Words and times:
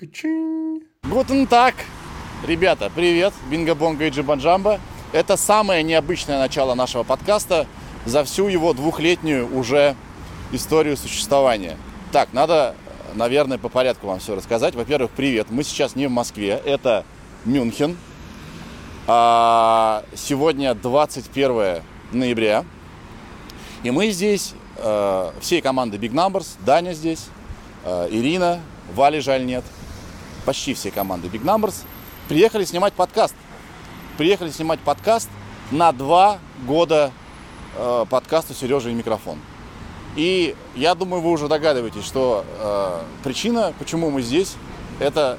Качин. 0.00 0.80
Гутен 1.02 1.46
так. 1.46 1.74
Ребята, 2.46 2.90
привет. 2.94 3.34
Бинго-бонго 3.50 4.06
и 4.06 4.10
джиба-джамба. 4.10 4.80
Это 5.12 5.36
самое 5.36 5.82
необычное 5.82 6.38
начало 6.38 6.72
нашего 6.74 7.02
подкаста 7.02 7.66
за 8.06 8.24
всю 8.24 8.48
его 8.48 8.72
двухлетнюю 8.72 9.54
уже 9.54 9.94
историю 10.52 10.96
существования. 10.96 11.76
Так, 12.12 12.32
надо, 12.32 12.74
наверное, 13.14 13.58
по 13.58 13.68
порядку 13.68 14.06
вам 14.06 14.20
все 14.20 14.34
рассказать. 14.34 14.74
Во-первых, 14.74 15.10
привет. 15.10 15.48
Мы 15.50 15.64
сейчас 15.64 15.94
не 15.96 16.06
в 16.06 16.10
Москве, 16.10 16.58
это 16.64 17.04
Мюнхен. 17.44 17.98
А, 19.06 20.02
сегодня 20.14 20.74
21 20.74 21.82
ноября. 22.12 22.64
И 23.82 23.90
мы 23.90 24.10
здесь, 24.12 24.54
э, 24.78 25.30
всей 25.42 25.60
команды 25.60 25.98
Big 25.98 26.12
Numbers, 26.12 26.56
Даня 26.64 26.94
здесь, 26.94 27.26
э, 27.84 28.08
Ирина, 28.10 28.60
Вали 28.94 29.20
жаль 29.20 29.44
нет, 29.44 29.64
почти 30.44 30.74
все 30.74 30.90
команды 30.90 31.28
Big 31.28 31.42
Numbers, 31.42 31.84
приехали 32.28 32.64
снимать 32.64 32.92
подкаст. 32.92 33.34
Приехали 34.18 34.50
снимать 34.50 34.80
подкаст 34.80 35.28
на 35.70 35.92
два 35.92 36.38
года 36.66 37.12
э, 37.76 38.04
подкасту 38.08 38.54
«Сережа 38.54 38.90
и 38.90 38.94
микрофон». 38.94 39.38
И 40.16 40.56
я 40.74 40.94
думаю, 40.94 41.22
вы 41.22 41.30
уже 41.30 41.48
догадываетесь, 41.48 42.04
что 42.04 42.44
э, 42.58 43.02
причина, 43.22 43.72
почему 43.78 44.10
мы 44.10 44.22
здесь, 44.22 44.54
это 44.98 45.38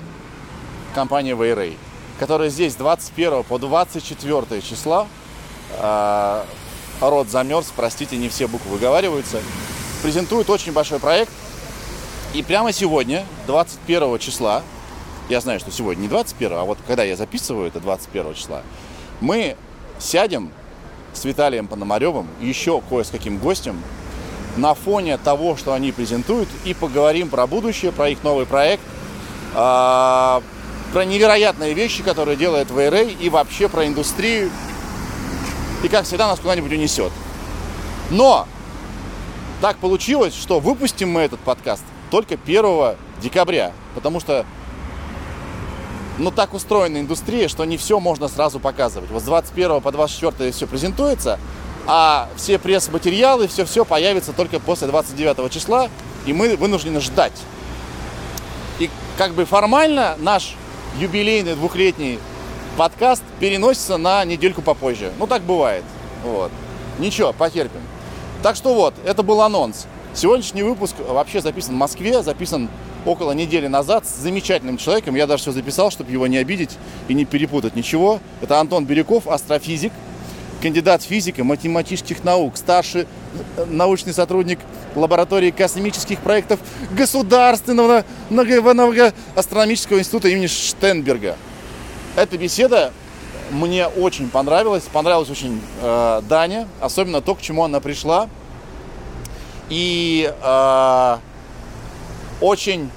компания 0.95 1.35
Вейрей, 1.35 1.77
которая 2.19 2.49
здесь 2.49 2.75
21 2.75 3.43
по 3.43 3.57
24 3.59 4.61
числа 4.61 5.07
э, 5.77 6.43
рот 7.01 7.29
замерз, 7.29 7.71
простите, 7.75 8.17
не 8.17 8.29
все 8.29 8.47
буквы 8.47 8.71
выговариваются, 8.71 9.41
презентует 10.01 10.49
очень 10.49 10.71
большой 10.71 10.99
проект. 10.99 11.31
И 12.33 12.43
прямо 12.43 12.71
сегодня, 12.71 13.25
21 13.47 14.17
числа, 14.19 14.63
я 15.29 15.41
знаю, 15.41 15.59
что 15.59 15.71
сегодня 15.71 16.01
не 16.01 16.07
21, 16.07 16.53
а 16.53 16.63
вот 16.63 16.77
когда 16.87 17.03
я 17.03 17.15
записываю, 17.15 17.67
это 17.67 17.79
21 17.79 18.33
числа, 18.33 18.63
мы 19.19 19.55
сядем 19.99 20.51
с 21.13 21.25
Виталием 21.25 21.67
Пономаревым, 21.67 22.27
еще 22.39 22.81
кое 22.81 23.03
с 23.03 23.09
каким 23.09 23.37
гостем, 23.37 23.81
на 24.57 24.73
фоне 24.73 25.17
того, 25.17 25.55
что 25.55 25.73
они 25.73 25.91
презентуют, 25.91 26.49
и 26.65 26.73
поговорим 26.73 27.29
про 27.29 27.47
будущее, 27.47 27.91
про 27.91 28.09
их 28.09 28.23
новый 28.23 28.45
проект, 28.45 28.83
а, 29.53 30.41
про 30.91 31.05
невероятные 31.05 31.73
вещи, 31.73 32.03
которые 32.03 32.35
делает 32.35 32.69
VRA, 32.69 33.15
и 33.17 33.29
вообще 33.29 33.69
про 33.69 33.87
индустрию, 33.87 34.51
и, 35.83 35.87
как 35.87 36.05
всегда, 36.05 36.27
нас 36.27 36.39
куда-нибудь 36.39 36.71
унесет. 36.71 37.11
Но 38.09 38.47
так 39.61 39.77
получилось, 39.77 40.33
что 40.35 40.59
выпустим 40.59 41.09
мы 41.09 41.21
этот 41.21 41.39
подкаст 41.39 41.83
только 42.09 42.35
1 42.35 42.97
декабря, 43.21 43.71
потому 43.95 44.19
что 44.19 44.45
ну, 46.21 46.31
так 46.31 46.53
устроена 46.53 46.99
индустрия, 46.99 47.47
что 47.47 47.65
не 47.65 47.77
все 47.77 47.99
можно 47.99 48.27
сразу 48.27 48.59
показывать. 48.59 49.09
Вот 49.09 49.21
с 49.21 49.25
21 49.25 49.81
по 49.81 49.91
24 49.91 50.51
все 50.51 50.67
презентуется, 50.67 51.39
а 51.87 52.29
все 52.35 52.59
пресс-материалы, 52.59 53.47
все-все 53.47 53.85
появится 53.85 54.33
только 54.33 54.59
после 54.59 54.87
29 54.87 55.51
числа, 55.51 55.89
и 56.25 56.33
мы 56.33 56.55
вынуждены 56.55 57.01
ждать. 57.01 57.33
И 58.79 58.89
как 59.17 59.33
бы 59.33 59.45
формально 59.45 60.15
наш 60.19 60.55
юбилейный 60.99 61.55
двухлетний 61.55 62.19
подкаст 62.77 63.23
переносится 63.39 63.97
на 63.97 64.23
недельку 64.25 64.61
попозже. 64.61 65.11
Ну, 65.19 65.27
так 65.27 65.41
бывает. 65.41 65.83
Вот. 66.23 66.51
Ничего, 66.99 67.33
потерпим. 67.33 67.81
Так 68.43 68.55
что 68.55 68.73
вот, 68.73 68.93
это 69.05 69.23
был 69.23 69.41
анонс. 69.41 69.87
Сегодняшний 70.13 70.63
выпуск 70.63 70.95
вообще 70.99 71.41
записан 71.41 71.75
в 71.75 71.77
Москве, 71.77 72.21
записан 72.21 72.69
около 73.05 73.31
недели 73.31 73.67
назад 73.67 74.05
с 74.05 74.15
замечательным 74.15 74.77
человеком. 74.77 75.15
Я 75.15 75.27
даже 75.27 75.43
все 75.43 75.51
записал, 75.51 75.91
чтобы 75.91 76.11
его 76.11 76.27
не 76.27 76.37
обидеть 76.37 76.77
и 77.07 77.13
не 77.13 77.25
перепутать 77.25 77.75
ничего. 77.75 78.19
Это 78.41 78.59
Антон 78.59 78.85
Бирюков, 78.85 79.27
астрофизик, 79.27 79.91
кандидат 80.61 81.01
физики, 81.01 81.41
математических 81.41 82.23
наук, 82.23 82.57
старший 82.57 83.07
э, 83.57 83.65
научный 83.65 84.13
сотрудник 84.13 84.59
лаборатории 84.95 85.51
космических 85.51 86.19
проектов 86.19 86.59
Государственного 86.91 88.05
астрономического 89.35 89.99
института 89.99 90.27
имени 90.27 90.47
Штенберга. 90.47 91.37
Эта 92.15 92.37
беседа 92.37 92.91
мне 93.51 93.87
очень 93.87 94.29
понравилась. 94.29 94.83
Понравилась 94.91 95.29
очень 95.29 95.61
э, 95.81 96.21
Даня, 96.27 96.67
особенно 96.79 97.21
то, 97.21 97.35
к 97.35 97.41
чему 97.41 97.63
она 97.63 97.79
пришла. 97.79 98.29
И 99.69 100.31
э, 100.41 101.17
очень 102.41 102.89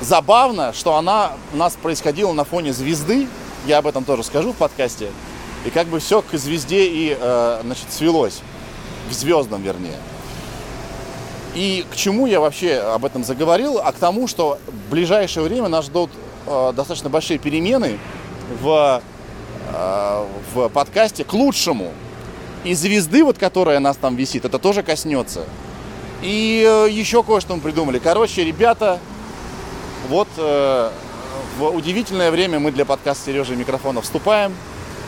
забавно, 0.00 0.72
что 0.72 0.96
она 0.96 1.32
у 1.52 1.56
нас 1.56 1.74
происходила 1.74 2.32
на 2.32 2.44
фоне 2.44 2.72
звезды. 2.72 3.28
Я 3.66 3.78
об 3.78 3.86
этом 3.86 4.04
тоже 4.04 4.22
скажу 4.22 4.52
в 4.52 4.56
подкасте. 4.56 5.10
И 5.64 5.70
как 5.70 5.86
бы 5.86 6.00
все 6.00 6.22
к 6.22 6.36
звезде 6.36 6.86
и, 6.86 7.16
э, 7.18 7.60
значит, 7.62 7.92
свелось. 7.92 8.40
К 9.10 9.12
звездам, 9.12 9.62
вернее. 9.62 9.98
И 11.54 11.84
к 11.90 11.96
чему 11.96 12.26
я 12.26 12.40
вообще 12.40 12.78
об 12.78 13.04
этом 13.04 13.24
заговорил? 13.24 13.78
А 13.78 13.92
к 13.92 13.96
тому, 13.96 14.26
что 14.26 14.58
в 14.66 14.90
ближайшее 14.90 15.44
время 15.44 15.68
нас 15.68 15.84
ждут 15.84 16.10
э, 16.46 16.72
достаточно 16.74 17.10
большие 17.10 17.38
перемены 17.38 17.98
в, 18.60 19.02
э, 19.72 20.26
в 20.54 20.68
подкасте 20.70 21.24
к 21.24 21.32
лучшему. 21.32 21.92
И 22.64 22.74
звезды, 22.74 23.22
вот 23.22 23.38
которая 23.38 23.80
нас 23.80 23.96
там 23.96 24.16
висит, 24.16 24.44
это 24.44 24.58
тоже 24.58 24.82
коснется. 24.82 25.44
И 26.22 26.64
э, 26.64 26.88
еще 26.90 27.22
кое-что 27.24 27.56
мы 27.56 27.60
придумали. 27.60 27.98
Короче, 27.98 28.44
ребята, 28.44 29.00
вот 30.08 30.28
э, 30.36 30.90
в 31.58 31.68
удивительное 31.68 32.30
время 32.30 32.60
мы 32.60 32.70
для 32.70 32.84
подкаста 32.84 33.26
Сережи 33.26 33.56
микрофона 33.56 34.00
вступаем. 34.00 34.54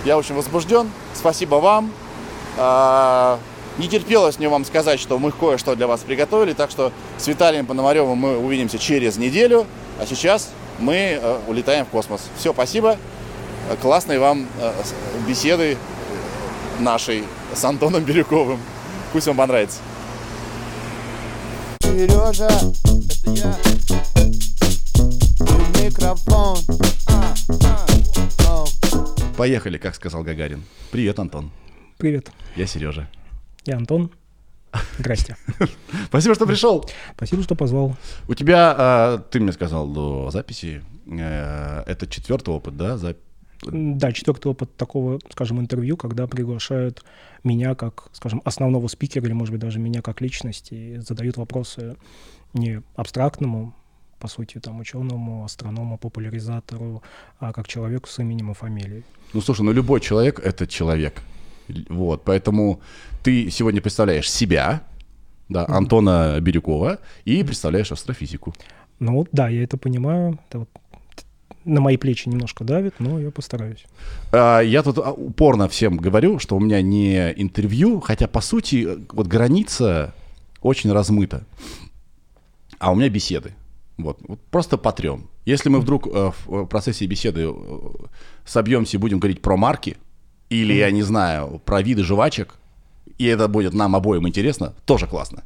Я 0.05 0.19
очень 0.19 0.35
возбужден. 0.35 0.91
Спасибо 1.15 1.57
вам. 1.57 1.93
Э, 2.57 3.39
не 3.79 3.89
терпелось 3.89 4.39
мне 4.39 4.49
вам 4.49 4.65
сказать, 4.65 4.99
что 4.99 5.19
мы 5.19 5.31
кое-что 5.31 5.77
для 5.77 5.87
вас 5.87 6.01
приготовили, 6.01 6.53
так 6.53 6.71
что 6.71 6.93
с 7.19 7.27
Виталием 7.27 7.67
Пономаревым 7.67 8.19
мы 8.19 8.37
увидимся 8.37 8.79
через 8.79 9.17
неделю, 9.17 9.67
а 10.01 10.07
сейчас 10.07 10.51
мы 10.81 11.19
э, 11.21 11.39
улетаем 11.47 11.87
в 11.87 11.89
космос. 11.91 12.23
Все, 12.37 12.53
спасибо. 12.53 12.97
Классной 13.81 14.19
вам 14.19 14.47
э, 14.61 14.73
беседы 15.29 15.79
нашей 16.81 17.25
с 17.55 17.65
Антоном 17.65 18.03
Бирюковым. 18.03 18.61
Пусть 19.13 19.27
вам 19.29 19.37
понравится. 19.37 19.79
Сережа, 21.95 22.49
это 22.49 23.31
я. 23.31 23.57
Микрофон. 25.81 26.59
Поехали, 29.37 29.79
как 29.79 29.95
сказал 29.95 30.25
Гагарин. 30.25 30.65
Привет, 30.91 31.21
Антон. 31.21 31.53
Привет. 31.99 32.33
Я 32.57 32.67
Сережа. 32.67 33.09
Я 33.65 33.77
Антон. 33.77 34.11
Здрасте. 34.99 35.37
Спасибо, 36.07 36.35
что 36.35 36.47
пришел. 36.47 36.85
Спасибо, 37.15 37.45
что 37.45 37.55
позвал. 37.55 37.97
У 38.27 38.35
тебя, 38.35 38.75
а, 38.77 39.19
ты 39.19 39.39
мне 39.39 39.53
сказал 39.53 39.87
до 39.87 40.33
записи, 40.33 40.83
э, 41.07 41.85
это 41.87 42.09
четвертый 42.09 42.55
опыт, 42.55 42.77
да? 42.77 42.99
Да, 43.71 44.13
четвертый 44.13 44.49
опыт 44.49 44.77
такого, 44.77 45.19
скажем, 45.31 45.61
интервью, 45.61 45.97
когда 45.97 46.27
приглашают 46.27 47.05
меня 47.43 47.75
как, 47.75 48.09
скажем, 48.13 48.43
основного 48.45 48.89
спикера, 48.89 49.25
или, 49.25 49.33
может 49.33 49.53
быть, 49.53 49.61
даже 49.61 49.79
меня 49.79 50.03
как 50.03 50.21
личность, 50.21 50.73
и 50.73 50.99
задают 50.99 51.37
вопросы 51.37 51.97
не 52.53 52.83
абстрактному, 52.97 53.75
по 54.19 54.29
сути, 54.29 54.59
там, 54.59 54.81
ученому, 54.81 55.45
астроному, 55.45 55.99
популяризатору, 55.99 57.03
а 57.39 57.53
как 57.53 57.69
человеку 57.69 58.09
с 58.09 58.19
именем 58.19 58.51
и 58.51 58.55
фамилией. 58.55 59.05
Ну, 59.33 59.41
слушай, 59.41 59.63
ну 59.63 59.73
любой 59.73 60.01
человек— 60.01 60.41
это 60.45 60.67
человек. 60.67 61.23
Вот, 61.89 62.25
поэтому 62.25 62.81
ты 63.23 63.51
сегодня 63.51 63.81
представляешь 63.81 64.31
себя, 64.31 64.83
да, 65.49 65.67
Антона 65.69 66.41
Бирюкова, 66.41 66.99
и 67.25 67.43
представляешь 67.43 67.93
астрофизику. 67.93 68.55
Ну 69.01 69.27
да, 69.33 69.49
я 69.49 69.65
это 69.65 69.77
понимаю. 69.77 70.39
Это 70.49 70.61
вот 70.61 70.69
на 71.65 71.81
мои 71.81 71.97
плечи 71.97 72.29
немножко 72.29 72.65
давит, 72.65 72.95
но 72.99 73.19
я 73.19 73.31
постараюсь. 73.31 73.85
А, 74.33 74.61
я 74.61 74.83
тут 74.83 74.99
а, 74.99 75.13
упорно 75.13 75.69
всем 75.69 75.97
говорю, 75.97 76.39
что 76.39 76.57
у 76.57 76.61
меня 76.61 76.83
не 76.83 77.33
интервью, 77.33 78.01
хотя 78.01 78.27
по 78.27 78.41
сути 78.41 78.89
вот 79.13 79.27
граница 79.27 80.15
очень 80.61 80.93
размыта. 80.93 81.45
А 82.79 82.93
у 82.93 82.95
меня 82.95 83.09
беседы. 83.09 83.53
Вот, 83.97 84.19
вот 84.27 84.41
просто 84.51 84.77
по 84.77 84.93
трем. 84.93 85.29
Если 85.45 85.69
мы 85.69 85.81
вдруг 85.81 86.07
э, 86.07 86.33
в 86.47 86.67
процессе 86.67 87.07
беседы 87.07 87.47
э, 87.47 87.53
собьемся 88.45 88.97
и 88.97 89.01
будем 89.01 89.21
говорить 89.21 89.41
про 89.41 89.57
марки, 89.57 89.97
или, 90.51 90.75
я 90.75 90.91
не 90.91 91.03
знаю, 91.03 91.61
про 91.65 91.83
виды 91.83 92.03
жвачек, 92.03 92.55
и 93.19 93.27
это 93.27 93.49
будет 93.49 93.75
нам 93.75 93.95
обоим 93.95 94.27
интересно, 94.27 94.75
тоже 94.85 95.07
классно. 95.07 95.45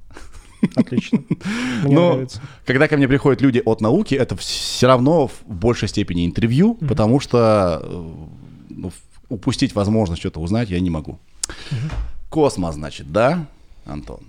Отлично. 0.74 1.22
Мне 1.82 1.94
Но 1.94 2.12
нравится. 2.12 2.40
когда 2.64 2.88
ко 2.88 2.96
мне 2.96 3.08
приходят 3.08 3.40
люди 3.40 3.62
от 3.64 3.80
науки, 3.80 4.14
это 4.14 4.36
все 4.36 4.86
равно 4.86 5.28
в 5.28 5.42
большей 5.46 5.88
степени 5.88 6.26
интервью, 6.26 6.76
mm-hmm. 6.80 6.88
потому 6.88 7.20
что 7.20 7.80
э, 7.82 8.14
ну, 8.70 8.92
упустить 9.28 9.74
возможность 9.74 10.20
что-то 10.20 10.40
узнать 10.40 10.70
я 10.70 10.80
не 10.80 10.90
могу. 10.90 11.18
Mm-hmm. 11.48 11.92
Космос, 12.30 12.74
значит, 12.74 13.12
да, 13.12 13.46
Антон? 13.84 14.20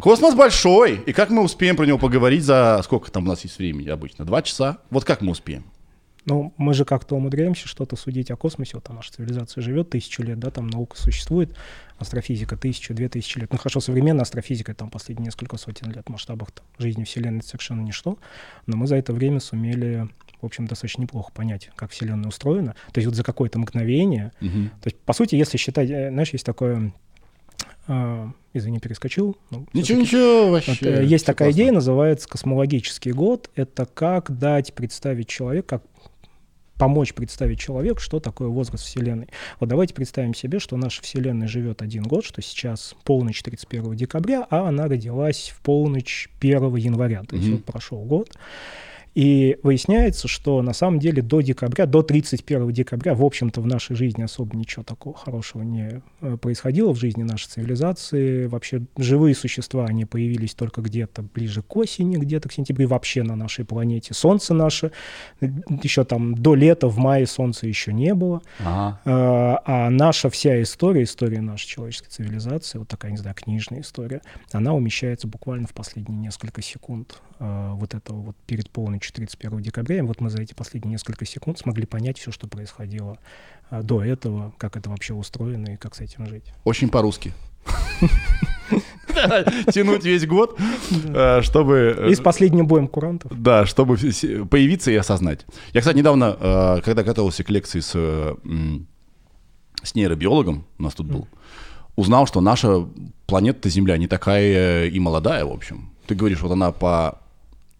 Космос 0.00 0.34
большой, 0.34 1.00
и 1.06 1.12
как 1.12 1.30
мы 1.30 1.42
успеем 1.42 1.74
про 1.74 1.86
него 1.86 1.96
поговорить 1.98 2.44
за 2.44 2.80
сколько 2.84 3.10
там 3.10 3.24
у 3.24 3.28
нас 3.28 3.42
есть 3.44 3.58
времени 3.58 3.88
обычно? 3.88 4.26
Два 4.26 4.42
часа? 4.42 4.78
Вот 4.90 5.04
как 5.04 5.22
мы 5.22 5.32
успеем? 5.32 5.64
Ну, 6.26 6.52
мы 6.56 6.74
же 6.74 6.84
как-то 6.84 7.16
умудряемся 7.16 7.66
что-то 7.66 7.96
судить 7.96 8.30
о 8.30 8.36
космосе. 8.36 8.72
Вот 8.74 8.84
там 8.84 8.96
наша 8.96 9.12
цивилизация 9.12 9.62
живет 9.62 9.90
тысячу 9.90 10.22
лет, 10.22 10.38
да, 10.38 10.50
там 10.50 10.66
наука 10.66 10.98
существует, 10.98 11.56
астрофизика 11.98 12.56
тысячу, 12.56 12.94
две 12.94 13.08
тысячи 13.08 13.38
лет. 13.38 13.52
Ну, 13.52 13.58
хорошо, 13.58 13.80
современная 13.80 14.22
астрофизика, 14.22 14.74
там 14.74 14.90
последние 14.90 15.26
несколько 15.26 15.56
сотен 15.56 15.90
лет 15.90 16.06
в 16.06 16.10
масштабах 16.10 16.50
там, 16.50 16.66
жизни 16.78 17.04
Вселенной 17.04 17.42
совершенно 17.42 17.80
ничто, 17.80 18.18
но 18.66 18.76
мы 18.76 18.86
за 18.86 18.96
это 18.96 19.12
время 19.12 19.40
сумели 19.40 20.08
в 20.40 20.46
общем, 20.46 20.66
достаточно 20.66 21.02
неплохо 21.02 21.30
понять, 21.34 21.70
как 21.76 21.90
Вселенная 21.90 22.30
устроена. 22.30 22.74
То 22.92 22.98
есть 22.98 23.06
вот 23.06 23.14
за 23.14 23.22
какое-то 23.22 23.58
мгновение. 23.58 24.32
Угу. 24.40 24.70
То 24.80 24.86
есть, 24.86 24.98
по 25.00 25.12
сути, 25.12 25.34
если 25.34 25.58
считать, 25.58 25.90
э, 25.90 26.08
знаешь, 26.08 26.30
есть 26.30 26.46
такое 26.46 26.94
а, 27.86 28.30
извини, 28.54 28.78
перескочил. 28.78 29.36
Ну, 29.50 29.66
ничего, 29.72 30.00
ничего, 30.00 30.50
вообще. 30.50 30.72
Вот, 30.72 30.82
э, 30.82 31.04
есть 31.04 31.26
такая 31.26 31.48
классно. 31.48 31.60
идея, 31.60 31.72
называется 31.72 32.28
космологический 32.28 33.12
год. 33.12 33.50
Это 33.54 33.84
как 33.84 34.36
дать 34.38 34.74
представить 34.74 35.28
человек, 35.28 35.66
как 35.66 35.82
помочь 36.80 37.12
представить 37.12 37.60
человеку, 37.60 38.00
что 38.00 38.20
такое 38.20 38.48
возраст 38.48 38.84
Вселенной. 38.84 39.28
Вот 39.60 39.68
давайте 39.68 39.92
представим 39.92 40.32
себе, 40.34 40.58
что 40.58 40.78
наша 40.78 41.02
Вселенная 41.02 41.46
живет 41.46 41.82
один 41.82 42.02
год, 42.04 42.24
что 42.24 42.40
сейчас 42.40 42.94
полночь 43.04 43.42
31 43.42 43.96
декабря, 43.96 44.46
а 44.48 44.66
она 44.66 44.88
родилась 44.88 45.52
в 45.54 45.60
полночь 45.60 46.30
1 46.40 46.74
января, 46.76 47.22
то 47.24 47.36
есть 47.36 47.48
mm-hmm. 47.48 47.52
вот 47.52 47.64
прошел 47.66 47.98
год. 48.02 48.30
И 49.14 49.58
выясняется, 49.64 50.28
что 50.28 50.62
на 50.62 50.72
самом 50.72 51.00
деле 51.00 51.20
до 51.20 51.40
декабря, 51.40 51.86
до 51.86 52.02
31 52.02 52.70
декабря, 52.70 53.14
в 53.14 53.24
общем-то, 53.24 53.60
в 53.60 53.66
нашей 53.66 53.96
жизни 53.96 54.22
особо 54.22 54.56
ничего 54.56 54.84
такого 54.84 55.16
хорошего 55.16 55.62
не 55.62 56.02
э, 56.20 56.36
происходило 56.36 56.94
в 56.94 56.98
жизни 56.98 57.24
нашей 57.24 57.48
цивилизации. 57.48 58.46
Вообще 58.46 58.82
живые 58.96 59.34
существа, 59.34 59.86
они 59.86 60.04
появились 60.04 60.54
только 60.54 60.80
где-то 60.80 61.22
ближе 61.22 61.62
к 61.62 61.76
осени, 61.76 62.18
где-то 62.18 62.48
к 62.48 62.52
сентябрю, 62.52 62.86
вообще 62.86 63.24
на 63.24 63.34
нашей 63.34 63.64
планете. 63.64 64.14
Солнце 64.14 64.54
наше, 64.54 64.92
э, 65.40 65.48
еще 65.82 66.04
там 66.04 66.36
до 66.36 66.54
лета, 66.54 66.86
в 66.86 66.98
мае 66.98 67.26
солнца 67.26 67.66
еще 67.66 67.92
не 67.92 68.14
было. 68.14 68.42
Ага. 68.60 69.00
А, 69.04 69.62
а 69.64 69.90
наша 69.90 70.30
вся 70.30 70.62
история, 70.62 71.02
история 71.02 71.40
нашей 71.40 71.66
человеческой 71.66 72.10
цивилизации, 72.10 72.78
вот 72.78 72.86
такая, 72.86 73.10
не 73.10 73.18
знаю, 73.18 73.34
книжная 73.34 73.80
история, 73.80 74.22
она 74.52 74.72
умещается 74.72 75.26
буквально 75.26 75.66
в 75.66 75.72
последние 75.72 76.18
несколько 76.18 76.62
секунд 76.62 77.20
вот 77.38 77.94
этого 77.94 78.20
вот 78.20 78.36
перед 78.46 78.68
полной 78.68 78.99
ночь 79.00 79.12
31 79.12 79.62
декабря. 79.62 79.98
И 79.98 80.00
вот 80.02 80.20
мы 80.20 80.28
за 80.28 80.42
эти 80.42 80.52
последние 80.52 80.92
несколько 80.92 81.24
секунд 81.24 81.58
смогли 81.58 81.86
понять 81.86 82.18
все, 82.18 82.30
что 82.30 82.46
происходило 82.46 83.18
а, 83.70 83.82
до 83.82 84.04
этого, 84.04 84.52
как 84.58 84.76
это 84.76 84.90
вообще 84.90 85.14
устроено 85.14 85.70
и 85.70 85.76
как 85.76 85.94
с 85.94 86.00
этим 86.00 86.26
жить. 86.26 86.52
Очень 86.64 86.90
по-русски. 86.90 87.32
Тянуть 89.72 90.04
весь 90.04 90.26
год, 90.26 90.58
а, 91.14 91.40
чтобы... 91.42 91.96
Э, 91.96 92.10
и 92.10 92.14
с 92.14 92.20
последним 92.20 92.66
боем 92.66 92.88
курантов. 92.88 93.32
Да, 93.34 93.64
чтобы 93.64 93.96
появиться 93.96 94.90
и 94.90 94.96
осознать. 94.96 95.46
Я, 95.72 95.80
кстати, 95.80 95.96
недавно, 95.96 96.36
а, 96.38 96.80
когда 96.82 97.02
готовился 97.02 97.42
к 97.42 97.48
лекции 97.48 97.80
с, 97.80 97.92
с 99.82 99.94
нейробиологом, 99.94 100.66
у 100.78 100.82
нас 100.82 100.94
тут 100.94 101.06
был, 101.06 101.26
узнал, 101.96 102.26
что 102.26 102.42
наша 102.42 102.86
планета 103.26 103.70
Земля 103.70 103.96
не 103.96 104.08
такая 104.08 104.86
и 104.88 104.98
молодая, 105.00 105.46
в 105.46 105.52
общем. 105.52 105.90
Ты 106.06 106.14
говоришь, 106.14 106.42
вот 106.42 106.52
она 106.52 106.70
по 106.70 107.18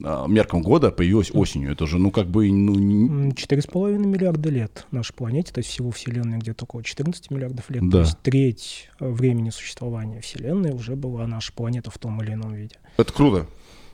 меркам 0.00 0.62
года 0.62 0.90
появилась 0.90 1.30
осенью. 1.32 1.72
Это 1.72 1.86
же, 1.86 1.98
ну, 1.98 2.10
как 2.10 2.26
бы... 2.26 2.50
Ну, 2.50 3.32
Четыре 3.32 3.62
с 3.62 3.66
половиной 3.66 4.06
миллиарда 4.06 4.48
лет 4.48 4.86
нашей 4.90 5.14
планете, 5.14 5.52
то 5.52 5.58
есть 5.58 5.70
всего 5.70 5.90
Вселенной 5.90 6.38
где-то 6.38 6.64
около 6.64 6.82
14 6.82 7.30
миллиардов 7.30 7.70
лет. 7.70 7.82
Да. 7.88 7.90
То 7.90 7.98
есть 8.00 8.18
треть 8.22 8.88
э, 8.98 9.08
времени 9.08 9.50
существования 9.50 10.20
Вселенной 10.20 10.72
уже 10.72 10.96
была 10.96 11.26
наша 11.26 11.52
планета 11.52 11.90
в 11.90 11.98
том 11.98 12.22
или 12.22 12.32
ином 12.32 12.54
виде. 12.54 12.76
Это 12.96 13.12
круто. 13.12 13.46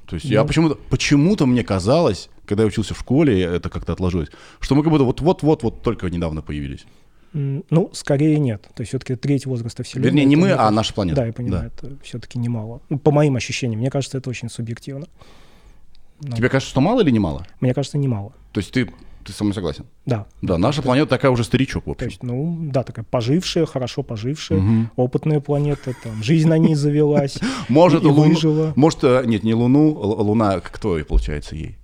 То 0.06 0.14
есть 0.14 0.26
ну, 0.26 0.32
я 0.32 0.44
почему-то, 0.44 0.78
почему-то 0.88 1.46
мне 1.46 1.64
казалось, 1.64 2.30
когда 2.44 2.62
я 2.62 2.68
учился 2.68 2.94
в 2.94 2.98
школе, 2.98 3.42
это 3.42 3.68
как-то 3.68 3.92
отложилось, 3.92 4.28
что 4.60 4.74
мы 4.74 4.82
как 4.82 4.92
будто 4.92 5.04
вот-вот-вот-вот 5.04 5.82
только 5.82 6.08
недавно 6.08 6.42
появились. 6.42 6.86
Ну, 7.32 7.90
скорее 7.92 8.38
нет. 8.38 8.62
То 8.74 8.80
есть 8.80 8.90
все-таки 8.90 9.14
треть 9.14 9.44
возраста 9.44 9.82
Вселенной. 9.82 10.08
Вернее, 10.08 10.24
не 10.24 10.36
мы, 10.36 10.52
а 10.52 10.70
наша 10.70 10.94
планета. 10.94 11.16
Да, 11.16 11.26
я 11.26 11.32
понимаю, 11.32 11.70
да. 11.82 11.88
это 11.88 11.96
все-таки 12.02 12.38
немало. 12.38 12.80
Ну, 12.88 12.98
по 12.98 13.10
моим 13.10 13.36
ощущениям, 13.36 13.80
мне 13.80 13.90
кажется, 13.90 14.16
это 14.16 14.30
очень 14.30 14.48
субъективно. 14.48 15.06
Ну. 16.20 16.36
Тебе 16.36 16.48
кажется, 16.48 16.70
что 16.70 16.80
мало 16.80 17.02
или 17.02 17.10
немало? 17.10 17.46
Мне 17.60 17.74
кажется, 17.74 17.98
немало. 17.98 18.32
То 18.52 18.60
есть 18.60 18.72
ты, 18.72 18.90
ты 19.24 19.32
со 19.32 19.44
мной 19.44 19.54
согласен? 19.54 19.84
Да. 20.06 20.26
Да, 20.42 20.58
наша 20.58 20.80
это... 20.80 20.86
планета 20.86 21.10
такая 21.10 21.30
уже 21.30 21.44
старичок, 21.44 21.86
в 21.86 21.90
общем. 21.90 21.98
То 21.98 22.04
есть, 22.06 22.22
ну, 22.22 22.58
да, 22.70 22.82
такая 22.82 23.04
пожившая, 23.04 23.66
хорошо 23.66 24.02
пожившая, 24.02 24.58
угу. 24.58 24.90
опытная 24.96 25.40
планета, 25.40 25.94
там, 26.02 26.22
жизнь 26.22 26.48
на 26.48 26.58
ней 26.58 26.74
завелась, 26.74 27.38
Может, 27.68 28.02
и, 28.02 28.06
луну, 28.06 28.30
выжила. 28.30 28.72
Может, 28.76 29.04
э, 29.04 29.22
нет, 29.26 29.42
не 29.42 29.54
Луну, 29.54 29.90
Луна, 29.90 30.60
кто 30.60 30.98
получается 31.04 31.56
ей? 31.56 31.76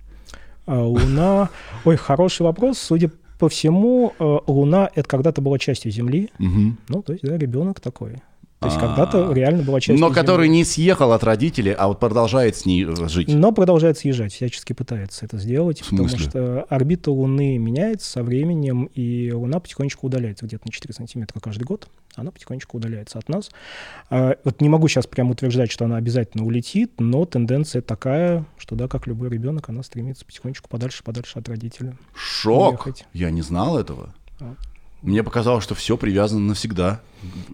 А, 0.65 0.81
луна, 0.81 1.49
ой, 1.83 1.97
хороший 1.97 2.43
вопрос, 2.43 2.79
судя 2.79 3.11
по 3.37 3.49
всему, 3.49 4.13
э, 4.17 4.37
Луна— 4.47 4.89
это 4.95 5.07
когда-то 5.07 5.41
была 5.41 5.59
частью 5.59 5.91
Земли, 5.91 6.29
угу. 6.39 6.77
ну, 6.87 7.01
то 7.01 7.11
есть, 7.13 7.25
да, 7.25 7.37
ребенок 7.37 7.81
такой. 7.81 8.21
То 8.63 8.69
есть 8.69 8.79
когда-то 8.79 9.29
а. 9.29 9.33
реально 9.33 9.63
была 9.63 9.79
часть. 9.81 9.99
Но 9.99 10.09
который 10.09 10.47
не 10.47 10.63
съехал 10.63 11.11
от 11.11 11.23
родителей, 11.23 11.73
а 11.73 11.87
вот 11.87 11.99
продолжает 11.99 12.55
с 12.55 12.65
ней 12.65 12.85
жить. 13.07 13.27
Но 13.27 13.51
продолжает 13.51 13.97
съезжать, 13.97 14.33
всячески 14.33 14.73
пытается 14.73 15.25
это 15.25 15.37
сделать, 15.37 15.83
потому 15.89 16.07
что 16.09 16.63
орбита 16.69 17.11
Луны 17.11 17.57
меняется 17.57 18.09
со 18.09 18.23
временем, 18.23 18.85
и 18.93 19.31
Луна 19.31 19.59
потихонечку 19.59 20.07
удаляется 20.07 20.45
где-то 20.45 20.65
на 20.65 20.71
4 20.71 20.93
сантиметра 20.93 21.39
каждый 21.39 21.63
год. 21.63 21.87
Она 22.15 22.31
потихонечку 22.31 22.77
удаляется 22.77 23.17
от 23.17 23.27
нас. 23.27 23.49
А, 24.09 24.37
вот 24.43 24.61
не 24.61 24.69
могу 24.69 24.87
сейчас 24.87 25.07
прямо 25.07 25.31
утверждать, 25.31 25.71
что 25.71 25.85
она 25.85 25.97
обязательно 25.97 26.45
улетит, 26.45 26.99
но 26.99 27.25
тенденция 27.25 27.81
такая, 27.81 28.45
что 28.57 28.75
да, 28.75 28.87
как 28.87 29.07
любой 29.07 29.29
ребенок, 29.29 29.69
она 29.69 29.83
стремится 29.83 30.23
потихонечку 30.25 30.69
подальше, 30.69 31.03
подальше 31.03 31.39
от 31.39 31.49
родителя. 31.49 31.97
Шок! 32.15 32.85
Уехать. 32.85 33.05
Я 33.13 33.31
не 33.31 33.41
знал 33.41 33.79
этого. 33.79 34.13
Мне 35.03 35.21
показалось, 35.21 35.63
что 35.63 35.75
все 35.75 35.97
привязано 35.97 36.39
навсегда. 36.39 37.01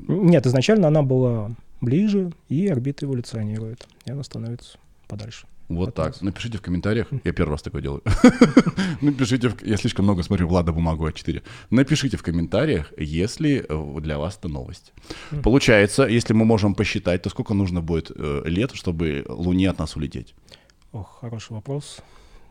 Нет, 0.08 0.46
изначально 0.46 0.88
она 0.88 1.02
была 1.02 1.52
ближе, 1.82 2.32
и 2.48 2.68
орбита 2.68 3.06
эволюционирует, 3.06 3.88
и 4.06 4.12
она 4.12 4.24
становится 4.24 4.78
подальше. 5.08 5.48
Вот 5.68 5.94
так. 5.94 6.08
Нас. 6.08 6.22
Напишите 6.22 6.58
в 6.58 6.62
комментариях. 6.62 7.08
Я 7.24 7.32
первый 7.32 7.52
раз 7.52 7.62
такое 7.62 7.82
делаю. 7.82 8.02
Напишите, 9.02 9.50
в... 9.50 9.64
я 9.64 9.78
слишком 9.78 10.06
много 10.06 10.24
смотрю 10.24 10.48
Влада 10.48 10.72
бумагу 10.72 11.08
А4. 11.08 11.44
Напишите 11.70 12.18
в 12.18 12.24
комментариях, 12.24 12.92
если 12.98 13.66
э, 13.70 14.02
для 14.02 14.18
вас 14.18 14.38
это 14.38 14.48
новость. 14.48 14.94
Получается, 15.44 16.08
если 16.08 16.34
мы 16.34 16.46
можем 16.46 16.74
посчитать, 16.74 17.22
то 17.22 17.30
сколько 17.30 17.54
нужно 17.54 17.82
будет 17.82 18.12
э, 18.16 18.42
лет, 18.46 18.72
чтобы 18.74 19.26
Луне 19.28 19.70
от 19.70 19.78
нас 19.78 19.96
улететь? 19.96 20.34
Ох, 20.92 21.20
хороший 21.22 21.54
вопрос. 21.54 22.00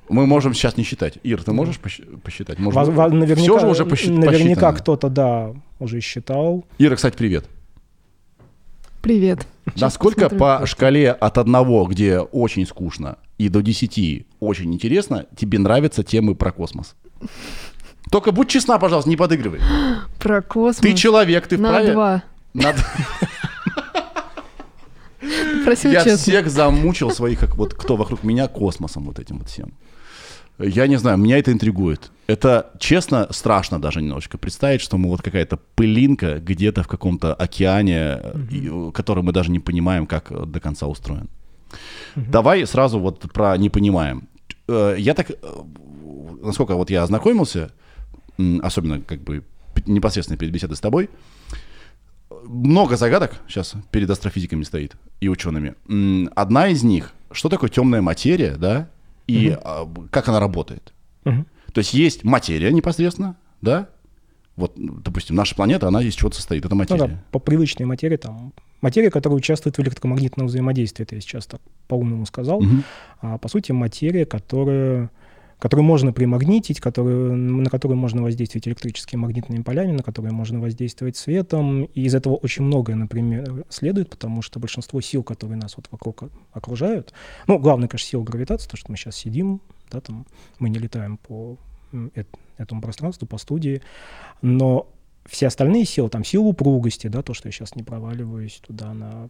Мы 0.08 0.26
можем 0.26 0.54
сейчас 0.54 0.76
не 0.76 0.84
считать. 0.84 1.18
Ир, 1.22 1.42
ты 1.42 1.52
можешь 1.52 1.78
посчитать? 1.78 2.58
Может, 2.58 2.88
Воз, 2.88 2.88
наверняка, 3.12 3.34
все 3.40 3.58
же 3.58 3.66
уже 3.66 3.84
посчит, 3.84 4.10
Наверняка 4.10 4.72
кто-то, 4.72 5.08
да, 5.08 5.52
уже 5.78 6.00
считал. 6.00 6.64
Ира, 6.78 6.96
кстати, 6.96 7.16
привет. 7.16 7.44
Привет. 9.02 9.46
Насколько 9.76 10.28
по 10.28 10.66
шкале 10.66 11.12
от 11.12 11.38
одного, 11.38 11.84
где 11.86 12.18
очень 12.18 12.66
скучно, 12.66 13.18
и 13.38 13.48
до 13.48 13.62
десяти 13.62 14.26
очень 14.40 14.74
интересно, 14.74 15.26
тебе 15.36 15.58
нравятся 15.58 16.02
темы 16.02 16.34
про 16.34 16.52
космос? 16.52 16.94
Только 18.10 18.32
будь 18.32 18.48
честна, 18.48 18.78
пожалуйста, 18.78 19.10
не 19.10 19.16
подыгрывай. 19.16 19.60
Про 20.18 20.42
космос. 20.42 20.78
Ты 20.78 20.94
человек, 20.94 21.46
ты 21.46 21.56
вправе... 21.56 21.88
На 21.88 21.92
два. 21.92 22.22
На 22.54 22.74
Просил 25.64 25.90
Я 25.90 26.02
честно. 26.04 26.18
всех 26.18 26.50
замучил 26.50 27.10
своих, 27.10 27.38
как 27.38 27.56
вот 27.56 27.74
кто 27.74 27.96
вокруг 27.96 28.22
меня, 28.24 28.48
космосом 28.48 29.04
вот 29.04 29.18
этим 29.18 29.38
вот 29.38 29.48
всем. 29.48 29.72
Я 30.58 30.86
не 30.88 30.96
знаю, 30.96 31.18
меня 31.18 31.38
это 31.38 31.52
интригует. 31.52 32.10
Это, 32.26 32.72
честно, 32.78 33.28
страшно 33.30 33.80
даже 33.80 34.02
немножечко 34.02 34.38
представить, 34.38 34.80
что 34.80 34.98
мы 34.98 35.08
вот 35.08 35.22
какая-то 35.22 35.58
пылинка 35.76 36.40
где-то 36.40 36.82
в 36.82 36.88
каком-то 36.88 37.32
океане, 37.32 38.20
mm-hmm. 38.22 38.92
который 38.92 39.22
мы 39.22 39.32
даже 39.32 39.50
не 39.50 39.60
понимаем, 39.60 40.06
как 40.06 40.50
до 40.50 40.60
конца 40.60 40.86
устроен. 40.86 41.28
Mm-hmm. 42.16 42.30
Давай 42.30 42.66
сразу 42.66 42.98
вот 42.98 43.20
про 43.32 43.56
не 43.56 43.70
понимаем. 43.70 44.28
Э, 44.66 44.96
я 44.98 45.14
так, 45.14 45.30
э, 45.30 45.34
насколько 46.42 46.74
вот 46.74 46.90
я 46.90 47.04
ознакомился, 47.04 47.70
особенно 48.62 49.00
как 49.00 49.22
бы 49.22 49.44
непосредственно 49.86 50.38
перед 50.38 50.52
беседой 50.52 50.76
с 50.76 50.80
тобой, 50.80 51.08
много 52.44 52.96
загадок 52.96 53.40
сейчас 53.48 53.74
перед 53.90 54.10
астрофизиками 54.10 54.64
стоит 54.64 54.96
и 55.20 55.28
учеными. 55.28 55.74
Одна 56.34 56.68
из 56.68 56.82
них, 56.82 57.12
что 57.30 57.48
такое 57.48 57.70
темная 57.70 58.02
материя, 58.02 58.56
да, 58.56 58.90
и 59.28 59.50
угу. 59.50 60.08
как 60.10 60.28
она 60.28 60.40
работает. 60.40 60.92
Угу. 61.24 61.44
То 61.72 61.78
есть 61.78 61.94
есть 61.94 62.24
материя 62.24 62.72
непосредственно, 62.72 63.36
да, 63.60 63.88
вот, 64.56 64.72
допустим, 64.76 65.36
наша 65.36 65.54
планета, 65.54 65.86
она 65.86 66.02
из 66.02 66.14
чего-то 66.14 66.34
состоит, 66.34 66.64
это 66.64 66.74
материя. 66.74 67.02
Ну, 67.02 67.08
да, 67.08 67.22
по 67.30 67.38
привычной 67.38 67.86
материи, 67.86 68.16
там, 68.16 68.52
материя, 68.80 69.10
которая 69.10 69.36
участвует 69.36 69.78
в 69.78 69.80
электромагнитном 69.80 70.48
взаимодействии, 70.48 71.04
это 71.04 71.14
я 71.14 71.20
сейчас 71.20 71.46
так 71.46 71.60
по-умному 71.86 72.26
сказал, 72.26 72.58
угу. 72.58 72.82
а 73.20 73.38
по 73.38 73.48
сути 73.48 73.70
материя, 73.70 74.26
которая 74.26 75.10
который 75.58 75.80
можно 75.80 76.12
примагнитить, 76.12 76.80
который, 76.80 77.34
на 77.34 77.68
который 77.68 77.96
можно 77.96 78.22
воздействовать 78.22 78.68
электрическими 78.68 79.20
магнитными 79.20 79.62
полями, 79.62 79.92
на 79.92 80.02
которые 80.02 80.32
можно 80.32 80.60
воздействовать 80.60 81.16
светом. 81.16 81.84
И 81.84 82.02
из 82.02 82.14
этого 82.14 82.34
очень 82.34 82.64
многое, 82.64 82.96
например, 82.96 83.64
следует, 83.68 84.10
потому 84.10 84.42
что 84.42 84.60
большинство 84.60 85.00
сил, 85.00 85.22
которые 85.22 85.56
нас 85.56 85.76
вот 85.76 85.88
вокруг 85.90 86.24
окружают, 86.52 87.12
ну, 87.46 87.58
главное, 87.58 87.88
конечно, 87.88 88.08
сила 88.08 88.22
гравитации, 88.22 88.68
то, 88.68 88.76
что 88.76 88.90
мы 88.90 88.96
сейчас 88.96 89.16
сидим, 89.16 89.60
да, 89.90 90.00
там, 90.00 90.26
мы 90.58 90.68
не 90.68 90.78
летаем 90.78 91.16
по 91.16 91.56
этому 92.58 92.80
пространству, 92.80 93.26
по 93.26 93.38
студии, 93.38 93.82
но 94.42 94.86
все 95.26 95.46
остальные 95.46 95.84
силы, 95.84 96.08
там 96.08 96.24
сила 96.24 96.44
упругости, 96.44 97.06
да, 97.08 97.22
то, 97.22 97.34
что 97.34 97.48
я 97.48 97.52
сейчас 97.52 97.74
не 97.74 97.82
проваливаюсь 97.82 98.60
туда 98.66 98.94
на 98.94 99.28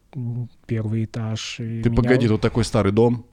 первый 0.67 1.05
этаж. 1.05 1.55
Ты 1.57 1.65
меня... 1.65 1.95
погоди, 1.95 2.29
тут 2.29 2.41
такой 2.41 2.65
старый 2.65 2.93
дом. 2.93 3.25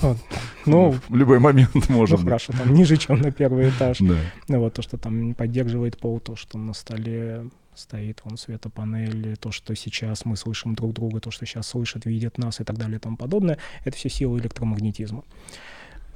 Вот. 0.00 0.18
Ну, 0.66 0.94
в 1.08 1.14
любой 1.14 1.38
момент 1.38 1.88
можно. 1.88 2.16
Ну, 2.16 2.24
хорошо, 2.24 2.52
там 2.52 2.72
ниже, 2.74 2.96
чем 2.96 3.20
на 3.20 3.30
первый 3.30 3.70
этаж. 3.70 3.98
Да. 4.00 4.16
Ну, 4.48 4.60
вот 4.60 4.74
то, 4.74 4.82
что 4.82 4.98
там 4.98 5.34
поддерживает 5.34 5.98
пол, 5.98 6.20
то, 6.20 6.36
что 6.36 6.58
на 6.58 6.74
столе 6.74 7.48
стоит 7.74 8.20
вон 8.24 8.36
светопанель, 8.36 9.36
то, 9.36 9.52
что 9.52 9.74
сейчас 9.74 10.24
мы 10.24 10.36
слышим 10.36 10.74
друг 10.74 10.92
друга, 10.92 11.20
то, 11.20 11.30
что 11.30 11.46
сейчас 11.46 11.68
слышат, 11.68 12.06
видят 12.06 12.38
нас 12.38 12.60
и 12.60 12.64
так 12.64 12.78
далее 12.78 12.96
и 12.96 13.00
тому 13.00 13.16
подобное, 13.16 13.58
это 13.84 13.96
все 13.96 14.08
силы 14.08 14.38
электромагнетизма. 14.38 15.24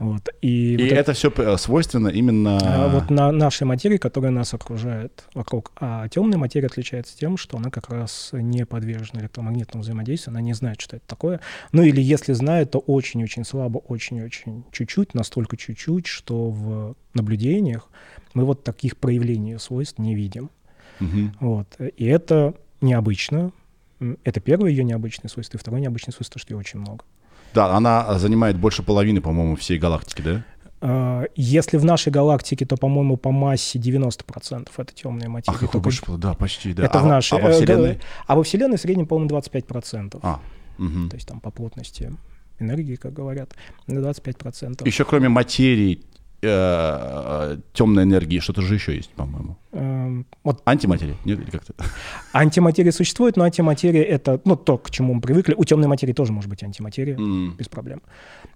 Вот. 0.00 0.30
И, 0.40 0.74
и 0.74 0.76
вот 0.78 0.86
это, 0.86 0.94
это 0.94 1.12
все 1.12 1.30
э, 1.36 1.58
свойственно 1.58 2.08
именно... 2.08 2.58
А, 2.62 2.88
вот 2.88 3.10
на 3.10 3.30
нашей 3.30 3.64
материи, 3.64 3.98
которая 3.98 4.32
нас 4.32 4.54
окружает 4.54 5.24
вокруг. 5.34 5.72
А 5.78 6.08
темная 6.08 6.38
материя 6.38 6.68
отличается 6.68 7.16
тем, 7.16 7.36
что 7.36 7.58
она 7.58 7.70
как 7.70 7.90
раз 7.90 8.30
не 8.32 8.64
подвержена 8.64 9.20
электромагнитному 9.20 9.82
взаимодействию, 9.82 10.32
она 10.32 10.40
не 10.40 10.54
знает, 10.54 10.80
что 10.80 10.96
это 10.96 11.06
такое. 11.06 11.40
Ну 11.72 11.82
или 11.82 12.00
если 12.00 12.32
знает, 12.32 12.70
то 12.70 12.78
очень-очень 12.78 13.44
слабо, 13.44 13.76
очень-очень 13.76 14.64
чуть-чуть, 14.72 15.12
настолько 15.12 15.58
чуть-чуть, 15.58 16.06
что 16.06 16.48
в 16.48 16.96
наблюдениях 17.12 17.90
мы 18.32 18.46
вот 18.46 18.64
таких 18.64 18.96
проявлений 18.96 19.58
свойств 19.58 19.98
не 19.98 20.14
видим. 20.14 20.48
Угу. 20.98 21.32
Вот. 21.40 21.76
И 21.78 22.06
это 22.06 22.54
необычно. 22.80 23.52
Это 24.24 24.40
первое 24.40 24.70
ее 24.70 24.82
необычное 24.82 25.28
свойство. 25.28 25.58
И 25.58 25.60
второе 25.60 25.82
необычное 25.82 26.14
свойство, 26.14 26.40
что 26.40 26.54
ее 26.54 26.58
очень 26.58 26.80
много. 26.80 27.04
Да, 27.54 27.74
она 27.74 28.18
занимает 28.18 28.56
больше 28.56 28.82
половины, 28.82 29.20
по-моему, 29.20 29.56
всей 29.56 29.78
галактики, 29.78 30.22
да? 30.22 30.44
А, 30.82 31.24
если 31.36 31.76
в 31.76 31.84
нашей 31.84 32.10
галактике, 32.10 32.64
то, 32.64 32.76
по-моему, 32.76 33.16
по 33.16 33.30
массе 33.30 33.78
90% 33.78 34.68
это 34.76 34.94
темная 34.94 35.28
материя. 35.28 35.56
А 35.56 35.58
какой 35.58 35.80
больше? 35.80 36.02
Да, 36.16 36.34
почти, 36.34 36.72
да. 36.72 36.84
Это 36.84 37.00
а, 37.00 37.02
в 37.02 37.06
нашей. 37.06 37.38
А 37.38 37.42
во 37.42 37.52
Вселенной? 37.52 38.00
А 38.26 38.36
во 38.36 38.42
Вселенной 38.42 38.78
в 38.78 38.80
среднем, 38.80 39.06
по-моему, 39.06 39.30
25%. 39.36 40.18
А, 40.22 40.40
угу. 40.78 41.08
То 41.08 41.16
есть 41.16 41.28
там 41.28 41.40
по 41.40 41.50
плотности 41.50 42.12
энергии, 42.58 42.96
как 42.96 43.12
говорят, 43.12 43.52
на 43.86 43.98
25%. 43.98 44.86
Еще 44.86 45.04
кроме 45.04 45.28
материи, 45.28 46.00
э, 46.02 46.09
темной 46.42 48.04
энергии, 48.04 48.38
что-то 48.38 48.62
же 48.62 48.74
еще 48.74 48.96
есть, 48.96 49.10
по-моему. 49.10 49.56
Эм, 49.72 50.26
вот. 50.42 50.62
Антиматерия? 50.64 51.16
Нет, 51.24 51.38
или 51.40 51.50
как-то? 51.50 51.74
Антиматерия 52.32 52.92
существует, 52.92 53.36
но 53.36 53.44
антиматерия— 53.44 54.02
это 54.04 54.40
ну, 54.44 54.56
то, 54.56 54.78
к 54.78 54.90
чему 54.90 55.14
мы 55.14 55.20
привыкли. 55.20 55.54
У 55.56 55.64
темной 55.64 55.88
материи 55.88 56.12
тоже 56.12 56.32
может 56.32 56.50
быть 56.50 56.62
антиматерия, 56.62 57.16
mm. 57.16 57.56
без 57.56 57.68
проблем. 57.68 58.02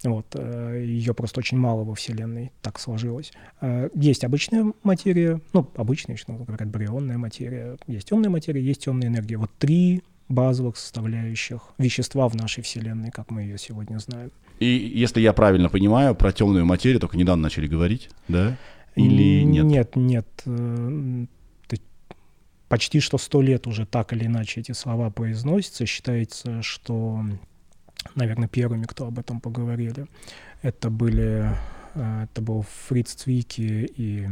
Вот. 0.02 0.26
Э, 0.34 0.82
Ее 0.84 1.14
просто 1.14 1.40
очень 1.40 1.58
мало 1.58 1.84
во 1.84 1.94
Вселенной, 1.94 2.52
так 2.62 2.80
сложилось. 2.80 3.32
Э, 3.60 3.90
есть 3.94 4.24
обычная 4.24 4.72
материя, 4.82 5.40
ну, 5.52 5.70
обычная, 5.76 6.16
еще 6.16 6.24
говорят, 6.28 6.68
барионная 6.68 7.18
материя. 7.18 7.76
Есть 7.86 8.08
темная 8.08 8.30
материя, 8.30 8.62
есть 8.62 8.84
темная 8.84 9.08
энергия. 9.08 9.36
Вот 9.36 9.50
три 9.58 10.02
базовых 10.28 10.76
составляющих 10.76 11.60
вещества 11.78 12.28
в 12.28 12.34
нашей 12.34 12.62
Вселенной, 12.62 13.10
как 13.10 13.30
мы 13.30 13.42
ее 13.42 13.58
сегодня 13.58 13.98
знаем. 13.98 14.30
И 14.58 14.66
если 14.66 15.20
я 15.20 15.32
правильно 15.32 15.68
понимаю, 15.68 16.14
про 16.14 16.32
темную 16.32 16.64
материю 16.64 17.00
только 17.00 17.16
недавно 17.16 17.42
начали 17.44 17.66
говорить, 17.66 18.10
да? 18.28 18.56
Или 18.94 19.42
нет? 19.42 19.64
Нет, 19.64 19.96
нет. 19.96 20.26
Э, 20.46 21.24
почти 22.68 23.00
что 23.00 23.18
сто 23.18 23.42
лет 23.42 23.66
уже 23.66 23.86
так 23.86 24.12
или 24.12 24.26
иначе 24.26 24.60
эти 24.60 24.72
слова 24.72 25.10
произносятся. 25.10 25.86
Считается, 25.86 26.62
что, 26.62 27.24
наверное, 28.14 28.48
первыми, 28.48 28.84
кто 28.84 29.06
об 29.06 29.18
этом 29.18 29.40
поговорили, 29.40 30.06
это 30.62 30.90
были, 30.90 31.50
э, 31.94 32.24
это 32.24 32.42
был 32.42 32.64
Фриц 32.86 33.14
Цвики 33.14 33.90
и... 33.96 34.28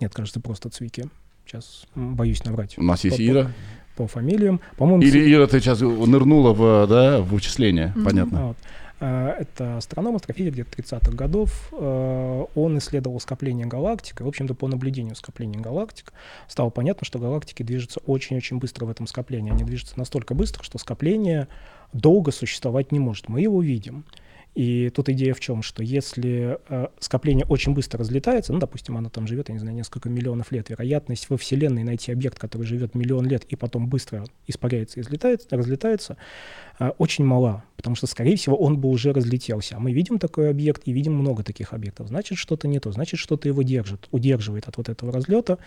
Нет, 0.00 0.14
кажется, 0.14 0.40
просто 0.40 0.68
Цвики. 0.68 1.08
Сейчас 1.44 1.86
боюсь 1.94 2.44
наврать. 2.44 2.78
У 2.78 2.82
нас 2.82 3.02
есть 3.04 3.20
Ира 3.20 3.50
по 3.96 4.06
фамилиям. 4.06 4.60
По-моему, 4.76 5.02
Или 5.02 5.32
Ира, 5.32 5.46
ты 5.46 5.60
сейчас 5.60 5.80
нырнула 5.80 6.52
в, 6.52 6.86
да, 6.86 7.20
в 7.20 7.28
вычисление, 7.28 7.92
mm-hmm. 7.94 8.04
понятно. 8.04 8.46
Вот. 8.48 8.56
А, 9.04 9.36
это 9.36 9.78
астроном, 9.78 10.14
астрофизик 10.14 10.52
где-то 10.52 10.80
30-х 10.80 11.12
годов. 11.12 11.68
А, 11.72 12.44
он 12.54 12.78
исследовал 12.78 13.18
скопление 13.18 13.66
галактик, 13.66 14.20
и, 14.20 14.24
в 14.24 14.28
общем-то, 14.28 14.54
по 14.54 14.68
наблюдению 14.68 15.16
скопления 15.16 15.60
галактик 15.60 16.12
стало 16.46 16.70
понятно, 16.70 17.04
что 17.04 17.18
галактики 17.18 17.64
движутся 17.64 18.00
очень-очень 18.06 18.58
быстро 18.58 18.86
в 18.86 18.90
этом 18.90 19.08
скоплении. 19.08 19.52
Они 19.52 19.64
движутся 19.64 19.98
настолько 19.98 20.34
быстро, 20.34 20.62
что 20.62 20.78
скопление 20.78 21.48
долго 21.92 22.30
существовать 22.30 22.92
не 22.92 23.00
может. 23.00 23.28
Мы 23.28 23.40
его 23.40 23.60
видим. 23.60 24.04
И 24.54 24.90
тут 24.90 25.08
идея 25.08 25.32
в 25.32 25.40
чем, 25.40 25.62
что 25.62 25.82
если 25.82 26.58
э, 26.68 26.88
скопление 26.98 27.46
очень 27.46 27.72
быстро 27.72 28.00
разлетается, 28.00 28.52
ну, 28.52 28.58
допустим, 28.58 28.98
оно 28.98 29.08
там 29.08 29.26
живет, 29.26 29.48
я 29.48 29.54
не 29.54 29.58
знаю, 29.58 29.74
несколько 29.74 30.10
миллионов 30.10 30.52
лет, 30.52 30.68
вероятность 30.68 31.30
во 31.30 31.38
Вселенной 31.38 31.84
найти 31.84 32.12
объект, 32.12 32.38
который 32.38 32.66
живет 32.66 32.94
миллион 32.94 33.26
лет 33.26 33.44
и 33.44 33.56
потом 33.56 33.88
быстро 33.88 34.24
испаряется 34.46 35.00
и 35.00 35.02
разлетается, 35.02 36.16
очень 36.98 37.24
мала, 37.24 37.64
потому 37.76 37.96
что, 37.96 38.06
скорее 38.06 38.36
всего, 38.36 38.56
он 38.56 38.78
бы 38.78 38.88
уже 38.88 39.12
разлетелся. 39.12 39.76
А 39.76 39.80
мы 39.80 39.92
видим 39.92 40.18
такой 40.18 40.50
объект 40.50 40.82
и 40.86 40.92
видим 40.92 41.14
много 41.14 41.42
таких 41.42 41.72
объектов. 41.72 42.08
Значит, 42.08 42.38
что-то 42.38 42.68
не 42.68 42.78
то, 42.78 42.92
значит, 42.92 43.18
что-то 43.20 43.48
его 43.48 43.62
держит, 43.62 44.08
удерживает 44.10 44.68
от 44.68 44.76
вот 44.76 44.88
этого 44.88 45.12
разлета. 45.12 45.58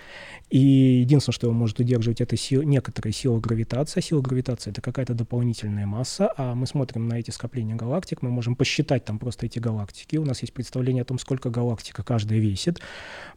И 0.50 0.60
единственное, 0.60 1.34
что 1.34 1.48
его 1.48 1.56
может 1.56 1.80
удерживать, 1.80 2.22
это 2.22 2.38
сил, 2.38 2.64
некоторая 2.64 3.14
сила 3.14 3.40
гравитации. 3.40 4.02
Сила 4.02 4.22
гравитации— 4.22 4.70
это 4.72 4.82
какая-то 4.82 5.14
дополнительная 5.14 5.86
масса, 5.86 6.32
а 6.38 6.56
мы 6.56 6.68
смотрим 6.68 7.08
на 7.08 7.20
эти 7.20 7.32
скопления 7.32 7.76
галактик, 7.76 8.22
мы 8.22 8.30
можем 8.30 8.56
посчитать 8.56 8.76
считать 8.76 9.06
там 9.06 9.20
просто 9.20 9.46
эти 9.46 9.60
галактики. 9.60 10.18
У 10.18 10.26
нас 10.26 10.42
есть 10.42 10.54
представление 10.54 11.02
о 11.02 11.06
том, 11.06 11.18
сколько 11.18 11.50
галактика 11.50 12.04
каждая 12.04 12.40
весит. 12.40 12.82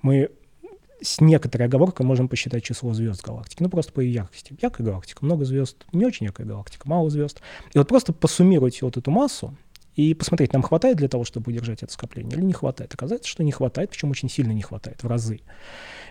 Мы 0.03 0.31
с 1.01 1.21
некоторой 1.21 1.69
оговоркой 1.69 2.07
можем 2.07 2.29
посчитать 2.29 2.65
число 2.65 2.93
звезд 2.93 3.25
галактики. 3.25 3.63
Ну, 3.63 3.69
просто 3.69 3.93
по 3.93 4.01
ее 4.01 4.15
яркости. 4.15 4.57
Яркая 4.61 4.87
галактика, 4.87 5.25
много 5.25 5.45
звезд, 5.45 5.85
не 5.93 6.05
очень 6.05 6.27
яркая 6.27 6.47
галактика, 6.47 6.89
мало 6.89 7.11
звезд. 7.11 7.41
И 7.73 7.79
вот 7.79 7.89
просто 7.89 8.13
посуммировать 8.13 8.81
вот 8.83 8.97
эту 8.97 9.11
массу 9.11 9.55
и 9.95 10.15
посмотреть, 10.15 10.53
нам 10.53 10.63
хватает 10.63 10.97
для 10.97 11.09
того, 11.09 11.25
чтобы 11.25 11.51
удержать 11.51 11.83
это 11.83 11.93
скопление 11.93 12.37
или 12.37 12.45
не 12.45 12.53
хватает. 12.53 12.95
Оказывается, 12.95 13.29
что 13.29 13.43
не 13.43 13.53
хватает, 13.53 13.91
причем 13.91 14.11
очень 14.11 14.29
сильно 14.29 14.53
не 14.53 14.63
хватает, 14.63 15.03
в 15.03 15.07
разы. 15.07 15.41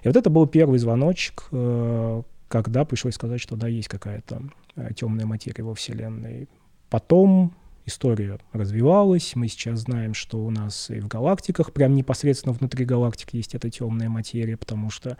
И 0.03 0.07
вот 0.07 0.15
это 0.15 0.29
был 0.29 0.45
первый 0.45 0.79
звоночек, 0.79 1.47
э, 1.51 2.21
когда 2.47 2.85
пришлось 2.85 3.15
сказать, 3.15 3.39
что 3.39 3.55
да, 3.55 3.67
есть 3.67 3.87
какая-то 3.87 4.41
э, 4.75 4.93
темная 4.93 5.25
материя 5.25 5.63
во 5.63 5.73
Вселенной. 5.73 6.49
Потом 6.89 7.55
история 7.87 8.37
развивалась. 8.53 9.35
Мы 9.35 9.47
сейчас 9.47 9.79
знаем, 9.79 10.13
что 10.13 10.37
у 10.45 10.51
нас 10.51 10.89
и 10.89 10.99
в 10.99 11.07
галактиках, 11.07 11.73
прям 11.73 11.95
непосредственно 11.95 12.53
внутри 12.53 12.85
галактик 12.85 13.33
есть 13.33 13.55
эта 13.55 13.69
темная 13.69 14.09
материя, 14.09 14.57
потому 14.57 14.89
что 14.89 15.17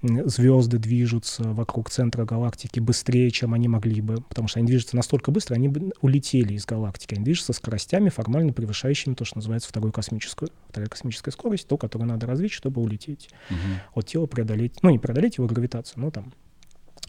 звезды 0.00 0.78
движутся 0.78 1.42
вокруг 1.42 1.90
центра 1.90 2.24
галактики 2.24 2.78
быстрее, 2.78 3.30
чем 3.30 3.52
они 3.52 3.68
могли 3.68 4.00
бы, 4.00 4.22
потому 4.22 4.46
что 4.46 4.60
они 4.60 4.68
движутся 4.68 4.96
настолько 4.96 5.32
быстро, 5.32 5.56
они 5.56 5.68
бы 5.68 5.92
улетели 6.00 6.54
из 6.54 6.64
галактики. 6.64 7.14
Они 7.14 7.24
движутся 7.24 7.52
скоростями, 7.52 8.08
формально 8.08 8.52
превышающими 8.52 9.14
то, 9.14 9.24
что 9.24 9.38
называется 9.38 9.68
вторую 9.68 9.92
космическую. 9.92 10.50
Вторая 10.68 10.88
космическая 10.88 11.32
скорость, 11.32 11.66
то, 11.66 11.76
которую 11.76 12.08
надо 12.08 12.26
развить, 12.26 12.52
чтобы 12.52 12.80
улететь. 12.80 13.28
Угу. 13.50 14.00
От 14.00 14.06
тела 14.06 14.26
преодолеть, 14.26 14.82
ну 14.82 14.90
не 14.90 14.98
преодолеть 14.98 15.38
его 15.38 15.48
гравитацию, 15.48 16.00
но 16.00 16.10
там 16.12 16.32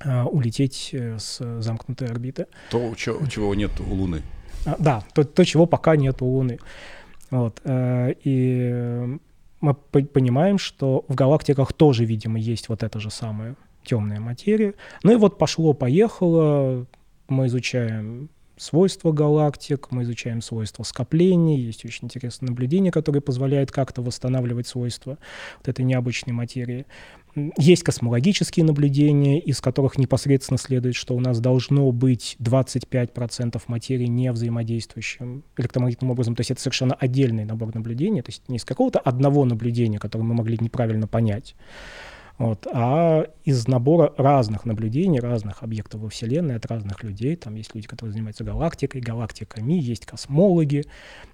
а, 0.04 0.26
улететь 0.26 0.90
э, 0.94 1.20
с 1.20 1.62
замкнутой 1.62 2.08
орбиты. 2.08 2.48
То, 2.72 2.96
чего 2.96 3.54
нет 3.54 3.72
у 3.80 3.94
Луны. 3.94 4.24
А, 4.66 4.76
да, 4.80 5.04
то, 5.14 5.24
то, 5.24 5.46
чего 5.46 5.66
пока 5.66 5.96
нет 5.96 6.22
у 6.22 6.26
Луны. 6.26 6.60
Вот. 7.32 7.62
Э, 7.64 8.14
и 8.24 9.20
мы 9.62 9.74
понимаем, 9.74 10.58
что 10.58 11.06
в 11.08 11.16
галактиках 11.16 11.74
тоже, 11.74 12.06
видимо, 12.06 12.40
есть 12.40 12.70
вот 12.70 12.84
эта 12.84 13.00
же 13.00 13.10
самая 13.10 13.56
темная 13.84 14.20
материя. 14.20 14.74
Ну 15.04 15.14
и 15.14 15.16
вот 15.16 15.38
пошло-поехало, 15.38 16.86
мы 17.28 17.48
изучаем 17.48 18.30
свойства 18.60 19.12
галактик, 19.12 19.88
мы 19.90 20.04
изучаем 20.04 20.42
свойства 20.42 20.84
скоплений, 20.84 21.60
есть 21.60 21.86
очень 21.86 22.06
интересное 22.06 22.50
наблюдение, 22.50 22.92
которое 22.92 23.22
позволяет 23.22 23.72
как-то 23.72 24.02
восстанавливать 24.02 24.68
свойства 24.68 25.18
вот 25.58 25.68
этой 25.68 25.86
необычной 25.86 26.34
материи. 26.34 26.86
Есть 27.58 27.84
космологические 27.84 28.66
наблюдения, 28.66 29.40
из 29.40 29.62
которых 29.62 29.98
непосредственно 29.98 30.58
следует, 30.58 30.96
что 30.96 31.16
у 31.16 31.20
нас 31.20 31.40
должно 31.40 31.92
быть 31.92 32.36
25% 32.40 33.62
материи 33.68 34.08
не 34.08 34.32
взаимодействующим 34.32 35.44
электромагнитным 35.58 36.12
образом. 36.12 36.36
То 36.36 36.42
есть 36.42 36.52
это 36.52 36.60
совершенно 36.60 36.96
отдельный 36.96 37.46
набор 37.46 37.74
наблюдений, 37.74 38.22
то 38.22 38.30
есть 38.30 38.50
не 38.50 38.58
из 38.58 38.66
какого-то 38.66 39.00
одного 39.00 39.46
наблюдения, 39.46 40.00
которое 40.00 40.26
мы 40.26 40.34
могли 40.34 40.58
неправильно 40.60 41.08
понять, 41.08 41.56
вот, 42.40 42.68
а 42.72 43.26
из 43.44 43.68
набора 43.68 44.14
разных 44.18 44.64
наблюдений, 44.64 45.20
разных 45.20 45.62
объектов 45.62 46.00
во 46.00 46.10
Вселенной 46.10 46.56
от 46.56 46.66
разных 46.68 47.04
людей. 47.04 47.36
Там 47.36 47.56
есть 47.56 47.76
люди, 47.76 47.86
которые 47.86 48.14
занимаются 48.14 48.46
галактикой, 48.46 49.02
галактиками, 49.02 49.74
есть 49.74 50.06
космологи. 50.06 50.86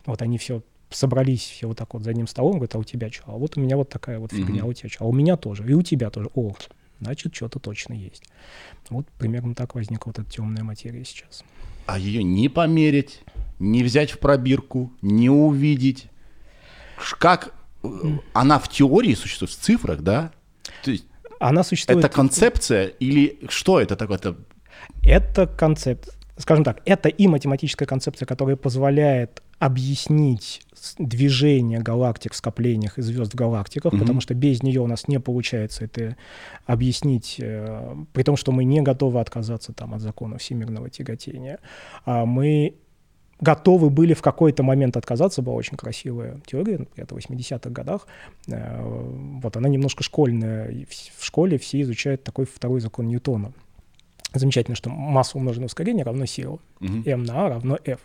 Вот 0.07 0.23
они 0.23 0.39
все 0.39 0.63
собрались 0.89 1.43
все 1.43 1.67
вот 1.67 1.77
так 1.77 1.93
вот 1.93 2.03
за 2.03 2.09
одним 2.09 2.25
столом, 2.25 2.53
говорят, 2.53 2.73
а 2.73 2.79
у 2.79 2.83
тебя 2.83 3.11
что? 3.11 3.23
А 3.27 3.37
вот 3.37 3.55
у 3.55 3.61
меня 3.61 3.77
вот 3.77 3.87
такая 3.89 4.17
вот 4.17 4.31
фигня, 4.31 4.63
а 4.63 4.65
у 4.65 4.73
тебя 4.73 4.89
что? 4.89 5.03
А 5.03 5.07
у 5.07 5.13
меня 5.13 5.37
тоже, 5.37 5.63
и 5.69 5.73
у 5.73 5.83
тебя 5.83 6.09
тоже. 6.09 6.31
О, 6.33 6.55
значит, 6.99 7.35
что-то 7.35 7.59
точно 7.59 7.93
есть. 7.93 8.23
Вот 8.89 9.05
примерно 9.19 9.53
так 9.53 9.75
возникла 9.75 10.09
вот 10.09 10.17
эта 10.17 10.31
темная 10.31 10.63
материя 10.63 11.05
сейчас. 11.05 11.43
А 11.85 11.99
ее 11.99 12.23
не 12.23 12.49
померить, 12.49 13.21
не 13.59 13.83
взять 13.83 14.09
в 14.09 14.17
пробирку, 14.17 14.91
не 15.03 15.29
увидеть. 15.29 16.07
Как 17.19 17.53
э, 17.83 17.87
она 18.33 18.57
в 18.57 18.69
теории 18.69 19.13
существует, 19.13 19.51
в 19.51 19.59
цифрах, 19.59 20.01
да? 20.01 20.31
То 20.83 20.91
есть 20.91 21.05
Она 21.39 21.63
существует... 21.63 21.99
это 21.99 22.09
концепция 22.09 22.87
или 22.87 23.39
что 23.49 23.79
это 23.79 23.95
такое? 23.95 24.17
Это 24.17 24.35
Это 25.03 25.47
концепт, 25.47 26.09
скажем 26.37 26.63
так, 26.63 26.81
это 26.85 27.09
и 27.09 27.27
математическая 27.27 27.87
концепция, 27.87 28.25
которая 28.25 28.55
позволяет 28.55 29.41
объяснить 29.59 30.61
движение 30.99 31.79
галактик 31.79 32.33
в 32.33 32.35
скоплениях 32.35 32.97
и 32.97 33.01
звезд 33.01 33.33
в 33.33 33.35
галактиках, 33.35 33.93
Мгм. 33.93 34.01
потому 34.01 34.21
что 34.21 34.33
без 34.33 34.61
нее 34.63 34.81
у 34.81 34.87
нас 34.87 35.07
не 35.07 35.19
получается 35.19 35.85
это 35.85 36.17
объяснить, 36.65 37.37
э, 37.39 37.95
при 38.13 38.23
том, 38.23 38.35
что 38.35 38.51
мы 38.51 38.65
не 38.65 38.81
готовы 38.81 39.19
отказаться 39.19 39.73
там 39.73 39.93
от 39.93 40.01
закона 40.01 40.37
всемирного 40.37 40.89
тяготения. 40.89 41.59
А 42.05 42.25
мы 42.25 42.75
готовы 43.41 43.89
были 43.89 44.13
в 44.13 44.21
какой-то 44.21 44.63
момент 44.63 44.97
отказаться, 44.97 45.41
была 45.41 45.55
очень 45.55 45.77
красивая 45.77 46.39
теория, 46.45 46.87
это 46.95 47.15
в 47.15 47.17
80-х 47.17 47.69
годах, 47.69 48.07
Э, 48.47 48.81
вот 48.81 49.57
она 49.57 49.69
немножко 49.69 50.03
школьная, 50.03 50.85
в 51.17 51.25
школе 51.25 51.57
все 51.57 51.81
изучают 51.81 52.23
такой 52.23 52.45
второй 52.45 52.79
закон 52.79 53.07
Ньютона. 53.07 53.53
Замечательно, 54.35 54.75
что 54.75 54.89
масса 54.89 55.37
умноженного 55.37 55.67
ускорения 55.67 56.03
равно 56.03 56.25
сила. 56.25 56.59
Мгм. 56.79 57.03
m 57.05 57.23
на 57.23 57.45
a 57.45 57.49
равно 57.49 57.79
f. 57.83 57.99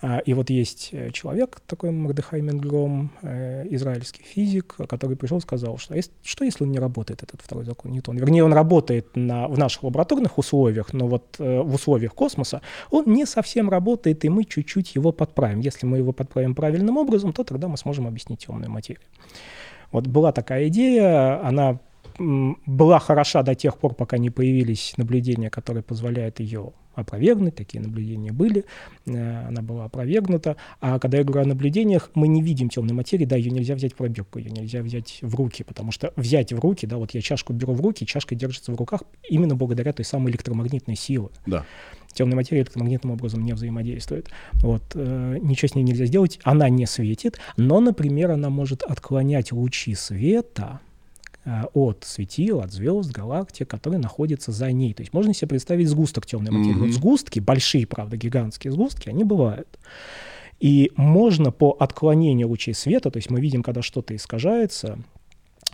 А, 0.00 0.18
И 0.18 0.32
вот 0.32 0.48
есть 0.48 0.90
э, 0.92 1.10
человек, 1.10 1.60
такой 1.66 1.90
Мордыхай 1.90 2.40
Менгром, 2.40 3.10
э, 3.22 3.66
израильский 3.70 4.22
физик, 4.22 4.76
который 4.88 5.16
пришел 5.16 5.38
и 5.38 5.40
сказал, 5.40 5.76
что 5.78 5.94
что 6.22 6.44
если 6.44 6.62
он 6.64 6.70
не 6.70 6.78
работает, 6.78 7.24
этот 7.24 7.40
второй 7.42 7.64
закон 7.64 7.90
Ньютона? 7.90 8.18
Вернее, 8.20 8.44
он 8.44 8.52
работает 8.52 9.16
на, 9.16 9.48
в 9.48 9.58
наших 9.58 9.82
лабораторных 9.82 10.38
условиях, 10.38 10.92
но 10.92 11.08
вот 11.08 11.36
э, 11.40 11.60
в 11.62 11.74
условиях 11.74 12.14
космоса 12.14 12.62
он 12.90 13.04
не 13.06 13.26
совсем 13.26 13.68
работает, 13.70 14.24
и 14.24 14.28
мы 14.28 14.44
чуть-чуть 14.44 14.94
его 14.94 15.10
подправим. 15.12 15.60
Если 15.60 15.84
мы 15.84 15.98
его 15.98 16.12
подправим 16.12 16.54
правильным 16.54 16.96
образом, 16.96 17.32
то 17.32 17.42
тогда 17.42 17.66
мы 17.66 17.76
сможем 17.76 18.06
объяснить 18.06 18.46
темную 18.46 18.70
материю. 18.70 19.02
Вот 19.90 20.06
была 20.06 20.32
такая 20.32 20.68
идея, 20.68 21.44
она 21.44 21.70
м, 21.70 21.80
была 22.18 22.98
хороша 22.98 23.42
до 23.42 23.54
тех 23.54 23.78
пор, 23.78 23.94
пока 23.94 24.18
не 24.18 24.30
появились 24.30 24.94
наблюдения, 24.96 25.50
которые 25.50 25.82
позволяют 25.82 26.40
ее 26.40 26.72
опровергнуть. 26.94 27.54
Такие 27.54 27.80
наблюдения 27.80 28.32
были, 28.32 28.64
э, 29.06 29.46
она 29.46 29.62
была 29.62 29.84
опровергнута. 29.84 30.56
А 30.80 30.98
когда 30.98 31.18
я 31.18 31.24
говорю 31.24 31.42
о 31.44 31.48
наблюдениях, 31.48 32.10
мы 32.14 32.26
не 32.28 32.42
видим 32.42 32.68
темной 32.68 32.94
материи, 32.94 33.24
да, 33.24 33.36
ее 33.36 33.50
нельзя 33.50 33.74
взять 33.74 33.92
в 33.92 33.96
пробирку, 33.96 34.38
ее 34.38 34.50
нельзя 34.50 34.82
взять 34.82 35.20
в 35.22 35.34
руки, 35.34 35.62
потому 35.62 35.92
что 35.92 36.12
взять 36.16 36.52
в 36.52 36.58
руки, 36.58 36.86
да, 36.86 36.96
вот 36.96 37.12
я 37.12 37.20
чашку 37.20 37.52
беру 37.52 37.74
в 37.74 37.80
руки, 37.80 38.04
чашка 38.04 38.34
держится 38.34 38.72
в 38.72 38.76
руках 38.76 39.02
именно 39.28 39.54
благодаря 39.54 39.92
той 39.92 40.04
самой 40.04 40.32
электромагнитной 40.32 40.96
силе 40.96 41.28
Да. 41.46 41.64
темная 42.12 42.36
материя 42.36 42.62
электромагнитным 42.62 43.12
образом 43.12 43.44
не 43.44 43.52
взаимодействует. 43.52 44.28
Вот, 44.54 44.82
э, 44.94 45.38
ничего 45.40 45.68
с 45.68 45.74
ней 45.76 45.84
нельзя 45.84 46.06
сделать, 46.06 46.40
она 46.42 46.68
не 46.68 46.86
светит, 46.86 47.38
но, 47.56 47.78
например, 47.78 48.32
она 48.32 48.50
может 48.50 48.82
отклонять 48.82 49.52
лучи 49.52 49.94
света 49.94 50.80
от 51.72 52.04
светил, 52.04 52.60
от 52.60 52.72
звезд, 52.72 53.10
галактик, 53.10 53.68
которые 53.68 54.00
находятся 54.00 54.52
за 54.52 54.70
ней. 54.72 54.94
То 54.94 55.02
есть 55.02 55.12
можно 55.12 55.32
себе 55.34 55.48
представить 55.48 55.88
сгусток 55.88 56.26
темной 56.26 56.50
материи. 56.50 56.74
Мгм. 56.74 56.86
Вот 56.86 56.92
сгустки, 56.92 57.40
большие, 57.40 57.86
правда, 57.86 58.16
гигантские 58.16 58.72
сгустки, 58.72 59.08
они 59.08 59.24
бывают. 59.24 59.78
И 60.60 60.90
можно 60.96 61.52
по 61.52 61.76
отклонению 61.78 62.48
лучей 62.48 62.74
света, 62.74 63.10
то 63.10 63.18
есть 63.18 63.30
мы 63.30 63.40
видим, 63.40 63.62
когда 63.62 63.80
что-то 63.80 64.14
искажается, 64.16 64.98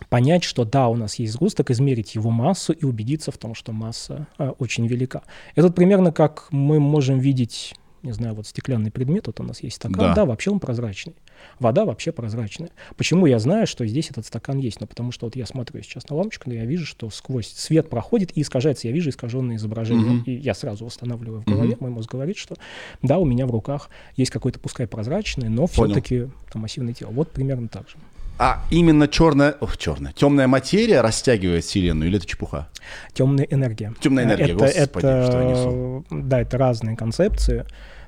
понять, 0.09 0.43
что 0.43 0.63
да, 0.63 0.87
у 0.89 0.95
нас 0.95 1.15
есть 1.15 1.33
сгусток, 1.33 1.71
измерить 1.71 2.15
его 2.15 2.29
массу 2.29 2.73
и 2.73 2.85
убедиться 2.85 3.31
в 3.31 3.37
том, 3.37 3.55
что 3.55 3.71
масса 3.71 4.27
а, 4.37 4.51
очень 4.59 4.85
велика. 4.87 5.23
Это 5.55 5.71
примерно 5.71 6.11
как 6.11 6.47
мы 6.51 6.79
можем 6.79 7.19
видеть, 7.19 7.73
не 8.05 8.13
знаю, 8.13 8.35
вот 8.35 8.47
стеклянный 8.47 8.91
предмет, 8.91 9.27
вот 9.27 9.39
у 9.39 9.43
нас 9.43 9.61
есть 9.63 9.77
стакан, 9.77 9.97
Да. 9.99 10.13
да, 10.13 10.25
вообще 10.25 10.51
он 10.51 10.59
прозрачный. 10.59 11.15
Вода 11.59 11.85
вообще 11.85 12.11
прозрачная. 12.11 12.69
Почему 12.95 13.25
я 13.25 13.39
знаю, 13.39 13.67
что 13.67 13.85
здесь 13.85 14.09
этот 14.09 14.25
стакан 14.25 14.57
есть? 14.57 14.79
Ну, 14.79 14.87
потому 14.87 15.11
что 15.11 15.25
вот 15.25 15.35
я 15.35 15.45
смотрю 15.45 15.81
сейчас 15.83 16.07
на 16.09 16.15
лампочку, 16.15 16.49
и 16.51 16.55
я 16.55 16.65
вижу, 16.65 16.85
что 16.85 17.09
сквозь 17.09 17.47
свет 17.47 17.89
проходит 17.89 18.31
и 18.37 18.41
искажается. 18.41 18.87
Я 18.87 18.93
вижу 18.93 19.09
искаженное 19.09 19.57
изображение. 19.57 20.05
Мгм. 20.05 20.23
И 20.25 20.31
я 20.33 20.53
сразу 20.53 20.85
восстанавливаю 20.85 21.41
в 21.41 21.45
голове. 21.45 21.75
Мой 21.79 21.89
мозг 21.89 22.11
говорит, 22.11 22.37
что 22.37 22.55
да, 23.01 23.17
у 23.17 23.25
меня 23.25 23.45
в 23.45 23.51
руках 23.51 23.89
есть 24.15 24.31
какой-то, 24.31 24.59
пускай 24.59 24.87
прозрачный, 24.87 25.49
но 25.49 25.67
все-таки 25.67 26.29
массивное 26.53 26.93
тело. 26.93 27.09
Вот 27.11 27.31
примерно 27.31 27.67
так 27.67 27.89
же. 27.89 27.97
А 28.37 28.65
именно 28.69 29.07
черная, 29.07 29.55
ох, 29.61 29.77
черная, 29.77 30.11
темная 30.11 30.47
материя 30.47 30.99
растягивает 30.99 31.63
Вселенную 31.63 32.09
или 32.09 32.17
это 32.17 32.25
чепуха? 32.27 32.67
Темная 33.13 33.45
энергия. 33.45 33.93
Темная 34.01 34.25
энергия, 34.25 34.53
это, 34.53 34.55
господи, 34.55 35.05
это, 35.05 35.25
что 35.25 35.39
я 35.39 35.45
несу. 35.45 36.05
Да, 36.11 36.41
это 36.41 36.57
разные 36.57 36.97
концепции. 36.97 37.65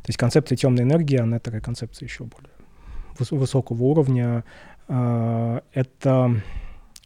То 0.07 0.11
есть 0.11 0.17
концепция 0.17 0.55
темной 0.55 0.83
энергии, 0.85 1.17
она 1.17 1.37
такая 1.39 1.59
концепция 1.59 2.05
еще 2.07 2.23
более 2.23 2.49
выс- 3.19 3.35
высокого 3.37 3.83
уровня. 3.83 4.45
А, 4.87 5.61
Это 5.73 6.41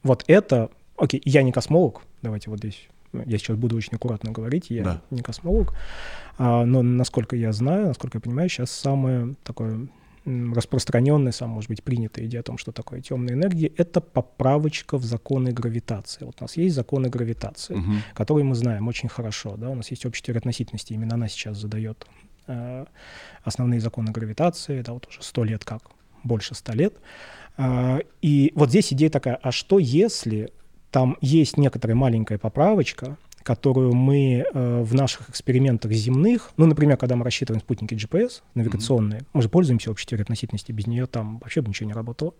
вот 0.04 0.24
это, 0.28 0.70
окей, 0.98 1.20
я 1.26 1.42
не 1.42 1.52
космолог, 1.52 2.04
давайте 2.22 2.52
вот 2.52 2.60
здесь, 2.60 2.88
я 3.14 3.38
сейчас 3.40 3.58
буду 3.58 3.76
очень 3.76 3.96
аккуратно 3.96 4.32
говорить, 4.32 4.70
я 4.70 4.84
Да. 4.84 5.02
не 5.10 5.22
космолог, 5.24 5.74
а, 6.38 6.64
но 6.64 6.84
насколько 6.84 7.36
я 7.36 7.52
знаю, 7.54 7.88
насколько 7.88 8.18
я 8.18 8.22
понимаю, 8.22 8.50
сейчас 8.50 8.70
самое 8.70 9.34
такое 9.44 9.88
м, 10.24 10.54
распространенная, 10.54 11.32
самая, 11.32 11.56
может 11.56 11.70
быть, 11.72 11.82
принятая 11.84 12.26
идея 12.28 12.42
о 12.42 12.44
том, 12.44 12.60
что 12.60 12.72
такое 12.72 13.02
темная 13.02 13.34
энергия, 13.34 13.72
это 13.76 14.02
поправочка 14.02 15.00
в 15.00 15.04
законы 15.04 15.52
гравитации. 15.52 16.26
Вот 16.26 16.36
у 16.40 16.44
нас 16.44 16.56
есть 16.58 16.76
законы 16.76 17.10
гравитации 17.10 17.74
Мгм. 17.78 18.02
которые 18.14 18.44
мы 18.46 18.54
знаем 18.54 18.88
очень 18.88 19.10
хорошо. 19.10 19.56
Да? 19.58 19.72
У 19.72 19.76
нас 19.76 19.90
есть 19.90 20.06
общая 20.06 20.22
теория 20.26 20.38
относительности, 20.38 20.94
именно 20.94 21.16
она 21.16 21.28
сейчас 21.28 21.58
задает 21.58 22.06
основные 23.44 23.80
законы 23.80 24.12
гравитации, 24.12 24.82
да, 24.82 24.94
вот 24.94 25.08
уже 25.08 25.24
сто 25.24 25.44
лет 25.44 25.66
как, 25.66 25.82
больше 26.24 26.56
ста 26.56 26.74
лет. 26.74 26.96
А, 27.58 28.00
и 28.22 28.52
вот 28.56 28.70
здесь 28.70 28.92
идея 28.94 29.10
такая, 29.10 29.36
а 29.36 29.52
что 29.52 29.80
если 29.80 30.52
там 30.90 31.18
есть 31.22 31.58
некоторая 31.58 31.96
маленькая 31.96 32.38
поправочка, 32.38 33.18
которую 33.44 33.94
мы 33.94 34.46
э, 34.54 34.82
в 34.84 34.94
наших 34.94 35.30
экспериментах 35.30 35.92
земных, 35.92 36.52
ну, 36.58 36.68
например, 36.68 36.98
когда 36.98 37.16
мы 37.16 37.24
рассчитываем 37.24 37.62
спутники 37.62 37.96
GPS 37.96 38.42
навигационные, 38.54 39.22
мы 39.34 39.42
же 39.42 39.50
пользуемся 39.50 39.90
общей 39.90 40.06
теорией 40.06 40.24
относительности, 40.24 40.72
без 40.72 40.86
нее 40.86 41.08
там 41.08 41.40
вообще 41.40 41.62
бы 41.62 41.70
ничего 41.70 41.88
не 41.88 41.94
работало. 41.94 42.34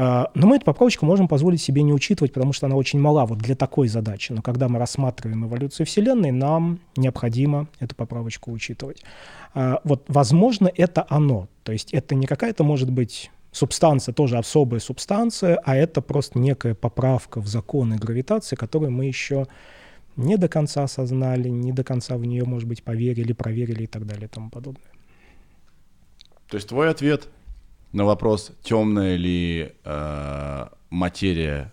А, 0.00 0.30
Но 0.34 0.46
мы 0.46 0.56
эту 0.56 0.64
поправочку 0.64 1.04
можем 1.04 1.26
позволить 1.26 1.60
себе 1.60 1.82
не 1.82 1.92
учитывать, 1.92 2.32
потому 2.32 2.52
что 2.52 2.66
она 2.66 2.76
очень 2.76 3.00
мала 3.00 3.26
вот 3.26 3.38
для 3.38 3.56
такой 3.56 3.88
задачи. 3.88 4.30
Но 4.30 4.42
когда 4.42 4.68
мы 4.68 4.78
рассматриваем 4.78 5.44
эволюцию 5.46 5.86
Вселенной, 5.86 6.30
нам 6.30 6.78
необходимо 6.96 7.66
эту 7.80 7.96
поправочку 7.96 8.52
учитывать. 8.52 9.02
А, 9.54 9.80
Вот, 9.82 10.04
возможно, 10.06 10.70
это 10.72 11.04
оно. 11.08 11.48
То 11.64 11.72
есть 11.72 11.92
это 11.92 12.14
не 12.14 12.28
какая-то, 12.28 12.62
может 12.62 12.92
быть, 12.92 13.32
субстанция, 13.50 14.12
тоже 14.12 14.38
особая 14.38 14.78
субстанция, 14.78 15.60
а 15.64 15.74
это 15.74 16.00
просто 16.00 16.38
некая 16.38 16.76
поправка 16.76 17.40
в 17.40 17.48
законы 17.48 17.96
гравитации, 17.96 18.54
которую 18.54 18.92
мы 18.92 19.06
еще 19.06 19.48
не 20.14 20.36
до 20.36 20.48
конца 20.48 20.84
осознали, 20.84 21.48
не 21.48 21.72
до 21.72 21.82
конца 21.82 22.16
в 22.16 22.24
нее, 22.24 22.44
может 22.44 22.68
быть, 22.68 22.84
поверили, 22.84 23.32
проверили 23.32 23.82
и 23.82 23.86
так 23.88 24.06
далее 24.06 24.26
и 24.26 24.28
тому 24.28 24.48
подобное. 24.48 24.92
То 26.48 26.56
есть 26.56 26.68
твой 26.68 26.88
ответ 26.88 27.28
на 27.92 28.04
вопрос, 28.04 28.52
темная 28.62 29.16
ли 29.16 29.72
э, 29.84 30.66
материя 30.90 31.72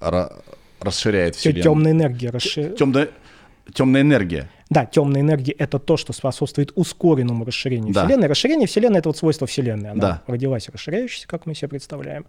ра- 0.00 0.32
расширяет 0.80 1.36
Вселенную? 1.36 1.62
Темная 1.62 1.92
энергия 1.92 2.30
расширяет. 2.30 2.76
Темная, 2.76 3.08
темная 3.72 4.00
энергия. 4.02 4.50
Да, 4.70 4.86
темная 4.86 5.20
энергия— 5.20 5.52
это 5.58 5.78
то, 5.80 5.96
что 5.96 6.12
способствует 6.12 6.72
ускоренному 6.76 7.44
расширению 7.44 7.92
Да. 7.92 8.04
Вселенной. 8.04 8.28
Расширение 8.28 8.66
Вселенной— 8.68 8.98
это 9.00 9.08
вот 9.08 9.16
свойство 9.16 9.46
Вселенной. 9.46 9.90
Она 9.90 10.00
Да. 10.00 10.22
родилась 10.26 10.68
расширяющейся, 10.68 11.26
как 11.26 11.46
мы 11.46 11.54
себе 11.54 11.68
представляем. 11.68 12.24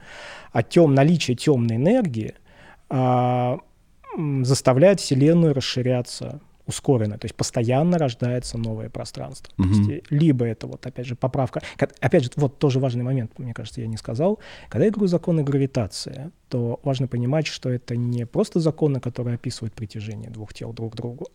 А 0.52 0.64
тем, 0.64 0.96
наличие 0.96 1.38
темной 1.38 1.76
энергии 1.76 2.34
а, 2.90 3.60
заставляет 4.42 5.00
Вселенную 5.00 5.54
расширяться 5.54 6.40
ускоренно, 6.72 7.18
то 7.18 7.26
есть 7.26 7.36
постоянно 7.36 7.98
рождается 7.98 8.58
новое 8.58 8.90
пространство. 8.90 9.54
Мгм. 9.58 9.70
есть, 9.74 9.90
э, 9.90 10.02
либо 10.10 10.46
это 10.46 10.68
вот, 10.68 10.86
опять 10.86 11.06
же, 11.06 11.16
поправка. 11.16 11.62
Ка- 11.78 11.90
Опять 12.00 12.24
же, 12.24 12.30
вот 12.38 12.58
тоже 12.58 12.80
важный 12.80 13.04
момент, 13.04 13.38
мне 13.40 13.54
кажется, 13.54 13.82
я 13.82 13.88
не 13.88 13.98
сказал. 13.98 14.40
Когда 14.70 14.86
я 14.86 14.92
говорю 14.92 15.08
законы 15.08 15.44
гравитации, 15.44 16.32
то 16.50 16.80
важно 16.84 17.08
понимать, 17.08 17.48
что 17.48 17.70
это 17.70 17.96
не 17.96 18.26
просто 18.26 18.60
законы, 18.60 19.00
которые 19.00 19.36
описывают 19.36 19.74
притяжение 19.74 20.30
двух 20.30 20.54
тел 20.54 20.74
друг 20.74 20.94
к 20.94 20.96
другу, 20.96 21.28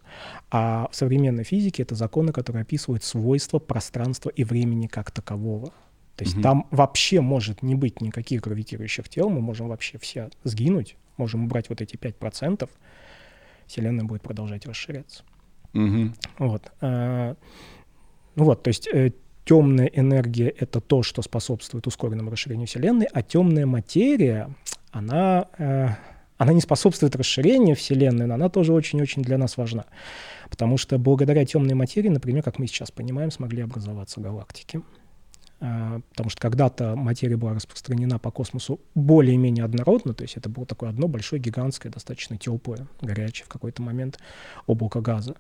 а 0.51 0.89
в 0.91 0.97
современной 0.97 1.45
физике 1.45 1.83
это 1.83 1.95
законы, 1.95 2.33
которые 2.33 2.63
описывают 2.63 3.05
свойства 3.05 3.59
пространства 3.59 4.31
и 4.31 4.45
времени 4.45 4.87
как 4.87 5.11
такового. 5.11 5.71
То 6.17 6.25
есть 6.25 6.35
Мгм. 6.35 6.43
там 6.43 6.67
вообще 6.71 7.21
может 7.21 7.63
не 7.63 7.75
быть 7.75 8.01
никаких 8.01 8.41
гравитирующих 8.43 9.09
тел, 9.09 9.29
мы 9.29 9.41
можем 9.41 9.69
вообще 9.69 9.99
все 9.99 10.31
сгинуть, 10.45 10.97
можем 11.19 11.45
убрать 11.45 11.69
вот 11.69 11.81
эти 11.83 11.97
5%, 11.97 12.71
Вселенная 13.67 14.05
будет 14.05 14.23
продолжать 14.23 14.67
расширяться. 14.67 15.25
Мгм. 15.73 16.15
Вот. 16.39 16.71
а, 16.81 17.37
Ну 18.35 18.45
вот, 18.45 18.63
то 18.63 18.69
есть 18.69 18.89
э, 18.93 19.13
темная 19.45 19.87
энергия— 19.87 20.49
это 20.59 20.81
то, 20.81 21.03
что 21.03 21.23
способствует 21.23 21.87
ускоренному 21.87 22.31
расширению 22.31 22.67
Вселенной, 22.67 23.07
а 23.13 23.23
темная 23.23 23.67
материя, 23.67 24.51
она, 24.91 25.49
э, 25.59 25.89
она 26.37 26.53
не 26.53 26.61
способствует 26.61 27.17
расширению 27.17 27.77
Вселенной, 27.77 28.27
но 28.27 28.35
она 28.35 28.49
тоже 28.49 28.73
очень-очень 28.73 29.23
для 29.23 29.39
нас 29.39 29.57
важна. 29.57 29.87
Потому 30.51 30.79
что 30.79 30.99
благодаря 30.99 31.45
темной 31.45 31.75
материи, 31.75 32.09
например, 32.09 32.43
как 32.43 32.59
мы 32.59 32.67
сейчас 32.67 32.91
понимаем, 32.91 33.31
смогли 33.31 33.63
образоваться 33.63 34.21
галактики. 34.21 34.83
А, 35.59 36.01
потому 36.11 36.29
что 36.29 36.41
когда-то 36.41 36.97
материя 36.97 37.37
была 37.37 37.55
распространена 37.55 38.19
по 38.19 38.31
космосу 38.31 38.79
более-менее 38.95 39.65
однородно, 39.65 40.13
то 40.13 40.23
есть 40.23 40.37
это 40.37 40.51
было 40.51 40.67
такое 40.67 40.91
одно 40.91 41.09
большое, 41.09 41.41
гигантское, 41.41 41.91
достаточно 41.91 42.37
теплое, 42.37 42.87
горячее 43.01 43.47
в 43.47 43.49
какой-то 43.49 43.81
момент 43.81 44.19
облако 44.67 45.01
газа. 45.01 45.35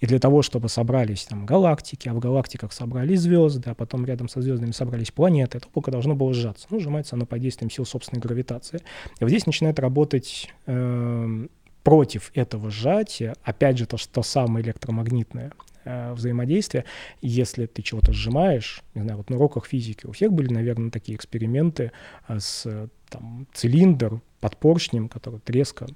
И 0.00 0.06
для 0.06 0.18
того, 0.18 0.42
чтобы 0.42 0.68
собрались 0.68 1.24
там 1.24 1.46
галактики, 1.46 2.08
а 2.08 2.12
в 2.12 2.18
галактиках 2.18 2.72
собрались 2.72 3.20
звезды, 3.20 3.70
а 3.70 3.74
потом 3.74 4.04
рядом 4.04 4.28
со 4.28 4.42
звездами 4.42 4.72
собрались 4.72 5.10
планеты, 5.10 5.56
это 5.56 5.68
облако 5.68 5.90
должно 5.90 6.14
было 6.14 6.34
сжаться. 6.34 6.66
Ну, 6.68 6.78
сжимается 6.78 7.16
оно 7.16 7.24
под 7.24 7.40
действием 7.40 7.70
сил 7.70 7.86
собственной 7.86 8.20
гравитации. 8.20 8.80
И 9.20 9.24
вот 9.24 9.30
здесь 9.30 9.46
начинает 9.46 9.78
работать 9.78 10.52
э, 10.66 11.46
против 11.82 12.30
этого 12.34 12.70
сжатия, 12.70 13.34
опять 13.42 13.78
же, 13.78 13.86
то, 13.86 13.96
что 13.96 14.22
самое 14.22 14.64
электромагнитное 14.64 15.52
э, 15.84 16.12
взаимодействие, 16.12 16.84
если 17.20 17.66
ты 17.66 17.82
чего-то 17.82 18.12
сжимаешь, 18.12 18.82
не 18.94 19.02
знаю, 19.02 19.18
вот 19.18 19.30
на 19.30 19.36
уроках 19.36 19.66
физики 19.66 20.06
у 20.06 20.12
всех 20.12 20.32
были, 20.32 20.52
наверное, 20.52 20.90
такие 20.90 21.16
эксперименты 21.16 21.92
э, 22.28 22.38
с 22.38 22.88
там, 23.08 23.46
цилиндр 23.52 24.20
под 24.40 24.56
поршнем, 24.56 25.08
который 25.08 25.40
резко 25.46 25.86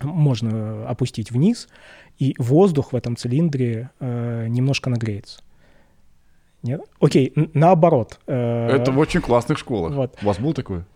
можно 0.00 0.88
опустить 0.88 1.30
вниз, 1.30 1.68
и 2.18 2.34
воздух 2.38 2.92
в 2.92 2.96
этом 2.96 3.16
цилиндре 3.16 3.90
э, 4.00 4.46
немножко 4.48 4.90
нагреется. 4.90 5.42
Нет? 6.62 6.80
Окей, 7.00 7.32
наоборот. 7.54 8.20
Э, 8.26 8.68
Это 8.68 8.92
в 8.92 8.98
очень 8.98 9.20
классных 9.20 9.58
школах. 9.58 9.94
Вот. 9.94 10.18
У 10.22 10.26
вас 10.26 10.38
было 10.38 10.54
такое? 10.54 10.86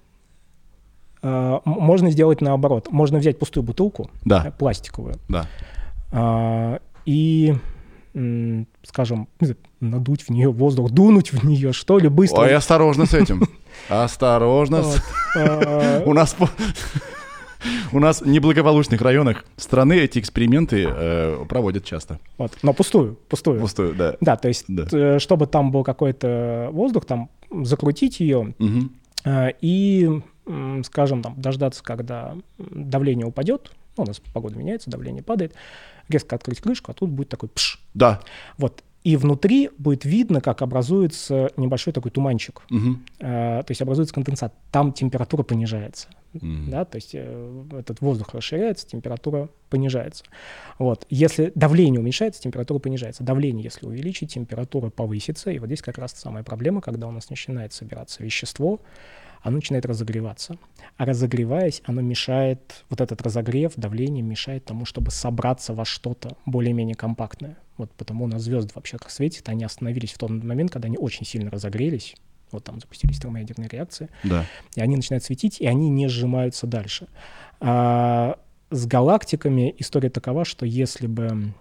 Э, 1.23 1.61
можно 1.65 2.11
сделать 2.11 2.41
наоборот. 2.41 2.89
Можно 2.91 3.19
взять 3.19 3.39
пустую 3.39 3.65
бутылку, 3.65 4.11
да. 4.25 4.47
Э, 4.47 4.53
пластиковую, 4.53 5.17
да. 5.29 5.47
Э, 6.13 6.79
и, 7.05 7.55
скажем, 8.83 9.29
надуть 9.81 10.23
в 10.23 10.31
нее 10.31 10.51
воздух, 10.51 10.91
дунуть 10.91 11.33
в 11.33 11.45
нее, 11.45 11.73
что 11.73 11.99
ли, 11.99 12.09
быстро. 12.09 12.43
Ой, 12.43 12.55
осторожно 12.55 13.07
с 13.07 13.15
этим. 13.15 13.45
Осторожно. 13.89 14.83
У 16.05 16.13
нас 16.13 16.35
у 17.93 17.99
нас 17.99 18.21
в 18.21 18.27
неблагополучных 18.27 19.01
районах 19.01 19.45
страны 19.57 19.99
эти 19.99 20.19
эксперименты 20.19 20.87
э, 20.89 21.45
проводят 21.49 21.85
часто. 21.85 22.19
Вот, 22.39 22.53
но 22.63 22.73
пустую, 22.73 23.19
пустую. 23.29 23.61
Пустую, 23.61 23.95
да. 23.95 24.17
Да, 24.21 24.37
то 24.37 24.49
есть, 24.49 24.65
да. 24.69 25.19
чтобы 25.19 25.47
там 25.47 25.71
был 25.71 25.85
какой-то 25.85 26.71
воздух, 26.73 27.05
там 27.05 27.31
закрутить 27.51 28.21
ее 28.21 28.55
угу. 28.59 28.91
э, 29.25 29.53
и 29.61 30.23
скажем, 30.85 31.23
там, 31.23 31.41
дождаться, 31.41 31.83
когда 31.83 32.37
давление 32.59 33.27
упадет, 33.27 33.73
ну, 33.97 34.05
у 34.05 34.07
нас 34.07 34.21
погода 34.33 34.57
меняется, 34.57 34.91
давление 34.91 35.23
падает, 35.23 35.55
резко 36.09 36.37
открыть 36.37 36.61
крышку, 36.61 36.91
а 36.91 36.95
тут 36.95 37.11
будет 37.11 37.29
такой 37.29 37.49
пш. 37.49 37.81
Да. 37.95 38.21
Вот. 38.59 38.83
И 39.05 39.17
внутри 39.17 39.71
будет 39.79 40.05
видно, 40.05 40.41
как 40.41 40.63
образуется 40.63 41.53
небольшой 41.57 41.93
такой 41.93 42.11
туманчик. 42.11 42.63
Угу. 42.71 42.97
Э, 43.21 43.63
то 43.65 43.71
есть 43.71 43.81
образуется 43.81 44.13
конденсат. 44.13 44.53
Там 44.73 44.93
температура 44.93 45.45
понижается. 45.45 46.09
Угу. 46.35 46.71
Да, 46.71 46.85
то 46.85 46.97
есть 46.97 47.11
э, 47.15 47.65
этот 47.79 48.01
воздух 48.01 48.35
расширяется, 48.35 48.85
температура 48.89 49.49
понижается. 49.71 50.25
Вот. 50.81 51.07
Если 51.09 51.53
давление 51.55 52.01
уменьшается, 52.01 52.43
температура 52.43 52.81
понижается. 52.81 53.23
Давление, 53.23 53.63
если 53.63 53.87
увеличить, 53.87 54.35
температура 54.35 54.91
повысится. 54.91 55.53
И 55.53 55.61
вот 55.61 55.67
здесь 55.67 55.83
как 55.83 55.99
раз 55.99 56.11
самая 56.13 56.43
проблема, 56.43 56.81
когда 56.81 57.07
у 57.07 57.13
нас 57.13 57.31
начинает 57.31 57.73
собираться 57.73 58.25
вещество, 58.25 58.81
оно 59.47 59.57
начинает 59.57 59.87
разогреваться. 59.87 60.57
А 60.97 61.05
разогреваясь, 61.05 61.81
оно 61.85 62.01
мешает, 62.01 62.85
вот 62.91 63.01
этот 63.01 63.23
разогрев, 63.23 63.75
давление 63.77 64.21
мешает 64.23 64.65
тому, 64.65 64.85
чтобы 64.85 65.13
собраться 65.13 65.73
во 65.73 65.85
что-то 65.85 66.37
более-менее 66.47 66.97
компактное. 66.97 67.57
Вот 67.77 67.93
потому 67.93 68.25
у 68.25 68.29
нас 68.29 68.43
звезды 68.43 68.73
вообще 68.75 68.99
как 68.99 69.09
светят, 69.09 69.49
они 69.49 69.63
остановились 69.63 70.15
в 70.15 70.19
тот 70.19 70.31
момент, 70.31 70.73
когда 70.73 70.87
они 70.87 70.99
очень 70.99 71.25
сильно 71.25 71.49
разогрелись, 71.49 72.17
вот 72.51 72.65
там 72.65 72.81
запустились 72.81 73.21
термоядерные 73.21 73.69
реакции, 73.69 74.09
да. 74.25 74.45
и 74.75 74.81
они 74.81 74.97
начинают 74.97 75.23
светить, 75.23 75.61
и 75.61 75.67
они 75.67 75.91
не 75.91 76.09
сжимаются 76.09 76.67
дальше. 76.67 77.07
А 77.61 78.41
с 78.71 78.85
галактиками 78.87 79.73
история 79.79 80.11
такова, 80.11 80.45
что 80.45 80.67
если 80.67 81.07
бы 81.07 81.55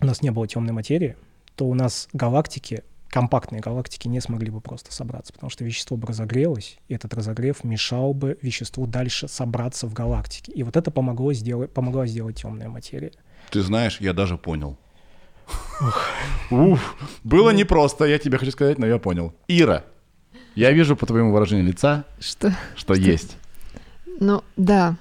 у 0.00 0.06
нас 0.06 0.22
не 0.22 0.30
было 0.30 0.46
темной 0.46 0.72
материи, 0.72 1.16
то 1.56 1.66
у 1.66 1.74
нас 1.74 2.08
галактики 2.12 2.84
компактные 3.10 3.60
галактики 3.60 4.08
не 4.08 4.20
смогли 4.20 4.50
бы 4.50 4.60
просто 4.60 4.92
собраться, 4.92 5.32
потому 5.32 5.50
что 5.50 5.64
вещество 5.64 5.96
бы 5.96 6.08
разогрелось, 6.08 6.78
и 6.88 6.94
этот 6.94 7.14
разогрев 7.14 7.64
мешал 7.64 8.14
бы 8.14 8.38
веществу 8.42 8.86
дальше 8.86 9.28
собраться 9.28 9.86
в 9.86 9.92
галактике. 9.92 10.52
И 10.52 10.62
вот 10.62 10.76
это 10.76 10.90
помогло 10.90 11.32
сделать, 11.32 11.72
помогла 11.72 12.06
сделать 12.06 12.36
темная 12.36 12.68
материя. 12.68 13.12
Ты 13.50 13.62
знаешь, 13.62 14.00
я 14.00 14.12
даже 14.12 14.36
понял. 14.36 14.76
Уф, 16.50 16.96
было 17.22 17.50
непросто, 17.50 18.04
я 18.04 18.18
тебе 18.18 18.38
хочу 18.38 18.50
сказать, 18.50 18.78
но 18.78 18.86
я 18.86 18.98
понял. 18.98 19.32
Ира, 19.46 19.84
я 20.54 20.72
вижу 20.72 20.96
по 20.96 21.06
твоему 21.06 21.32
выражению 21.32 21.66
лица, 21.66 22.04
что, 22.18 22.50
что, 22.74 22.94
что? 22.94 22.94
есть. 22.94 23.36
Ну, 24.18 24.42
да. 24.56 24.96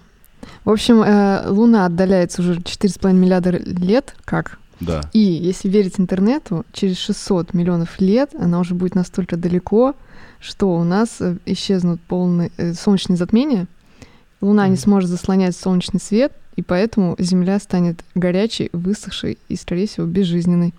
В 0.63 0.69
общем, 0.69 1.01
э, 1.01 1.47
Луна 1.47 1.85
отдаляется 1.85 2.41
уже 2.41 2.55
4,5 2.59 3.13
миллиарда 3.13 3.51
лет, 3.51 4.15
как 4.25 4.59
да. 4.79 5.01
И 5.13 5.19
если 5.19 5.69
верить 5.69 5.99
интернету, 5.99 6.65
через 6.73 6.97
600 6.97 7.53
миллионов 7.53 7.99
лет 7.99 8.31
она 8.35 8.59
уже 8.59 8.75
будет 8.75 8.95
настолько 8.95 9.37
далеко, 9.37 9.95
что 10.39 10.75
у 10.75 10.83
нас 10.83 11.21
э, 11.21 11.37
исчезнут 11.45 12.01
полные 12.01 12.51
э, 12.57 12.73
солнечные 12.73 13.17
затмения, 13.17 13.67
Луна 14.41 14.67
mm. 14.67 14.71
не 14.71 14.75
сможет 14.75 15.09
заслонять 15.09 15.55
солнечный 15.55 15.99
свет, 15.99 16.33
и 16.55 16.61
поэтому 16.61 17.15
Земля 17.19 17.59
станет 17.59 18.03
горячей, 18.15 18.69
высохшей 18.73 19.37
и, 19.47 19.55
скорее 19.55 19.87
всего, 19.87 20.05
безжизненной. 20.05 20.73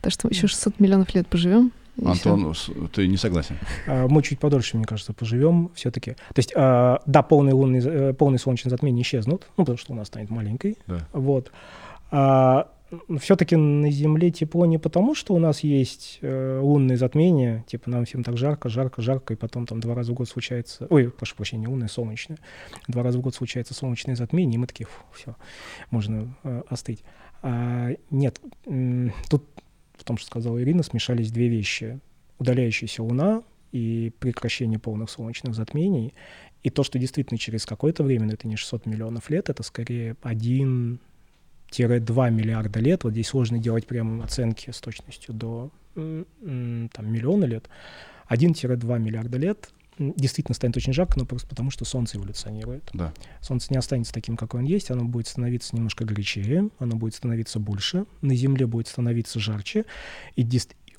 Так 0.00 0.12
что 0.12 0.28
еще 0.28 0.46
600 0.46 0.80
миллионов 0.80 1.14
лет 1.14 1.26
поживем. 1.26 1.72
Антон, 2.04 2.52
всё. 2.54 2.72
ты 2.92 3.06
не 3.06 3.16
согласен? 3.16 3.58
А, 3.86 4.08
мы 4.08 4.22
чуть 4.22 4.38
подольше, 4.38 4.76
мне 4.76 4.86
кажется, 4.86 5.12
поживем 5.12 5.70
все-таки. 5.74 6.12
То 6.12 6.38
есть, 6.38 6.52
а, 6.56 7.02
да, 7.06 7.22
полные, 7.22 7.54
лунные, 7.54 7.82
э, 7.84 8.12
полные 8.14 8.38
солнечные 8.38 8.70
затмения 8.70 9.02
исчезнут, 9.02 9.46
ну, 9.56 9.64
потому 9.64 9.78
что 9.78 9.92
Луна 9.92 10.04
станет 10.04 10.30
маленькой. 10.30 10.78
Да. 10.86 11.06
Вот. 11.12 11.52
Все-таки 13.20 13.56
на 13.56 13.90
Земле 13.90 14.30
тепло 14.30 14.66
не 14.66 14.78
потому, 14.78 15.14
что 15.14 15.34
у 15.34 15.38
нас 15.38 15.60
есть 15.60 16.18
э, 16.20 16.58
лунные 16.60 16.96
затмения, 16.96 17.64
типа 17.66 17.88
нам 17.88 18.04
всем 18.04 18.22
так 18.22 18.36
жарко, 18.36 18.68
жарко, 18.68 19.00
жарко, 19.00 19.34
и 19.34 19.36
потом 19.36 19.66
там 19.66 19.80
два 19.80 19.94
раза 19.94 20.12
в 20.12 20.14
год 20.14 20.28
случается, 20.28 20.86
ой, 20.90 21.10
прошу 21.10 21.36
прощения, 21.36 21.68
лунные, 21.68 21.88
солнечные, 21.88 22.38
два 22.88 23.02
раза 23.02 23.18
в 23.18 23.22
год 23.22 23.34
случается 23.34 23.72
солнечное 23.72 24.14
затмение, 24.14 24.56
и 24.56 24.58
мы 24.58 24.66
такие, 24.66 24.86
все, 25.12 25.36
можно 25.90 26.34
э, 26.44 26.62
остыть. 26.68 27.02
А, 27.42 27.90
нет, 28.10 28.40
тут 29.28 29.44
в 29.94 30.04
том, 30.04 30.16
что 30.16 30.26
сказала 30.26 30.60
Ирина, 30.62 30.82
смешались 30.82 31.30
две 31.30 31.48
вещи. 31.48 32.00
Удаляющаяся 32.38 33.04
Луна 33.04 33.42
и 33.70 34.12
прекращение 34.18 34.78
полных 34.78 35.10
солнечных 35.10 35.54
затмений, 35.54 36.12
и 36.62 36.70
то, 36.70 36.82
что 36.82 36.98
действительно 36.98 37.38
через 37.38 37.66
какое-то 37.66 38.02
время, 38.02 38.26
но 38.26 38.32
это 38.32 38.48
не 38.48 38.56
600 38.56 38.86
миллионов 38.86 39.30
лет, 39.30 39.48
это 39.48 39.62
скорее 39.62 40.16
один 40.22 41.00
1-2 41.80 42.30
миллиарда 42.30 42.80
лет, 42.80 43.04
вот 43.04 43.12
здесь 43.12 43.28
сложно 43.28 43.58
делать 43.58 43.86
прямо 43.86 44.24
оценки 44.24 44.70
с 44.70 44.80
точностью 44.80 45.34
до 45.34 45.70
там, 45.94 46.26
миллиона 47.12 47.44
лет, 47.44 47.68
1-2 48.28 48.98
миллиарда 48.98 49.38
лет 49.38 49.68
действительно 49.98 50.54
станет 50.54 50.76
очень 50.76 50.92
жарко, 50.92 51.18
но 51.18 51.26
просто 51.26 51.46
потому, 51.46 51.70
что 51.70 51.84
Солнце 51.84 52.16
эволюционирует. 52.16 52.88
Да. 52.94 53.12
Солнце 53.40 53.68
не 53.70 53.76
останется 53.76 54.12
таким, 54.12 54.36
какое 54.36 54.62
он 54.62 54.66
есть, 54.66 54.90
оно 54.90 55.04
будет 55.04 55.28
становиться 55.28 55.76
немножко 55.76 56.04
горячее, 56.04 56.70
оно 56.78 56.96
будет 56.96 57.14
становиться 57.14 57.58
больше, 57.58 58.06
на 58.22 58.34
Земле 58.34 58.66
будет 58.66 58.88
становиться 58.88 59.38
жарче, 59.38 59.84
и 60.34 60.46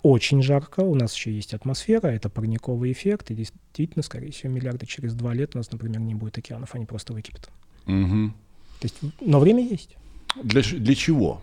очень 0.03 0.43
жарко, 0.43 0.81
у 0.81 0.95
нас 0.95 1.15
еще 1.15 1.33
есть 1.33 1.53
атмосфера, 1.53 2.07
это 2.07 2.29
парниковый 2.29 2.91
эффект, 2.91 3.31
и 3.31 3.36
действительно, 3.36 4.03
скорее 4.03 4.31
всего, 4.31 4.51
миллиарды 4.51 4.86
через 4.86 5.15
два 5.15 5.33
лет 5.33 5.55
у 5.55 5.57
нас, 5.57 5.71
например, 5.71 6.01
не 6.01 6.13
будет 6.13 6.38
океанов, 6.38 6.75
они 6.75 6.86
просто 6.86 7.13
выкипят. 7.13 7.49
Угу. 7.88 8.33
То 8.79 8.83
есть, 8.83 8.99
но 9.21 9.39
время 9.39 9.63
есть. 9.65 9.95
Для, 10.41 10.62
для 10.62 10.96
чего? 10.96 11.41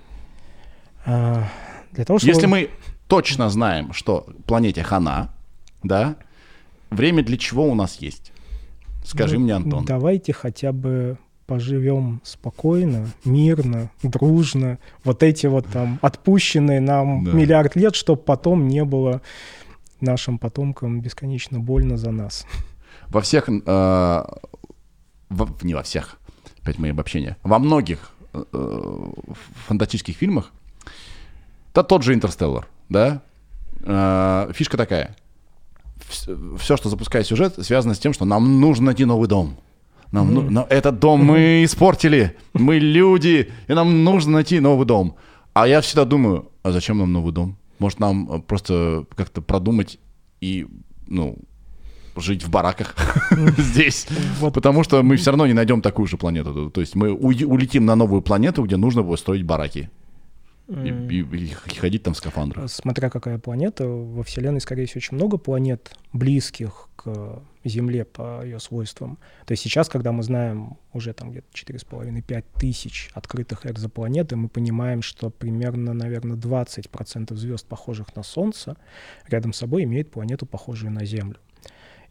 А, 1.05 1.45
для 1.93 2.05
того, 2.05 2.19
чтобы... 2.19 2.33
Если 2.33 2.47
мы 2.47 2.71
точно 3.09 3.51
знаем, 3.51 3.93
что 3.93 4.27
планете 4.47 4.83
хана, 4.83 5.35
да, 5.83 6.17
время 6.91 7.23
для 7.23 7.37
чего 7.37 7.67
у 7.67 7.75
нас 7.75 7.97
есть? 7.97 8.33
Скажи 9.05 9.39
ну, 9.39 9.45
мне, 9.45 9.55
Антон. 9.55 9.85
Давайте 9.85 10.33
хотя 10.33 10.73
бы 10.73 11.19
поживем 11.47 12.21
спокойно, 12.23 13.09
мирно, 13.25 13.91
дружно. 14.03 14.79
Вот 15.03 15.25
эти 15.25 15.47
вот 15.47 15.67
там 15.67 15.99
отпущенные 16.01 16.81
нам 16.81 17.25
да. 17.25 17.33
миллиард 17.33 17.75
лет, 17.75 17.97
чтобы 17.97 18.23
потом 18.23 18.69
не 18.69 18.85
было 18.85 19.21
нашим 20.01 20.39
потомкам 20.39 21.01
бесконечно 21.01 21.59
больно 21.59 21.97
за 21.97 22.13
нас. 22.13 22.47
Во 23.09 23.21
всех, 23.21 23.49
э, 23.49 23.53
в, 25.29 25.65
не 25.65 25.75
во 25.75 25.83
всех, 25.83 26.21
опять 26.63 26.79
мои 26.79 26.93
обобщения, 26.93 27.37
во 27.43 27.59
многих 27.59 28.13
фантастических 29.67 30.17
фильмах, 30.17 30.53
да 31.75 31.83
тот 31.83 32.03
же 32.03 32.15
«Интерстеллар», 32.15 32.69
да, 32.89 33.23
э, 33.83 34.53
фишка 34.55 34.77
такая. 34.77 35.17
Все, 36.59 36.77
что 36.77 36.89
запускает 36.89 37.27
сюжет, 37.27 37.55
связано 37.65 37.95
с 37.95 37.99
тем, 37.99 38.13
что 38.13 38.25
нам 38.25 38.61
нужно 38.61 38.87
найти 38.87 39.05
новый 39.05 39.29
дом. 39.29 39.57
Нам, 40.13 40.35
ну, 40.35 40.43
но 40.43 40.67
этот 40.69 40.99
дом 40.99 41.25
мы 41.25 41.63
испортили, 41.65 42.37
мы 42.53 42.79
люди, 42.79 43.53
и 43.69 43.73
нам 43.73 44.03
нужно 44.03 44.33
найти 44.33 44.59
новый 44.59 44.87
дом. 44.87 45.15
А 45.53 45.69
я 45.69 45.81
всегда 45.81 46.05
думаю, 46.05 46.51
а 46.63 46.73
зачем 46.73 46.99
нам 46.99 47.13
новый 47.13 47.33
дом? 47.33 47.57
Может, 47.79 48.01
нам 48.01 48.31
э, 48.31 48.41
просто 48.41 49.05
как-то 49.15 49.41
продумать 49.41 49.99
и, 50.41 50.67
ну, 51.07 51.39
жить 52.17 52.45
в 52.45 52.51
бараках 52.51 52.95
здесь. 53.59 54.07
Вот. 54.39 54.55
Потому 54.55 54.85
что 54.85 55.03
мы 55.03 55.17
все 55.17 55.31
равно 55.31 55.47
не 55.47 55.53
найдем 55.53 55.83
такую 55.83 56.07
же 56.07 56.17
планету. 56.17 56.71
То 56.71 56.81
есть 56.81 56.95
мы 56.95 57.13
улетим 57.13 57.85
на 57.85 57.97
новую 57.97 58.23
планету, 58.23 58.63
где 58.65 58.77
нужно 58.77 59.03
будет 59.03 59.19
строить 59.19 59.45
бараки. 59.45 59.91
И, 60.69 60.89
и, 60.89 61.47
и 61.47 61.75
ходить 61.75 62.05
там 62.05 62.15
в 62.15 62.17
скафандрах. 62.17 62.71
Смотря 62.71 63.11
какая 63.11 63.39
планета, 63.39 63.89
во 63.89 64.23
Вселенной, 64.23 64.61
скорее 64.61 64.87
всего, 64.87 64.99
очень 64.99 65.17
много 65.17 65.37
планет, 65.37 65.97
близких 66.13 66.89
к 66.95 67.43
Земле 67.65 68.05
по 68.05 68.45
ее 68.45 68.61
свойствам. 68.61 69.19
То 69.47 69.53
есть 69.53 69.65
сейчас, 69.65 69.89
когда 69.89 70.13
мы 70.13 70.23
знаем 70.23 70.77
уже 70.93 71.13
там 71.13 71.33
где-то 71.33 71.49
4,5-5 71.55 72.45
тысяч 72.59 73.11
открытых 73.15 73.67
экзопланет, 73.67 74.33
и 74.33 74.37
мы 74.37 74.49
понимаем, 74.49 75.03
что 75.03 75.31
примерно, 75.31 75.93
наверное, 75.93 76.37
20% 76.37 77.35
звезд, 77.35 77.67
похожих 77.67 78.15
на 78.15 78.23
Солнце, 78.23 78.77
рядом 79.27 79.53
с 79.53 79.57
собой 79.57 79.85
имеют 79.85 80.13
планету, 80.13 80.47
похожую 80.47 80.93
на 80.93 81.05
Землю. 81.05 81.39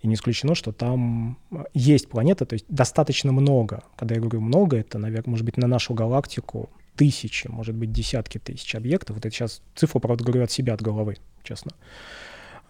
И 0.02 0.08
не 0.08 0.16
исключено, 0.16 0.56
что 0.56 0.72
там 0.72 1.38
есть 1.74 2.08
планета, 2.08 2.46
то 2.46 2.54
есть 2.54 2.66
достаточно 2.70 3.32
много. 3.32 3.84
Когда 3.98 4.16
я 4.16 4.22
говорю 4.22 4.42
много, 4.42 4.78
это, 4.78 4.98
наверное, 4.98 5.32
может 5.32 5.46
быть, 5.46 5.58
на 5.58 5.68
нашу 5.68 5.94
галактику 5.94 6.70
тысячи, 6.96 7.48
может 7.48 7.76
быть, 7.76 7.92
десятки 7.92 8.38
тысяч 8.38 8.76
объектов. 8.76 9.18
Вот 9.18 9.26
это 9.26 9.36
сейчас 9.36 9.62
цифру, 9.76 10.00
правда, 10.00 10.24
говорю 10.24 10.44
от 10.44 10.52
себя, 10.52 10.74
от 10.74 10.82
головы, 10.82 11.18
честно. 11.44 11.72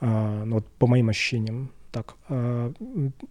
А, 0.01 0.43
ну, 0.45 0.55
вот 0.55 0.67
по 0.67 0.87
моим 0.87 1.09
ощущениям, 1.09 1.71
так, 1.91 2.15
а, 2.29 2.71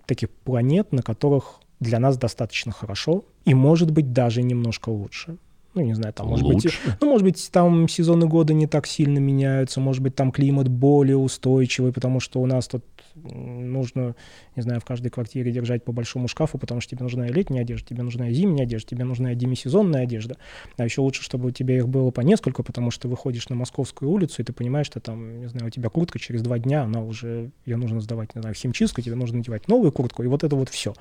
таких 0.06 0.30
планет, 0.30 0.92
на 0.92 1.02
которых 1.02 1.60
для 1.80 1.98
нас 1.98 2.18
достаточно 2.18 2.72
хорошо 2.72 3.24
и, 3.44 3.54
может 3.54 3.90
быть, 3.90 4.12
даже 4.12 4.42
немножко 4.42 4.90
лучше. 4.90 5.38
Ну, 5.74 5.82
не 5.82 5.94
знаю, 5.94 6.12
там, 6.12 6.26
может 6.26 6.44
Лучше. 6.44 6.68
быть, 6.68 6.96
ну, 7.00 7.10
может 7.10 7.24
быть, 7.24 7.50
там 7.52 7.88
сезоны 7.88 8.26
года 8.26 8.52
не 8.52 8.66
так 8.66 8.86
сильно 8.86 9.18
меняются, 9.18 9.80
может 9.80 10.02
быть, 10.02 10.16
там 10.16 10.32
климат 10.32 10.66
более 10.68 11.16
устойчивый, 11.16 11.92
потому 11.92 12.18
что 12.18 12.40
у 12.40 12.46
нас 12.46 12.66
тут 12.66 12.84
нужно, 13.24 14.14
не 14.56 14.62
знаю, 14.62 14.80
в 14.80 14.84
каждой 14.84 15.10
квартире 15.10 15.52
держать 15.52 15.84
по 15.84 15.92
большому 15.92 16.28
шкафу, 16.28 16.58
потому 16.58 16.80
что 16.80 16.90
тебе 16.90 17.02
нужна 17.02 17.28
и 17.28 17.32
летняя 17.32 17.62
одежда, 17.62 17.88
тебе 17.88 18.02
нужна 18.02 18.28
и 18.28 18.32
зимняя 18.32 18.66
одежда, 18.66 18.90
тебе 18.90 19.04
нужна 19.04 19.32
и 19.32 19.34
демисезонная 19.34 20.02
одежда. 20.02 20.36
А 20.76 20.84
еще 20.84 21.00
лучше, 21.00 21.22
чтобы 21.22 21.48
у 21.48 21.50
тебя 21.50 21.76
их 21.76 21.88
было 21.88 22.10
по 22.10 22.20
несколько, 22.20 22.62
потому 22.62 22.90
что 22.90 23.08
выходишь 23.08 23.48
на 23.48 23.56
Московскую 23.56 24.10
улицу, 24.10 24.42
и 24.42 24.44
ты 24.44 24.52
понимаешь, 24.52 24.86
что 24.86 25.00
там, 25.00 25.40
не 25.40 25.48
знаю, 25.48 25.66
у 25.66 25.70
тебя 25.70 25.88
куртка 25.88 26.18
через 26.18 26.42
два 26.42 26.58
дня, 26.58 26.82
она 26.82 27.02
уже, 27.02 27.50
ее 27.64 27.76
нужно 27.76 28.00
сдавать, 28.00 28.34
не 28.34 28.40
знаю, 28.40 28.54
в 28.54 28.58
химчистку, 28.58 29.00
тебе 29.00 29.14
нужно 29.14 29.38
надевать 29.38 29.68
новую 29.68 29.92
куртку, 29.92 30.22
и 30.22 30.26
вот 30.26 30.44
это 30.44 30.56
вот 30.56 30.68
все. 30.68 30.94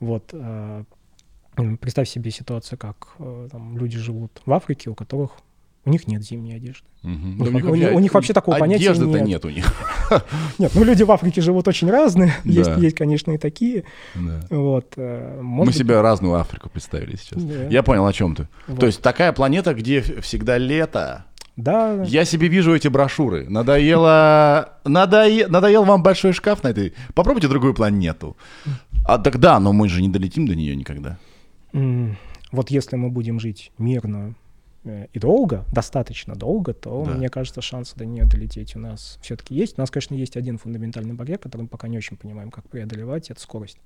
Вот. 0.00 0.30
А, 0.32 0.84
Представь 1.80 2.08
себе 2.08 2.30
ситуацию, 2.30 2.78
как 2.78 3.14
э, 3.18 3.48
там, 3.50 3.78
люди 3.78 3.96
живут 3.96 4.42
в 4.44 4.52
Африке, 4.52 4.90
у 4.90 4.94
которых 4.94 5.30
у 5.86 5.90
них 5.90 6.08
нет 6.08 6.24
зимней 6.24 6.56
одежды. 6.56 6.84
Угу. 7.04 7.44
У, 7.44 7.50
них, 7.50 7.64
у, 7.64 7.96
у 7.96 8.00
них 8.00 8.12
вообще 8.12 8.32
такого 8.32 8.58
понятия 8.58 8.88
нет. 8.88 8.96
Одежды-то 8.96 9.20
нет 9.20 9.44
у 9.44 9.50
них. 9.50 9.72
Нет, 10.58 10.72
ну 10.74 10.82
люди 10.82 11.04
в 11.04 11.12
Африке 11.12 11.40
живут 11.40 11.68
очень 11.68 11.88
разные. 11.88 12.34
Да. 12.44 12.50
Есть, 12.50 12.70
есть, 12.78 12.96
конечно, 12.96 13.30
и 13.30 13.38
такие. 13.38 13.84
Да. 14.16 14.40
Вот, 14.50 14.94
э, 14.96 15.40
Мы 15.40 15.64
быть... 15.64 15.76
себе 15.76 16.00
разную 16.00 16.34
Африку 16.34 16.68
представили 16.68 17.16
сейчас. 17.16 17.42
Да. 17.42 17.68
Я 17.68 17.84
понял, 17.84 18.04
о 18.04 18.12
чем 18.12 18.34
ты. 18.34 18.48
Вот. 18.66 18.80
То 18.80 18.86
есть 18.86 19.00
такая 19.00 19.32
планета, 19.32 19.74
где 19.74 20.00
всегда 20.00 20.58
лето. 20.58 21.24
Да. 21.54 22.02
Я 22.02 22.24
себе 22.24 22.48
вижу 22.48 22.74
эти 22.74 22.88
брошюры. 22.88 23.48
Надоело... 23.48 24.72
Надое... 24.84 25.46
Надоел 25.46 25.84
вам 25.84 26.02
большой 26.02 26.32
шкаф 26.32 26.64
на 26.64 26.68
этой... 26.68 26.94
Попробуйте 27.14 27.46
другую 27.46 27.74
планету. 27.74 28.36
А 29.04 29.18
так 29.18 29.38
да, 29.38 29.60
но 29.60 29.72
мы 29.72 29.88
же 29.88 30.02
не 30.02 30.08
долетим 30.08 30.46
до 30.48 30.56
нее 30.56 30.74
никогда. 30.74 31.16
Вот 32.52 32.70
если 32.70 32.96
мы 32.96 33.10
будем 33.10 33.38
жить 33.38 33.70
мирно 33.78 34.34
и 34.86 35.18
долго, 35.18 35.64
достаточно 35.72 36.34
долго, 36.34 36.72
то, 36.72 37.04
да. 37.04 37.12
мне 37.12 37.28
кажется, 37.28 37.60
шансы 37.60 37.96
до 37.96 38.04
нее 38.04 38.24
долететь 38.24 38.76
у 38.76 38.78
нас 38.78 39.18
все-таки 39.22 39.54
есть. 39.54 39.78
У 39.78 39.80
нас, 39.80 39.90
конечно, 39.90 40.14
есть 40.14 40.36
один 40.36 40.58
фундаментальный 40.58 41.14
барьер, 41.14 41.38
который 41.38 41.62
мы 41.62 41.68
пока 41.68 41.88
не 41.88 41.96
очень 41.96 42.16
понимаем, 42.16 42.50
как 42.50 42.68
преодолевать, 42.68 43.30
это 43.30 43.40
скорость. 43.40 43.78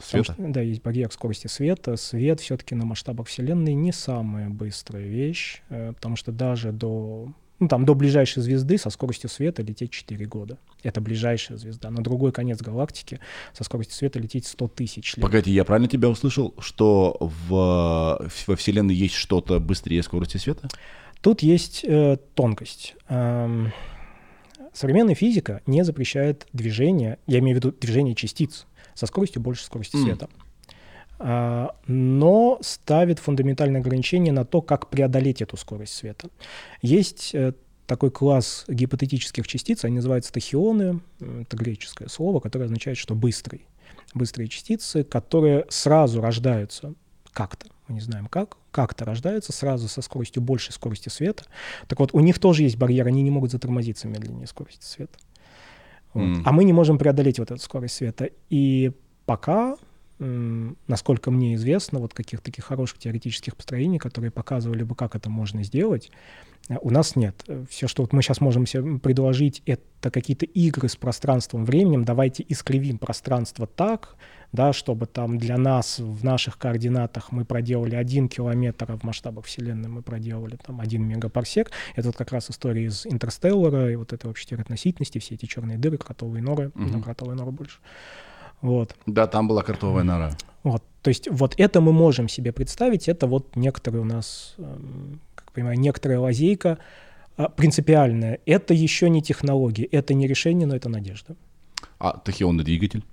Света? 0.00 0.34
Что, 0.34 0.48
да, 0.48 0.60
есть 0.60 0.82
барьер 0.82 1.10
скорости 1.10 1.48
света. 1.48 1.96
Свет 1.96 2.40
все-таки 2.40 2.74
на 2.74 2.84
масштабах 2.84 3.26
Вселенной 3.26 3.74
не 3.74 3.92
самая 3.92 4.48
быстрая 4.48 5.04
вещь, 5.04 5.62
э, 5.70 5.92
потому 5.92 6.16
что 6.16 6.30
даже 6.30 6.72
до 6.72 7.32
ну, 7.60 7.68
там, 7.68 7.84
до 7.84 7.94
ближайшей 7.94 8.42
звезды 8.42 8.78
со 8.78 8.90
скоростью 8.90 9.28
света 9.28 9.62
лететь 9.62 9.90
4 9.90 10.24
года. 10.26 10.58
Это 10.82 11.00
ближайшая 11.00 11.58
звезда. 11.58 11.90
На 11.90 12.02
другой 12.02 12.32
конец 12.32 12.60
галактики 12.60 13.20
со 13.52 13.64
скоростью 13.64 13.96
света 13.96 14.20
лететь 14.20 14.46
100 14.46 14.68
тысяч 14.68 15.16
лет. 15.16 15.22
Погоди, 15.22 15.50
я 15.50 15.64
правильно 15.64 15.88
тебя 15.88 16.08
услышал, 16.08 16.54
что 16.58 17.16
в, 17.20 18.30
во 18.46 18.56
Вселенной 18.56 18.94
есть 18.94 19.14
что-то 19.14 19.58
быстрее 19.58 20.02
скорости 20.02 20.36
света? 20.36 20.68
Тут 21.20 21.42
есть 21.42 21.84
э, 21.84 22.16
тонкость. 22.34 22.94
Эм, 23.08 23.72
современная 24.72 25.16
физика 25.16 25.60
не 25.66 25.84
запрещает 25.84 26.46
движение, 26.52 27.18
я 27.26 27.40
имею 27.40 27.56
в 27.56 27.64
виду 27.64 27.72
движение 27.72 28.14
частиц 28.14 28.66
со 28.94 29.06
скоростью 29.06 29.42
больше 29.42 29.64
скорости 29.64 29.96
mm. 29.96 30.02
света. 30.04 30.28
Но 31.18 32.58
ставит 32.60 33.18
фундаментальное 33.18 33.80
ограничение 33.80 34.32
на 34.32 34.44
то, 34.44 34.62
как 34.62 34.88
преодолеть 34.88 35.42
эту 35.42 35.56
скорость 35.56 35.94
света. 35.94 36.28
Есть 36.80 37.34
э, 37.34 37.54
такой 37.86 38.10
класс 38.10 38.64
гипотетических 38.68 39.46
частиц, 39.48 39.84
они 39.84 39.96
называются 39.96 40.32
тахионы, 40.32 41.00
это 41.20 41.56
греческое 41.56 42.08
слово, 42.08 42.38
которое 42.38 42.66
означает, 42.66 42.98
что 42.98 43.14
быстрый. 43.14 43.66
Быстрые 44.14 44.48
частицы, 44.48 45.04
которые 45.04 45.66
сразу 45.70 46.20
рождаются 46.20 46.94
как-то, 47.32 47.66
мы 47.88 47.94
не 47.94 48.00
знаем 48.00 48.26
как, 48.26 48.56
как-то 48.70 49.04
рождаются 49.04 49.52
сразу 49.52 49.88
со 49.88 50.02
скоростью 50.02 50.42
большей 50.42 50.72
скорости 50.72 51.08
света. 51.08 51.44
Так 51.88 51.98
вот, 51.98 52.10
у 52.12 52.20
них 52.20 52.38
тоже 52.38 52.62
есть 52.62 52.76
барьер, 52.76 53.06
они 53.06 53.22
не 53.22 53.30
могут 53.30 53.50
затормозиться 53.50 54.06
медленнее 54.06 54.46
скорости 54.46 54.84
света. 54.84 55.18
Вот. 56.12 56.24
Mm. 56.24 56.42
А 56.44 56.52
мы 56.52 56.64
не 56.64 56.72
можем 56.72 56.98
преодолеть 56.98 57.38
вот 57.38 57.50
эту 57.50 57.62
скорость 57.62 57.94
света. 57.94 58.30
И 58.50 58.92
пока 59.24 59.76
насколько 60.18 61.30
мне 61.30 61.54
известно, 61.54 62.00
вот 62.00 62.14
каких-то 62.14 62.44
таких 62.44 62.64
хороших 62.64 62.98
теоретических 62.98 63.56
построений, 63.56 63.98
которые 63.98 64.30
показывали 64.30 64.82
бы, 64.82 64.94
как 64.94 65.14
это 65.14 65.30
можно 65.30 65.62
сделать, 65.62 66.10
э, 66.68 66.76
у 66.80 66.90
нас 66.90 67.14
нет. 67.14 67.44
Все, 67.68 67.86
что 67.86 68.02
вот 68.02 68.12
мы 68.12 68.22
сейчас 68.22 68.40
можем 68.40 68.66
себе 68.66 68.98
предложить, 68.98 69.62
это 69.66 70.10
какие-то 70.10 70.44
игры 70.46 70.88
с 70.88 70.96
пространством, 70.96 71.64
временем. 71.64 72.04
Давайте 72.04 72.44
искривим 72.48 72.98
пространство 72.98 73.66
так, 73.66 74.16
да, 74.52 74.72
чтобы 74.72 75.06
там 75.06 75.38
для 75.38 75.56
нас 75.56 75.98
в 75.98 76.24
наших 76.24 76.58
координатах 76.58 77.30
мы 77.30 77.44
проделали 77.44 77.94
один 77.94 78.28
километр, 78.28 78.90
а 78.90 78.96
в 78.96 79.04
масштабах 79.04 79.44
Вселенной 79.44 79.88
мы 79.88 80.02
проделали 80.02 80.56
там 80.56 80.80
один 80.80 81.04
мегапарсек. 81.04 81.70
Это 81.94 82.08
вот 82.08 82.16
как 82.16 82.32
раз 82.32 82.50
история 82.50 82.86
из 82.86 83.06
Интерстеллара 83.06 83.92
и 83.92 83.96
вот 83.96 84.12
это 84.12 84.26
вообще 84.26 84.46
теория 84.46 84.62
относительности, 84.62 85.18
все 85.18 85.34
эти 85.34 85.46
черные 85.46 85.78
дыры, 85.78 85.98
кротовые 85.98 86.42
норы, 86.42 86.72
mm-hmm. 86.74 87.02
кротовые 87.02 87.36
норы 87.36 87.52
больше. 87.52 87.78
Вот. 88.60 88.94
Да, 89.06 89.26
там 89.26 89.48
была 89.48 89.62
картовая 89.62 90.04
нора. 90.04 90.32
Вот, 90.62 90.82
то 91.02 91.08
есть 91.08 91.28
вот 91.30 91.54
это 91.58 91.80
мы 91.80 91.92
можем 91.92 92.28
себе 92.28 92.52
представить, 92.52 93.08
это 93.08 93.26
вот 93.26 93.56
некоторые 93.56 94.02
у 94.02 94.04
нас, 94.04 94.54
эм, 94.58 95.20
как 95.34 95.52
понимаю, 95.52 95.78
некоторая 95.78 96.18
лазейка 96.18 96.78
а, 97.36 97.48
принципиальная. 97.48 98.40
Это 98.46 98.74
еще 98.74 99.08
не 99.08 99.22
технология, 99.22 99.84
это 99.84 100.14
не 100.14 100.26
решение, 100.26 100.66
но 100.66 100.74
это 100.74 100.88
надежда. 100.88 101.36
А 101.98 102.18
тахионный 102.18 102.64
двигатель? 102.64 103.04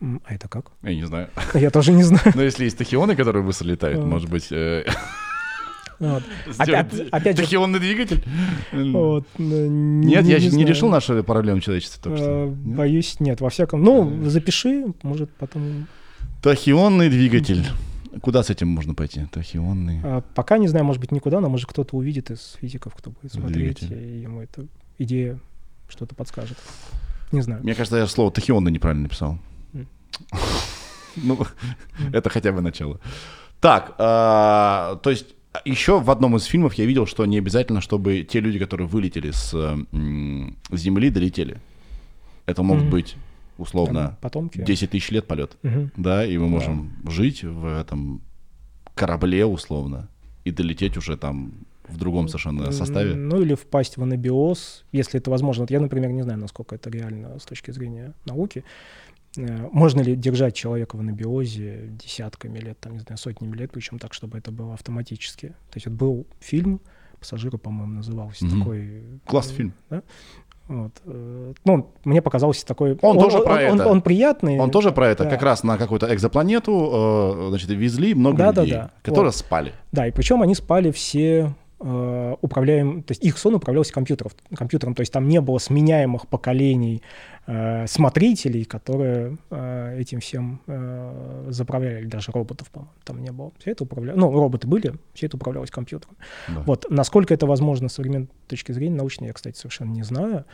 А 0.00 0.34
это 0.34 0.48
как? 0.48 0.70
Я 0.82 0.94
не 0.94 1.04
знаю. 1.04 1.28
Я 1.54 1.70
тоже 1.70 1.92
не 1.92 2.04
знаю. 2.04 2.22
Но 2.34 2.42
если 2.42 2.64
есть 2.64 2.78
тахионы, 2.78 3.16
которые 3.16 3.42
быстро 3.42 3.66
летают, 3.66 4.04
может 4.04 4.30
быть... 4.30 4.48
Э, 6.00 6.12
вот. 6.12 6.22
Опять, 6.58 7.00
опять 7.10 7.36
Тахионный 7.36 7.80
двигатель? 7.80 8.22
Вот. 8.72 9.26
Нет, 9.38 10.24
не, 10.24 10.30
я 10.30 10.38
не, 10.38 10.48
не 10.48 10.64
решил 10.64 10.88
нашу 10.88 11.22
проблему 11.24 11.60
человечества 11.60 12.02
только 12.02 12.18
что. 12.18 12.46
Нет? 12.46 12.76
Боюсь, 12.76 13.20
нет. 13.20 13.40
Во 13.40 13.50
всяком... 13.50 13.82
Ну, 13.82 14.28
запиши, 14.28 14.94
может, 15.02 15.30
потом... 15.34 15.88
Тахионный 16.42 17.08
двигатель. 17.08 17.64
Куда 18.22 18.42
с 18.42 18.50
этим 18.50 18.68
можно 18.68 18.94
пойти? 18.94 19.26
Тахионный. 19.30 20.00
А, 20.02 20.22
пока 20.34 20.58
не 20.58 20.68
знаю, 20.68 20.84
может 20.84 21.00
быть, 21.00 21.12
никуда, 21.12 21.40
но 21.40 21.48
может 21.48 21.68
кто-то 21.68 21.96
увидит 21.96 22.30
из 22.30 22.56
физиков, 22.60 22.94
кто 22.94 23.10
будет 23.10 23.32
смотреть, 23.32 23.80
Двигатель. 23.80 24.18
и 24.18 24.20
ему 24.22 24.40
эта 24.40 24.66
идея 24.98 25.38
что-то 25.88 26.14
подскажет. 26.14 26.56
Не 27.32 27.42
знаю. 27.42 27.62
Мне 27.62 27.74
кажется, 27.74 27.96
я 27.96 28.06
слово 28.06 28.30
тахионный 28.30 28.70
неправильно 28.70 29.04
написал. 29.04 29.38
Ну, 31.16 31.36
это 32.12 32.30
хотя 32.30 32.52
бы 32.52 32.60
начало. 32.60 33.00
Так, 33.60 33.96
а, 33.98 35.00
то 35.02 35.10
есть 35.10 35.34
еще 35.64 36.00
в 36.00 36.10
одном 36.10 36.36
из 36.36 36.44
фильмов 36.44 36.74
я 36.74 36.84
видел, 36.84 37.06
что 37.06 37.24
не 37.26 37.38
обязательно, 37.38 37.80
чтобы 37.80 38.22
те 38.22 38.40
люди, 38.40 38.58
которые 38.58 38.86
вылетели 38.86 39.30
с 39.30 39.50
Земли, 40.72 41.10
долетели. 41.10 41.58
Это 42.46 42.62
могут 42.62 42.84
mm-hmm. 42.84 42.90
быть 42.90 43.16
условно 43.58 44.16
потомки. 44.20 44.62
10 44.62 44.90
тысяч 44.90 45.10
лет 45.10 45.26
полет. 45.26 45.56
Mm-hmm. 45.62 45.90
Да, 45.96 46.24
и 46.24 46.38
мы 46.38 46.48
можем 46.48 46.92
да. 47.02 47.10
жить 47.10 47.44
в 47.44 47.66
этом 47.66 48.22
корабле 48.94 49.44
условно 49.46 50.08
и 50.44 50.50
долететь 50.50 50.96
уже 50.96 51.16
там 51.16 51.52
в 51.88 51.96
другом 51.96 52.28
совершенно 52.28 52.70
составе. 52.72 53.14
Ну 53.14 53.40
или 53.40 53.54
впасть 53.54 53.96
в 53.96 54.02
анабиоз, 54.02 54.84
если 54.92 55.20
это 55.20 55.30
возможно. 55.30 55.62
Вот 55.62 55.70
я, 55.70 55.80
например, 55.80 56.10
не 56.10 56.22
знаю, 56.22 56.38
насколько 56.38 56.74
это 56.74 56.90
реально 56.90 57.38
с 57.38 57.44
точки 57.44 57.70
зрения 57.70 58.14
науки. 58.26 58.64
Э, 59.36 59.68
можно 59.72 60.00
ли 60.00 60.16
держать 60.16 60.54
человека 60.54 60.96
в 60.96 61.00
анабиозе 61.00 61.88
десятками 61.90 62.58
лет, 62.58 62.78
там, 62.80 62.94
не 62.94 63.00
знаю, 63.00 63.18
сотнями 63.18 63.56
лет, 63.56 63.70
причем 63.72 63.98
так, 63.98 64.14
чтобы 64.14 64.38
это 64.38 64.50
было 64.50 64.74
автоматически. 64.74 65.48
То 65.48 65.76
есть 65.76 65.86
вот 65.86 65.96
был 65.96 66.26
фильм, 66.40 66.80
«Пассажиры», 67.18 67.58
по-моему, 67.58 67.94
назывался, 67.94 68.46
угу. 68.46 68.58
такой... 68.58 69.02
Классный 69.26 69.54
фильм. 69.54 69.74
Да? 69.90 70.02
Вот. 70.68 70.92
Э, 71.06 71.54
ну, 71.64 71.94
мне 72.04 72.22
показался 72.22 72.66
такой... 72.66 72.98
Он, 73.00 73.16
он 73.16 73.24
тоже 73.24 73.38
про 73.40 73.54
он, 73.54 73.58
это. 73.58 73.72
Он, 73.72 73.80
он 73.80 74.02
приятный. 74.02 74.58
Он 74.58 74.70
тоже 74.70 74.92
про 74.92 75.08
это. 75.08 75.24
Да. 75.24 75.30
Как 75.30 75.42
раз 75.42 75.62
на 75.62 75.78
какую-то 75.78 76.12
экзопланету, 76.14 76.90
э, 77.42 77.48
значит, 77.48 77.70
везли 77.70 78.14
много 78.14 78.38
да, 78.38 78.62
людей, 78.62 78.74
да, 78.74 78.82
да. 78.82 78.90
которые 79.02 79.30
вот. 79.30 79.36
спали. 79.36 79.72
Да, 79.92 80.06
и 80.06 80.10
причем 80.10 80.42
они 80.42 80.54
спали 80.54 80.90
все 80.90 81.38
э, 81.40 81.52
управляем, 81.80 83.02
то 83.04 83.12
есть 83.12 83.24
их 83.24 83.38
сон 83.38 83.54
управлялся 83.54 83.92
компьютером, 83.92 84.32
компьютером, 84.54 84.94
то 84.94 85.00
есть 85.00 85.12
там 85.12 85.28
не 85.28 85.40
было 85.40 85.58
сменяемых 85.58 86.26
поколений 86.26 87.02
э, 87.46 87.86
смотрителей, 87.86 88.64
которые 88.64 89.38
э, 89.50 89.96
этим 90.00 90.18
всем 90.18 90.60
э, 90.66 91.46
заправляли, 91.50 92.06
даже 92.06 92.32
роботов, 92.32 92.68
по-моему, 92.72 92.92
там 93.04 93.22
не 93.22 93.30
было. 93.30 93.52
Все 93.58 93.70
это 93.70 93.84
управлялось, 93.84 94.20
ну, 94.20 94.32
роботы 94.32 94.66
были, 94.66 94.94
все 95.14 95.26
это 95.26 95.36
управлялось 95.36 95.70
компьютером. 95.70 96.16
Да. 96.48 96.62
Вот, 96.66 96.86
насколько 96.90 97.32
это 97.32 97.46
возможно 97.46 97.88
с 97.88 97.92
современной 97.94 98.28
точки 98.48 98.72
зрения 98.72 98.96
научной, 98.96 99.28
я, 99.28 99.32
кстати, 99.32 99.56
совершенно 99.56 99.92
не 99.92 100.02
знаю. 100.02 100.44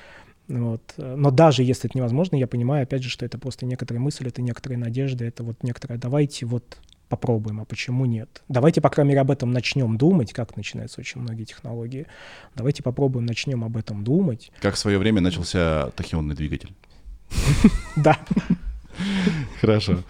Вот. 0.46 0.82
Но 0.98 1.30
даже 1.30 1.62
если 1.62 1.88
это 1.88 1.96
невозможно, 1.96 2.36
я 2.36 2.46
понимаю, 2.46 2.82
опять 2.82 3.02
же, 3.02 3.08
что 3.08 3.24
это 3.24 3.38
просто 3.38 3.64
некоторые 3.64 4.02
мысли, 4.02 4.28
это 4.28 4.42
некоторые 4.42 4.78
надежды, 4.78 5.24
это 5.24 5.42
вот 5.42 5.62
некоторое 5.62 5.96
«давайте 5.96 6.44
вот 6.44 6.76
попробуем, 7.14 7.60
а 7.60 7.64
почему 7.64 8.06
нет? 8.06 8.42
Давайте, 8.48 8.80
по 8.80 8.90
крайней 8.90 9.10
мере, 9.10 9.20
об 9.20 9.30
этом 9.30 9.52
начнем 9.52 9.96
думать, 9.96 10.32
как 10.32 10.56
начинаются 10.56 11.00
очень 11.00 11.20
многие 11.20 11.44
технологии. 11.44 12.06
Давайте 12.56 12.82
попробуем, 12.82 13.24
начнем 13.24 13.62
об 13.62 13.76
этом 13.76 14.02
думать. 14.02 14.50
Как 14.60 14.74
в 14.74 14.78
свое 14.78 14.98
время 14.98 15.20
начался 15.20 15.90
тахионный 15.96 16.34
двигатель. 16.34 16.72
Да. 17.96 18.18
Хорошо. 19.60 20.02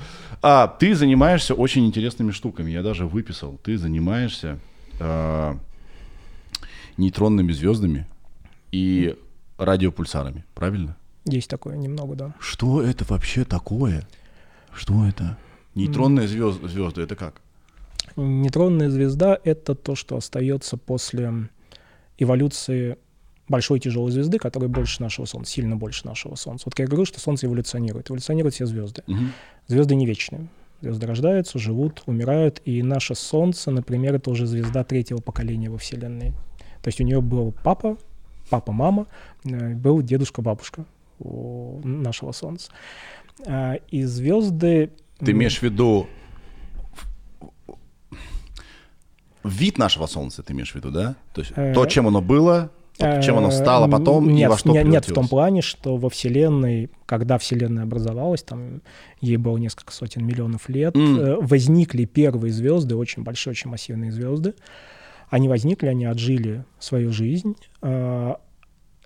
А 0.43 0.67
ты 0.69 0.95
занимаешься 0.95 1.55
очень 1.55 1.87
интересными 1.87 2.31
штуками. 2.31 2.71
Я 2.71 2.83
даже 2.83 3.07
выписал. 3.07 3.59
Ты 3.63 3.79
занимаешься 3.79 4.59
а, 5.01 5.59
нейтронными 6.97 7.53
звездами 7.53 8.07
и 8.73 9.17
радиопульсарами, 9.59 10.45
правильно? 10.55 10.97
Есть 11.25 11.51
такое 11.51 11.77
немного, 11.77 12.15
да. 12.15 12.35
Что 12.41 12.83
это 12.83 13.05
вообще 13.09 13.45
такое? 13.45 14.07
Что 14.75 15.07
это? 15.07 15.39
Нейтронные 15.75 16.29
звезд, 16.29 16.63
звезды 16.63 17.03
это 17.03 17.17
как? 17.17 17.41
Нейтронная 18.17 18.91
звезда— 18.91 19.39
это 19.45 19.75
то, 19.75 19.95
что 19.95 20.17
остается 20.17 20.77
после 20.77 21.49
эволюции 22.19 22.97
большой 23.49 23.81
тяжелой 23.81 24.11
звезды, 24.11 24.39
которая 24.39 24.69
больше 24.69 25.03
нашего 25.03 25.27
Солнца, 25.27 25.53
сильно 25.53 25.77
больше 25.77 26.07
нашего 26.07 26.35
Солнца. 26.35 26.65
Вот 26.67 26.79
я 26.79 26.87
говорю, 26.87 27.05
что 27.05 27.21
Солнце 27.21 27.47
эволюционирует. 27.47 28.11
Эволюционируют 28.11 28.55
все 28.55 28.67
звезды. 28.67 29.03
Угу. 29.07 29.19
Звезды 29.69 29.95
не 29.95 30.07
вечные. 30.07 30.49
Звезды 30.81 31.07
рождаются, 31.07 31.59
живут, 31.59 32.03
умирают. 32.07 32.61
И 32.65 32.83
наше 32.83 33.15
Солнце, 33.15 33.71
например, 33.71 34.15
это 34.15 34.31
уже 34.31 34.47
звезда 34.47 34.85
третьего 34.85 35.19
поколения 35.19 35.71
во 35.71 35.79
Вселенной. 35.79 36.33
То 36.83 36.89
есть 36.89 37.01
у 37.01 37.05
нее 37.05 37.21
был 37.21 37.55
папа, 37.65 37.97
папа-мама, 38.51 39.07
э, 39.45 39.75
был 39.75 40.03
дедушка-бабушка 40.03 40.85
у 41.19 41.81
нашего 41.85 42.33
Солнца. 42.33 42.71
А, 43.47 43.75
и 43.91 44.05
звезды 44.05 44.91
ты 45.19 45.33
имеешь 45.33 45.59
в 45.59 45.63
виду 45.63 46.07
вид 49.45 49.79
нашего 49.79 50.07
Солнца, 50.07 50.43
ты 50.43 50.53
имеешь 50.53 50.73
в 50.73 50.75
виду, 50.75 50.91
да? 50.91 51.17
То 51.35 51.41
есть 51.43 51.55
то, 51.55 51.85
э, 51.85 51.89
чем 51.89 52.07
оно 52.07 52.21
было, 52.21 52.71
чем 52.99 53.39
оно 53.39 53.51
стало 53.51 53.89
потом 53.89 54.29
нет, 54.29 54.47
и 54.47 54.51
во 54.51 54.59
что 54.59 54.71
нет, 54.71 54.87
нет, 54.87 55.09
в 55.09 55.13
том 55.13 55.29
плане, 55.29 55.63
что 55.63 55.97
во 55.97 56.09
Вселенной, 56.09 56.91
когда 57.07 57.39
Вселенная 57.39 57.85
образовалась, 57.85 58.43
там 58.43 58.83
ей 59.21 59.37
было 59.37 59.57
несколько 59.59 59.93
сотен 59.93 60.25
миллионов 60.25 60.69
лет, 60.69 60.95
mm. 60.95 61.45
возникли 61.45 62.05
первые 62.05 62.53
звезды, 62.53 62.95
очень 62.95 63.23
большие, 63.25 63.51
очень 63.51 63.71
массивные 63.71 64.13
звезды. 64.13 64.55
Они 65.29 65.49
возникли, 65.49 65.89
они 65.89 66.05
отжили 66.05 66.65
свою 66.79 67.11
жизнь, 67.11 67.57
э, 67.83 68.35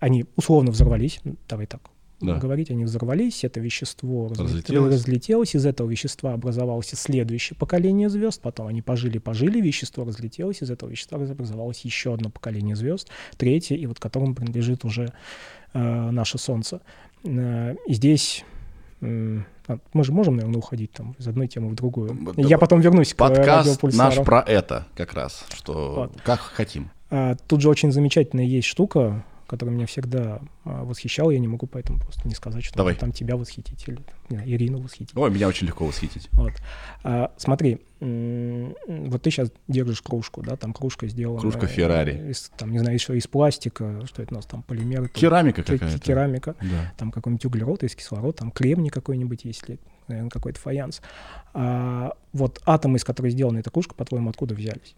они 0.00 0.26
условно 0.36 0.70
взорвались, 0.70 1.20
давай 1.48 1.66
так, 1.66 1.80
да. 2.20 2.38
говорить, 2.38 2.70
они 2.70 2.84
взорвались, 2.84 3.44
это 3.44 3.60
вещество 3.60 4.28
разлетелось. 4.28 4.94
разлетелось, 4.94 5.54
из 5.54 5.66
этого 5.66 5.88
вещества 5.88 6.32
образовалось 6.32 6.88
следующее 6.88 7.56
поколение 7.56 8.08
звезд, 8.08 8.40
потом 8.40 8.66
они 8.66 8.82
пожили, 8.82 9.18
пожили, 9.18 9.60
вещество 9.60 10.04
разлетелось, 10.04 10.62
из 10.62 10.70
этого 10.70 10.90
вещества 10.90 11.18
образовалось 11.18 11.80
еще 11.82 12.14
одно 12.14 12.30
поколение 12.30 12.76
звезд, 12.76 13.08
третье, 13.36 13.76
и 13.76 13.86
вот 13.86 14.00
которому 14.00 14.34
принадлежит 14.34 14.84
уже 14.84 15.12
э, 15.74 16.10
наше 16.10 16.38
Солнце. 16.38 16.80
Э, 17.24 17.76
и 17.86 17.94
здесь 17.94 18.44
э, 19.00 19.40
мы 19.92 20.04
же 20.04 20.12
можем, 20.12 20.36
наверное, 20.36 20.58
уходить 20.58 20.92
там 20.92 21.14
из 21.18 21.28
одной 21.28 21.46
темы 21.46 21.68
в 21.68 21.74
другую. 21.74 22.16
Да, 22.36 22.42
Я 22.42 22.58
потом 22.58 22.80
вернусь 22.80 23.14
Подкаст 23.14 23.80
к 23.80 23.92
наш 23.94 24.16
про 24.16 24.40
это 24.40 24.86
как 24.96 25.12
раз, 25.12 25.44
что 25.54 25.94
вот. 25.94 26.20
как 26.22 26.40
хотим. 26.40 26.90
А, 27.10 27.36
тут 27.46 27.60
же 27.60 27.68
очень 27.68 27.92
замечательная 27.92 28.44
есть 28.44 28.66
штука, 28.66 29.24
который 29.48 29.70
меня 29.70 29.86
всегда 29.86 30.40
а, 30.64 30.84
восхищал, 30.84 31.30
я 31.30 31.38
не 31.38 31.48
могу 31.48 31.66
поэтому 31.66 31.98
просто 31.98 32.28
не 32.28 32.34
сказать, 32.34 32.62
что 32.62 32.76
Давай. 32.76 32.94
там 32.94 33.12
тебя 33.12 33.36
восхитить 33.36 33.82
или 33.88 33.98
знаю, 34.28 34.48
Ирину 34.48 34.80
восхитить. 34.80 35.16
Ой, 35.16 35.30
меня 35.30 35.48
очень 35.48 35.66
легко 35.66 35.86
восхитить. 35.86 36.28
Вот. 36.32 36.52
А, 37.02 37.32
смотри, 37.36 37.80
вот 38.00 39.22
ты 39.22 39.30
сейчас 39.30 39.50
держишь 39.66 40.02
кружку, 40.02 40.42
да, 40.42 40.56
там 40.56 40.72
кружка 40.72 41.08
сделана... 41.08 41.40
Кружка 41.40 41.66
Феррари. 41.66 42.30
Из, 42.30 42.50
там, 42.56 42.70
не 42.70 42.78
знаю, 42.78 42.94
еще 42.94 43.16
из 43.16 43.26
пластика, 43.26 44.06
что 44.06 44.22
это 44.22 44.34
у 44.34 44.36
нас 44.36 44.46
там, 44.46 44.62
полимер. 44.62 45.08
Керамика 45.08 45.62
какая-то. 45.62 45.98
Керамика. 45.98 46.54
Да. 46.60 46.92
Там 46.96 47.10
какой-нибудь 47.10 47.44
углерод, 47.46 47.82
есть 47.82 47.96
кислород, 47.96 48.36
там 48.36 48.50
кремний 48.50 48.90
какой-нибудь, 48.90 49.44
если, 49.44 49.78
наверное, 50.06 50.30
какой-то 50.30 50.60
фаянс. 50.60 51.00
А, 51.54 52.12
вот 52.32 52.60
атомы, 52.66 52.98
из 52.98 53.04
которых 53.04 53.32
сделана 53.32 53.58
эта 53.58 53.70
кружка, 53.70 53.94
по-твоему, 53.94 54.30
откуда 54.30 54.54
взялись? 54.54 54.94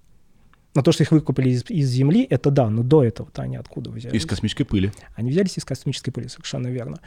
Но 0.74 0.83
то, 0.83 0.92
что 0.92 1.02
их 1.02 1.11
выкупили 1.11 1.50
из, 1.50 1.64
из 1.68 1.88
Земли, 1.88 2.26
это 2.30 2.50
да, 2.50 2.70
но 2.70 2.83
до 2.83 3.02
этого-то 3.02 3.42
они 3.42 3.56
откуда 3.56 3.90
взялись? 3.90 4.22
Из 4.22 4.26
космической 4.26 4.64
пыли. 4.64 4.92
Они 5.16 5.30
взялись 5.30 5.59
из 5.59 5.64
космической 5.64 6.12
пыли, 6.12 6.28
совершенно 6.28 6.68
верно. 6.68 7.00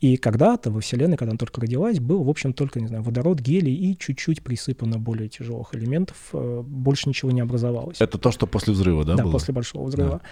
И 0.00 0.16
когда-то 0.16 0.70
во 0.70 0.80
Вселенной, 0.80 1.18
когда 1.18 1.32
она 1.32 1.38
только 1.38 1.60
родилась, 1.60 2.00
был, 2.00 2.24
в 2.24 2.30
общем, 2.30 2.54
только, 2.54 2.80
не 2.80 2.86
знаю, 2.86 3.02
водород, 3.02 3.40
гелий 3.40 3.74
и 3.74 3.98
чуть-чуть 3.98 4.42
присыпано 4.42 4.98
более 4.98 5.28
тяжелых 5.28 5.74
элементов. 5.74 6.16
Э, 6.32 6.62
больше 6.64 7.08
ничего 7.10 7.30
не 7.30 7.42
образовалось. 7.42 8.00
Это 8.00 8.16
то, 8.16 8.32
что 8.32 8.46
после 8.46 8.72
взрыва, 8.72 9.04
да, 9.04 9.16
Да, 9.16 9.24
было? 9.24 9.32
после 9.32 9.52
Большого 9.52 9.86
взрыва. 9.88 10.20
Да. 10.22 10.28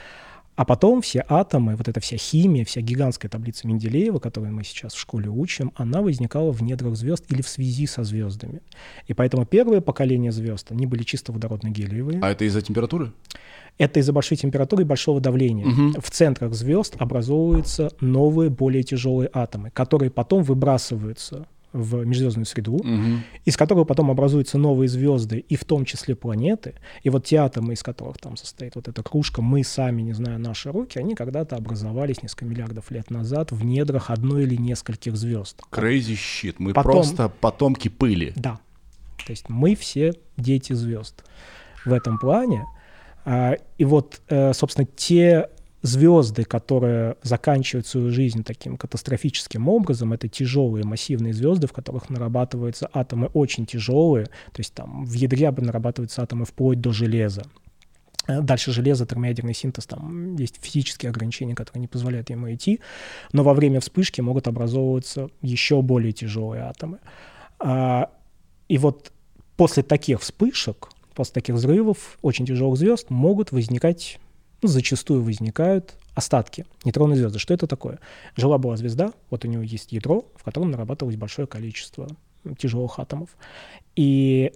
А 0.58 0.64
потом 0.64 1.02
все 1.02 1.24
атомы, 1.28 1.76
вот 1.76 1.86
эта 1.86 2.00
вся 2.00 2.16
химия, 2.16 2.64
вся 2.64 2.80
гигантская 2.80 3.30
таблица 3.30 3.68
Менделеева, 3.68 4.18
которую 4.18 4.52
мы 4.52 4.64
сейчас 4.64 4.92
в 4.92 4.98
школе 4.98 5.28
учим, 5.28 5.70
она 5.76 6.02
возникала 6.02 6.50
в 6.50 6.64
недрах 6.64 6.96
звезд 6.96 7.24
или 7.30 7.42
в 7.42 7.48
связи 7.48 7.86
со 7.86 8.02
звездами. 8.02 8.60
И 9.06 9.14
поэтому 9.14 9.46
первое 9.46 9.80
поколение 9.80 10.32
звезд, 10.32 10.72
они 10.72 10.86
были 10.86 11.04
чисто 11.04 11.30
водородно-гелиевые. 11.30 12.18
А 12.20 12.32
это 12.32 12.44
из-за 12.44 12.60
температуры? 12.60 13.12
Это 13.78 14.00
из-за 14.00 14.12
большой 14.12 14.36
температуры 14.36 14.82
и 14.82 14.84
большого 14.84 15.20
давления. 15.20 15.68
Угу. 15.68 16.00
В 16.00 16.10
центрах 16.10 16.52
звезд 16.54 16.96
образовываются 16.98 17.92
новые, 18.00 18.50
более 18.50 18.82
тяжелые 18.82 19.30
атомы, 19.32 19.70
которые 19.70 20.10
потом 20.10 20.42
выбрасываются 20.42 21.46
в 21.72 22.04
межзвездную 22.04 22.46
среду, 22.46 22.74
угу. 22.74 23.22
из 23.44 23.56
которого 23.56 23.84
потом 23.84 24.10
образуются 24.10 24.58
новые 24.58 24.88
звезды, 24.88 25.38
и 25.38 25.56
в 25.56 25.64
том 25.64 25.84
числе 25.84 26.14
планеты. 26.14 26.74
И 27.02 27.10
вот 27.10 27.26
те 27.26 27.36
атомы, 27.36 27.74
из 27.74 27.82
которых 27.82 28.18
там 28.18 28.36
состоит 28.36 28.74
вот 28.74 28.88
эта 28.88 29.02
кружка, 29.02 29.42
мы 29.42 29.64
сами, 29.64 30.02
не 30.02 30.12
знаю, 30.12 30.38
наши 30.38 30.72
руки, 30.72 30.98
они 30.98 31.14
когда-то 31.14 31.56
образовались 31.56 32.22
несколько 32.22 32.46
миллиардов 32.46 32.90
лет 32.90 33.10
назад 33.10 33.52
в 33.52 33.64
недрах 33.64 34.10
одной 34.10 34.44
или 34.44 34.56
нескольких 34.56 35.16
звезд. 35.16 35.60
Crazy 35.70 36.14
shit. 36.14 36.54
Мы 36.58 36.72
потом, 36.72 36.92
просто 36.92 37.28
потомки 37.28 37.88
пыли. 37.88 38.32
Да. 38.36 38.60
То 39.26 39.32
есть 39.32 39.48
мы 39.48 39.74
все 39.74 40.14
дети 40.36 40.72
звезд 40.72 41.24
в 41.84 41.92
этом 41.92 42.18
плане. 42.18 42.64
А, 43.24 43.56
и 43.76 43.84
вот, 43.84 44.22
э, 44.28 44.54
собственно, 44.54 44.86
те 44.96 45.50
звезды, 45.82 46.44
которые 46.44 47.16
заканчивают 47.22 47.86
свою 47.86 48.10
жизнь 48.10 48.42
таким 48.42 48.76
катастрофическим 48.76 49.68
образом, 49.68 50.12
это 50.12 50.28
тяжелые 50.28 50.84
массивные 50.84 51.32
звезды, 51.32 51.66
в 51.66 51.72
которых 51.72 52.10
нарабатываются 52.10 52.88
атомы 52.92 53.28
очень 53.32 53.66
тяжелые, 53.66 54.26
то 54.26 54.58
есть 54.58 54.74
там 54.74 55.04
в 55.04 55.12
ядре 55.12 55.50
нарабатываются 55.50 56.22
атомы 56.22 56.44
вплоть 56.44 56.80
до 56.80 56.92
железа. 56.92 57.44
Э, 58.26 58.40
дальше 58.40 58.72
железо, 58.72 59.06
термоядерный 59.06 59.54
синтез, 59.54 59.86
там 59.86 60.36
есть 60.36 60.56
физические 60.60 61.10
ограничения, 61.10 61.54
которые 61.54 61.80
не 61.80 61.88
позволяют 61.88 62.30
ему 62.30 62.52
идти, 62.52 62.80
но 63.32 63.42
во 63.42 63.54
время 63.54 63.80
вспышки 63.80 64.20
могут 64.20 64.48
образовываться 64.48 65.30
еще 65.42 65.80
более 65.82 66.12
тяжелые 66.12 66.62
атомы. 66.62 66.98
А, 67.60 68.10
и 68.68 68.78
вот 68.78 69.12
после 69.56 69.82
таких 69.82 70.20
вспышек, 70.20 70.90
после 71.14 71.34
таких 71.34 71.54
взрывов 71.54 72.18
очень 72.22 72.46
тяжелых 72.46 72.78
звезд 72.78 73.10
могут 73.10 73.50
возникать 73.50 74.18
зачастую 74.62 75.22
возникают 75.22 75.94
остатки 76.14 76.66
нейтронной 76.84 77.16
звезды. 77.16 77.38
Что 77.38 77.54
это 77.54 77.66
такое? 77.66 78.00
Жила-была 78.36 78.76
звезда, 78.76 79.12
вот 79.30 79.44
у 79.44 79.48
нее 79.48 79.64
есть 79.64 79.92
ядро, 79.92 80.26
в 80.36 80.42
котором 80.42 80.70
нарабатывалось 80.70 81.16
большое 81.16 81.46
количество 81.46 82.08
тяжелых 82.58 82.98
атомов. 82.98 83.30
И 83.94 84.52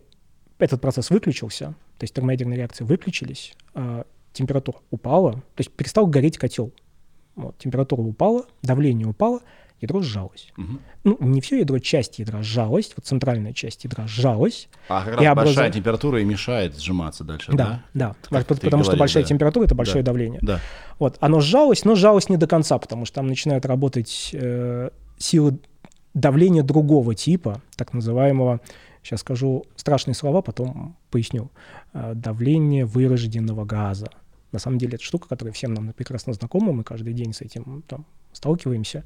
этот 0.59 0.81
процесс 0.81 1.11
выключился, 1.11 1.75
то 1.99 2.05
есть 2.05 2.15
термоядерные 2.15 2.57
реакции 2.57 2.85
выключились, 2.85 3.55
а, 3.75 4.05
температура 4.33 4.79
упала, 4.91 5.33
то 5.35 5.59
есть 5.59 5.71
перестал 5.71 6.07
гореть 6.07 6.39
котел. 6.39 6.73
Вот, 7.35 7.57
температура 7.59 8.03
упала, 8.03 8.47
давление 8.63 9.07
упало, 9.07 9.41
ядро 9.83 10.01
сжалось. 10.03 10.53
Мгм. 10.57 10.81
Ну, 11.05 11.17
не 11.21 11.41
все 11.41 11.59
ядро, 11.61 11.79
часть 11.79 12.19
ядра 12.19 12.43
сжалась, 12.43 12.93
вот 12.97 13.05
центральная 13.07 13.53
часть 13.53 13.85
ядра 13.85 14.07
сжалась. 14.07 14.69
А 14.89 15.05
как 15.05 15.21
И 15.21 15.25
раз 15.25 15.37
большая 15.37 15.71
температура 15.71 16.21
и 16.21 16.25
мешает 16.25 16.79
сжиматься 16.79 17.25
дальше, 17.25 17.53
Да, 17.53 17.83
да. 17.95 18.15
Как 18.31 18.47
Пот- 18.47 18.59
ты 18.59 18.65
потому 18.67 18.83
что 18.85 18.93
говорил, 18.93 19.01
большая 19.01 19.23
да. 19.25 19.29
температура 19.29 19.65
это 19.65 19.75
большое 19.75 20.03
Да. 20.03 20.11
давление. 20.11 20.41
Да. 20.43 20.61
Вот, 20.99 21.17
оно 21.21 21.41
сжалось, 21.41 21.85
но 21.85 21.95
сжалось 21.95 22.29
не 22.29 22.37
до 22.37 22.47
конца, 22.47 22.79
потому 22.79 23.05
что 23.05 23.17
там 23.17 23.27
начинают 23.27 23.67
работать 23.67 24.31
э, 24.33 24.91
силы 25.19 25.59
давления 26.15 26.63
другого 26.63 27.15
типа, 27.15 27.61
так 27.77 27.93
называемого, 27.93 28.61
сейчас 29.03 29.21
скажу 29.21 29.65
страшные 29.77 30.15
слова, 30.15 30.43
потом 30.43 30.97
поясню, 31.11 31.51
э, 31.93 32.13
давление 32.15 32.85
вырожденного 32.85 33.65
газа. 33.65 34.09
На 34.53 34.59
самом 34.59 34.77
деле 34.79 34.95
это 34.97 35.05
штука, 35.05 35.29
которая 35.29 35.53
всем 35.55 35.73
нам 35.73 35.93
прекрасно 35.95 36.35
знакома, 36.35 36.73
мы 36.73 36.85
каждый 36.85 37.15
день 37.15 37.33
с 37.33 37.41
этим 37.41 37.83
там, 37.89 38.05
сталкиваемся. 38.33 39.05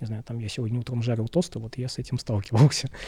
Не 0.00 0.06
знаю, 0.06 0.22
там 0.22 0.38
я 0.38 0.48
сегодня 0.48 0.78
утром 0.78 1.02
жарил 1.02 1.28
тосты, 1.28 1.58
вот 1.58 1.76
я 1.76 1.88
с 1.88 1.98
этим 1.98 2.18
сталкивался. 2.18 2.88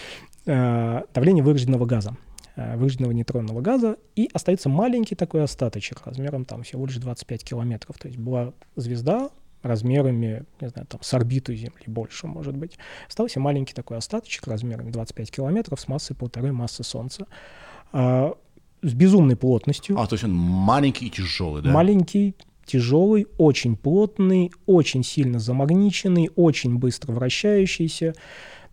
Э, 0.46 1.02
Давление 1.12 1.44
вырожденного 1.44 1.84
газа 1.84 2.16
э, 2.56 2.76
вырожденного 2.76 3.12
нейтронного 3.12 3.60
газа, 3.60 3.98
и 4.16 4.30
остается 4.32 4.70
маленький 4.70 5.14
такой 5.14 5.42
остаточек 5.44 6.06
размером 6.06 6.46
там 6.46 6.62
всего 6.62 6.86
лишь 6.86 6.96
25 6.96 7.44
километров. 7.44 7.98
То 7.98 8.08
есть 8.08 8.18
была 8.18 8.54
звезда 8.74 9.28
размерами, 9.62 10.44
не 10.60 10.68
знаю, 10.68 10.86
там 10.86 11.02
с 11.02 11.12
орбиту 11.14 11.54
Земли 11.54 11.84
больше, 11.86 12.26
может 12.26 12.56
быть. 12.56 12.78
Остался 13.08 13.40
маленький 13.40 13.74
такой 13.74 13.98
остаточек 13.98 14.46
размерами 14.46 14.90
25 14.90 15.30
километров 15.30 15.80
с 15.80 15.88
массой 15.88 16.16
полторы 16.16 16.52
массы 16.52 16.82
Солнца. 16.82 17.26
А, 17.92 18.34
с 18.82 18.94
безумной 18.94 19.36
плотностью. 19.36 19.98
А, 19.98 20.06
то 20.06 20.14
есть 20.14 20.24
он 20.24 20.32
маленький 20.32 21.06
и 21.06 21.10
тяжелый, 21.10 21.62
да? 21.62 21.70
Маленький, 21.70 22.34
тяжелый, 22.70 23.26
очень 23.38 23.76
плотный, 23.76 24.50
очень 24.66 25.02
сильно 25.02 25.38
замагниченный, 25.38 26.30
очень 26.36 26.78
быстро 26.78 27.12
вращающийся. 27.12 28.14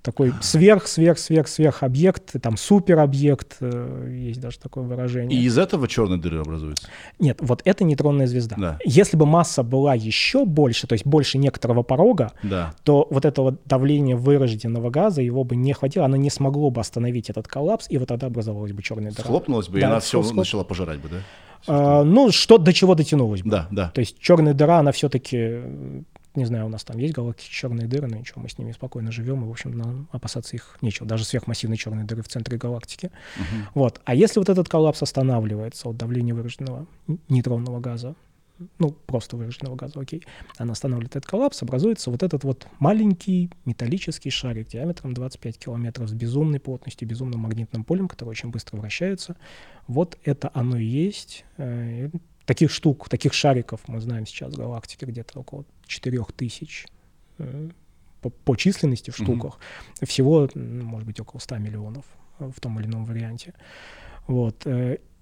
Такой 0.04 0.32
сверх, 0.42 0.88
сверх, 0.88 1.18
сверх, 1.18 1.48
сверх 1.50 1.84
объект, 1.84 2.34
там 2.42 2.56
суперобъект, 2.56 3.58
э, 3.60 4.08
есть 4.30 4.40
даже 4.40 4.58
такое 4.58 4.86
выражение. 4.86 5.38
И 5.38 5.44
из 5.44 5.58
этого 5.58 5.86
черные 5.88 6.18
дыры 6.18 6.40
образуются. 6.40 6.88
Нет, 7.20 7.40
вот 7.42 7.62
это 7.66 7.84
нейтронная 7.84 8.28
звезда. 8.28 8.56
Да. 8.58 8.80
Если 8.86 9.18
бы 9.18 9.26
масса 9.26 9.64
была 9.64 9.96
еще 9.96 10.46
больше, 10.46 10.88
то 10.88 10.94
есть 10.94 11.06
больше 11.06 11.38
некоторого 11.40 11.84
порога, 11.84 12.32
Да. 12.44 12.74
то 12.84 13.08
вот 13.10 13.26
этого 13.26 13.58
давления 13.66 14.16
вырожденного 14.16 14.90
газа 14.92 15.22
его 15.22 15.44
бы 15.44 15.58
не 15.58 15.74
хватило, 15.74 16.06
оно 16.06 16.16
не 16.16 16.30
смогло 16.30 16.70
бы 16.70 16.80
остановить 16.80 17.30
этот 17.30 17.50
коллапс, 17.50 17.88
и 17.90 17.98
вот 17.98 18.08
тогда 18.08 18.28
образовалась 18.28 18.72
бы 18.72 18.82
черная 18.84 19.12
дыра. 19.12 19.24
Схлопнулась 19.24 19.68
бы, 19.68 19.80
и 19.80 19.82
Да, 19.82 19.88
она 19.88 20.00
все 20.00 20.22
схлоп- 20.22 20.36
начала 20.36 20.64
пожирать 20.64 21.00
бы, 21.00 21.10
да? 21.10 21.18
А, 21.68 22.04
ну, 22.04 22.32
что 22.32 22.58
до 22.58 22.74
чего 22.74 22.96
дотянулось 22.96 23.42
бы. 23.42 23.50
Да, 23.50 23.68
да. 23.72 23.90
То 23.90 24.00
есть 24.02 24.20
черная 24.20 24.54
дыра, 24.54 24.80
она 24.80 24.92
все-таки, 24.92 25.62
не 26.36 26.46
знаю, 26.46 26.66
у 26.68 26.70
нас 26.70 26.84
там 26.84 26.98
есть 26.98 27.14
галактики 27.14 27.50
черные 27.52 27.88
дыры, 27.88 28.08
но 28.08 28.18
ничего, 28.18 28.42
мы 28.42 28.50
с 28.50 28.58
ними 28.58 28.72
спокойно 28.72 29.12
живем, 29.12 29.44
и, 29.44 29.48
в 29.48 29.52
общем, 29.52 29.78
нам 29.78 30.08
опасаться 30.12 30.56
их 30.56 30.78
нечего. 30.82 31.08
Даже 31.08 31.26
сверхмассивной 31.26 31.78
черной 31.78 32.04
дыры 32.04 32.22
в 32.22 32.28
центре 32.28 32.58
галактики. 32.58 33.12
Мгм. 33.38 33.68
Вот. 33.74 34.02
А 34.06 34.14
если 34.14 34.40
вот 34.40 34.50
этот 34.50 34.70
коллапс 34.70 35.02
останавливается 35.02 35.90
от 35.90 35.98
давления 35.98 36.34
вырожденного 36.34 36.86
н- 37.08 37.20
нейтронного 37.30 37.80
газа, 37.80 38.16
ну, 38.80 38.92
просто 38.92 39.38
вырожденного 39.38 39.76
газа, 39.76 40.00
окей, 40.00 40.24
она 40.58 40.74
останавливает 40.74 41.16
этот 41.16 41.30
коллапс, 41.30 41.62
образуется 41.62 42.12
вот 42.12 42.24
этот 42.24 42.44
вот 42.44 42.68
маленький 42.80 43.50
металлический 43.66 44.30
шарик 44.30 44.68
диаметром 44.68 45.14
25 45.14 45.58
километров 45.58 46.10
с 46.10 46.14
безумной 46.14 46.60
плотностью, 46.60 47.08
безумным 47.08 47.42
магнитным 47.42 47.84
полем, 47.84 48.08
который 48.08 48.30
очень 48.30 48.50
быстро 48.50 48.78
вращается. 48.78 49.36
Вот 49.88 50.18
это 50.24 50.52
оно 50.54 50.78
и 50.78 50.86
есть. 50.86 51.46
Э, 51.58 52.10
Таких 52.46 52.72
штук, 52.72 53.10
таких 53.10 53.34
шариков 53.34 53.82
мы 53.88 54.00
знаем 54.00 54.26
сейчас 54.26 54.54
в 54.54 54.58
галактике 54.58 55.06
где-то 55.06 55.42
около 55.42 55.66
4000 55.86 56.86
э, 57.40 57.70
по, 58.22 58.30
по 58.30 58.56
численности 58.56 59.12
в 59.12 59.18
штуках. 59.18 59.60
Всего, 60.02 60.48
м, 60.56 60.86
может 60.86 61.06
быть, 61.06 61.20
около 61.20 61.42
100 61.42 61.58
миллионов 61.58 62.06
э, 62.40 62.50
в 62.50 62.62
том 62.62 62.80
или 62.80 62.88
ином 62.88 63.04
варианте. 63.04 63.54
Вот. 64.28 64.66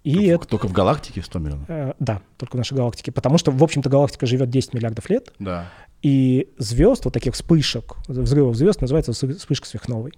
Э, 0.05 0.09
И 0.09 0.13
Только- 0.13 0.31
это, 0.35 0.47
Только 0.47 0.67
в 0.67 0.71
галактике 0.71 1.21
100 1.21 1.39
миллионов? 1.39 1.69
э, 1.69 1.93
да, 1.99 2.21
только 2.37 2.53
в 2.55 2.57
нашей 2.57 2.75
галактике. 2.77 3.11
Потому 3.11 3.37
что, 3.37 3.51
в 3.51 3.63
общем-то, 3.63 3.89
галактика 3.89 4.25
живет 4.25 4.49
10 4.49 4.73
миллиардов 4.73 5.09
лет, 5.09 5.33
Да. 5.39 5.69
и 6.01 6.49
звезд, 6.57 7.05
вот 7.05 7.13
таких 7.13 7.33
вспышек, 7.33 7.95
взрывов 8.07 8.55
звезд, 8.55 8.81
называется 8.81 9.11
вспышка 9.13 9.67
сверхновой. 9.67 10.13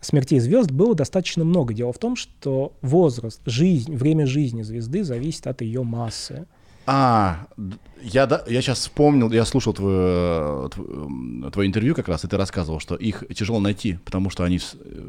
Смертей 0.00 0.40
звезд 0.40 0.70
было 0.70 0.94
достаточно 0.94 1.44
много. 1.44 1.74
Дело 1.74 1.92
в 1.92 1.98
том, 1.98 2.16
что 2.16 2.72
возраст, 2.82 3.40
жизнь, 3.46 3.94
время 3.94 4.26
жизни 4.26 4.62
звезды 4.62 5.04
зависит 5.04 5.46
от 5.46 5.62
ее 5.62 5.82
массы. 5.84 6.46
А, 6.84 7.46
я, 8.02 8.26
да, 8.26 8.42
я 8.48 8.60
сейчас 8.60 8.80
вспомнил, 8.80 9.30
я 9.30 9.44
слушал 9.44 9.72
твое, 9.72 10.68
тв- 10.68 11.50
твое 11.52 11.68
интервью 11.68 11.94
как 11.94 12.08
раз, 12.08 12.24
и 12.24 12.28
ты 12.28 12.36
рассказывал, 12.36 12.80
что 12.80 12.96
их 12.96 13.22
тяжело 13.32 13.60
найти, 13.60 13.98
потому 14.04 14.30
что 14.30 14.42
они 14.42 14.58
э, 14.58 15.08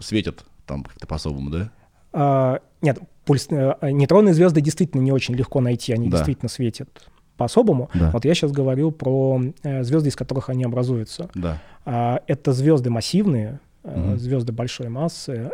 светят 0.00 0.44
там 0.66 0.84
как-то 0.84 1.06
по-особому, 1.06 1.48
да? 1.48 1.70
А, 2.18 2.60
нет, 2.80 2.98
пульс, 3.26 3.46
э, 3.50 3.74
нейтронные 3.90 4.32
звезды 4.32 4.62
действительно 4.62 5.02
не 5.02 5.12
очень 5.12 5.34
легко 5.34 5.60
найти, 5.60 5.92
они 5.92 6.08
Да. 6.08 6.16
действительно 6.16 6.48
светят 6.48 6.88
по-особому. 7.36 7.90
Да. 7.92 8.10
Вот 8.12 8.24
я 8.24 8.34
сейчас 8.34 8.52
говорю 8.52 8.90
про 8.90 9.38
э, 9.62 9.82
звезды, 9.82 10.08
из 10.08 10.16
которых 10.16 10.48
они 10.48 10.64
образуются. 10.64 11.28
Да. 11.34 11.60
А, 11.84 12.22
это 12.26 12.52
звезды 12.52 12.88
массивные, 12.88 13.60
Мгм. 13.84 14.16
звезды 14.18 14.52
большой 14.52 14.88
массы. 14.88 15.50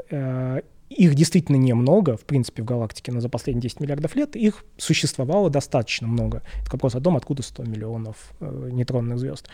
Их 0.89 1.15
действительно 1.15 1.57
немного, 1.57 2.17
в 2.19 2.25
принципе, 2.25 2.63
в 2.63 2.67
галактике, 2.67 3.13
но 3.13 3.21
за 3.21 3.29
последние 3.31 3.63
10 3.63 3.81
миллиардов 3.81 4.15
лет 4.15 4.37
их 4.37 4.63
существовало 4.77 5.49
достаточно 5.51 6.07
много. 6.07 6.43
Это 6.63 6.73
вопрос 6.73 6.95
о 6.95 7.01
том, 7.01 7.17
откуда 7.17 7.43
100 7.43 7.65
миллионов 7.65 8.33
нейтронных 8.41 9.19
звезд. 9.19 9.49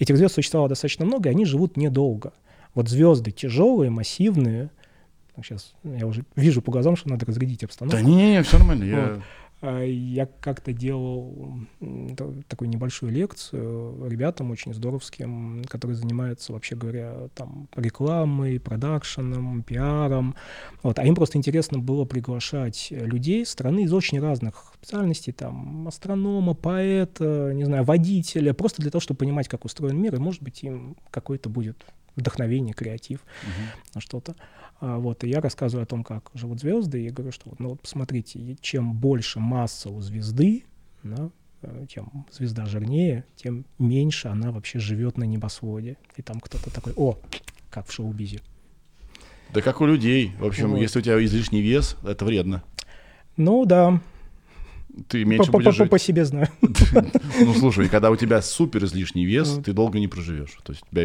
Этих 0.00 0.16
звезд 0.16 0.34
существовало 0.34 0.68
достаточно 0.68 1.06
много, 1.06 1.28
и 1.28 1.32
они 1.32 1.44
живут 1.44 1.76
недолго. 1.76 2.32
Вот 2.74 2.88
звезды 2.88 3.30
тяжелые, 3.30 3.90
массивные, 3.90 4.70
сейчас 5.42 5.74
я 5.84 6.06
уже 6.06 6.24
вижу 6.36 6.62
по 6.62 6.72
глазам, 6.72 6.96
что 6.96 7.08
надо 7.08 7.26
разрядить 7.26 7.64
обстановку. 7.64 8.02
Да 8.02 8.08
не-не, 8.08 8.42
все 8.42 8.58
нормально. 8.58 8.84
Я... 8.84 9.22
А, 9.62 9.82
Я 9.84 10.26
как-то 10.26 10.72
делал 10.72 11.58
такую 12.48 12.70
небольшую 12.70 13.12
лекцию 13.12 14.08
ребятам 14.08 14.50
очень 14.50 14.72
здоровским, 14.72 15.64
которые 15.68 15.96
занимаются, 15.96 16.52
вообще 16.52 16.76
говоря, 16.76 17.28
там 17.34 17.68
рекламой, 17.76 18.58
продакшеном, 18.58 19.62
пиаром. 19.62 20.34
Вот. 20.82 20.98
А 20.98 21.04
им 21.04 21.14
просто 21.14 21.36
интересно 21.36 21.78
было 21.78 22.06
приглашать 22.06 22.88
людей 22.90 23.44
страны 23.44 23.84
из 23.84 23.92
очень 23.92 24.18
разных 24.18 24.72
специальностей, 24.76 25.34
там, 25.34 25.86
астронома, 25.86 26.54
поэта, 26.54 27.52
не 27.54 27.64
знаю, 27.64 27.84
водителя, 27.84 28.54
просто 28.54 28.80
для 28.80 28.90
того, 28.90 29.00
чтобы 29.00 29.18
понимать, 29.18 29.48
как 29.48 29.66
устроен 29.66 30.00
мир, 30.00 30.14
и, 30.14 30.18
может 30.18 30.42
быть, 30.42 30.62
им 30.62 30.96
какой-то 31.10 31.50
будет 31.50 31.84
вдохновение, 32.16 32.74
креатив 32.74 33.20
на 33.94 34.00
что-то. 34.00 34.34
А, 34.80 34.98
вот, 34.98 35.24
и 35.24 35.28
я 35.28 35.40
рассказываю 35.40 35.82
о 35.82 35.86
том, 35.86 36.04
как 36.04 36.30
живут 36.34 36.60
звезды, 36.60 37.04
и 37.04 37.10
говорю, 37.10 37.32
что 37.32 37.52
ну 37.58 37.70
вот 37.70 37.82
посмотрите, 37.82 38.56
чем 38.60 38.94
больше 38.94 39.38
масса 39.38 39.90
у 39.90 40.00
звезды, 40.00 40.64
да, 41.02 41.30
э, 41.62 41.86
чем 41.86 42.26
звезда 42.30 42.64
жирнее, 42.64 43.24
тем 43.36 43.66
меньше 43.78 44.28
она 44.28 44.52
вообще 44.52 44.78
живет 44.78 45.18
на 45.18 45.24
небосводе. 45.24 45.98
И 46.16 46.22
там 46.22 46.40
кто-то 46.40 46.72
такой, 46.72 46.94
о, 46.96 47.18
как 47.70 47.88
в 47.88 47.92
шоу-бизе. 47.92 48.40
Да 49.52 49.60
как 49.60 49.80
у 49.80 49.86
людей. 49.86 50.32
В 50.38 50.46
общем, 50.46 50.70
Вот. 50.70 50.80
если 50.80 51.00
у 51.00 51.02
тебя 51.02 51.22
излишний 51.24 51.60
вес, 51.60 51.96
это 52.04 52.24
вредно. 52.24 52.62
Ну 53.36 53.64
да, 53.66 54.00
Ты 55.08 55.24
меньше 55.24 55.50
по- 55.50 55.58
будешь 55.58 55.66
по- 55.66 55.72
жить. 55.84 55.90
по 55.90 55.98
себе 55.98 56.24
знаю. 56.24 56.48
Ну, 57.40 57.54
слушай, 57.54 57.88
когда 57.88 58.10
у 58.10 58.16
тебя 58.16 58.42
супер 58.42 58.84
излишний 58.84 59.24
вес, 59.24 59.58
ты 59.64 59.72
долго 59.72 59.98
не 59.98 60.08
проживешь. 60.08 60.56
То 60.62 60.72
есть 60.72 60.82
у 60.82 60.94
тебя 60.94 61.02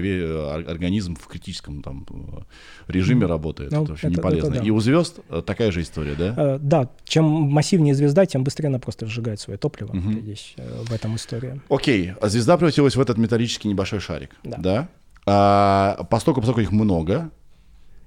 ор- 0.56 0.70
организм 0.70 1.16
в 1.16 1.28
критическом 1.28 1.82
там 1.82 2.06
э, 2.10 2.92
режиме 2.92 3.26
работает. 3.26 3.72
Ну, 3.72 3.84
это 3.84 3.92
вообще 3.92 4.08
не 4.10 4.16
полезно. 4.16 4.56
И 4.56 4.70
у 4.72 4.80
звезд 4.80 5.20
э, 5.30 5.42
такая 5.46 5.72
же 5.72 5.82
история, 5.82 6.16
да? 6.16 6.34
Э, 6.38 6.60
Да, 6.60 6.90
чем 7.06 7.26
массивнее 7.26 7.94
звезда, 7.96 8.26
тем 8.26 8.44
быстрее 8.44 8.68
она 8.68 8.80
просто 8.80 9.06
сжигает 9.06 9.40
свое 9.40 9.58
топливо. 9.58 9.96
Здесь 9.96 10.56
в 10.58 10.92
этом 10.92 11.16
история. 11.16 11.62
Окей, 11.70 12.14
а 12.20 12.28
звезда 12.30 12.58
превратилась 12.58 12.96
в 12.96 13.02
этот 13.02 13.18
металлический 13.18 13.68
небольшой 13.68 14.00
шарик. 14.00 14.32
Да. 14.44 14.90
А, 15.28 16.06
поскольку, 16.10 16.42
их 16.60 16.72
много, 16.72 17.30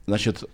значит, 0.07 0.45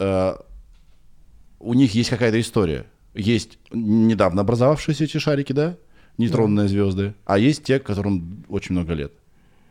у 1.60 1.74
них 1.74 1.94
есть 1.94 2.10
какая-то 2.10 2.40
история. 2.40 2.84
Есть 3.14 3.58
недавно 3.72 4.42
образовавшиеся 4.42 5.04
эти 5.04 5.18
шарики, 5.18 5.52
да? 5.52 5.76
Нейтронные 6.18 6.68
звезды. 6.68 7.14
А 7.24 7.38
есть 7.38 7.64
те, 7.64 7.78
которым 7.78 8.44
очень 8.48 8.74
много 8.74 8.92
лет. 8.94 9.12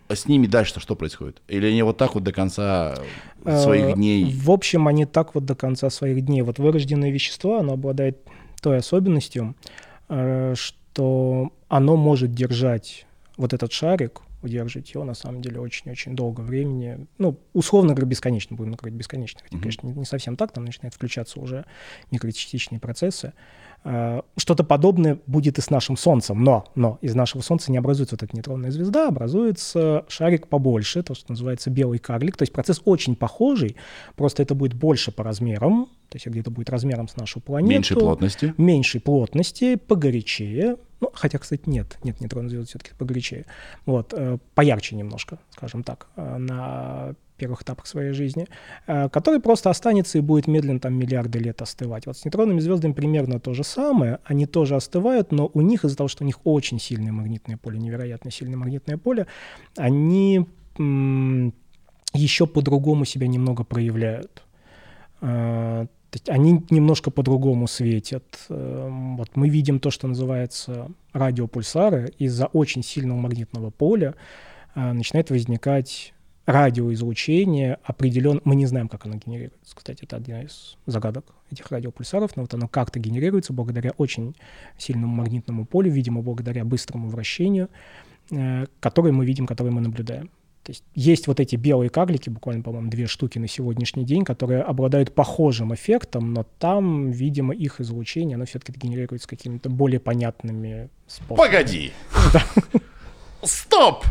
А 0.09 0.15
с 0.15 0.27
ними 0.27 0.47
дальше 0.47 0.79
что 0.79 0.95
происходит? 0.95 1.41
Или 1.47 1.67
они 1.67 1.81
вот 1.83 1.97
так 1.97 2.15
вот 2.15 2.23
до 2.23 2.33
конца 2.33 2.95
Э, 3.45 3.61
своих 3.61 3.95
дней? 3.95 4.31
В 4.33 4.51
общем, 4.51 4.87
они 4.87 5.05
так 5.05 5.35
вот 5.35 5.45
до 5.45 5.55
конца 5.55 5.89
своих 5.89 6.21
дней. 6.25 6.41
Вот 6.41 6.59
вырожденное 6.59 7.11
вещество, 7.11 7.59
оно 7.59 7.73
обладает 7.73 8.17
той 8.61 8.77
особенностью, 8.77 9.55
э, 10.09 10.53
что 10.55 11.51
оно 11.67 11.97
может 11.97 12.33
держать 12.33 13.05
вот 13.37 13.53
этот 13.53 13.73
шарик 13.73 14.21
удерживать 14.43 14.93
его 14.93 15.03
на 15.03 15.13
самом 15.13 15.41
деле 15.41 15.59
очень-очень 15.59 16.15
долго 16.15 16.41
времени. 16.41 17.07
Ну, 17.17 17.39
условно 17.53 17.93
говоря, 17.93 18.07
бесконечно, 18.07 18.55
будем 18.55 18.73
говорить 18.73 18.97
бесконечно. 18.97 19.41
Хотя, 19.43 19.57
mm-hmm. 19.57 19.61
конечно, 19.61 19.87
не, 19.87 19.93
не 19.93 20.05
совсем 20.05 20.35
так, 20.35 20.51
там 20.51 20.65
начинают 20.65 20.93
включаться 20.93 21.39
уже 21.39 21.65
микрочастичные 22.11 22.79
процессы. 22.79 23.33
Э, 23.83 24.21
что-то 24.37 24.63
подобное 24.63 25.19
будет 25.27 25.57
и 25.57 25.61
с 25.61 25.69
нашим 25.69 25.97
Солнцем, 25.97 26.43
но, 26.43 26.65
но 26.75 26.97
из 27.01 27.15
нашего 27.15 27.41
Солнца 27.41 27.71
не 27.71 27.77
образуется 27.77 28.15
вот 28.15 28.23
эта 28.23 28.35
нейтронная 28.35 28.71
звезда, 28.71 29.07
образуется 29.07 30.05
шарик 30.07 30.47
побольше, 30.47 31.03
то, 31.03 31.13
что 31.13 31.31
называется 31.31 31.69
белый 31.69 31.99
карлик. 31.99 32.37
То 32.37 32.43
есть 32.43 32.53
процесс 32.53 32.81
очень 32.85 33.15
похожий, 33.15 33.75
просто 34.15 34.43
это 34.43 34.55
будет 34.55 34.73
больше 34.73 35.11
по 35.11 35.23
размерам, 35.23 35.89
то 36.13 36.17
есть 36.17 36.27
где-то 36.27 36.51
будет 36.51 36.69
размером 36.69 37.07
с 37.07 37.17
нашу 37.17 37.39
планету. 37.39 37.73
Меньшей 37.73 37.97
плотности. 37.97 38.53
Меньшей 38.57 39.01
плотности, 39.01 39.77
погорячее. 39.77 40.75
Ну, 41.01 41.09
хотя, 41.11 41.39
кстати, 41.39 41.63
нет, 41.65 41.97
нет 42.03 42.21
нейтронной 42.21 42.51
звезды 42.51 42.67
все-таки 42.67 42.91
погорячее. 42.95 43.47
Вот, 43.87 44.13
э, 44.15 44.37
поярче 44.53 44.95
немножко, 44.95 45.39
скажем 45.49 45.83
так, 45.83 46.05
э, 46.15 46.37
на 46.37 47.15
первых 47.37 47.63
этапах 47.63 47.87
своей 47.87 48.11
жизни, 48.11 48.47
э, 48.85 49.09
который 49.09 49.39
просто 49.39 49.71
останется 49.71 50.19
и 50.19 50.21
будет 50.21 50.45
медленно 50.45 50.79
там 50.79 50.93
миллиарды 50.93 51.39
лет 51.39 51.63
остывать. 51.63 52.05
Вот 52.05 52.15
с 52.15 52.25
нейтронными 52.25 52.59
звездами 52.59 52.93
примерно 52.93 53.39
то 53.39 53.55
же 53.55 53.63
самое. 53.63 54.19
Они 54.23 54.45
тоже 54.45 54.75
остывают, 54.75 55.31
но 55.31 55.49
у 55.51 55.61
них 55.61 55.83
из-за 55.83 55.97
того, 55.97 56.07
что 56.09 56.23
у 56.23 56.27
них 56.27 56.39
очень 56.43 56.79
сильное 56.79 57.11
магнитное 57.11 57.57
поле, 57.57 57.79
невероятно 57.79 58.29
сильное 58.29 58.57
магнитное 58.57 58.99
поле, 58.99 59.25
они 59.77 60.45
еще 62.13 62.45
по-другому 62.45 63.05
себя 63.05 63.27
немного 63.27 63.63
проявляют. 63.63 64.43
Э, 66.13 66.17
то 66.17 66.17
есть 66.17 66.29
они 66.29 66.63
немножко 66.69 67.11
по-другому 67.11 67.67
светят. 67.67 68.45
Э, 68.49 68.89
вот 69.17 69.35
мы 69.35 69.49
видим 69.49 69.79
то, 69.79 69.91
что 69.91 70.07
называется 70.07 70.89
радиопульсары. 71.11 72.13
Из-за 72.19 72.45
очень 72.47 72.83
сильного 72.83 73.19
магнитного 73.19 73.69
поля 73.69 74.15
начинает 74.75 75.29
возникать 75.29 76.13
радиоизлучение 76.45 77.77
определен... 77.83 78.41
Мы 78.43 78.55
не 78.55 78.65
знаем, 78.65 78.89
как 78.89 79.05
оно 79.05 79.15
генерируется. 79.15 79.75
Кстати, 79.75 80.03
это 80.03 80.17
одна 80.17 80.43
из 80.43 80.77
загадок 80.85 81.25
этих 81.51 81.71
радиопульсаров, 81.71 82.35
но 82.35 82.43
вот 82.43 82.53
оно 82.53 82.67
как-то 82.67 82.99
генерируется 82.99 83.53
благодаря 83.53 83.91
очень 83.97 84.35
сильному 84.77 85.15
магнитному 85.15 85.65
полю, 85.65 85.91
видимо, 85.91 86.21
благодаря 86.21 86.65
быстрому 86.65 87.09
вращению, 87.09 87.69
э, 88.31 88.65
которое 88.79 89.11
мы 89.13 89.25
видим, 89.25 89.47
которое 89.47 89.71
мы 89.71 89.81
наблюдаем. 89.81 90.29
То 90.63 90.71
есть 90.71 90.83
есть 90.95 91.27
вот 91.27 91.41
эти 91.41 91.57
белые 91.57 91.89
карлики, 91.89 92.29
буквально, 92.29 92.63
по-моему, 92.63 92.89
две 92.89 93.05
штуки 93.05 93.37
на 93.37 93.47
сегодняшний 93.49 94.05
день, 94.05 94.23
которые 94.23 94.61
обладают 94.61 95.13
похожим 95.13 95.73
эффектом, 95.73 96.33
но 96.33 96.45
там, 96.57 97.11
видимо, 97.11 97.53
их 97.53 97.81
излучение, 97.81 98.35
оно 98.35 98.45
все-таки 98.45 98.71
генерируется 98.79 99.27
какими-то 99.27 99.69
более 99.69 99.99
понятными 99.99 100.89
способами. 101.05 101.47
Погоди! 101.47 101.91
Стоп! 103.43 104.05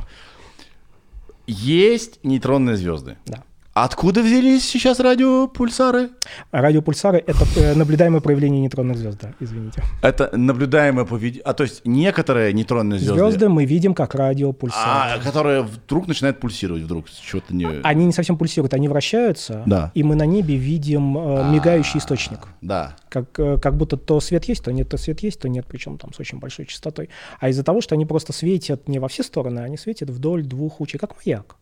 Есть 1.47 2.23
нейтронные 2.23 2.77
звезды. 2.77 3.17
Да. 3.25 3.45
Откуда 3.75 4.23
взялись 4.23 4.69
сейчас 4.69 5.01
радиопульсары? 5.01 6.11
Радиопульсары— 6.51 7.25
это 7.27 7.47
э, 7.57 7.75
наблюдаемое 7.75 8.21
проявление 8.21 8.61
нейтронных 8.61 8.99
звезд, 8.99 9.19
да, 9.23 9.33
извините. 9.41 9.83
Это 10.03 10.29
наблюдаемое 10.37 11.07
поведение... 11.07 11.43
А 11.45 11.55
то 11.55 11.63
есть 11.63 11.81
некоторые 11.87 12.53
нейтронные 12.53 12.99
звезды... 12.99 13.19
Звезды 13.19 13.49
мы 13.49 13.65
видим 13.65 13.95
как 13.95 14.15
радиопульсары. 14.15 14.83
А, 14.85 15.19
которые 15.25 15.63
вдруг 15.63 16.07
начинают 16.07 16.39
пульсировать 16.39 16.83
вдруг, 16.83 17.07
что-то 17.09 17.55
не... 17.55 17.65
Они 17.83 18.05
не 18.05 18.13
совсем 18.13 18.37
пульсируют, 18.37 18.75
они 18.75 18.89
вращаются, 18.89 19.63
да. 19.65 19.91
и 19.95 20.03
мы 20.03 20.17
на 20.17 20.27
небе 20.27 20.55
видим 20.57 21.17
э, 21.17 21.51
мигающий 21.51 21.99
источник. 21.99 22.41
Да. 22.61 22.95
Как, 23.09 23.39
э, 23.39 23.57
как 23.57 23.79
будто 23.79 23.97
то 23.97 24.21
свет 24.21 24.45
есть, 24.45 24.65
то 24.65 24.71
нет, 24.71 24.91
то 24.91 24.99
свет 24.99 25.21
есть, 25.21 25.41
то 25.41 25.49
нет, 25.49 25.65
причем 25.67 25.97
там 25.97 26.13
с 26.13 26.21
очень 26.21 26.39
большой 26.41 26.67
частотой. 26.67 27.09
А 27.41 27.49
из-за 27.49 27.65
того, 27.65 27.81
что 27.81 27.95
они 27.95 28.05
просто 28.05 28.35
светят 28.35 28.87
не 28.87 28.99
во 28.99 29.09
все 29.09 29.23
стороны, 29.23 29.61
они 29.61 29.79
светят 29.79 30.11
вдоль 30.11 30.43
двух 30.43 30.79
лучей, 30.81 30.99
как 30.99 31.17
маяк. 31.17 31.57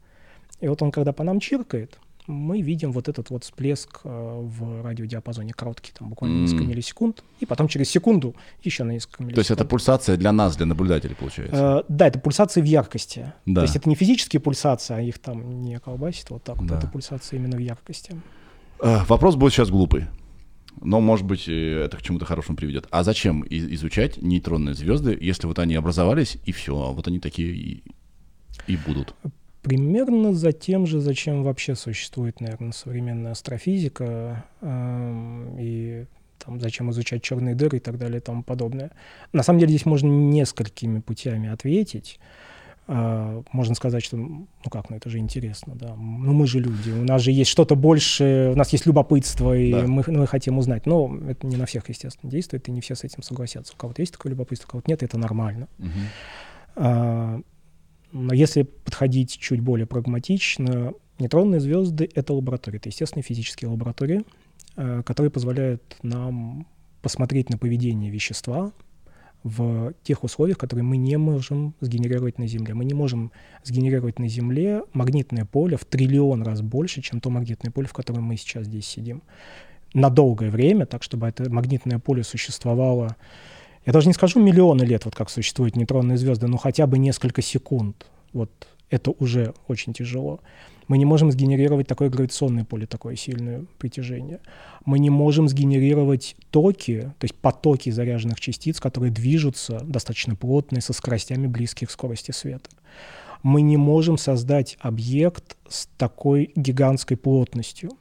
И 0.60 0.68
вот 0.68 0.82
он, 0.82 0.90
когда 0.90 1.12
по 1.12 1.24
нам 1.24 1.40
чиркает, 1.40 1.98
мы 2.26 2.60
видим 2.60 2.92
вот 2.92 3.08
этот 3.08 3.30
вот 3.30 3.44
всплеск 3.44 4.00
э, 4.04 4.08
в 4.08 4.82
радиодиапазоне 4.82 5.52
короткий, 5.52 5.92
там 5.96 6.10
буквально 6.10 6.36
mm. 6.36 6.40
несколько 6.42 6.64
миллисекунд, 6.64 7.24
и 7.40 7.46
потом 7.46 7.68
через 7.68 7.90
секунду 7.90 8.34
еще 8.62 8.84
на 8.84 8.92
несколько 8.92 9.22
миллисекунд. 9.22 9.34
То 9.34 9.40
есть 9.40 9.50
это 9.50 9.64
пульсация 9.64 10.16
для 10.16 10.32
нас, 10.32 10.56
для 10.56 10.66
наблюдателей, 10.66 11.14
получается? 11.14 11.80
Э, 11.80 11.84
да, 11.88 12.06
это 12.06 12.18
пульсации 12.18 12.60
в 12.60 12.64
яркости. 12.64 13.32
Да. 13.46 13.62
То 13.62 13.62
есть 13.62 13.76
это 13.76 13.88
не 13.88 13.94
физические 13.94 14.40
пульсации, 14.40 14.94
а 14.94 15.00
их 15.00 15.18
там 15.18 15.62
не 15.62 15.78
колбасит 15.78 16.30
вот 16.30 16.44
так 16.44 16.56
Да. 16.56 16.62
вот, 16.62 16.72
это 16.72 16.86
пульсации 16.86 17.36
именно 17.36 17.56
в 17.56 17.60
яркости. 17.60 18.14
Э, 18.80 19.00
вопрос 19.08 19.36
будет 19.36 19.52
сейчас 19.52 19.70
глупый. 19.70 20.06
Но, 20.80 21.00
может 21.00 21.26
быть, 21.26 21.48
это 21.48 21.96
к 21.96 22.02
чему-то 22.02 22.24
хорошему 22.24 22.56
приведет. 22.56 22.86
А 22.90 23.02
зачем 23.02 23.44
изучать 23.50 24.22
нейтронные 24.22 24.74
звезды, 24.74 25.18
если 25.20 25.46
вот 25.46 25.58
они 25.58 25.74
образовались, 25.74 26.38
и 26.44 26.52
все, 26.52 26.80
а 26.80 26.92
вот 26.92 27.08
они 27.08 27.18
такие 27.18 27.50
и, 27.50 27.82
и 28.66 28.76
будут? 28.76 29.14
Примерно 29.62 30.32
за 30.32 30.52
тем 30.52 30.86
же, 30.86 31.00
зачем 31.00 31.42
вообще 31.42 31.74
существует, 31.74 32.40
наверное, 32.40 32.72
современная 32.72 33.32
астрофизика 33.32 34.44
эм, 34.62 35.56
и 35.58 36.06
там, 36.38 36.58
зачем 36.60 36.90
изучать 36.90 37.22
черные 37.22 37.54
дыры 37.54 37.76
и 37.76 37.80
так 37.80 37.98
далее 37.98 38.18
и 38.18 38.22
тому 38.22 38.42
подобное. 38.42 38.90
На 39.32 39.42
самом 39.42 39.60
деле 39.60 39.70
здесь 39.70 39.84
можно 39.84 40.08
несколькими 40.08 41.00
путями 41.00 41.50
ответить. 41.50 42.18
Э, 42.88 43.42
можно 43.52 43.74
сказать, 43.74 44.02
что, 44.02 44.16
ну 44.16 44.46
как, 44.70 44.88
ну 44.90 44.96
это 44.96 45.10
же 45.10 45.18
интересно, 45.18 45.74
да. 45.76 45.94
Ну 45.94 46.32
мы 46.32 46.46
же 46.46 46.58
люди, 46.58 46.90
у 46.90 47.04
нас 47.04 47.20
же 47.22 47.30
есть 47.30 47.50
что-то 47.50 47.76
больше, 47.76 48.50
у 48.54 48.56
нас 48.56 48.70
есть 48.70 48.86
любопытство, 48.86 49.56
и 49.56 49.72
Да. 49.72 49.86
мы, 49.86 50.02
мы 50.06 50.26
хотим 50.26 50.58
узнать. 50.58 50.86
Но 50.86 51.16
это 51.28 51.46
не 51.46 51.56
на 51.56 51.66
всех, 51.66 51.88
естественно, 51.88 52.30
действует, 52.30 52.66
и 52.68 52.72
не 52.72 52.80
все 52.80 52.94
с 52.94 53.04
этим 53.04 53.22
согласятся. 53.22 53.74
У 53.74 53.76
кого-то 53.76 54.00
есть 54.00 54.12
такое 54.14 54.30
любопытство, 54.30 54.68
у 54.68 54.70
кого-то 54.70 54.90
нет, 54.90 55.02
это 55.02 55.18
нормально. 55.18 55.68
Мгм. 55.78 57.44
Но 58.12 58.34
если 58.34 58.62
подходить 58.62 59.38
чуть 59.38 59.60
более 59.60 59.86
прагматично, 59.86 60.94
нейтронные 61.18 61.60
звезды— 61.60 62.08
это 62.14 62.32
лаборатории, 62.32 62.78
это 62.78 62.88
естественные 62.88 63.22
физические 63.22 63.70
лаборатории, 63.70 64.24
э, 64.76 65.02
которые 65.04 65.30
позволяют 65.30 65.96
нам 66.02 66.66
посмотреть 67.02 67.50
на 67.50 67.58
поведение 67.58 68.10
вещества 68.10 68.72
в 69.42 69.94
тех 70.02 70.22
условиях, 70.22 70.58
которые 70.58 70.84
мы 70.84 70.96
не 70.96 71.16
можем 71.16 71.74
сгенерировать 71.80 72.38
на 72.38 72.46
Земле. 72.46 72.74
Мы 72.74 72.84
не 72.84 72.94
можем 72.94 73.32
сгенерировать 73.64 74.18
на 74.18 74.28
Земле 74.28 74.82
магнитное 74.92 75.46
поле 75.46 75.76
в 75.76 75.84
триллион 75.84 76.42
раз 76.42 76.60
больше, 76.60 77.00
чем 77.00 77.20
то 77.20 77.30
магнитное 77.30 77.70
поле, 77.70 77.86
в 77.86 77.92
котором 77.92 78.24
мы 78.24 78.36
сейчас 78.36 78.66
здесь 78.66 78.86
сидим. 78.86 79.22
На 79.94 80.10
долгое 80.10 80.50
время, 80.50 80.86
так 80.86 81.02
чтобы 81.02 81.26
это 81.26 81.50
магнитное 81.50 81.98
поле 81.98 82.22
существовало 82.22 83.16
я 83.86 83.92
даже 83.92 84.08
не 84.08 84.14
скажу 84.14 84.40
миллионы 84.40 84.82
лет, 84.82 85.04
вот 85.04 85.14
как 85.14 85.30
существуют 85.30 85.76
нейтронные 85.76 86.18
звезды, 86.18 86.46
но 86.46 86.58
хотя 86.58 86.86
бы 86.86 86.98
несколько 86.98 87.42
секунд. 87.42 88.06
Вот 88.32 88.50
это 88.90 89.12
уже 89.12 89.54
очень 89.68 89.92
тяжело. 89.92 90.40
Мы 90.86 90.98
не 90.98 91.04
можем 91.04 91.30
сгенерировать 91.30 91.86
такое 91.86 92.10
гравитационное 92.10 92.64
поле, 92.64 92.84
такое 92.84 93.14
сильное 93.14 93.64
притяжение. 93.78 94.40
Мы 94.84 94.98
не 94.98 95.08
можем 95.08 95.48
сгенерировать 95.48 96.34
токи, 96.50 97.12
то 97.18 97.24
есть 97.24 97.36
потоки 97.36 97.90
заряженных 97.90 98.40
частиц, 98.40 98.80
которые 98.80 99.12
движутся 99.12 99.80
достаточно 99.84 100.34
плотно 100.34 100.80
со 100.80 100.92
скоростями 100.92 101.46
близких 101.46 101.88
к 101.88 101.92
скорости 101.92 102.32
света. 102.32 102.70
Мы 103.42 103.62
не 103.62 103.76
можем 103.76 104.18
создать 104.18 104.76
объект 104.80 105.56
с 105.68 105.86
такой 105.96 106.52
гигантской 106.56 107.16
плотностью, 107.16 107.92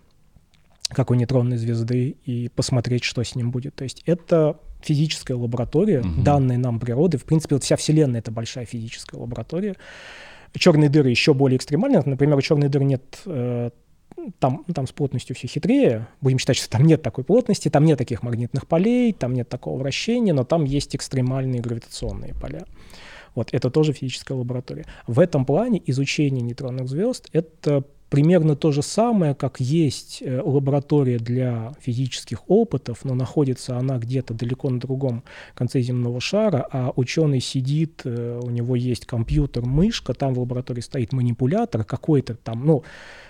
как 0.90 1.12
у 1.12 1.14
нейтронной 1.14 1.58
звезды, 1.58 2.18
и 2.26 2.50
посмотреть, 2.50 3.04
что 3.04 3.24
с 3.24 3.36
ним 3.36 3.52
будет. 3.52 3.76
То 3.76 3.84
есть 3.84 4.02
это 4.08 4.60
физическая 4.82 5.38
лаборатория, 5.38 6.02
Мгм. 6.02 6.24
данные 6.24 6.58
нам 6.58 6.80
природы. 6.80 7.18
В 7.18 7.26
принципе, 7.26 7.56
вот 7.56 7.64
вся 7.64 7.76
Вселенная— 7.76 8.20
это 8.22 8.32
большая 8.32 8.66
физическая 8.66 9.20
лаборатория. 9.20 9.76
Черные 10.54 10.90
дыры 10.90 11.10
еще 11.10 11.34
более 11.34 11.58
экстремальные. 11.58 12.02
Например, 12.06 12.38
у 12.38 12.42
черной 12.42 12.70
дыры 12.70 12.86
нет 12.86 13.20
э, 13.26 13.70
там, 14.40 14.66
там 14.74 14.88
с 14.88 14.92
плотностью 14.92 15.36
все 15.36 15.48
хитрее. 15.48 16.08
Будем 16.22 16.40
считать, 16.40 16.58
что 16.58 16.70
там 16.70 16.84
нет 16.86 17.02
такой 17.02 17.24
плотности, 17.24 17.70
там 17.70 17.86
нет 17.86 17.98
таких 17.98 18.24
магнитных 18.24 18.68
полей, 18.68 19.14
там 19.14 19.34
нет 19.34 19.48
такого 19.48 19.78
вращения, 19.78 20.34
но 20.34 20.44
там 20.44 20.66
есть 20.66 20.96
экстремальные 20.96 21.62
гравитационные 21.62 22.34
поля. 22.34 22.66
Вот 23.36 23.50
это 23.54 23.70
тоже 23.70 23.94
физическая 23.94 24.38
лаборатория. 24.38 24.86
В 25.08 25.20
этом 25.20 25.46
плане 25.46 25.82
изучение 25.86 26.42
нейтронных 26.42 26.90
звезд— 26.90 27.30
это 27.32 27.84
примерно 28.10 28.56
то 28.56 28.72
же 28.72 28.82
самое, 28.82 29.36
как 29.36 29.60
есть 29.60 30.22
э, 30.22 30.42
лаборатория 30.42 31.20
для 31.20 31.74
физических 31.80 32.50
опытов, 32.50 33.00
но 33.04 33.14
находится 33.14 33.78
она 33.78 33.98
где-то 33.98 34.34
далеко 34.34 34.70
на 34.70 34.80
другом 34.80 35.24
конце 35.54 35.82
земного 35.82 36.20
шара, 36.20 36.68
а 36.72 36.92
ученый 36.96 37.40
сидит, 37.40 38.02
э, 38.04 38.40
у 38.44 38.50
него 38.50 38.76
есть 38.76 39.06
компьютер, 39.06 39.66
мышка, 39.66 40.14
там 40.14 40.34
в 40.34 40.40
лаборатории 40.40 40.82
стоит 40.82 41.14
манипулятор 41.14 41.84
какой-то 41.84 42.36
там, 42.36 42.66
ну, 42.66 42.84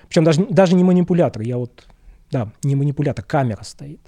причем 0.08 0.24
даже, 0.24 0.46
даже 0.46 0.76
не 0.76 0.84
манипулятор, 0.84 1.42
я 1.42 1.58
вот, 1.58 1.86
да, 2.32 2.52
не 2.64 2.76
манипулятор, 2.76 3.24
камера 3.26 3.64
стоит. 3.64 4.00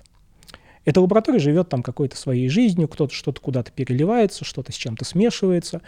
Эта 0.84 1.00
лаборатория 1.00 1.40
живет 1.40 1.70
там 1.70 1.84
какой-то 1.84 2.18
своей 2.18 2.50
жизнью, 2.50 2.88
кто-то 2.88 3.14
что-то 3.14 3.40
куда-то 3.40 3.72
переливается, 3.72 4.46
что-то 4.46 4.72
с 4.72 4.76
чем-то 4.76 5.06
смешивается. 5.06 5.82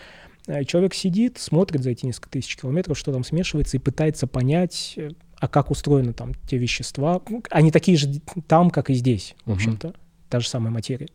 Э, 0.48 0.64
Человек 0.64 0.94
сидит, 0.94 1.38
смотрит 1.38 1.84
за 1.84 1.92
эти 1.92 2.06
несколько 2.06 2.30
тысяч 2.30 2.56
километров, 2.58 2.98
что 2.98 3.12
там 3.12 3.24
смешивается, 3.24 3.78
и 3.78 3.80
пытается 3.80 4.28
понять, 4.28 4.94
э, 4.98 5.12
а 5.40 5.48
как 5.48 5.72
устроены 5.72 6.14
там 6.14 6.34
те 6.48 6.58
вещества. 6.58 7.22
Ну, 7.30 7.44
Они 7.50 7.72
такие 7.72 7.98
же 7.98 8.22
там, 8.48 8.70
как 8.70 8.90
и 8.90 8.94
здесь, 8.94 9.36
в 9.46 9.52
общем-то. 9.52 9.94
Та 10.30 10.40
же 10.40 10.48
самая 10.48 10.72
материя. 10.72 11.10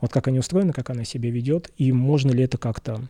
Вот 0.00 0.12
как 0.12 0.28
они 0.28 0.38
устроены, 0.38 0.72
как 0.72 0.90
она 0.90 1.04
себя 1.04 1.30
ведет, 1.30 1.70
и 1.76 1.90
можно 1.92 2.30
ли 2.30 2.44
это 2.44 2.58
как-то 2.58 3.00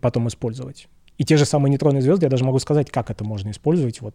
потом 0.00 0.28
использовать. 0.28 0.88
И 1.18 1.24
те 1.24 1.36
же 1.36 1.44
самые 1.44 1.70
нейтронные 1.70 2.02
звезды, 2.02 2.26
я 2.26 2.30
даже 2.30 2.44
могу 2.44 2.58
сказать, 2.58 2.90
как 2.90 3.10
это 3.10 3.22
можно 3.22 3.50
использовать. 3.50 4.00
Вот, 4.00 4.14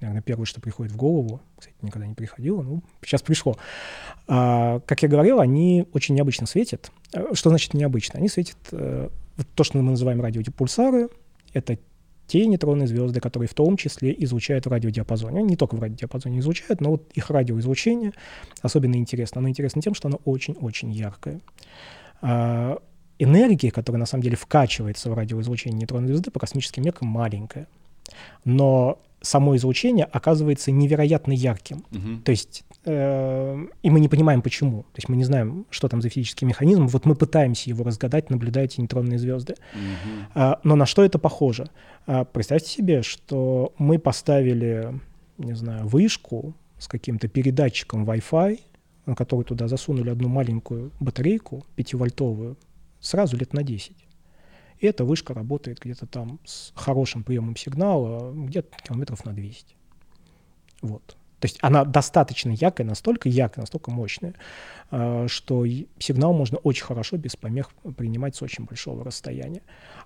наверное, 0.00 0.22
первое, 0.22 0.44
что 0.44 0.60
приходит 0.60 0.92
в 0.92 0.96
голову, 0.96 1.40
кстати, 1.58 1.76
никогда 1.80 2.06
не 2.06 2.14
приходило, 2.14 2.62
ну, 2.62 2.82
сейчас 3.02 3.22
пришло. 3.22 3.56
А, 4.28 4.80
как 4.80 5.02
я 5.02 5.08
говорил, 5.08 5.40
они 5.40 5.86
очень 5.94 6.14
необычно 6.14 6.46
светят. 6.46 6.92
Э, 7.14 7.32
что 7.32 7.48
значит 7.48 7.72
необычно? 7.72 8.18
Они 8.18 8.28
светят 8.28 8.58
то, 9.44 9.64
что 9.64 9.78
мы 9.78 9.90
называем 9.90 10.20
радиопульсары. 10.20 11.08
Это 11.52 11.78
те 12.26 12.46
нейтронные 12.46 12.86
звезды, 12.86 13.20
которые 13.20 13.48
в 13.48 13.54
том 13.54 13.76
числе 13.76 14.14
излучают 14.18 14.66
в 14.66 14.68
радиодиапазоне. 14.68 15.42
Не 15.42 15.56
только 15.56 15.74
в 15.74 15.80
радиодиапазоне 15.80 16.38
излучают, 16.38 16.80
но 16.80 16.90
вот 16.90 17.10
их 17.14 17.28
радиоизлучение 17.28 18.12
особенно 18.62 18.94
интересно. 18.96 19.40
Оно 19.40 19.48
интересно 19.48 19.82
тем, 19.82 19.94
что 19.94 20.08
оно 20.08 20.20
очень-очень 20.24 20.92
яркое. 20.92 21.40
А, 22.22 22.78
энергия, 23.18 23.72
которая 23.72 23.98
на 23.98 24.06
самом 24.06 24.22
деле 24.22 24.36
вкачивается 24.36 25.10
в 25.10 25.14
радиоизлучение 25.14 25.80
нейтронной 25.80 26.08
звезды, 26.08 26.30
по 26.30 26.38
космическим 26.38 26.84
меркам 26.84 27.08
маленькая. 27.08 27.66
Но 28.44 29.00
само 29.20 29.56
излучение 29.56 30.04
оказывается 30.04 30.70
невероятно 30.70 31.32
ярким. 31.32 31.84
Uh-huh. 31.90 32.22
То 32.22 32.30
есть 32.30 32.64
э, 32.84 33.66
и 33.82 33.90
мы 33.90 34.00
не 34.00 34.08
понимаем, 34.08 34.42
почему. 34.42 34.82
То 34.82 34.96
есть 34.96 35.08
мы 35.08 35.16
не 35.16 35.24
знаем, 35.24 35.66
что 35.70 35.88
там 35.88 36.00
за 36.00 36.08
физический 36.08 36.46
механизм. 36.46 36.86
Вот 36.86 37.04
мы 37.04 37.14
пытаемся 37.14 37.68
его 37.68 37.84
разгадать, 37.84 38.30
наблюдая 38.30 38.64
эти 38.64 38.80
нейтронные 38.80 39.18
звезды. 39.18 39.54
Uh-huh. 39.54 40.24
А, 40.34 40.60
но 40.64 40.76
на 40.76 40.86
что 40.86 41.04
это 41.04 41.18
похоже? 41.18 41.70
А, 42.06 42.24
представьте 42.24 42.70
себе, 42.70 43.02
что 43.02 43.74
мы 43.78 43.98
поставили, 43.98 44.98
не 45.38 45.54
знаю, 45.54 45.86
вышку 45.86 46.54
с 46.78 46.88
каким-то 46.88 47.28
передатчиком 47.28 48.04
Wi-Fi, 48.08 48.60
на 49.06 49.14
который 49.14 49.44
туда 49.44 49.68
засунули 49.68 50.10
одну 50.10 50.28
маленькую 50.28 50.92
батарейку 51.00 51.64
5-вольтовую, 51.76 52.56
сразу 53.00 53.36
лет 53.36 53.52
на 53.52 53.62
10. 53.62 53.92
И 54.80 54.86
эта 54.86 55.04
вышка 55.04 55.34
работает 55.34 55.78
где-то 55.78 56.06
там 56.06 56.40
с 56.44 56.72
хорошим 56.74 57.22
приемом 57.22 57.54
сигнала, 57.56 58.32
где-то 58.32 58.76
километров 58.82 59.24
на 59.24 59.32
200. 59.32 59.76
Вот. 60.82 61.16
То 61.40 61.46
есть 61.46 61.58
она 61.62 61.84
достаточно 61.84 62.50
яркая, 62.50 62.86
настолько 62.86 63.28
яркая, 63.28 63.62
настолько 63.62 63.90
мощная, 63.90 64.34
а, 64.90 65.26
что 65.26 65.64
сигнал 65.98 66.34
можно 66.34 66.58
очень 66.58 66.84
хорошо, 66.84 67.16
без 67.16 67.34
помех 67.34 67.70
принимать 67.96 68.36
с 68.36 68.42
очень 68.42 68.64
большого 68.64 69.04
расстояния. 69.04 69.62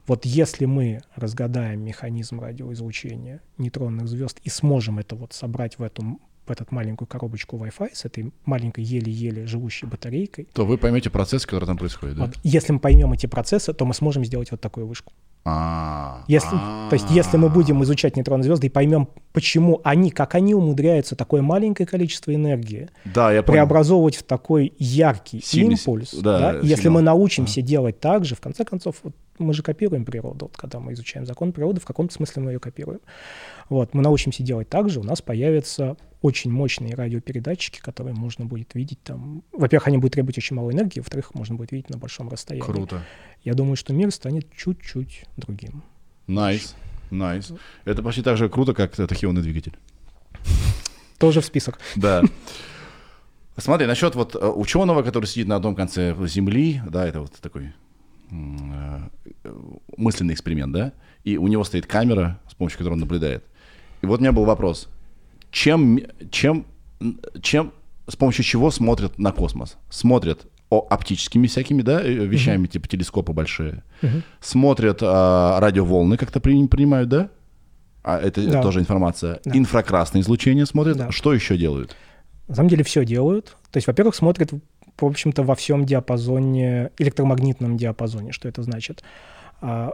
Вот 0.06 0.24
если 0.24 0.64
мы 0.64 1.00
разгадаем 1.16 1.84
механизм 1.84 2.40
радиоизлучения 2.40 3.40
нейтронных 3.58 4.06
звезд 4.06 4.40
и 4.44 4.48
сможем 4.48 5.00
это 5.00 5.16
вот 5.16 5.32
собрать 5.32 5.78
в 5.78 5.82
эту 5.82 6.20
в 6.46 6.50
эту 6.50 6.66
маленькую 6.70 7.08
коробочку 7.08 7.56
Wi-Fi 7.56 7.94
с 7.94 8.04
этой 8.04 8.32
маленькой 8.44 8.84
еле-еле 8.84 9.46
живущей 9.46 9.88
батарейкой. 9.88 10.48
То 10.52 10.66
вы 10.66 10.78
поймете 10.78 11.10
процесс, 11.10 11.46
который 11.46 11.66
там 11.66 11.76
происходит, 11.76 12.16
да? 12.16 12.26
Вот, 12.26 12.36
если 12.42 12.72
мы 12.72 12.80
поймем 12.80 13.12
эти 13.12 13.26
процессы, 13.26 13.72
то 13.72 13.84
мы 13.84 13.94
сможем 13.94 14.24
сделать 14.24 14.50
вот 14.50 14.60
такую 14.60 14.86
вышку. 14.86 15.12
А, 15.46 16.24
если, 16.26 16.56
то 16.56 16.90
есть, 16.92 17.10
если 17.10 17.36
мы 17.36 17.50
будем 17.50 17.82
изучать 17.84 18.16
нейтронные 18.16 18.44
звезды 18.44 18.68
и 18.68 18.70
поймем, 18.70 19.08
почему 19.34 19.82
они, 19.84 20.10
как 20.10 20.34
они 20.34 20.54
умудряются 20.54 21.16
такое 21.16 21.42
маленькое 21.42 21.86
количество 21.86 22.34
энергии 22.34 22.88
да, 23.04 23.30
я 23.30 23.42
преобразовывать 23.42 24.16
в 24.16 24.22
такой 24.22 24.72
яркий 24.78 25.42
70, 25.44 25.86
импульс, 25.86 26.14
да, 26.14 26.52
да, 26.52 26.58
если 26.62 26.88
мы 26.88 27.02
научимся 27.02 27.60
да. 27.60 27.66
делать 27.66 28.00
так 28.00 28.24
же, 28.24 28.36
в 28.36 28.40
конце 28.40 28.64
концов, 28.64 28.96
вот 29.02 29.14
мы 29.38 29.52
же 29.52 29.62
копируем 29.62 30.04
природу. 30.04 30.46
Вот 30.46 30.56
когда 30.56 30.80
мы 30.80 30.94
изучаем 30.94 31.26
закон 31.26 31.52
природы, 31.52 31.80
в 31.80 31.84
каком-то 31.84 32.14
смысле 32.14 32.42
мы 32.42 32.52
ее 32.52 32.60
копируем. 32.60 33.00
Вот, 33.68 33.92
мы 33.92 34.02
научимся 34.02 34.42
делать 34.42 34.68
так 34.68 34.88
же, 34.88 35.00
у 35.00 35.02
нас 35.02 35.20
появятся 35.20 35.96
очень 36.22 36.50
мощные 36.50 36.94
радиопередатчики, 36.94 37.80
которые 37.80 38.14
можно 38.14 38.46
будет 38.46 38.74
видеть 38.74 39.02
там. 39.02 39.42
Во-первых, 39.52 39.88
они 39.88 39.98
будут 39.98 40.14
требовать 40.14 40.38
очень 40.38 40.56
мало 40.56 40.70
энергии, 40.70 41.00
во-вторых, 41.00 41.34
можно 41.34 41.54
будет 41.54 41.72
видеть 41.72 41.90
на 41.90 41.98
большом 41.98 42.30
расстоянии. 42.30 42.64
Круто. 42.64 43.02
Я 43.44 43.54
думаю, 43.54 43.76
что 43.76 43.92
мир 43.92 44.10
станет 44.10 44.46
чуть-чуть 44.56 45.24
другим. 45.36 45.82
Nice, 46.26 46.74
nice, 47.10 47.16
nice. 47.16 47.50
Nice. 47.50 47.60
Это 47.84 48.02
почти 48.02 48.22
так 48.22 48.36
же 48.36 48.48
круто, 48.48 48.74
как 48.74 48.96
тахионный 48.96 49.42
двигатель. 49.42 49.74
Тоже 51.18 51.40
в 51.40 51.44
список. 51.44 51.78
Да. 51.96 52.22
Смотри, 53.56 53.86
насчет 53.86 54.14
вот 54.14 54.34
э, 54.34 54.48
ученого, 54.48 55.02
который 55.02 55.26
сидит 55.26 55.46
на 55.46 55.56
одном 55.56 55.76
конце 55.76 56.16
Земли, 56.26 56.80
да, 56.88 57.06
это 57.06 57.20
вот 57.20 57.32
такой 57.40 57.72
э, 58.30 59.08
мысленный 59.96 60.34
эксперимент, 60.34 60.72
да, 60.72 60.92
и 61.22 61.36
у 61.36 61.46
него 61.46 61.62
стоит 61.62 61.86
камера, 61.86 62.40
с 62.50 62.54
помощью 62.54 62.78
которой 62.78 62.94
он 62.94 63.00
наблюдает. 63.00 63.44
И 64.02 64.06
вот 64.06 64.18
у 64.18 64.22
меня 64.22 64.32
был 64.32 64.44
вопрос 64.44 64.88
чем, 65.54 66.00
чем, 66.30 66.66
чем, 67.40 67.72
с 68.08 68.16
помощью 68.16 68.44
чего 68.44 68.72
смотрят 68.72 69.18
на 69.18 69.30
космос? 69.30 69.76
Смотрят 69.88 70.46
о, 70.74 70.86
оптическими 70.90 71.46
всякими, 71.46 71.82
да, 71.82 72.02
э, 72.02 72.26
вещами, 72.26 72.66
uh-huh. 72.66 72.72
типа 72.72 72.88
телескопы 72.88 73.32
большие. 73.32 73.82
Uh-huh. 74.02 74.22
Смотрят 74.40 74.98
а, 75.02 75.60
радиоволны, 75.60 76.16
как-то 76.16 76.40
при, 76.40 76.66
принимают, 76.66 77.08
да? 77.08 77.30
А 78.02 78.18
это 78.18 78.46
да. 78.46 78.62
тоже 78.62 78.80
информация. 78.80 79.40
Да. 79.44 79.56
Инфракрасное 79.56 80.20
излучение 80.20 80.66
смотрят. 80.66 80.96
Да. 80.96 81.10
Что 81.10 81.32
еще 81.32 81.56
делают? 81.56 81.96
На 82.48 82.54
самом 82.54 82.68
деле 82.68 82.84
все 82.84 83.04
делают. 83.04 83.56
То 83.70 83.78
есть, 83.78 83.86
во-первых, 83.86 84.14
смотрят, 84.14 84.52
в 84.52 85.04
общем-то, 85.04 85.42
во 85.42 85.54
всем 85.54 85.86
диапазоне, 85.86 86.90
электромагнитном 86.98 87.76
диапазоне. 87.76 88.32
Что 88.32 88.48
это 88.48 88.62
значит? 88.62 89.02
А, 89.62 89.92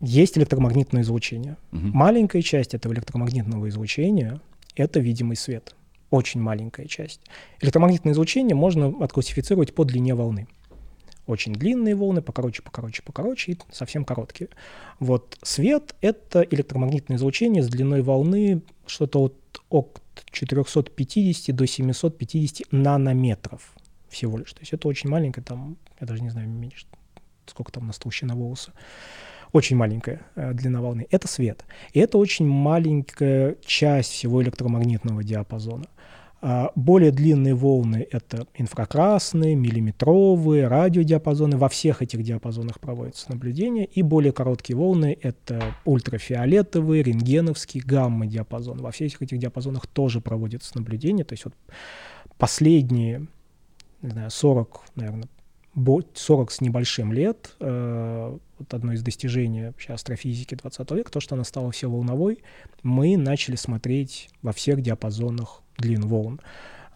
есть 0.00 0.38
электромагнитное 0.38 1.02
излучение. 1.02 1.56
Угу. 1.72 1.88
Маленькая 1.92 2.42
часть 2.42 2.74
этого 2.74 2.92
электромагнитного 2.92 3.68
излучения 3.68 4.40
это 4.76 5.00
видимый 5.00 5.36
свет. 5.36 5.74
Очень 6.14 6.42
маленькая 6.42 6.86
часть. 6.86 7.20
Электромагнитное 7.60 8.12
излучение 8.12 8.54
можно 8.54 8.94
отклассифицировать 9.00 9.74
по 9.74 9.84
длине 9.84 10.14
волны. 10.14 10.46
Очень 11.26 11.54
длинные 11.54 11.96
волны, 11.96 12.22
покороче, 12.22 12.62
покороче, 12.62 13.02
покороче 13.02 13.52
и 13.52 13.58
совсем 13.72 14.04
короткие. 14.04 14.50
Вот 15.00 15.36
свет— 15.42 15.96
это 16.02 16.42
электромагнитное 16.42 17.16
излучение 17.16 17.64
с 17.64 17.68
длиной 17.68 18.02
волны 18.02 18.62
что-то 18.86 19.22
от, 19.24 19.60
от 19.70 20.00
450 20.30 21.56
до 21.56 21.66
750 21.66 22.70
нанометров 22.70 23.74
всего 24.08 24.38
лишь. 24.38 24.52
То 24.52 24.60
есть 24.60 24.72
это 24.72 24.86
очень 24.86 25.10
маленькое, 25.10 25.44
там, 25.44 25.76
я 26.00 26.06
даже 26.06 26.22
не 26.22 26.30
знаю, 26.30 26.48
меньше, 26.48 26.86
сколько 27.46 27.72
там 27.72 27.82
у 27.82 27.86
нас 27.86 27.98
толщина 27.98 28.36
волоса 28.36 28.72
очень 29.54 29.76
маленькая 29.76 30.20
э, 30.34 30.52
длина 30.52 30.80
волны, 30.80 31.06
это 31.10 31.28
свет. 31.28 31.64
И 31.92 32.00
это 32.00 32.18
очень 32.18 32.46
маленькая 32.46 33.56
часть 33.64 34.10
всего 34.10 34.42
электромагнитного 34.42 35.22
диапазона. 35.22 35.86
А 36.46 36.72
более 36.74 37.10
длинные 37.10 37.54
волны— 37.54 38.06
это 38.10 38.46
инфракрасные, 38.52 39.54
миллиметровые, 39.54 40.68
радиодиапазоны. 40.68 41.56
Во 41.56 41.70
всех 41.70 42.02
этих 42.02 42.22
диапазонах 42.22 42.80
проводятся 42.80 43.32
наблюдения. 43.32 43.86
И 43.86 44.02
более 44.02 44.30
короткие 44.30 44.76
волны— 44.76 45.16
это 45.22 45.62
ультрафиолетовые, 45.86 47.02
рентгеновские, 47.02 47.82
гамма-диапазоны. 47.82 48.82
Во 48.82 48.90
всех 48.90 49.22
этих 49.22 49.38
диапазонах 49.38 49.86
тоже 49.86 50.20
проводятся 50.20 50.76
наблюдения. 50.76 51.24
То 51.24 51.32
есть 51.32 51.46
вот 51.46 51.54
последние, 52.36 53.26
не 54.02 54.10
знаю, 54.10 54.30
40, 54.30 54.82
наверное, 54.96 55.28
40 56.12 56.50
с 56.50 56.60
небольшим 56.60 57.14
лет, 57.14 57.54
э, 57.58 58.38
вот 58.58 58.72
одно 58.74 58.92
из 58.92 59.02
достижений 59.02 59.66
вообще 59.66 59.92
астрофизики 59.92 60.54
20 60.54 60.90
века, 60.92 61.10
то, 61.10 61.20
что 61.20 61.34
она 61.34 61.44
стала 61.44 61.70
все 61.70 61.88
волновой, 61.88 62.42
мы 62.82 63.16
начали 63.16 63.56
смотреть 63.56 64.30
во 64.42 64.52
всех 64.52 64.80
диапазонах 64.80 65.62
длин 65.78 66.02
волн. 66.02 66.40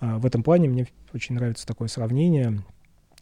Э, 0.00 0.16
в 0.16 0.26
этом 0.26 0.42
плане 0.42 0.68
мне 0.68 0.86
очень 1.12 1.34
нравится 1.34 1.66
такое 1.66 1.88
сравнение, 1.88 2.62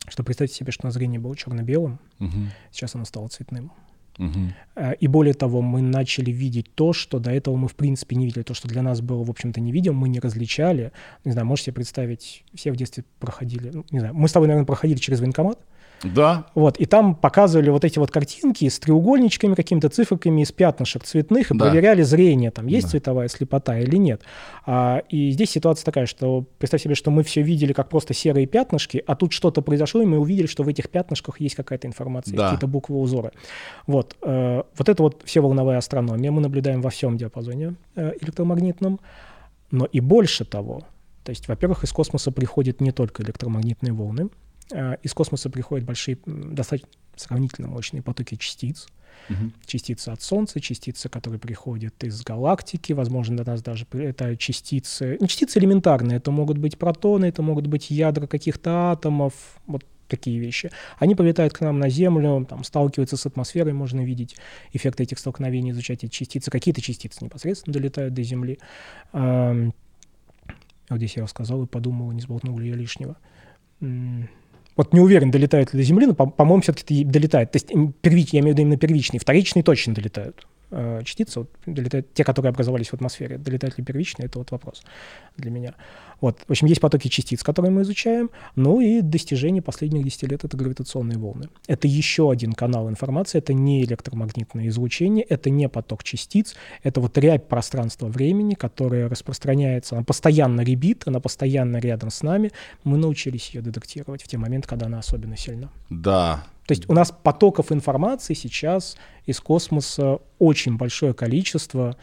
что 0.09 0.23
представьте 0.25 0.57
себе, 0.57 0.73
что 0.73 0.87
на 0.87 0.91
зрение 0.91 1.21
было 1.21 1.37
черно-белым, 1.37 1.99
угу. 2.21 2.39
сейчас 2.71 2.95
оно 2.95 3.05
стало 3.05 3.29
цветным. 3.29 3.73
Угу. 4.19 4.87
И 4.99 5.07
более 5.09 5.35
того, 5.35 5.61
мы 5.61 5.83
начали 5.83 6.31
видеть 6.31 6.75
то, 6.75 6.93
что 6.93 7.19
до 7.19 7.31
этого 7.31 7.57
мы 7.57 7.69
в 7.69 7.75
принципе 7.75 8.17
не 8.17 8.25
видели, 8.25 8.43
то, 8.43 8.55
что 8.55 8.67
для 8.67 8.83
нас 8.83 9.01
было, 9.01 9.23
в 9.23 9.31
общем-то, 9.31 9.61
невидимо, 9.61 9.97
мы 9.97 10.09
не 10.09 10.21
различали. 10.21 10.93
Не 11.25 11.33
знаю, 11.33 11.47
можете 11.47 11.67
себе 11.67 11.75
представить, 11.75 12.45
все 12.55 12.73
в 12.73 12.77
детстве 12.77 13.05
проходили, 13.19 13.71
ну, 13.73 13.85
не 13.91 13.99
знаю, 13.99 14.15
мы 14.15 14.29
с 14.29 14.33
тобой, 14.33 14.49
наверное, 14.49 14.67
проходили 14.67 14.99
через 14.99 15.21
военкомат, 15.21 15.59
да. 16.03 16.47
Вот, 16.55 16.77
и 16.79 16.87
там 16.87 17.15
показывали 17.15 17.71
вот 17.71 17.85
эти 17.85 17.99
вот 17.99 18.11
картинки 18.11 18.69
с 18.69 18.79
треугольничками, 18.79 19.55
какими-то 19.55 19.89
циферками 19.89 20.43
из 20.43 20.53
пятнышек 20.53 21.05
цветных, 21.05 21.51
и 21.51 21.57
да. 21.57 21.67
проверяли 21.67 22.03
зрение, 22.03 22.51
там 22.51 22.67
есть 22.67 22.87
да. 22.87 22.91
цветовая 22.93 23.29
слепота 23.29 23.79
или 23.79 23.97
нет. 23.97 24.23
А, 24.67 25.03
и 25.09 25.31
здесь 25.31 25.51
ситуация 25.51 25.85
такая, 25.85 26.07
что 26.07 26.45
представь 26.59 26.83
себе, 26.83 26.95
что 26.95 27.11
мы 27.11 27.23
все 27.23 27.43
видели 27.43 27.73
как 27.73 27.89
просто 27.89 28.15
серые 28.15 28.47
пятнышки, 28.47 29.03
а 29.07 29.17
тут 29.17 29.33
что-то 29.33 29.63
произошло, 29.63 30.03
и 30.03 30.07
мы 30.07 30.19
увидели, 30.19 30.47
что 30.47 30.63
в 30.63 30.69
этих 30.69 30.91
пятнышках 30.91 31.41
есть 31.41 31.55
какая-то 31.55 31.87
информация, 31.87 32.37
да. 32.37 32.45
какие-то 32.45 32.67
буквы 32.67 32.99
узоры. 32.99 33.33
Вот, 33.87 34.17
э, 34.23 34.63
вот 34.77 34.89
это 34.89 35.03
вот 35.03 35.23
все 35.25 35.41
волновая 35.41 35.79
астрономия 35.79 36.31
мы 36.31 36.41
наблюдаем 36.41 36.83
во 36.83 36.91
всем 36.91 37.17
диапазоне 37.17 37.75
э, 37.95 38.13
электромагнитном, 38.21 39.01
но 39.71 39.87
и 39.87 40.01
больше 40.01 40.45
того, 40.45 40.83
то 41.25 41.31
есть, 41.31 41.49
во-первых, 41.49 41.83
из 41.83 41.93
космоса 41.93 42.31
приходят 42.31 42.81
не 42.81 42.93
только 42.93 43.23
электромагнитные 43.23 43.93
волны, 43.93 44.29
из 44.73 45.15
космоса 45.15 45.51
приходят 45.51 45.87
большие, 45.87 46.19
достаточно 46.27 46.89
сравнительно 47.17 47.69
мощные 47.69 48.03
потоки 48.03 48.35
частиц. 48.37 48.89
Угу. 49.31 49.53
Частицы 49.65 50.11
от 50.11 50.23
Солнца, 50.23 50.61
частицы, 50.61 51.09
которые 51.09 51.41
приходят 51.41 52.05
из 52.05 52.23
галактики, 52.23 52.93
возможно, 52.93 53.39
до 53.39 53.45
нас 53.45 53.63
даже 53.63 53.87
это 53.93 54.37
частицы, 54.37 55.17
не 55.21 55.27
частицы 55.27 55.59
элементарные, 55.59 56.19
это 56.19 56.31
могут 56.31 56.59
быть 56.59 56.79
протоны, 56.79 57.27
это 57.27 57.43
могут 57.43 57.67
быть 57.67 57.91
ядра 57.91 58.27
каких-то 58.27 58.93
атомов, 58.93 59.33
вот 59.67 59.85
такие 60.09 60.39
вещи. 60.39 60.71
Они 60.99 61.15
прилетают 61.15 61.53
к 61.53 61.61
нам 61.61 61.79
на 61.79 61.89
Землю, 61.89 62.47
там, 62.49 62.63
сталкиваются 62.63 63.17
с 63.17 63.27
атмосферой, 63.27 63.73
можно 63.73 64.05
видеть 64.05 64.37
эффекты 64.73 65.03
этих 65.03 65.19
столкновений, 65.19 65.73
изучать 65.73 66.05
эти 66.05 66.13
частицы. 66.13 66.51
Какие-то 66.51 66.81
частицы 66.81 67.25
непосредственно 67.25 67.75
долетают 67.75 68.15
до 68.15 68.23
Земли. 68.23 68.59
А, 69.13 69.55
вот 70.89 70.99
здесь 70.99 71.17
я 71.17 71.25
рассказал 71.25 71.65
и 71.65 71.67
подумал, 71.67 72.13
не 72.13 72.21
сболтнул 72.21 72.59
ли 72.59 72.69
я 72.69 72.77
лишнего. 72.77 73.17
Вот 74.77 74.93
не 74.93 75.01
уверен, 75.01 75.31
долетают 75.31 75.73
ли 75.73 75.79
до 75.81 75.85
Земли, 75.85 76.07
но, 76.07 76.15
по-моему, 76.15 76.61
все-таки 76.63 77.05
долетает. 77.05 77.53
То 77.53 77.57
есть 77.57 77.73
первич, 78.03 78.31
я 78.33 78.41
имею 78.41 78.55
в 78.55 78.59
виду 78.59 78.63
именно 78.67 78.77
первичные, 78.77 79.21
вторичные 79.21 79.63
точно 79.63 79.95
долетают. 79.95 80.47
Э, 80.73 81.01
частицы, 81.05 81.41
вот, 81.41 81.51
долетают, 81.65 82.13
те, 82.13 82.25
которые 82.25 82.51
образовались 82.51 82.89
в 82.89 82.95
атмосфере, 82.95 83.39
долетают 83.39 83.79
ли 83.79 83.85
первичные, 83.85 84.27
это 84.27 84.41
вот 84.41 84.51
вопрос 84.51 84.83
для 85.37 85.53
меня. 85.53 85.75
Вот, 86.21 86.41
в 86.41 86.51
общем, 86.51 86.67
есть 86.67 86.81
потоки 86.81 87.07
частиц, 87.07 87.45
которые 87.45 87.71
мы 87.71 87.83
изучаем, 87.83 88.31
ну 88.57 88.81
и 88.81 89.01
достижение 89.01 89.63
последних 89.63 90.03
10 90.03 90.25
лет— 90.25 90.45
это 90.45 90.57
гравитационные 90.57 91.19
волны. 91.19 91.51
Это 91.69 91.87
еще 91.87 92.33
один 92.33 92.53
канал 92.53 92.89
информации, 92.89 93.39
это 93.39 93.55
не 93.55 93.85
электромагнитное 93.85 94.67
излучение, 94.67 95.25
это 95.25 95.51
не 95.51 95.69
поток 95.69 96.03
частиц, 96.03 96.57
это 96.83 97.01
вот 97.01 97.17
рябь 97.17 97.47
пространства-времени, 97.47 98.55
которая 98.55 99.09
распространяется, 99.09 99.95
она 99.95 100.05
постоянно 100.05 100.63
ребит, 100.63 101.05
она 101.07 101.21
постоянно 101.21 101.77
рядом 101.77 102.11
с 102.11 102.23
нами, 102.23 102.51
мы 102.83 102.97
научились 102.99 103.51
ее 103.51 103.61
детектировать 103.61 104.23
в 104.23 104.27
те 104.27 104.37
моменты, 104.37 104.67
когда 104.67 104.87
она 104.87 104.99
особенно 104.99 105.37
сильна. 105.37 105.71
Да, 105.91 106.45
то 106.67 106.73
есть 106.73 106.89
у 106.89 106.93
нас 106.93 107.13
потоков 107.23 107.73
информации 107.73 108.35
сейчас 108.35 108.97
из 109.25 109.41
космоса 109.41 110.19
очень 110.39 110.77
большое 110.77 111.15
количество. 111.15 111.97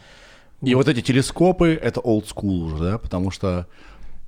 И 0.62 0.74
вот, 0.74 0.88
эти 0.88 1.02
телескопы— 1.02 1.78
это 1.82 2.00
old 2.00 2.24
school 2.24 2.64
уже, 2.64 2.78
да, 2.82 2.98
потому 2.98 3.30
что 3.30 3.66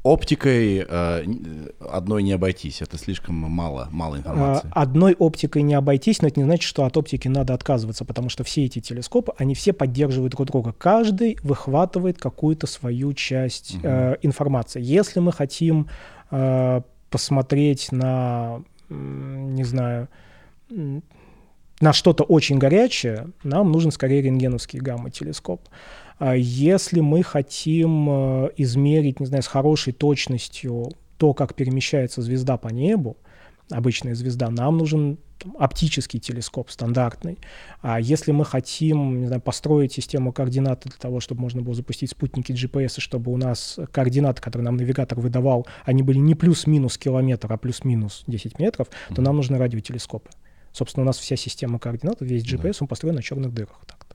оптикой 0.02 0.86
э, 0.88 1.24
одной 1.80 2.22
не 2.22 2.32
обойтись, 2.32 2.80
это 2.80 2.96
слишком 2.96 3.34
мало, 3.34 3.88
мало 3.90 4.16
информации. 4.16 4.70
А, 4.72 4.82
одной 4.82 5.14
оптикой 5.14 5.62
не 5.62 5.74
обойтись, 5.74 6.22
но 6.22 6.28
это 6.28 6.38
не 6.38 6.44
значит, 6.44 6.62
что 6.64 6.84
от 6.84 6.96
оптики 6.96 7.26
надо 7.26 7.54
отказываться, 7.54 8.04
потому 8.04 8.28
что 8.28 8.44
все 8.44 8.66
эти 8.66 8.80
телескопы, 8.80 9.32
они 9.38 9.54
все 9.54 9.72
поддерживают 9.72 10.34
друг 10.34 10.46
друга. 10.46 10.72
Каждый 10.72 11.38
выхватывает 11.42 12.18
какую-то 12.18 12.66
свою 12.66 13.14
часть 13.14 13.74
угу. 13.76 13.82
э, 13.84 14.16
информации. 14.22 14.80
Если 14.80 15.18
мы 15.18 15.32
хотим 15.32 15.88
э, 16.30 16.82
посмотреть 17.10 17.90
на, 17.90 18.62
не 18.88 19.64
знаю, 19.64 20.08
на 20.68 21.92
что-то 21.92 22.24
очень 22.24 22.58
горячее, 22.58 23.30
нам 23.42 23.70
нужен 23.70 23.90
скорее 23.90 24.22
рентгеновский 24.22 24.80
гамма-телескоп. 24.80 25.68
А 26.18 26.34
если 26.34 27.00
мы 27.00 27.22
хотим 27.22 28.08
э, 28.08 28.50
измерить, 28.56 29.20
не 29.20 29.26
знаю, 29.26 29.42
с 29.42 29.46
хорошей 29.46 29.92
точностью 29.92 30.90
то, 31.18 31.34
как 31.34 31.54
перемещается 31.54 32.22
звезда 32.22 32.56
по 32.56 32.68
небу, 32.68 33.18
обычная 33.70 34.14
звезда, 34.14 34.48
нам 34.48 34.78
нужен 34.78 35.18
там, 35.38 35.54
оптический 35.58 36.18
телескоп 36.18 36.70
стандартный. 36.70 37.38
А 37.82 38.00
если 38.00 38.32
мы 38.32 38.46
хотим 38.46 39.20
не 39.20 39.26
знаю, 39.26 39.42
построить 39.42 39.92
систему 39.92 40.32
координат 40.32 40.82
для 40.84 40.96
того, 40.98 41.20
чтобы 41.20 41.42
можно 41.42 41.60
было 41.60 41.74
запустить 41.74 42.10
спутники 42.10 42.52
GPS, 42.52 42.98
чтобы 42.98 43.30
у 43.30 43.36
нас 43.36 43.78
координаты, 43.92 44.40
которые 44.40 44.64
нам 44.64 44.76
навигатор 44.76 45.20
выдавал, 45.20 45.66
они 45.84 46.02
были 46.02 46.18
не 46.18 46.34
плюс-минус 46.34 46.96
километр, 46.96 47.52
а 47.52 47.58
плюс-минус 47.58 48.24
10 48.26 48.58
метров, 48.58 48.88
то 49.14 49.20
нам 49.20 49.36
нужны 49.36 49.58
радиотелескопы. 49.58 50.30
Собственно, 50.76 51.04
у 51.04 51.06
нас 51.06 51.16
вся 51.16 51.36
система 51.36 51.78
координат, 51.78 52.18
весь 52.20 52.44
GPS, 52.44 52.76
он 52.82 52.86
построен 52.86 53.14
на 53.14 53.22
черных 53.22 53.54
дырах. 53.54 53.80
Так 53.86 54.06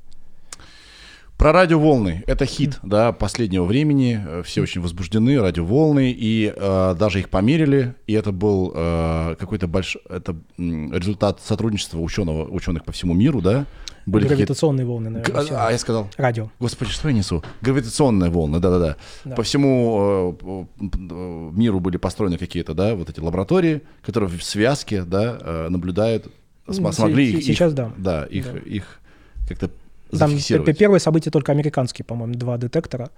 Про 1.35 1.53
радиоволны. 1.53 2.23
Это 2.27 2.45
хит 2.45 2.77
да, 2.83 3.13
последнего 3.13 3.63
времени. 3.63 4.43
Все 4.43 4.61
очень 4.61 4.79
возбуждены, 4.79 5.41
радиоволны. 5.41 6.15
И 6.15 6.53
э, 6.55 6.95
даже 6.99 7.19
их 7.19 7.29
померили. 7.29 7.95
И 8.05 8.13
это 8.13 8.31
был 8.31 8.73
э, 8.75 9.37
какой-то 9.39 9.67
большой... 9.67 10.03
Это 10.07 10.35
результат 10.59 11.41
сотрудничества 11.41 11.97
ученого, 11.97 12.47
ученых 12.47 12.85
по 12.85 12.91
всему 12.91 13.15
миру, 13.15 13.41
да? 13.41 13.65
Были 14.05 14.27
Гравитационные 14.27 14.85
волны, 14.85 15.09
наверное. 15.09 15.57
А, 15.57 15.67
а 15.67 15.71
я 15.71 15.79
сказал? 15.79 16.09
Радио. 16.17 16.51
Господи, 16.59 16.91
что 16.91 17.09
я 17.09 17.15
несу? 17.15 17.43
Гравитационные 17.61 18.29
волны, 18.29 18.59
да-да-да. 18.59 18.97
Да. 19.25 19.35
По 19.35 19.41
всему 19.41 20.37
э, 20.39 20.65
миру 20.79 21.79
были 21.79 21.97
построены 21.97 22.37
какие-то, 22.37 22.75
да, 22.75 22.93
вот 22.93 23.09
эти 23.09 23.19
лаборатории, 23.19 23.81
которые 24.03 24.29
в 24.29 24.43
связке, 24.43 25.03
да, 25.03 25.39
э, 25.41 25.67
наблюдают 25.69 26.31
смогли 26.69 27.31
их, 27.31 27.43
сейчас, 27.43 27.73
да. 27.73 27.93
Да, 27.97 28.25
их, 28.25 28.51
да. 28.51 28.59
их 28.59 28.99
как-то 29.47 29.71
зафиксировать. 30.11 30.65
Там 30.65 30.75
первое 30.75 30.99
событие 30.99 31.31
только 31.31 31.51
американские, 31.51 32.05
по-моему, 32.05 32.35
два 32.35 32.57
детектора 32.57 33.09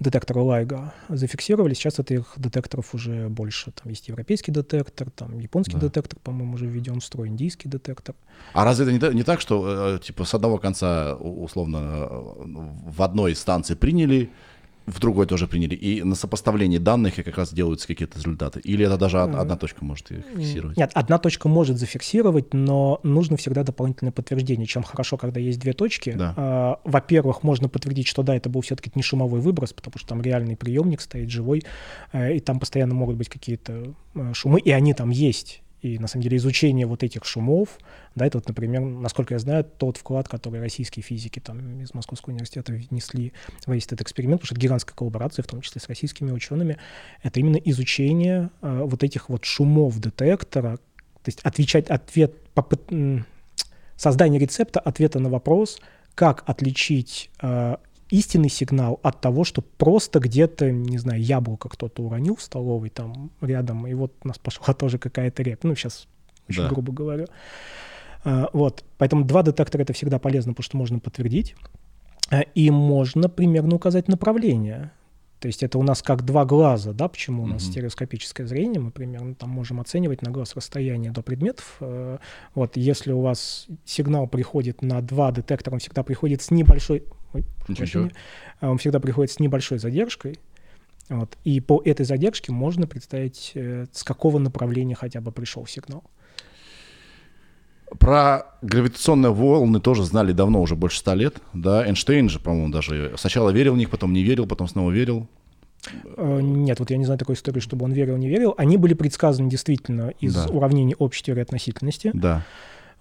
детектора 0.00 0.40
Лайга 0.40 0.92
зафиксировали. 1.08 1.74
Сейчас 1.74 1.98
этих 1.98 2.32
детекторов 2.36 2.94
уже 2.94 3.28
больше. 3.28 3.70
Там 3.70 3.90
есть 3.90 4.08
европейский 4.08 4.52
детектор, 4.52 5.10
там 5.10 5.38
японский 5.38 5.74
да. 5.74 5.82
детектор, 5.82 6.18
по-моему, 6.20 6.54
уже 6.54 6.66
введен 6.66 7.00
в 7.00 7.04
строй, 7.04 7.28
индийский 7.28 7.68
детектор. 7.68 8.14
А 8.52 8.64
разве 8.64 8.96
это 8.96 9.10
не, 9.10 9.16
не 9.18 9.22
так, 9.22 9.40
что 9.40 9.94
э, 9.94 9.98
типа 10.00 10.24
с 10.24 10.34
одного 10.34 10.58
конца 10.58 11.14
условно 11.14 12.08
э, 12.10 12.22
в 12.86 13.02
одной 13.02 13.34
станции 13.34 13.74
приняли 13.74 14.30
в 14.86 15.00
другой 15.00 15.26
тоже 15.26 15.46
приняли. 15.46 15.74
И 15.74 16.02
на 16.02 16.14
сопоставлении 16.14 16.78
данных 16.78 17.16
как 17.16 17.38
раз 17.38 17.52
делаются 17.52 17.86
какие-то 17.86 18.18
результаты. 18.18 18.60
Или 18.60 18.84
это 18.84 18.98
даже 18.98 19.20
одна 19.20 19.56
точка 19.56 19.84
может 19.84 20.10
их 20.10 20.24
фиксировать? 20.36 20.76
Нет, 20.76 20.90
одна 20.94 21.18
точка 21.18 21.48
может 21.48 21.78
зафиксировать, 21.78 22.52
но 22.52 23.00
нужно 23.02 23.36
всегда 23.36 23.62
дополнительное 23.62 24.12
подтверждение. 24.12 24.66
Чем 24.66 24.82
хорошо, 24.82 25.16
когда 25.16 25.40
есть 25.40 25.58
две 25.58 25.72
точки. 25.72 26.12
Да. 26.12 26.34
А, 26.36 26.80
во-первых, 26.84 27.42
можно 27.42 27.68
подтвердить, 27.68 28.06
что 28.06 28.22
да, 28.22 28.36
это 28.36 28.48
был 28.50 28.60
все-таки 28.60 28.90
не 28.94 29.02
шумовой 29.02 29.40
выброс, 29.40 29.72
потому 29.72 29.98
что 29.98 30.08
там 30.08 30.22
реальный 30.22 30.56
приемник 30.56 31.00
стоит 31.00 31.30
живой, 31.30 31.62
э, 32.12 32.36
и 32.36 32.40
там 32.40 32.60
постоянно 32.60 32.94
могут 32.94 33.16
быть 33.16 33.28
какие-то 33.28 33.94
э, 34.14 34.32
шумы, 34.34 34.60
и 34.60 34.70
они 34.70 34.94
там 34.94 35.10
есть. 35.10 35.63
И, 35.84 35.98
на 35.98 36.08
самом 36.08 36.22
деле, 36.22 36.38
изучение 36.38 36.86
вот 36.86 37.02
этих 37.02 37.26
шумов, 37.26 37.78
да, 38.14 38.24
это 38.24 38.38
вот, 38.38 38.48
например, 38.48 38.80
насколько 38.80 39.34
я 39.34 39.38
знаю, 39.38 39.64
тот 39.64 39.98
вклад, 39.98 40.28
который 40.28 40.58
российские 40.58 41.02
физики 41.02 41.40
там 41.40 41.82
из 41.82 41.92
Московского 41.92 42.32
университета 42.32 42.72
внесли 42.72 43.34
в 43.66 43.70
весь 43.70 43.84
этот 43.84 44.00
эксперимент, 44.00 44.40
потому 44.40 44.46
что 44.46 44.54
это 44.54 44.62
гигантская 44.62 44.96
коллаборация, 44.96 45.42
в 45.42 45.46
том 45.46 45.60
числе 45.60 45.82
с 45.82 45.88
российскими 45.88 46.30
учеными, 46.30 46.78
это 47.22 47.38
именно 47.38 47.56
изучение 47.56 48.48
э, 48.62 48.80
вот 48.82 49.02
этих 49.04 49.28
вот 49.28 49.44
шумов 49.44 50.00
детектора, 50.00 50.78
то 50.78 51.26
есть 51.26 51.40
отвечать, 51.42 51.90
ответ, 51.90 52.34
попыт, 52.54 52.80
создание 53.96 54.40
рецепта 54.40 54.80
ответа 54.80 55.18
на 55.18 55.28
вопрос, 55.28 55.82
как 56.14 56.44
отличить 56.46 57.30
э, 57.42 57.76
истинный 58.14 58.48
сигнал 58.48 59.00
от 59.02 59.20
того, 59.20 59.44
что 59.44 59.60
просто 59.60 60.20
где-то, 60.20 60.70
не 60.70 60.98
знаю, 60.98 61.20
яблоко 61.20 61.68
кто-то 61.68 62.02
уронил 62.02 62.36
в 62.36 62.42
столовой 62.42 62.88
там 62.90 63.30
рядом, 63.40 63.86
и 63.86 63.94
вот 63.94 64.12
у 64.22 64.28
нас 64.28 64.38
пошла 64.38 64.72
тоже 64.78 64.98
какая-то 64.98 65.42
реп. 65.42 65.64
Ну, 65.64 65.74
сейчас 65.74 66.06
очень 66.48 66.62
да. 66.62 66.68
грубо 66.68 66.92
говорю. 66.92 67.26
А, 68.24 68.50
вот, 68.52 68.84
поэтому 68.98 69.24
два 69.24 69.42
детектора 69.42 69.82
это 69.82 69.92
всегда 69.92 70.18
полезно, 70.18 70.52
потому 70.52 70.64
что 70.64 70.76
можно 70.76 70.98
подтвердить, 71.00 71.56
а, 72.30 72.40
и 72.40 72.70
можно 72.70 73.28
примерно 73.28 73.74
указать 73.74 74.08
направление. 74.08 74.92
То 75.40 75.48
есть 75.48 75.62
это 75.62 75.78
у 75.78 75.82
нас 75.82 76.00
как 76.00 76.24
два 76.24 76.46
глаза, 76.46 76.92
да, 76.92 77.08
почему 77.08 77.42
у 77.42 77.46
нас 77.46 77.62
mm-hmm. 77.62 77.70
стереоскопическое 77.70 78.46
зрение, 78.46 78.80
мы 78.80 78.90
примерно 78.92 79.34
там 79.34 79.50
можем 79.50 79.80
оценивать 79.80 80.22
на 80.22 80.30
глаз 80.30 80.54
расстояние 80.54 81.10
до 81.10 81.20
предметов. 81.20 81.76
Э, 81.80 82.18
вот, 82.54 82.78
если 82.78 83.12
у 83.12 83.20
вас 83.20 83.66
сигнал 83.84 84.26
приходит 84.26 84.80
на 84.80 85.02
два 85.02 85.32
детектора, 85.32 85.74
он 85.74 85.80
всегда 85.80 86.02
приходит 86.02 86.40
с 86.40 86.50
небольшой, 86.50 87.04
ой, 87.34 87.44
Ничего. 87.68 88.08
А 88.60 88.70
он 88.70 88.78
всегда 88.78 89.00
приходит 89.00 89.32
с 89.32 89.40
небольшой 89.40 89.78
задержкой, 89.78 90.38
вот, 91.08 91.36
и 91.44 91.60
по 91.60 91.82
этой 91.84 92.06
задержке 92.06 92.52
можно 92.52 92.86
представить, 92.86 93.52
э, 93.54 93.86
с 93.92 94.02
какого 94.04 94.38
направления 94.38 94.94
хотя 94.94 95.20
бы 95.20 95.32
пришел 95.32 95.66
сигнал. 95.66 96.02
Про 97.98 98.46
гравитационные 98.62 99.32
волны 99.32 99.80
тоже 99.80 100.04
знали 100.04 100.32
давно, 100.32 100.62
уже 100.62 100.74
больше 100.74 100.98
ста 100.98 101.14
лет. 101.14 101.36
Да, 101.52 101.86
Эйнштейн 101.86 102.28
же, 102.28 102.40
по-моему, 102.40 102.70
даже 102.70 103.12
сначала 103.16 103.50
верил 103.50 103.74
в 103.74 103.76
них, 103.76 103.90
потом 103.90 104.12
не 104.12 104.22
верил, 104.22 104.46
потом 104.46 104.66
снова 104.66 104.90
верил. 104.90 105.28
Э, 106.16 106.40
нет, 106.40 106.78
вот 106.80 106.90
я 106.90 106.96
не 106.96 107.04
знаю 107.04 107.18
такой 107.18 107.34
истории, 107.34 107.60
чтобы 107.60 107.84
он 107.84 107.92
верил, 107.92 108.16
не 108.16 108.28
верил. 108.28 108.54
Они 108.56 108.78
были 108.78 108.94
предсказаны 108.94 109.50
действительно 109.50 110.12
из 110.20 110.34
да. 110.34 110.46
уравнений 110.46 110.94
общей 110.98 111.24
теории 111.24 111.42
относительности. 111.42 112.10
Да. 112.14 112.44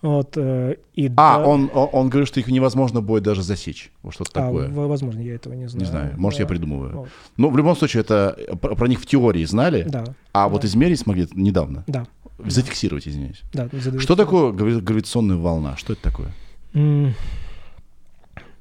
Вот, 0.03 0.33
э, 0.35 0.75
и 0.95 1.07
а, 1.15 1.39
да... 1.39 1.47
он, 1.47 1.71
он, 1.73 1.89
он 1.93 2.09
говорит, 2.09 2.27
что 2.27 2.41
их 2.41 2.47
невозможно 2.47 3.01
будет 3.01 3.23
даже 3.23 3.41
засечь. 3.41 3.89
Вот 4.03 4.13
что-то 4.13 4.31
а, 4.33 4.45
такое. 4.47 4.67
Возможно, 4.67 5.21
я 5.21 5.35
этого 5.35 5.53
не 5.53 5.69
знаю. 5.69 5.85
Не 5.85 5.89
знаю, 5.89 6.13
может, 6.17 6.39
да. 6.39 6.43
я 6.43 6.47
придумываю. 6.49 6.93
Вот. 6.93 7.09
Но 7.37 7.49
в 7.49 7.55
любом 7.55 7.73
случае, 7.77 8.01
это 8.01 8.37
про, 8.61 8.75
про 8.75 8.87
них 8.89 8.99
в 8.99 9.05
теории 9.05 9.45
знали, 9.45 9.83
да. 9.87 10.03
а 10.33 10.43
да. 10.43 10.49
вот 10.49 10.65
измерить 10.65 10.99
смогли 10.99 11.25
недавно. 11.33 11.85
Да. 11.87 12.05
Зафиксировать, 12.37 13.07
извиняюсь. 13.07 13.43
Да, 13.53 13.69
что 13.99 14.17
такое 14.17 14.51
гравитационная 14.51 15.37
волна? 15.37 15.77
Что 15.77 15.93
это 15.93 16.01
такое? 16.01 16.33
Mm. 16.73 17.11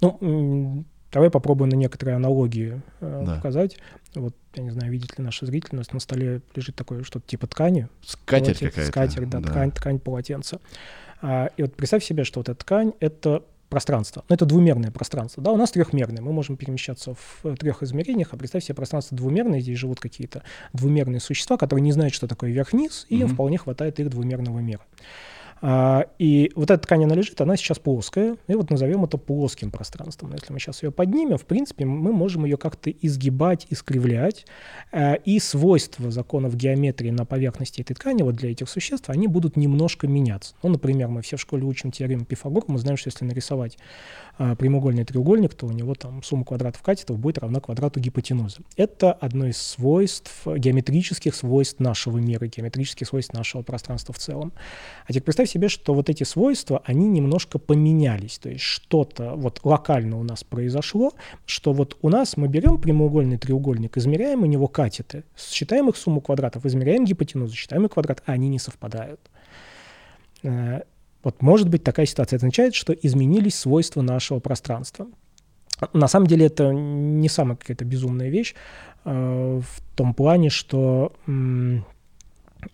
Ну, 0.01 0.85
давай 1.11 1.31
попробуем 1.31 1.71
на 1.71 1.77
некоторые 1.77 2.15
аналогии 2.17 2.81
э, 3.01 3.23
да. 3.27 3.35
показать. 3.35 3.79
Вот, 4.15 4.37
я 4.55 4.63
не 4.63 4.71
знаю, 4.71 4.93
видит 4.93 5.19
ли 5.19 5.25
наши 5.25 5.45
зрители, 5.47 5.75
у 5.75 5.79
нас 5.79 5.93
на 5.93 5.99
столе 5.99 6.41
лежит 6.55 6.77
такое 6.77 7.03
что-то 7.03 7.27
типа 7.27 7.49
ткани. 7.49 7.89
Скатерть 8.05 8.61
какая-то. 8.61 8.91
Скатерть, 8.91 9.29
да, 9.29 9.41
да. 9.41 9.49
Ткань, 9.49 9.73
ткань 9.73 9.99
полотенца. 9.99 10.61
И 11.23 11.63
вот 11.63 11.75
представь 11.77 12.05
себе, 12.05 12.25
что 12.25 12.41
вот 12.41 12.49
эта 12.49 12.59
ткань— 12.59 12.93
это 13.01 13.45
пространство. 13.69 14.23
Но 14.29 14.35
это 14.35 14.45
двумерное 14.45 14.91
пространство. 14.91 15.43
Да, 15.43 15.51
у 15.51 15.57
нас 15.57 15.71
трехмерное. 15.71 16.21
Мы 16.21 16.33
можем 16.33 16.59
перемещаться 16.59 17.15
в 17.15 17.57
трех 17.57 17.83
измерениях, 17.83 18.29
а 18.33 18.37
представь 18.37 18.65
себе 18.65 18.75
пространство 18.75 19.17
двумерное. 19.17 19.61
Здесь 19.61 19.79
живут 19.79 19.99
какие-то 19.99 20.43
двумерные 20.75 21.21
существа, 21.21 21.57
которые 21.57 21.83
не 21.83 21.93
знают, 21.93 22.13
что 22.13 22.29
такое 22.29 22.51
вверх-вниз, 22.51 23.07
и 23.09 23.17
mm-hmm. 23.17 23.21
им 23.23 23.29
вполне 23.29 23.57
хватает 23.57 23.99
их 23.99 24.11
двумерного 24.11 24.59
мира. 24.59 24.83
А, 25.65 26.07
и 26.19 26.51
вот 26.57 26.71
эта 26.73 26.83
ткань, 26.83 27.05
она 27.05 27.15
лежит, 27.15 27.41
она 27.41 27.57
сейчас 27.57 27.79
плоская, 27.79 28.37
и 28.49 28.55
вот 28.55 28.71
назовем 28.71 29.05
это 29.05 29.17
плоским 29.17 29.71
пространством. 29.71 30.33
Если 30.33 30.53
мы 30.53 30.59
сейчас 30.59 30.83
ее 30.83 30.91
поднимем, 30.91 31.39
в 31.39 31.47
принципе, 31.47 31.85
мы 31.85 32.13
можем 32.13 32.45
ее 32.45 32.57
как-то 32.57 32.91
изгибать, 32.91 33.69
искривлять, 33.71 34.45
а, 34.91 35.15
и 35.15 35.39
свойства 35.39 36.11
законов 36.11 36.57
геометрии 36.57 37.11
на 37.11 37.25
поверхности 37.25 37.81
этой 37.81 37.95
ткани 37.95 38.23
вот 38.23 38.35
для 38.35 38.51
этих 38.51 38.69
существ, 38.69 39.09
они 39.09 39.29
будут 39.29 39.57
немножко 39.57 40.09
меняться. 40.09 40.57
Ну, 40.65 40.71
например, 40.71 41.09
мы 41.09 41.23
все 41.23 41.37
в 41.37 41.41
школе 41.41 41.63
учим 41.63 41.93
теорему 41.93 42.25
Пифагора, 42.25 42.65
мы 42.67 42.79
знаем, 42.79 42.97
что 42.97 43.09
если 43.09 43.25
нарисовать 43.25 43.79
а, 44.39 44.57
прямоугольный 44.57 45.05
треугольник, 45.05 45.55
то 45.55 45.67
у 45.67 45.71
него 45.71 45.95
там 45.95 46.25
сумма 46.25 46.45
квадратов 46.45 46.83
катетов 46.83 47.21
будет 47.21 47.39
равна 47.39 47.61
квадрату 47.61 48.01
гипотенузы. 48.01 48.63
Это 48.77 49.13
одно 49.13 49.47
из 49.47 49.59
свойств, 49.59 50.45
геометрических 50.45 51.37
свойств 51.37 51.79
нашего 51.79 52.19
мира, 52.19 52.47
геометрических 52.47 53.07
свойств 53.07 53.33
нашего 53.33 53.63
пространства 53.63 54.13
в 54.13 54.19
целом. 54.19 54.53
А 55.07 55.13
теперь 55.13 55.23
представь 55.23 55.52
себе, 55.53 55.69
что 55.69 55.95
вот 55.95 56.09
эти 56.09 56.25
свойства, 56.25 56.83
они 56.85 57.09
немножко 57.09 57.59
поменялись. 57.59 58.39
То 58.39 58.49
есть 58.49 58.63
что-то 58.63 59.35
вот 59.37 59.61
локально 59.65 60.19
у 60.19 60.23
нас 60.23 60.45
произошло, 60.45 61.13
что 61.47 61.73
вот 61.73 61.97
у 62.03 62.09
нас 62.09 62.37
мы 62.37 62.49
берем 62.49 62.79
прямоугольный 62.79 63.39
треугольник, 63.39 63.97
измеряем 63.97 64.43
у 64.43 64.47
него 64.47 64.69
катеты, 64.69 65.25
считаем 65.37 65.89
их 65.89 65.97
сумму 65.97 66.21
квадратов, 66.21 66.65
измеряем 66.67 67.05
гипотенузу, 67.05 67.55
считаем 67.55 67.85
их 67.85 67.93
квадрат, 67.93 68.23
а 68.27 68.33
они 68.33 68.49
не 68.49 68.59
совпадают. 68.59 69.21
Э, 70.43 70.83
вот 71.23 71.43
может 71.43 71.69
быть 71.69 71.85
такая 71.85 72.07
ситуация. 72.07 72.39
Означает, 72.39 72.75
что 72.75 72.93
изменились 72.93 73.59
свойства 73.59 74.03
нашего 74.03 74.41
пространства. 74.41 75.07
На 75.93 76.09
самом 76.09 76.27
деле 76.27 76.47
это 76.47 76.73
не 76.73 77.29
самая 77.29 77.57
какая-то 77.57 77.85
безумная 77.85 78.29
вещь 78.29 78.55
э, 79.05 79.61
в 79.61 79.97
том 79.97 80.15
плане, 80.15 80.49
что 80.51 81.13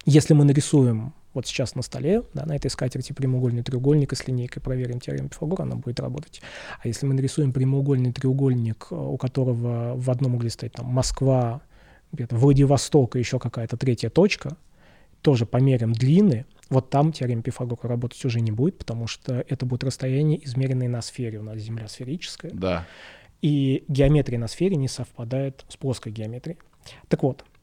если 0.05 0.35
мы 0.35 0.45
нарисуем 0.45 1.15
вот 1.39 1.47
сейчас 1.47 1.77
на 1.77 1.83
столе, 1.83 2.23
да, 2.35 2.45
на 2.45 2.57
этой 2.57 2.69
скатерти 2.69 3.13
прямоугольный 3.13 3.63
треугольник 3.63 4.13
и 4.13 4.17
с 4.17 4.27
линейкой 4.27 4.61
проверим 4.61 4.99
теорему 4.99 5.29
Пифагора, 5.29 5.63
она 5.63 5.77
будет 5.77 6.01
работать. 6.01 6.43
А 6.83 6.89
если 6.89 7.07
мы 7.07 7.15
нарисуем 7.15 7.53
прямоугольный 7.53 8.13
треугольник, 8.13 8.91
у 8.91 9.17
которого 9.17 9.95
в 9.97 10.11
одном 10.11 10.35
угле 10.35 10.51
стоит 10.51 10.73
там 10.73 10.87
Москва, 10.87 11.63
где-то 12.11 12.35
Владивосток 12.35 13.15
и 13.15 13.21
еще 13.21 13.39
какая-то 13.39 13.77
третья 13.77 14.11
точка, 14.11 14.57
тоже 15.23 15.47
померим 15.47 15.93
длины, 15.93 16.45
вот 16.71 16.91
там 16.91 17.13
теорема 17.13 17.43
Пифагора 17.43 17.89
работать 17.89 18.25
уже 18.25 18.41
не 18.41 18.51
будет, 18.51 18.77
потому 18.79 19.07
что 19.07 19.45
это 19.49 19.65
будет 19.65 19.85
расстояние, 19.85 20.45
измеренное 20.45 20.89
на 20.89 21.03
сфере. 21.03 21.39
У 21.39 21.45
нас 21.45 21.59
Земля 21.59 21.87
сферическая. 21.87 22.51
Да. 22.53 22.85
И 23.43 23.85
геометрия 23.87 24.41
на 24.41 24.49
сфере 24.49 24.75
не 24.75 24.89
совпадает 24.89 25.65
с 25.69 25.77
плоской 25.77 26.11
геометрией. 26.11 26.59
Так 27.07 27.23
вот, 27.23 27.43
э, 27.43 27.58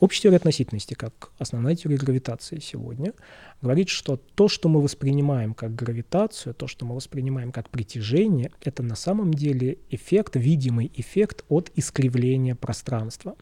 общая 0.00 0.22
теория 0.22 0.36
относительности, 0.36 0.94
как 0.94 1.30
основная 1.38 1.76
теория 1.76 1.96
гравитации 1.96 2.58
сегодня, 2.60 3.12
говорит, 3.60 3.88
что 3.88 4.16
то, 4.16 4.48
что 4.48 4.68
мы 4.68 4.82
воспринимаем 4.82 5.54
как 5.54 5.74
гравитацию, 5.74 6.54
то, 6.54 6.66
что 6.66 6.84
мы 6.84 6.94
воспринимаем 6.94 7.52
как 7.52 7.70
притяжение, 7.70 8.50
это 8.62 8.82
на 8.82 8.96
самом 8.96 9.32
деле 9.32 9.78
эффект, 9.90 10.36
видимый 10.36 10.90
эффект 10.94 11.44
от 11.48 11.70
искривления 11.74 12.54
пространства. 12.54 13.36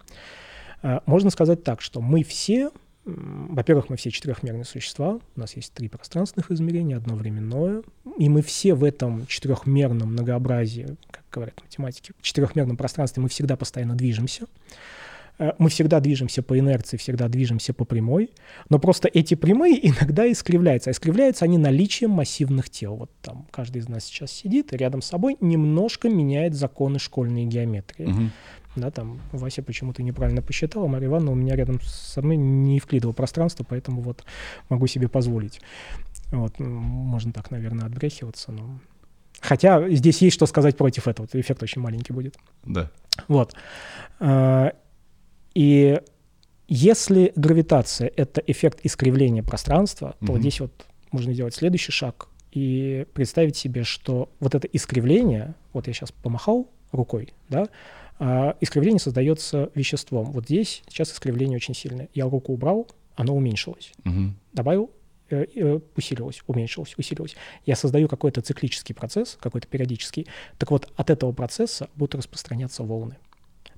Э, 0.82 1.00
можно 1.06 1.30
сказать 1.30 1.64
так, 1.64 1.80
что 1.80 2.00
мы 2.00 2.22
все 2.22 2.70
во-первых, 3.04 3.88
мы 3.88 3.96
все 3.96 4.10
четырехмерные 4.10 4.64
существа, 4.64 5.20
у 5.34 5.40
нас 5.40 5.56
есть 5.56 5.72
три 5.72 5.88
пространственных 5.88 6.50
измерения, 6.50 6.96
одно 6.96 7.16
временное, 7.16 7.82
и 8.18 8.28
мы 8.28 8.42
все 8.42 8.74
в 8.74 8.84
этом 8.84 9.26
четырехмерном 9.26 10.12
многообразии, 10.12 10.96
как 11.10 11.24
говорят 11.32 11.60
математики, 11.62 12.12
в 12.18 12.22
четырехмерном 12.22 12.76
пространстве 12.76 13.22
мы 13.22 13.30
всегда 13.30 13.56
постоянно 13.56 13.94
движемся. 13.94 14.46
Э, 15.40 15.52
мы 15.58 15.70
всегда 15.70 16.00
движемся 16.00 16.42
по 16.42 16.58
инерции, 16.58 16.96
всегда 16.98 17.28
движемся 17.28 17.72
по 17.72 17.84
прямой, 17.84 18.30
но 18.68 18.78
просто 18.78 19.08
эти 19.12 19.34
прямые 19.34 19.88
иногда 19.88 20.30
искривляются, 20.30 20.90
а 20.90 20.92
искривляются 20.92 21.46
они 21.46 21.58
наличием 21.58 22.10
массивных 22.10 22.70
тел. 22.70 22.96
Вот 22.96 23.10
там 23.22 23.46
каждый 23.50 23.78
из 23.78 23.88
нас 23.88 24.04
сейчас 24.04 24.30
сидит 24.30 24.72
и 24.72 24.76
рядом 24.76 25.02
с 25.02 25.06
собой 25.06 25.36
немножко 25.40 26.08
меняет 26.08 26.54
законы 26.54 26.98
школьной 26.98 27.46
геометрии. 27.46 28.06
Угу 28.06 28.30
да, 28.76 28.92
там 28.92 29.20
Вася 29.32 29.62
почему-то 29.64 30.02
неправильно 30.02 30.42
посчитал, 30.42 30.84
а 30.84 30.86
Мария 30.86 31.08
Ивановна 31.08 31.32
у 31.32 31.34
меня 31.34 31.56
рядом 31.56 31.80
со 31.82 32.22
мной 32.22 32.36
не 32.36 32.78
вклидывала 32.78 33.12
пространство, 33.12 33.64
поэтому 33.68 34.00
вот 34.00 34.24
могу 34.68 34.86
себе 34.86 35.08
позволить. 35.08 35.60
Вот, 36.30 36.60
можно 36.60 37.32
так, 37.32 37.50
наверное, 37.50 37.86
отбрехиваться, 37.86 38.52
но... 38.52 38.78
Хотя 39.40 39.88
здесь 39.90 40.22
есть 40.22 40.36
что 40.36 40.46
сказать 40.46 40.76
против 40.76 41.08
этого, 41.08 41.26
эффект 41.32 41.62
очень 41.62 41.82
маленький 41.82 42.12
будет. 42.12 42.36
Да. 42.64 42.90
Вот. 43.26 43.54
И 45.54 46.00
если 46.68 47.32
гравитация— 47.34 48.10
это 48.16 48.40
эффект 48.46 48.80
искривления 48.84 49.42
пространства, 49.42 50.14
то 50.20 50.24
угу. 50.24 50.32
вот 50.34 50.40
здесь 50.40 50.60
вот 50.60 50.72
можно 51.10 51.32
сделать 51.32 51.54
следующий 51.54 51.92
шаг 51.92 52.28
и 52.52 53.06
представить 53.12 53.56
себе, 53.56 53.84
что 53.84 54.28
вот 54.40 54.54
это 54.54 54.66
искривление, 54.68 55.54
вот 55.72 55.86
я 55.86 55.92
сейчас 55.92 56.12
помахал 56.12 56.68
рукой, 56.92 57.32
да, 57.48 57.68
а 58.18 58.56
искривление 58.60 59.00
создается 59.00 59.70
веществом. 59.74 60.32
Вот 60.32 60.44
здесь 60.44 60.82
сейчас 60.88 61.12
искривление 61.12 61.56
очень 61.56 61.74
сильное. 61.74 62.08
Я 62.12 62.28
руку 62.28 62.52
убрал, 62.52 62.86
оно 63.16 63.34
уменьшилось. 63.34 63.92
Угу. 64.04 64.34
Добавил, 64.52 64.90
э, 65.30 65.46
э, 65.54 65.80
усилилось, 65.96 66.42
уменьшилось, 66.46 66.94
усилилось. 66.98 67.34
Я 67.64 67.76
создаю 67.76 68.08
какой-то 68.08 68.42
циклический 68.42 68.94
процесс, 68.94 69.38
какой-то 69.40 69.66
периодический. 69.68 70.26
Так 70.58 70.70
вот, 70.70 70.92
от 70.96 71.10
этого 71.10 71.32
процесса 71.32 71.88
будут 71.96 72.16
распространяться 72.16 72.82
волны. 72.82 73.16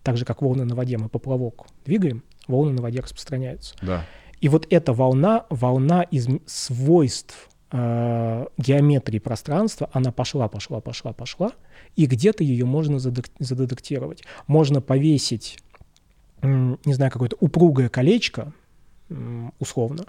Так 0.03 0.17
же, 0.17 0.25
как 0.25 0.43
волны 0.43 0.65
на 0.65 0.75
воде 0.75 0.99
мы 0.99 1.09
поплавок 1.09 1.67
двигаем, 1.85 2.23
волны 2.49 2.73
на 2.73 2.83
воде 2.83 3.01
распространяются. 3.01 3.75
Да. 3.83 4.05
И 4.41 4.49
вот 4.49 4.67
эта 4.71 4.93
волна, 4.93 5.47
волна 5.51 6.03
из 6.03 6.27
свойств 6.47 7.49
э, 7.71 8.47
геометрии 8.59 9.21
пространства, 9.21 9.89
она 9.93 10.11
пошла, 10.11 10.49
пошла, 10.49 10.81
пошла, 10.81 11.13
пошла, 11.13 11.53
и 11.95 12.07
где-то 12.07 12.43
ее 12.43 12.65
можно 12.65 12.99
задетектировать. 12.99 14.25
Можно 14.49 14.81
повесить, 14.81 15.59
не 16.43 16.93
знаю, 16.93 17.13
какое-то 17.13 17.37
упругое 17.39 17.89
колечко, 17.89 18.53
условно, 19.61 20.07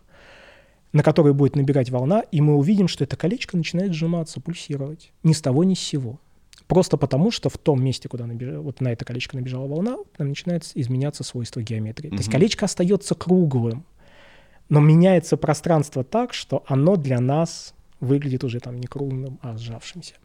на 0.93 1.03
которое 1.03 1.33
будет 1.33 1.55
набирать 1.55 1.91
волна, 1.91 2.21
и 2.31 2.41
мы 2.41 2.55
увидим, 2.55 2.87
что 2.87 3.03
это 3.03 3.15
колечко 3.15 3.55
начинает 3.55 3.93
сжиматься, 3.93 4.41
пульсировать. 4.41 5.11
Ни 5.23 5.33
с 5.33 5.41
того, 5.41 5.63
ни 5.63 5.75
с 5.75 5.79
сего. 5.79 6.19
Просто 6.67 6.97
потому, 6.97 7.31
что 7.31 7.49
в 7.49 7.57
том 7.57 7.83
месте, 7.83 8.07
куда 8.09 8.25
набежала, 8.25 8.61
вот 8.61 8.81
на 8.81 8.91
это 8.91 9.05
колечко 9.05 9.35
набежала 9.35 9.67
волна, 9.67 9.97
там 10.17 10.29
начинает 10.29 10.69
изменяться 10.75 11.23
свойства 11.23 11.61
геометрии. 11.61 12.09
Mm-hmm. 12.09 12.15
То 12.15 12.19
есть 12.19 12.31
колечко 12.31 12.65
остается 12.65 13.15
круглым, 13.15 13.85
но 14.69 14.79
меняется 14.79 15.37
пространство 15.37 16.03
так, 16.03 16.33
что 16.33 16.63
оно 16.67 16.95
для 16.95 17.19
нас 17.19 17.73
выглядит 17.99 18.43
уже 18.43 18.59
там 18.59 18.79
не 18.79 18.87
круглым, 18.87 19.39
а 19.41 19.57
сжавшимся. 19.57 20.15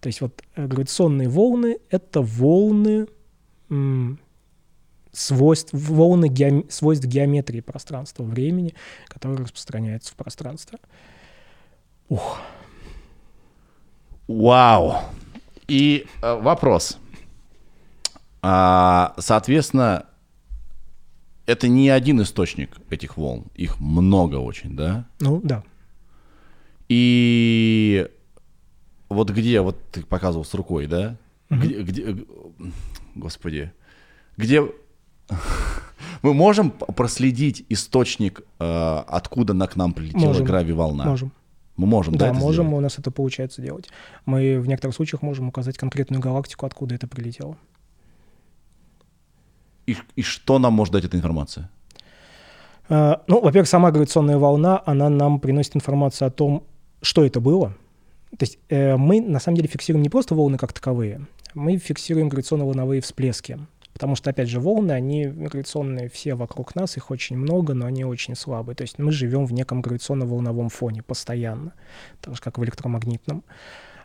То 0.00 0.08
есть 0.08 0.20
вот 0.20 0.42
э, 0.54 0.66
гравитационные 0.66 1.28
волны— 1.28 1.78
это 1.90 2.20
волны 2.20 3.06
свойств, 5.12 5.72
волны 5.72 6.28
геом, 6.28 6.68
свойств 6.68 7.06
геометрии 7.06 7.60
пространства 7.60 8.22
времени, 8.22 8.74
которые 9.08 9.38
распространяются 9.38 10.12
в 10.12 10.16
пространство. 10.16 10.78
Ух. 12.08 12.38
Вау. 14.28 14.98
И 15.68 16.06
э, 16.22 16.40
вопрос. 16.40 16.98
А, 18.42 19.14
соответственно, 19.18 20.06
это 21.46 21.68
не 21.68 21.88
один 21.88 22.20
источник 22.22 22.78
этих 22.90 23.16
волн, 23.16 23.46
их 23.54 23.80
много 23.80 24.36
очень, 24.36 24.76
да? 24.76 25.06
Ну, 25.20 25.40
да. 25.42 25.62
И 26.88 28.08
вот 29.08 29.30
где, 29.30 29.60
вот 29.60 29.76
ты 29.90 30.02
показывал 30.02 30.44
с 30.44 30.54
рукой, 30.54 30.86
да? 30.86 31.16
Угу. 31.50 31.60
Где, 31.60 31.82
где, 31.82 32.16
господи, 33.14 33.72
где 34.36 34.62
мы 36.22 36.34
можем 36.34 36.70
проследить 36.70 37.64
источник, 37.68 38.42
э, 38.58 39.02
откуда 39.06 39.54
на 39.54 39.66
к 39.66 39.76
нам 39.76 39.92
прилетела 39.92 40.28
можем. 40.28 40.44
грави-волна? 40.44 41.04
Можем. 41.04 41.32
Мы 41.76 41.86
можем, 41.86 42.14
да, 42.16 42.26
да 42.26 42.32
можем, 42.32 42.66
сделать? 42.66 42.78
у 42.78 42.80
нас 42.80 42.98
это 42.98 43.10
получается 43.10 43.60
делать. 43.60 43.88
Мы 44.24 44.58
в 44.58 44.66
некоторых 44.66 44.94
случаях 44.94 45.22
можем 45.22 45.48
указать 45.48 45.76
конкретную 45.76 46.22
галактику, 46.22 46.64
откуда 46.64 46.94
это 46.94 47.06
прилетело. 47.06 47.56
И, 49.86 49.96
и 50.16 50.22
что 50.22 50.58
нам 50.58 50.72
может 50.72 50.92
дать 50.92 51.04
эта 51.04 51.16
информация? 51.16 51.70
Uh, 52.88 53.20
ну, 53.26 53.40
во-первых, 53.40 53.68
сама 53.68 53.90
гравитационная 53.90 54.38
волна, 54.38 54.82
она 54.86 55.08
нам 55.08 55.40
приносит 55.40 55.76
информацию 55.76 56.28
о 56.28 56.30
том, 56.30 56.64
что 57.02 57.24
это 57.24 57.40
было. 57.40 57.74
То 58.30 58.44
есть 58.44 58.58
э, 58.68 58.96
мы 58.96 59.20
на 59.20 59.40
самом 59.40 59.56
деле 59.56 59.68
фиксируем 59.68 60.02
не 60.02 60.08
просто 60.08 60.34
волны 60.34 60.58
как 60.58 60.72
таковые, 60.72 61.26
мы 61.54 61.78
фиксируем 61.78 62.28
гравитационно-волновые 62.28 63.00
всплески. 63.00 63.58
Потому 63.96 64.14
что, 64.14 64.28
опять 64.28 64.50
же, 64.50 64.60
волны, 64.60 64.92
они 64.92 65.24
гравитационные 65.24 66.10
все 66.10 66.34
вокруг 66.34 66.74
нас, 66.74 66.98
их 66.98 67.10
очень 67.10 67.38
много, 67.38 67.72
но 67.72 67.86
они 67.86 68.04
очень 68.04 68.36
слабые. 68.36 68.76
То 68.76 68.82
есть 68.82 68.98
мы 68.98 69.10
живем 69.10 69.46
в 69.46 69.54
неком 69.54 69.80
гравитационно-волновом 69.80 70.68
фоне 70.68 71.02
постоянно, 71.02 71.72
так 72.20 72.34
же, 72.34 72.42
как 72.42 72.58
в 72.58 72.64
электромагнитном. 72.64 73.42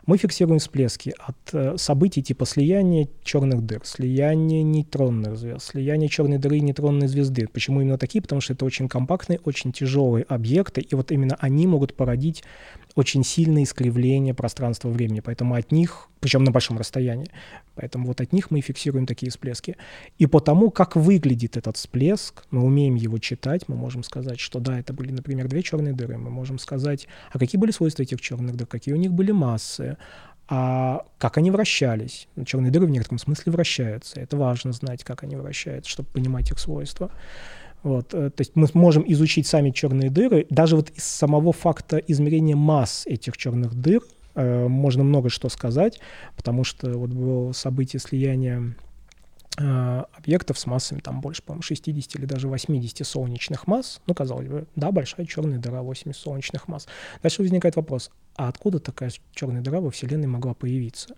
Мы 0.06 0.16
фиксируем 0.16 0.60
всплески 0.60 1.12
от 1.18 1.36
э, 1.52 1.76
событий 1.76 2.22
типа 2.22 2.46
слияния 2.46 3.06
черных 3.22 3.66
дыр, 3.66 3.82
слияния 3.84 4.62
нейтронных 4.62 5.36
звезд, 5.36 5.66
слияния 5.66 6.08
черной 6.08 6.38
дыры 6.38 6.56
и 6.56 6.60
нейтронной 6.62 7.06
звезды. 7.06 7.46
Почему 7.46 7.82
именно 7.82 7.98
такие? 7.98 8.22
Потому 8.22 8.40
что 8.40 8.54
это 8.54 8.64
очень 8.64 8.88
компактные, 8.88 9.40
очень 9.44 9.72
тяжелые 9.72 10.24
объекты, 10.24 10.80
и 10.80 10.94
вот 10.94 11.12
именно 11.12 11.36
они 11.38 11.66
могут 11.66 11.94
породить 11.94 12.44
очень 12.94 13.24
сильное 13.24 13.64
искривление 13.64 14.34
пространства-времени, 14.34 15.20
поэтому 15.20 15.54
от 15.54 15.72
них, 15.72 16.08
причем 16.20 16.44
на 16.44 16.50
большом 16.50 16.78
расстоянии, 16.78 17.28
поэтому 17.74 18.06
вот 18.06 18.20
от 18.20 18.32
них 18.32 18.50
мы 18.50 18.60
фиксируем 18.60 19.06
такие 19.06 19.30
всплески. 19.30 19.76
И 20.18 20.26
по 20.26 20.40
тому, 20.40 20.70
как 20.70 20.96
выглядит 20.96 21.56
этот 21.56 21.76
всплеск, 21.76 22.44
мы 22.50 22.62
умеем 22.62 22.94
его 22.94 23.18
читать, 23.18 23.68
мы 23.68 23.76
можем 23.76 24.02
сказать, 24.02 24.40
что 24.40 24.60
да, 24.60 24.78
это 24.78 24.92
были, 24.92 25.12
например, 25.12 25.48
две 25.48 25.62
черные 25.62 25.94
дыры, 25.94 26.18
мы 26.18 26.30
можем 26.30 26.58
сказать, 26.58 27.08
а 27.30 27.38
какие 27.38 27.58
были 27.58 27.70
свойства 27.70 28.02
этих 28.02 28.20
черных 28.20 28.56
дыр, 28.56 28.66
какие 28.66 28.94
у 28.94 28.98
них 28.98 29.12
были 29.12 29.32
массы, 29.32 29.96
а 30.48 31.06
как 31.18 31.38
они 31.38 31.50
вращались. 31.50 32.28
Черные 32.44 32.70
дыры 32.70 32.86
в 32.86 32.90
некотором 32.90 33.18
смысле 33.18 33.52
вращаются. 33.52 34.20
Это 34.20 34.36
важно 34.36 34.72
знать, 34.72 35.02
как 35.02 35.22
они 35.22 35.36
вращаются, 35.36 35.90
чтобы 35.90 36.10
понимать 36.10 36.50
их 36.50 36.58
свойства. 36.58 37.10
Вот, 37.82 38.14
э, 38.14 38.30
то 38.30 38.40
есть 38.40 38.52
мы 38.54 38.68
можем 38.74 39.04
изучить 39.06 39.46
сами 39.46 39.70
черные 39.70 40.10
дыры. 40.10 40.46
Даже 40.50 40.76
вот 40.76 40.90
из 40.90 41.04
самого 41.04 41.52
факта 41.52 41.96
измерения 41.96 42.56
масс 42.56 43.06
этих 43.06 43.36
черных 43.36 43.74
дыр 43.74 44.02
э, 44.34 44.68
можно 44.68 45.02
много 45.02 45.30
что 45.30 45.48
сказать, 45.48 46.00
потому 46.36 46.64
что 46.64 46.96
вот 46.96 47.10
было 47.10 47.52
событие 47.52 47.98
слияния 47.98 48.74
э, 49.58 50.04
объектов 50.16 50.58
с 50.58 50.66
массами 50.66 51.00
там 51.00 51.20
больше, 51.20 51.42
по-моему, 51.42 51.62
60 51.62 52.14
или 52.16 52.24
даже 52.24 52.46
80 52.46 53.04
солнечных 53.04 53.66
масс. 53.66 54.00
Ну, 54.06 54.14
казалось 54.14 54.46
бы, 54.46 54.66
да, 54.76 54.92
большая 54.92 55.26
черная 55.26 55.58
дыра, 55.58 55.82
80 55.82 56.20
солнечных 56.20 56.68
масс. 56.68 56.86
Дальше 57.20 57.42
возникает 57.42 57.74
вопрос, 57.74 58.12
а 58.36 58.48
откуда 58.48 58.78
такая 58.78 59.10
черная 59.34 59.60
дыра 59.60 59.80
во 59.80 59.90
Вселенной 59.90 60.28
могла 60.28 60.54
появиться? 60.54 61.16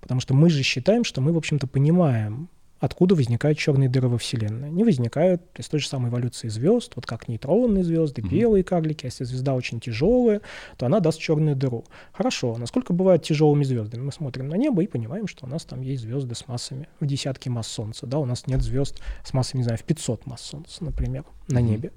Потому 0.00 0.20
что 0.20 0.34
мы 0.34 0.48
же 0.48 0.62
считаем, 0.62 1.04
что 1.04 1.20
мы, 1.20 1.32
в 1.32 1.36
общем-то, 1.36 1.66
понимаем 1.66 2.48
откуда 2.78 3.14
возникают 3.14 3.58
черные 3.58 3.88
дыры 3.88 4.08
во 4.08 4.18
Вселенной. 4.18 4.68
Они 4.68 4.84
возникают 4.84 5.42
из 5.56 5.68
той 5.68 5.80
же 5.80 5.88
самой 5.88 6.10
эволюции 6.10 6.48
звезд, 6.48 6.92
вот 6.96 7.06
как 7.06 7.28
нейтронные 7.28 7.84
звезды, 7.84 8.22
mm-hmm. 8.22 8.28
белые 8.28 8.64
карлики. 8.64 9.06
Если 9.06 9.24
звезда 9.24 9.54
очень 9.54 9.80
тяжелая, 9.80 10.40
то 10.76 10.86
она 10.86 11.00
даст 11.00 11.18
черную 11.18 11.56
дыру. 11.56 11.84
Хорошо, 12.12 12.56
насколько 12.58 12.92
бывают 12.92 13.22
тяжелыми 13.22 13.64
звездами? 13.64 14.02
Мы 14.02 14.12
смотрим 14.12 14.48
на 14.48 14.54
небо 14.54 14.82
и 14.82 14.86
понимаем, 14.86 15.26
что 15.26 15.46
у 15.46 15.48
нас 15.48 15.64
там 15.64 15.80
есть 15.80 16.02
звезды 16.02 16.34
с 16.34 16.46
массами 16.48 16.88
в 17.00 17.06
десятки 17.06 17.48
масс 17.48 17.68
Солнца. 17.68 18.06
Да? 18.06 18.18
У 18.18 18.24
нас 18.24 18.46
нет 18.46 18.62
звезд 18.62 19.00
с 19.24 19.32
массами, 19.32 19.60
не 19.60 19.64
знаю, 19.64 19.78
в 19.78 19.84
500 19.84 20.26
масс 20.26 20.42
Солнца, 20.42 20.84
например, 20.84 21.22
mm-hmm. 21.22 21.54
на 21.54 21.60
небе. 21.60 21.92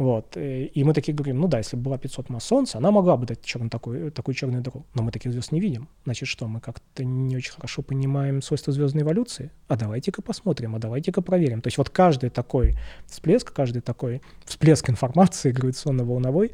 Вот. 0.00 0.38
Э, 0.38 0.64
и 0.64 0.82
мы 0.82 0.94
такие 0.94 1.12
говорим, 1.12 1.40
ну 1.40 1.46
да, 1.46 1.58
если 1.58 1.76
бы 1.76 1.82
была 1.82 1.98
500 1.98 2.30
масс 2.30 2.44
Солнца, 2.44 2.78
она 2.78 2.90
могла 2.90 3.18
бы 3.18 3.26
дать 3.26 3.44
черный, 3.44 3.68
такой, 3.68 4.10
такую 4.10 4.34
черную 4.34 4.62
дыру. 4.62 4.86
Но 4.94 5.02
мы 5.02 5.12
таких 5.12 5.30
звезд 5.30 5.52
не 5.52 5.60
видим. 5.60 5.88
Значит, 6.04 6.26
что, 6.26 6.48
мы 6.48 6.60
как-то 6.60 7.04
не 7.04 7.36
очень 7.36 7.52
хорошо 7.52 7.82
понимаем 7.82 8.40
свойства 8.40 8.72
звездной 8.72 9.02
эволюции? 9.02 9.50
А 9.68 9.76
давайте-ка 9.76 10.22
посмотрим, 10.22 10.74
а 10.74 10.78
давайте-ка 10.78 11.20
проверим. 11.20 11.60
То 11.60 11.66
есть 11.66 11.76
вот 11.76 11.90
каждый 11.90 12.30
такой 12.30 12.78
всплеск, 13.06 13.52
каждый 13.52 13.82
такой 13.82 14.22
всплеск 14.46 14.88
информации 14.88 15.52
гравитационно-волновой, 15.52 16.52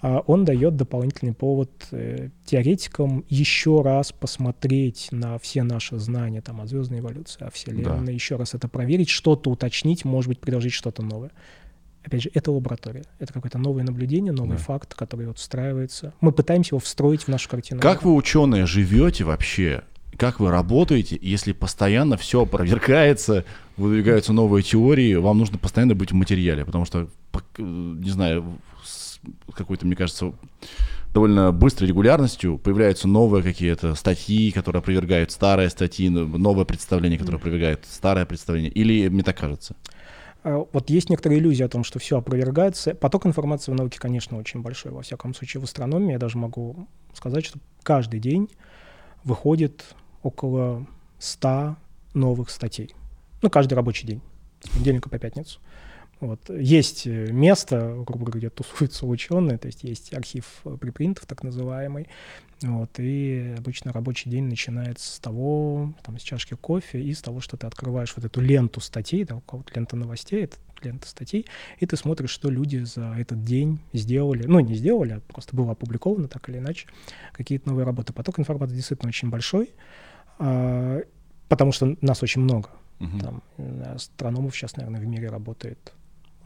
а, 0.00 0.20
он 0.26 0.46
дает 0.46 0.76
дополнительный 0.76 1.34
повод 1.34 1.70
э, 1.90 2.30
теоретикам 2.46 3.26
еще 3.28 3.82
раз 3.82 4.10
посмотреть 4.12 5.08
на 5.10 5.38
все 5.38 5.64
наши 5.64 5.98
знания 5.98 6.40
там, 6.40 6.62
о 6.62 6.66
звездной 6.66 7.00
эволюции, 7.00 7.44
о 7.46 7.50
Вселенной, 7.50 8.06
да. 8.06 8.12
еще 8.12 8.36
раз 8.36 8.54
это 8.54 8.68
проверить, 8.68 9.10
что-то 9.10 9.50
уточнить, 9.50 10.06
может 10.06 10.28
быть, 10.28 10.40
предложить 10.40 10.72
что-то 10.72 11.02
новое. 11.02 11.32
Опять 12.06 12.22
же, 12.22 12.30
это 12.34 12.52
лаборатория. 12.52 13.04
Это 13.18 13.32
какое-то 13.32 13.58
новое 13.58 13.82
наблюдение, 13.82 14.32
новый 14.32 14.58
да. 14.58 14.62
факт, 14.62 14.94
который 14.94 15.26
вот 15.26 15.38
встраивается. 15.38 16.14
Мы 16.20 16.30
пытаемся 16.30 16.76
его 16.76 16.78
встроить 16.78 17.24
в 17.24 17.28
нашу 17.28 17.48
картину. 17.48 17.80
Как 17.80 18.04
вы, 18.04 18.14
ученые, 18.14 18.64
живете 18.64 19.24
вообще? 19.24 19.82
Как 20.16 20.38
вы 20.38 20.52
работаете, 20.52 21.18
если 21.20 21.50
постоянно 21.50 22.16
все 22.16 22.42
опровергается, 22.42 23.44
выдвигаются 23.76 24.32
новые 24.32 24.62
теории, 24.62 25.16
вам 25.16 25.38
нужно 25.38 25.58
постоянно 25.58 25.96
быть 25.96 26.12
в 26.12 26.14
материале, 26.14 26.64
потому 26.64 26.84
что, 26.84 27.08
не 27.58 28.10
знаю, 28.10 28.56
с 28.84 29.18
какой-то, 29.52 29.84
мне 29.84 29.96
кажется, 29.96 30.32
довольно 31.12 31.50
быстрой 31.50 31.88
регулярностью 31.88 32.56
появляются 32.56 33.08
новые 33.08 33.42
какие-то 33.42 33.96
статьи, 33.96 34.52
которые 34.52 34.78
опровергают 34.78 35.32
старые 35.32 35.70
статьи, 35.70 36.08
новое 36.08 36.64
представление, 36.64 37.18
которое 37.18 37.38
опровергает 37.38 37.84
старое 37.90 38.26
представление. 38.26 38.70
Или 38.70 39.08
мне 39.08 39.24
так 39.24 39.36
кажется? 39.36 39.74
А, 40.46 40.64
вот 40.72 40.90
есть 40.90 41.10
некоторая 41.10 41.40
иллюзия 41.40 41.64
о 41.64 41.68
том, 41.68 41.82
что 41.82 41.98
все 41.98 42.18
опровергается. 42.18 42.94
Поток 42.94 43.26
информации 43.26 43.72
в 43.72 43.74
науке, 43.74 43.98
конечно, 43.98 44.38
очень 44.38 44.62
большой. 44.62 44.92
Во 44.92 45.02
всяком 45.02 45.34
случае, 45.34 45.60
в 45.60 45.64
астрономии 45.64 46.12
я 46.12 46.18
даже 46.18 46.38
могу 46.38 46.86
сказать, 47.14 47.44
что 47.44 47.58
каждый 47.82 48.20
день 48.20 48.48
выходит 49.24 49.84
около 50.22 50.86
100 51.18 51.76
новых 52.14 52.50
статей. 52.50 52.94
Ну, 53.42 53.50
каждый 53.50 53.74
рабочий 53.74 54.06
день, 54.06 54.20
с 54.60 54.70
понедельника 54.70 55.10
по 55.10 55.18
пятницу. 55.18 55.58
Вот. 56.20 56.48
Есть 56.48 57.06
э, 57.06 57.30
место, 57.30 57.94
грубо 58.06 58.26
говоря, 58.26 58.38
где 58.38 58.50
тусуются 58.50 59.06
ученые, 59.06 59.58
то 59.58 59.66
есть 59.66 59.84
есть 59.84 60.14
архив 60.14 60.62
припринтов, 60.80 61.26
так 61.26 61.42
называемый. 61.42 62.08
Вот, 62.62 62.98
и 62.98 63.54
обычно 63.58 63.92
рабочий 63.92 64.30
день 64.30 64.44
начинается 64.44 65.12
с 65.12 65.18
того, 65.18 65.92
там, 66.02 66.18
с 66.18 66.22
чашки 66.22 66.54
кофе 66.54 67.02
и 67.02 67.12
с 67.12 67.20
того, 67.20 67.40
что 67.40 67.58
ты 67.58 67.66
открываешь 67.66 68.14
вот 68.16 68.24
эту 68.24 68.40
ленту 68.40 68.80
статей, 68.80 69.24
да, 69.24 69.36
у 69.36 69.40
кого-то 69.42 69.74
лента 69.74 69.94
новостей, 69.94 70.44
это 70.44 70.56
лента 70.82 71.06
статей, 71.06 71.44
и 71.80 71.86
ты 71.86 71.96
смотришь, 71.98 72.30
что 72.30 72.48
люди 72.48 72.78
за 72.78 73.14
этот 73.18 73.44
день 73.44 73.80
сделали, 73.92 74.46
ну, 74.46 74.60
не 74.60 74.74
сделали, 74.74 75.12
а 75.12 75.20
просто 75.20 75.54
было 75.54 75.72
опубликовано 75.72 76.28
так 76.28 76.48
или 76.48 76.58
иначе, 76.58 76.88
какие-то 77.32 77.68
новые 77.68 77.84
работы. 77.84 78.14
Поток 78.14 78.38
информации 78.38 78.76
действительно 78.76 79.10
очень 79.10 79.28
большой, 79.28 79.74
а, 80.38 81.02
потому 81.48 81.72
что 81.72 81.96
нас 82.00 82.22
очень 82.22 82.40
много. 82.40 82.70
Uh-huh. 83.00 83.20
Там 83.20 83.42
астрономов 83.94 84.56
сейчас, 84.56 84.76
наверное, 84.76 85.00
в 85.00 85.06
мире 85.06 85.28
работает 85.28 85.92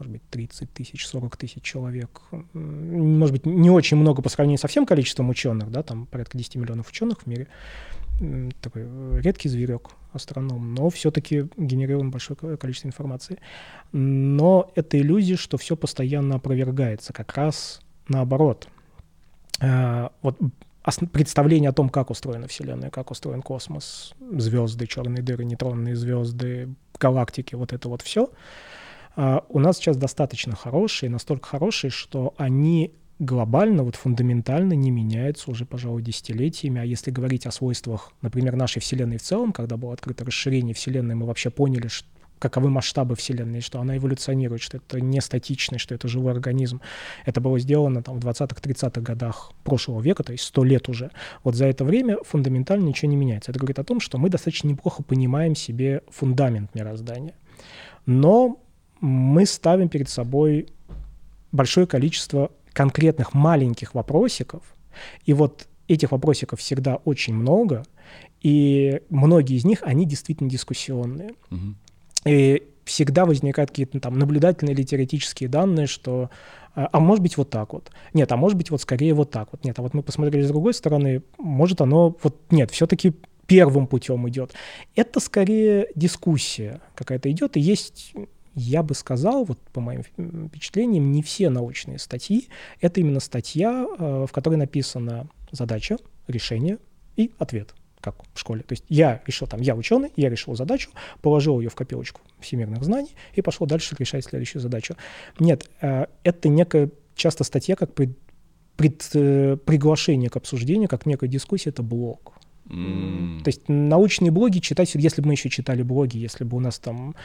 может 0.01 0.13
быть, 0.13 0.23
30 0.31 0.73
тысяч, 0.73 1.05
40 1.05 1.37
тысяч 1.37 1.61
человек. 1.61 2.21
Может 2.53 3.33
быть, 3.33 3.45
не 3.45 3.69
очень 3.69 3.97
много 3.97 4.23
по 4.23 4.29
сравнению 4.29 4.57
со 4.57 4.67
всем 4.67 4.87
количеством 4.87 5.29
ученых, 5.29 5.69
да, 5.69 5.83
там 5.83 6.07
порядка 6.07 6.39
10 6.39 6.55
миллионов 6.55 6.89
ученых 6.89 7.21
в 7.21 7.27
мире. 7.27 7.47
Такой 8.61 8.87
редкий 9.21 9.47
зверек, 9.47 9.91
астроном, 10.11 10.73
но 10.73 10.89
все-таки 10.89 11.45
генерируем 11.55 12.09
большое 12.09 12.57
количество 12.57 12.87
информации. 12.87 13.37
Но 13.91 14.71
это 14.73 14.97
иллюзия, 14.99 15.35
что 15.35 15.59
все 15.59 15.75
постоянно 15.75 16.35
опровергается, 16.37 17.13
как 17.13 17.37
раз 17.37 17.81
наоборот. 18.07 18.69
А, 19.59 20.11
вот 20.23 20.39
представление 21.11 21.69
о 21.69 21.73
том, 21.73 21.89
как 21.89 22.09
устроена 22.09 22.47
Вселенная, 22.47 22.89
как 22.89 23.11
устроен 23.11 23.43
космос, 23.43 24.15
звезды, 24.31 24.87
черные 24.87 25.21
дыры, 25.21 25.45
нейтронные 25.45 25.95
звезды, 25.95 26.69
галактики, 26.99 27.53
вот 27.53 27.71
это 27.71 27.87
вот 27.87 28.01
все— 28.01 28.31
у 29.15 29.59
нас 29.59 29.77
сейчас 29.77 29.97
достаточно 29.97 30.55
хорошие, 30.55 31.09
настолько 31.09 31.47
хорошие, 31.47 31.91
что 31.91 32.33
они 32.37 32.93
глобально, 33.19 33.83
вот 33.83 33.95
фундаментально 33.95 34.73
не 34.73 34.89
меняются 34.89 35.51
уже, 35.51 35.65
пожалуй, 35.65 36.01
десятилетиями. 36.01 36.81
А 36.81 36.85
если 36.85 37.11
говорить 37.11 37.45
о 37.45 37.51
свойствах, 37.51 38.13
например, 38.21 38.55
нашей 38.55 38.79
Вселенной 38.79 39.17
в 39.17 39.21
целом, 39.21 39.53
когда 39.53 39.77
было 39.77 39.93
открыто 39.93 40.25
расширение 40.25 40.73
Вселенной, 40.73 41.13
мы 41.13 41.27
вообще 41.27 41.51
поняли, 41.51 41.87
что 41.87 42.07
каковы 42.39 42.71
масштабы 42.71 43.15
Вселенной, 43.15 43.61
что 43.61 43.79
она 43.79 43.95
эволюционирует, 43.95 44.63
что 44.63 44.77
это 44.77 44.99
не 44.99 45.21
статичный, 45.21 45.77
что 45.77 45.93
это 45.93 46.07
живой 46.07 46.31
организм. 46.33 46.81
Это 47.25 47.39
было 47.39 47.59
сделано 47.59 48.01
там, 48.01 48.19
в 48.19 48.25
20-30-х 48.25 48.99
годах 49.01 49.53
прошлого 49.63 50.01
века, 50.01 50.23
то 50.23 50.31
есть 50.31 50.45
100 50.45 50.63
лет 50.63 50.89
уже. 50.89 51.11
Вот 51.43 51.53
за 51.53 51.67
это 51.67 51.85
время 51.85 52.17
фундаментально 52.23 52.85
ничего 52.85 53.11
не 53.11 53.15
меняется. 53.15 53.51
Это 53.51 53.59
говорит 53.59 53.77
о 53.77 53.83
том, 53.83 53.99
что 53.99 54.17
мы 54.17 54.29
достаточно 54.29 54.67
неплохо 54.69 55.03
понимаем 55.03 55.55
себе 55.55 56.01
фундамент 56.09 56.73
мироздания. 56.73 57.35
Но 58.07 58.59
мы 59.01 59.45
ставим 59.45 59.89
перед 59.89 60.09
собой 60.09 60.67
большое 61.51 61.87
количество 61.87 62.51
конкретных 62.71 63.33
маленьких 63.33 63.93
вопросиков, 63.93 64.63
и 65.25 65.33
вот 65.33 65.67
этих 65.87 66.11
вопросиков 66.11 66.59
всегда 66.59 66.95
очень 67.03 67.33
много, 67.33 67.83
и 68.41 69.01
многие 69.09 69.57
из 69.57 69.65
них, 69.65 69.83
они 69.83 70.05
действительно 70.05 70.49
дискуссионные. 70.49 71.31
Угу. 71.49 71.75
И 72.25 72.63
всегда 72.85 73.25
возникают 73.25 73.71
какие-то 73.71 73.99
там 73.99 74.17
наблюдательные 74.17 74.73
или 74.73 74.83
теоретические 74.83 75.49
данные, 75.49 75.87
что 75.87 76.29
а, 76.73 76.89
а 76.91 76.99
может 76.99 77.21
быть 77.21 77.37
вот 77.37 77.49
так 77.49 77.73
вот. 77.73 77.91
Нет, 78.13 78.31
а 78.31 78.37
может 78.37 78.57
быть 78.57 78.71
вот 78.71 78.81
скорее 78.81 79.13
вот 79.13 79.31
так 79.31 79.49
вот. 79.51 79.63
Нет, 79.63 79.77
а 79.79 79.81
вот 79.81 79.93
мы 79.93 80.03
посмотрели 80.03 80.43
с 80.43 80.47
другой 80.47 80.73
стороны, 80.73 81.21
может 81.37 81.81
оно 81.81 82.15
вот 82.23 82.39
нет, 82.49 82.71
все-таки 82.71 83.13
первым 83.45 83.87
путем 83.87 84.27
идет. 84.29 84.53
Это 84.95 85.19
скорее 85.19 85.87
дискуссия 85.95 86.81
какая-то 86.95 87.29
идет, 87.29 87.57
и 87.57 87.59
есть 87.59 88.13
я 88.55 88.83
бы 88.83 88.93
сказал, 88.95 89.45
вот 89.45 89.59
по 89.71 89.81
моим 89.81 90.03
впечатлениям, 90.03 91.11
не 91.11 91.21
все 91.21 91.49
научные 91.49 91.99
статьи. 91.99 92.49
Это 92.79 92.99
именно 92.99 93.19
статья, 93.19 93.85
э, 93.85 94.25
в 94.27 94.31
которой 94.31 94.55
написана 94.55 95.27
задача, 95.51 95.97
решение 96.27 96.77
и 97.15 97.31
ответ, 97.37 97.73
как 97.99 98.15
в 98.33 98.39
школе. 98.39 98.63
То 98.63 98.73
есть 98.73 98.85
я 98.89 99.21
решил, 99.25 99.47
там, 99.47 99.61
я 99.61 99.75
ученый, 99.75 100.11
я 100.15 100.29
решил 100.29 100.55
задачу, 100.55 100.89
положил 101.21 101.59
ее 101.59 101.69
в 101.69 101.75
копилочку 101.75 102.21
всемирных 102.39 102.83
знаний 102.83 103.15
и 103.33 103.41
пошел 103.41 103.67
дальше 103.67 103.95
решать 103.97 104.25
следующую 104.25 104.61
задачу. 104.61 104.95
Нет, 105.39 105.69
э, 105.81 106.07
это 106.23 106.49
некая 106.49 106.89
часто 107.15 107.43
статья 107.43 107.75
как 107.75 107.93
пред, 107.93 109.09
э, 109.13 109.57
приглашение 109.65 110.29
к 110.29 110.35
обсуждению, 110.35 110.89
как 110.89 111.05
некая 111.05 111.27
дискуссия, 111.27 111.69
это 111.69 111.83
блог. 111.83 112.33
Mm. 112.65 113.43
То 113.43 113.47
есть 113.47 113.67
научные 113.67 114.31
блоги 114.31 114.59
читать, 114.59 114.93
если 114.95 115.21
бы 115.21 115.27
мы 115.27 115.33
еще 115.33 115.49
читали 115.49 115.83
блоги, 115.83 116.17
если 116.17 116.43
бы 116.43 116.57
у 116.57 116.59
нас 116.59 116.79
там 116.79 117.15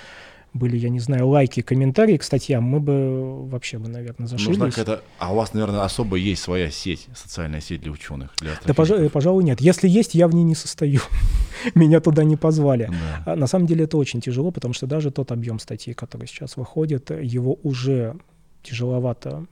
были, 0.53 0.77
я 0.77 0.89
не 0.89 1.01
знаю, 1.01 1.29
лайки, 1.29 1.61
комментарии 1.61 2.17
к 2.17 2.23
статьям, 2.23 2.65
мы 2.65 2.81
бы 2.81 3.47
вообще 3.49 3.79
бы, 3.79 3.89
наверное, 3.89 4.27
зашились. 4.27 4.59
Нужна 4.59 4.71
какая-то... 4.71 5.03
А 5.19 5.33
у 5.33 5.37
вас, 5.37 5.53
наверное, 5.53 5.83
особо 5.83 6.17
есть 6.17 6.43
своя 6.43 6.71
сеть, 6.71 7.09
социальная 7.15 7.61
сеть 7.61 7.83
для 7.83 7.93
ученых, 7.93 8.31
для 8.39 8.53
Да, 8.65 8.75
пожалуй, 8.75 9.11
пожалуй, 9.11 9.45
нет. 9.45 9.61
Если 9.61 9.89
есть, 9.89 10.15
я 10.15 10.29
в 10.29 10.35
ней 10.35 10.45
не 10.45 10.55
состою. 10.55 11.01
Меня 11.75 12.01
туда 12.01 12.25
не 12.25 12.37
позвали. 12.37 12.91
Да. 12.91 13.33
А, 13.33 13.37
на 13.37 13.47
самом 13.47 13.67
деле 13.67 13.85
это 13.85 13.97
очень 13.97 14.21
тяжело, 14.21 14.51
потому 14.51 14.75
что 14.75 14.87
даже 14.87 15.11
тот 15.11 15.33
объем 15.33 15.59
статей, 15.59 15.95
который 15.95 16.27
сейчас 16.27 16.57
выходит, 16.57 17.11
его 17.11 17.59
уже 17.63 18.17
тяжеловато 18.63 19.47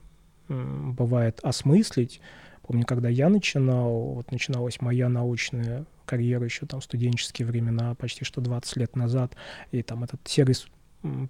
бывает 0.47 1.39
осмыслить. 1.43 2.19
Помню, 2.67 2.85
когда 2.85 3.09
я 3.09 3.29
начинал, 3.29 3.91
вот 4.15 4.31
начиналась 4.31 4.81
моя 4.81 5.09
научная 5.09 5.85
карьера 6.05 6.45
еще 6.45 6.65
там 6.65 6.81
студенческие 6.81 7.47
времена, 7.47 7.95
почти 7.95 8.25
что 8.25 8.41
20 8.41 8.77
лет 8.77 8.95
назад, 8.95 9.35
и 9.71 9.81
там 9.81 10.03
этот 10.03 10.21
сервис 10.25 10.67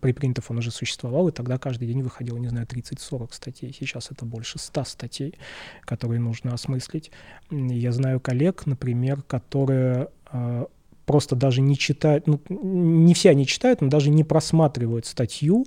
припринтов 0.01 0.51
он 0.51 0.57
уже 0.57 0.71
существовал, 0.71 1.27
и 1.27 1.31
тогда 1.31 1.57
каждый 1.57 1.87
день 1.87 2.01
выходило, 2.01 2.37
не 2.37 2.47
знаю, 2.47 2.67
30-40 2.67 3.29
статей. 3.31 3.75
Сейчас 3.77 4.11
это 4.11 4.25
больше 4.25 4.59
100 4.59 4.83
статей, 4.83 5.35
которые 5.81 6.19
нужно 6.19 6.53
осмыслить. 6.53 7.11
Я 7.51 7.91
знаю 7.91 8.19
коллег, 8.19 8.65
например, 8.65 9.21
которые 9.23 10.09
э, 10.31 10.65
просто 11.05 11.35
даже 11.35 11.61
не 11.61 11.77
читают, 11.77 12.27
ну, 12.27 12.41
не 12.49 13.13
все 13.13 13.29
они 13.31 13.45
читают, 13.45 13.81
но 13.81 13.87
даже 13.87 14.09
не 14.09 14.23
просматривают 14.23 15.05
статью, 15.05 15.65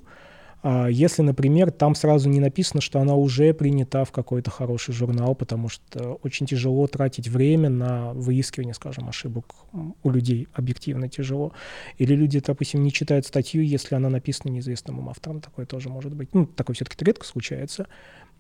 если, 0.64 1.22
например, 1.22 1.70
там 1.70 1.94
сразу 1.94 2.28
не 2.28 2.40
написано, 2.40 2.80
что 2.80 3.00
она 3.00 3.14
уже 3.14 3.54
принята 3.54 4.04
в 4.04 4.10
какой-то 4.10 4.50
хороший 4.50 4.92
журнал, 4.92 5.34
потому 5.34 5.68
что 5.68 6.18
очень 6.22 6.46
тяжело 6.46 6.86
тратить 6.88 7.28
время 7.28 7.68
на 7.70 8.12
выискивание, 8.12 8.74
скажем, 8.74 9.08
ошибок 9.08 9.54
у 10.02 10.10
людей, 10.10 10.48
объективно 10.52 11.08
тяжело. 11.08 11.52
Или 11.96 12.14
люди, 12.14 12.40
допустим, 12.40 12.82
не 12.82 12.92
читают 12.92 13.26
статью, 13.26 13.62
если 13.62 13.94
она 13.94 14.08
написана 14.08 14.50
неизвестным 14.50 15.08
автором, 15.08 15.40
такое 15.40 15.64
тоже 15.64 15.88
может 15.88 16.14
быть. 16.14 16.34
Ну, 16.34 16.46
такое 16.46 16.74
все-таки 16.74 17.04
редко 17.04 17.24
случается, 17.24 17.86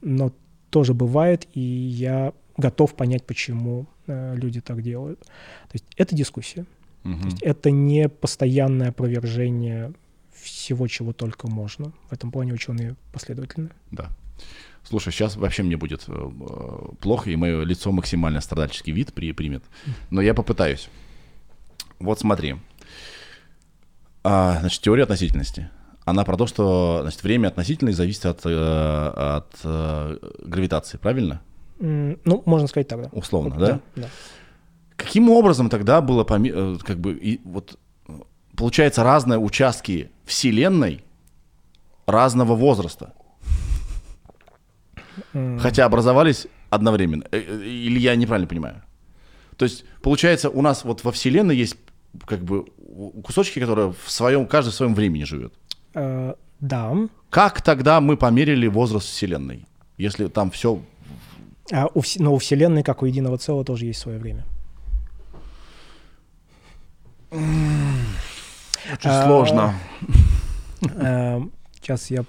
но 0.00 0.32
тоже 0.70 0.94
бывает, 0.94 1.46
и 1.54 1.60
я 1.60 2.32
готов 2.56 2.94
понять, 2.94 3.24
почему 3.24 3.86
э, 4.06 4.34
люди 4.36 4.60
так 4.60 4.82
делают. 4.82 5.20
То 5.20 5.74
есть 5.74 5.84
это 5.96 6.14
дискуссия. 6.14 6.66
Угу. 7.04 7.20
То 7.20 7.24
есть 7.26 7.42
это 7.42 7.70
не 7.70 8.08
постоянное 8.08 8.88
опровержение 8.88 9.92
всего, 10.48 10.86
чего 10.88 11.12
только 11.12 11.48
можно. 11.48 11.92
В 12.08 12.12
этом 12.12 12.30
плане 12.30 12.52
ученые 12.52 12.96
последовательны. 13.12 13.70
Да. 13.90 14.10
Слушай, 14.84 15.12
сейчас 15.12 15.36
вообще 15.36 15.62
мне 15.62 15.76
будет 15.76 16.04
э, 16.08 16.12
э, 16.12 16.88
плохо, 17.00 17.30
и 17.30 17.36
мое 17.36 17.62
лицо 17.64 17.92
максимально 17.92 18.40
страдальческий 18.40 18.92
вид 18.92 19.12
при, 19.12 19.32
примет. 19.32 19.64
Но 20.10 20.20
я 20.22 20.34
попытаюсь. 20.34 20.88
Вот 21.98 22.20
смотри. 22.20 22.56
А, 24.24 24.58
значит, 24.60 24.80
теория 24.82 25.02
относительности. 25.02 25.68
Она 26.04 26.24
про 26.24 26.36
то, 26.36 26.46
что 26.46 27.00
значит, 27.02 27.22
время 27.22 27.48
относительное 27.48 27.92
зависит 27.92 28.24
от, 28.24 28.46
э, 28.46 28.50
от 28.50 29.60
гравитации, 30.42 30.96
правильно? 30.96 31.42
Ну, 31.78 32.42
можно 32.44 32.66
сказать 32.66 32.88
так, 32.88 33.02
да. 33.02 33.08
Условно, 33.12 33.56
да? 33.56 33.66
Да. 33.66 33.80
да. 33.96 34.08
Каким 34.96 35.30
образом 35.30 35.68
тогда 35.68 36.00
было, 36.00 36.24
как 36.24 36.98
бы, 36.98 37.12
и, 37.12 37.40
вот 37.44 37.78
получается, 38.58 39.04
разные 39.04 39.38
участки 39.38 40.10
Вселенной 40.28 41.02
разного 42.06 42.54
возраста. 42.54 43.12
Хотя 45.58 45.84
образовались 45.84 46.46
одновременно. 46.70 47.24
Э, 47.32 47.38
э, 47.38 47.64
или 47.64 47.98
я 47.98 48.16
неправильно 48.16 48.46
понимаю? 48.46 48.82
То 49.56 49.64
есть, 49.64 49.84
получается, 50.02 50.50
у 50.50 50.62
нас 50.62 50.84
вот 50.84 51.04
во 51.04 51.10
Вселенной 51.10 51.56
есть 51.56 51.76
как 52.26 52.40
бы 52.40 52.64
кусочки, 53.24 53.58
которые 53.60 53.94
в 54.04 54.10
своем, 54.10 54.46
каждый 54.46 54.70
в 54.70 54.74
своем 54.74 54.94
времени 54.94 55.24
живет. 55.24 55.52
Э, 55.94 56.34
да. 56.60 56.94
Как 57.30 57.62
тогда 57.62 58.00
мы 58.00 58.16
померили 58.16 58.68
возраст 58.68 59.06
Вселенной? 59.06 59.66
Если 59.96 60.28
там 60.28 60.50
все... 60.50 60.80
А 61.72 61.86
у, 61.94 62.02
но 62.18 62.34
у 62.34 62.38
Вселенной, 62.38 62.82
как 62.82 63.02
у 63.02 63.06
единого 63.06 63.38
целого, 63.38 63.64
тоже 63.64 63.86
есть 63.86 64.00
свое 64.00 64.18
время. 64.18 64.44
Очень 68.92 69.10
а, 69.10 69.24
сложно. 69.26 69.74
Сейчас 71.80 72.10
я... 72.10 72.24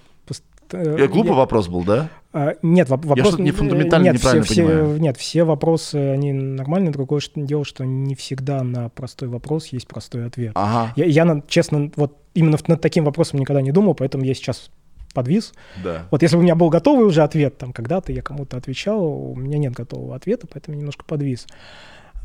Я 0.72 1.08
глупый 1.08 1.34
вопрос 1.34 1.68
был, 1.68 1.84
да? 1.84 2.10
А, 2.32 2.54
нет, 2.62 2.90
вопрос... 2.90 3.18
Я 3.18 3.26
что-то 3.26 3.42
не 3.42 3.52
фундаментально 3.52 4.06
нет, 4.06 4.14
неправильно 4.16 4.46
все, 4.46 4.56
понимаю. 4.64 4.94
Все, 4.94 5.02
нет, 5.02 5.18
все 5.18 5.44
вопросы, 5.44 5.96
они 5.96 6.32
нормальные. 6.32 6.92
Другое 6.92 7.22
дело, 7.36 7.66
что 7.66 7.86
не 7.86 8.14
всегда 8.14 8.64
на 8.64 8.90
простой 8.90 9.30
вопрос 9.30 9.68
есть 9.68 9.88
простой 9.88 10.28
ответ. 10.28 10.52
Ага. 10.54 10.94
Я, 10.96 11.06
я, 11.06 11.42
честно, 11.48 11.92
вот 11.96 12.18
именно 12.36 12.58
над 12.68 12.82
таким 12.82 13.06
вопросом 13.06 13.40
никогда 13.40 13.62
не 13.62 13.72
думал, 13.72 13.96
поэтому 13.96 14.24
я 14.26 14.36
сейчас 14.36 14.70
подвис. 15.16 15.54
Да. 15.84 16.06
Вот 16.12 16.22
если 16.22 16.36
бы 16.36 16.42
у 16.42 16.44
меня 16.44 16.54
был 16.54 16.70
готовый 16.70 17.08
уже 17.08 17.24
ответ, 17.24 17.58
там 17.58 17.74
когда-то 17.74 18.12
я 18.12 18.22
кому-то 18.22 18.58
отвечал, 18.58 19.04
у 19.04 19.36
меня 19.36 19.58
нет 19.58 19.74
готового 19.74 20.16
ответа, 20.16 20.46
поэтому 20.46 20.78
немножко 20.78 21.04
подвис. 21.06 21.48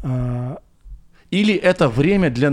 А, 0.02 0.58
Или 1.30 1.54
это 1.54 1.88
время 1.88 2.28
для 2.28 2.52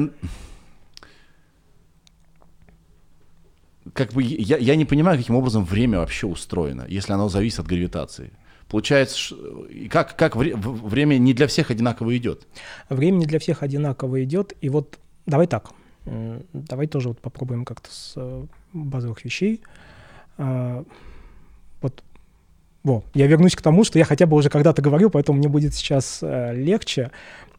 как 3.94 4.14
бы 4.14 4.24
я, 4.24 4.58
я 4.58 4.76
не 4.76 4.86
понимаю, 4.86 5.18
каким 5.18 5.36
образом 5.36 5.66
время 5.66 6.00
вообще 6.00 6.28
устроено, 6.28 6.86
если 6.88 7.14
оно 7.14 7.30
зависит 7.30 7.60
от 7.60 7.68
гравитации. 7.68 8.32
Получается, 8.68 9.36
как, 9.90 10.16
как 10.16 10.36
вре, 10.36 10.56
время 10.56 11.18
не 11.18 11.34
для 11.34 11.48
всех 11.48 11.72
одинаково 11.72 12.16
идет? 12.18 12.48
Время 12.90 13.18
не 13.18 13.26
для 13.26 13.40
всех 13.40 13.64
одинаково 13.64 14.24
идет. 14.24 14.54
И 14.62 14.70
вот 14.70 14.98
давай 15.26 15.48
так, 15.48 15.72
давай 16.06 16.88
тоже 16.88 17.10
вот 17.10 17.20
попробуем 17.20 17.66
как-то 17.66 17.92
с 17.92 18.14
э, 18.16 18.46
базовых 18.72 19.26
вещей. 19.26 19.62
А, 20.38 20.86
вот, 21.82 22.02
во, 22.84 23.04
я 23.14 23.28
вернусь 23.28 23.56
к 23.56 23.62
тому, 23.62 23.84
что 23.84 24.00
я 24.00 24.06
хотя 24.06 24.26
бы 24.26 24.38
уже 24.38 24.50
когда-то 24.50 24.82
говорил, 24.82 25.10
поэтому 25.10 25.38
мне 25.38 25.50
будет 25.50 25.74
сейчас 25.74 26.20
э, 26.22 26.54
легче. 26.56 27.12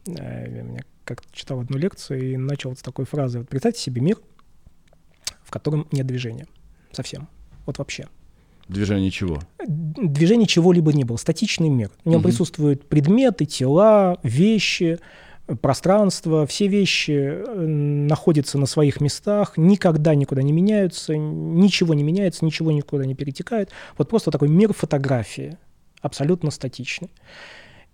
Э, 0.07 0.75
я 0.77 0.81
как-то 1.05 1.29
читал 1.33 1.61
одну 1.61 1.77
лекцию 1.77 2.33
и 2.33 2.37
начал 2.37 2.75
с 2.75 2.81
такой 2.81 3.05
фразы. 3.05 3.41
Вот 3.41 3.49
представьте 3.49 3.81
себе 3.81 4.01
мир, 4.01 4.17
котором 5.53 5.87
нет 5.93 6.07
движения 6.07 6.47
совсем. 6.93 7.29
Вот 7.67 7.79
вообще. 7.79 8.09
Движение 8.69 9.11
чего? 9.11 9.39
Движение 9.67 10.47
чего-либо 10.47 10.93
не 10.93 11.05
было. 11.05 11.17
Статичный 11.17 11.69
мир. 11.69 11.91
В 12.05 12.09
нем 12.09 12.21
угу. 12.21 12.29
присутствуют 12.29 12.89
предметы, 12.89 13.45
тела, 13.45 14.19
вещи, 14.23 14.99
пространство. 15.61 16.47
Все 16.47 16.69
вещи 16.69 17.11
э, 17.11 17.67
находятся 17.67 18.59
на 18.59 18.67
своих 18.67 19.01
местах, 19.01 19.55
никогда 19.57 20.15
никуда 20.15 20.43
не 20.43 20.53
меняются, 20.53 21.17
ничего 21.17 21.95
не 21.95 22.03
меняется, 22.03 22.45
ничего 22.45 22.73
никуда 22.73 23.05
не 23.05 23.15
перетекает. 23.15 23.71
Вот 23.99 24.09
просто 24.09 24.31
такой 24.31 24.49
мир 24.49 24.73
фотографии, 24.73 25.59
абсолютно 26.01 26.51
статичный. 26.51 27.11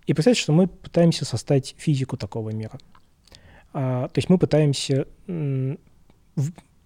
И 0.06 0.14
представьте, 0.14 0.42
что 0.42 0.52
мы 0.52 0.68
пытаемся 0.68 1.24
составить 1.24 1.74
физику 1.78 2.16
такого 2.16 2.50
мира. 2.50 2.78
А, 3.72 4.08
то 4.08 4.18
есть 4.18 4.30
мы 4.30 4.38
пытаемся 4.38 5.06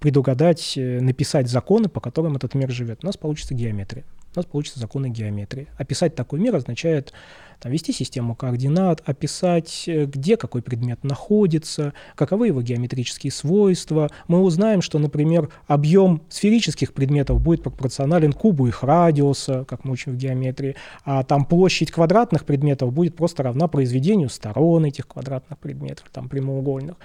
предугадать, 0.03 0.75
э, 0.77 1.01
написать 1.01 1.49
законы, 1.49 1.89
по 1.89 2.01
которым 2.01 2.35
этот 2.35 2.55
мир 2.55 2.71
живет. 2.71 2.99
У 3.05 3.07
нас 3.07 3.17
получится 3.17 3.55
геометрия. 3.55 4.05
У 4.35 4.39
нас 4.39 4.47
получится 4.47 4.81
законы 4.81 5.09
геометрии. 5.09 5.69
Описать 5.79 6.17
такой 6.17 6.41
мир 6.41 6.57
означает 6.57 7.13
там, 7.61 7.71
вести 7.71 7.93
систему 7.93 8.35
координат, 8.35 9.01
описать, 9.07 9.85
э, 9.87 10.07
где 10.07 10.37
какой 10.37 10.61
предмет 10.61 11.05
находится, 11.05 11.93
каковы 12.17 12.49
его 12.49 12.63
геометрические 12.63 13.31
свойства. 13.31 14.11
Мы 14.27 14.41
узнаем, 14.41 14.83
что, 14.83 14.99
например, 14.99 15.51
объем 15.69 16.23
сферических 16.29 16.95
предметов 16.95 17.41
будет 17.41 17.63
пропорционален 17.63 18.33
кубу 18.33 18.67
их 18.67 18.83
радиуса, 18.83 19.65
как 19.69 19.85
мы 19.85 19.93
учим 19.93 20.15
в 20.15 20.17
геометрии, 20.17 20.75
а 21.05 21.23
там 21.23 21.45
площадь 21.45 21.93
квадратных 21.93 22.45
предметов 22.45 22.93
будет 22.93 23.15
просто 23.15 23.45
равна 23.45 23.69
произведению 23.69 24.31
сторон 24.31 24.85
этих 24.85 25.07
квадратных 25.07 25.61
предметов, 25.61 26.07
там 26.13 26.29
прямоугольных. 26.29 26.97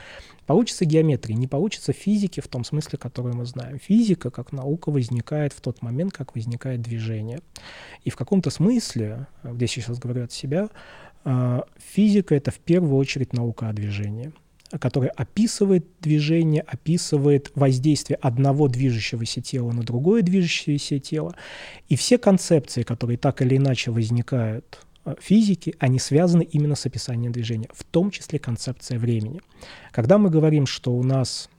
Получится 0.47 0.85
геометрия, 0.85 1.35
не 1.35 1.45
получится 1.45 1.91
физики 1.91 2.39
в 2.39 2.47
том 2.47 2.63
смысле, 2.63 2.97
который 2.97 3.33
мы 3.33 3.45
знаем. 3.45 3.79
Физика 3.79 4.31
как 4.31 4.53
наука 4.53 4.89
возникает 4.89 5.51
в 5.51 5.59
тот 5.59 5.81
момент, 5.81 6.13
как 6.13 6.35
возникает 6.35 6.81
движение. 6.81 7.41
И 8.05 8.09
в 8.09 8.15
каком-то 8.15 8.49
смысле, 8.49 9.27
здесь 9.43 9.75
я 9.75 9.83
сейчас 9.83 9.99
говорю 9.99 10.23
от 10.23 10.31
себя, 10.31 10.69
а, 11.25 11.65
физика— 11.77 12.33
это 12.35 12.51
в 12.51 12.59
первую 12.59 12.95
очередь 12.95 13.33
наука 13.33 13.69
о 13.69 13.73
движении 13.73 14.31
которая 14.81 15.11
описывает 15.11 15.85
движение, 16.01 16.61
описывает 16.61 17.53
воздействие 17.55 18.17
одного 18.17 18.67
движущегося 18.67 19.39
тела 19.39 19.71
на 19.71 19.81
другое 19.81 20.23
движущееся 20.23 20.99
тело. 20.99 21.35
И 21.87 21.95
все 21.95 22.17
концепции, 22.17 22.83
которые 22.83 23.17
так 23.17 23.41
или 23.41 23.55
иначе 23.55 23.91
возникают 23.91 24.65
Э, 24.77 24.86
физики, 25.19 25.75
они 25.79 25.99
связаны 25.99 26.43
именно 26.43 26.75
с 26.75 26.85
описанием 26.85 27.31
движения, 27.31 27.69
в 27.73 27.83
том 27.83 28.11
числе 28.11 28.39
концепция 28.39 28.99
времени. 28.99 29.41
Когда 29.91 30.17
мы 30.17 30.29
говорим, 30.29 30.65
что 30.65 30.93
у 30.93 31.03
нас 31.03 31.49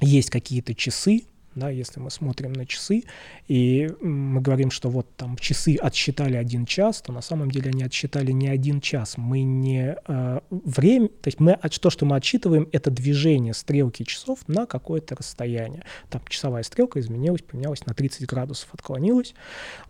есть 0.00 0.30
какие-то 0.30 0.74
часы, 0.74 1.24
да, 1.54 1.68
если 1.70 2.00
мы 2.00 2.10
смотрим 2.10 2.52
на 2.52 2.66
часы, 2.66 3.04
и 3.46 3.90
мы 4.00 4.40
говорим, 4.40 4.70
что 4.70 4.88
вот 4.88 5.06
там 5.16 5.36
часы 5.36 5.76
отсчитали 5.76 6.36
один 6.36 6.64
час, 6.66 7.02
то 7.02 7.12
на 7.12 7.20
самом 7.20 7.50
деле 7.50 7.70
они 7.70 7.84
отсчитали 7.84 8.32
не 8.32 8.48
один 8.48 8.80
час. 8.80 9.16
Мы 9.18 9.42
не 9.42 9.96
э, 10.06 10.40
время, 10.50 11.08
то 11.08 11.28
есть 11.28 11.40
мы, 11.40 11.56
то, 11.56 11.90
что 11.90 12.06
мы 12.06 12.16
отсчитываем, 12.16 12.68
это 12.72 12.90
движение 12.90 13.54
стрелки 13.54 14.04
часов 14.04 14.40
на 14.46 14.66
какое-то 14.66 15.14
расстояние. 15.14 15.84
Там 16.08 16.22
часовая 16.28 16.62
стрелка 16.62 17.00
изменилась, 17.00 17.42
поменялась 17.42 17.84
на 17.86 17.94
30 17.94 18.26
градусов, 18.26 18.68
отклонилась. 18.72 19.34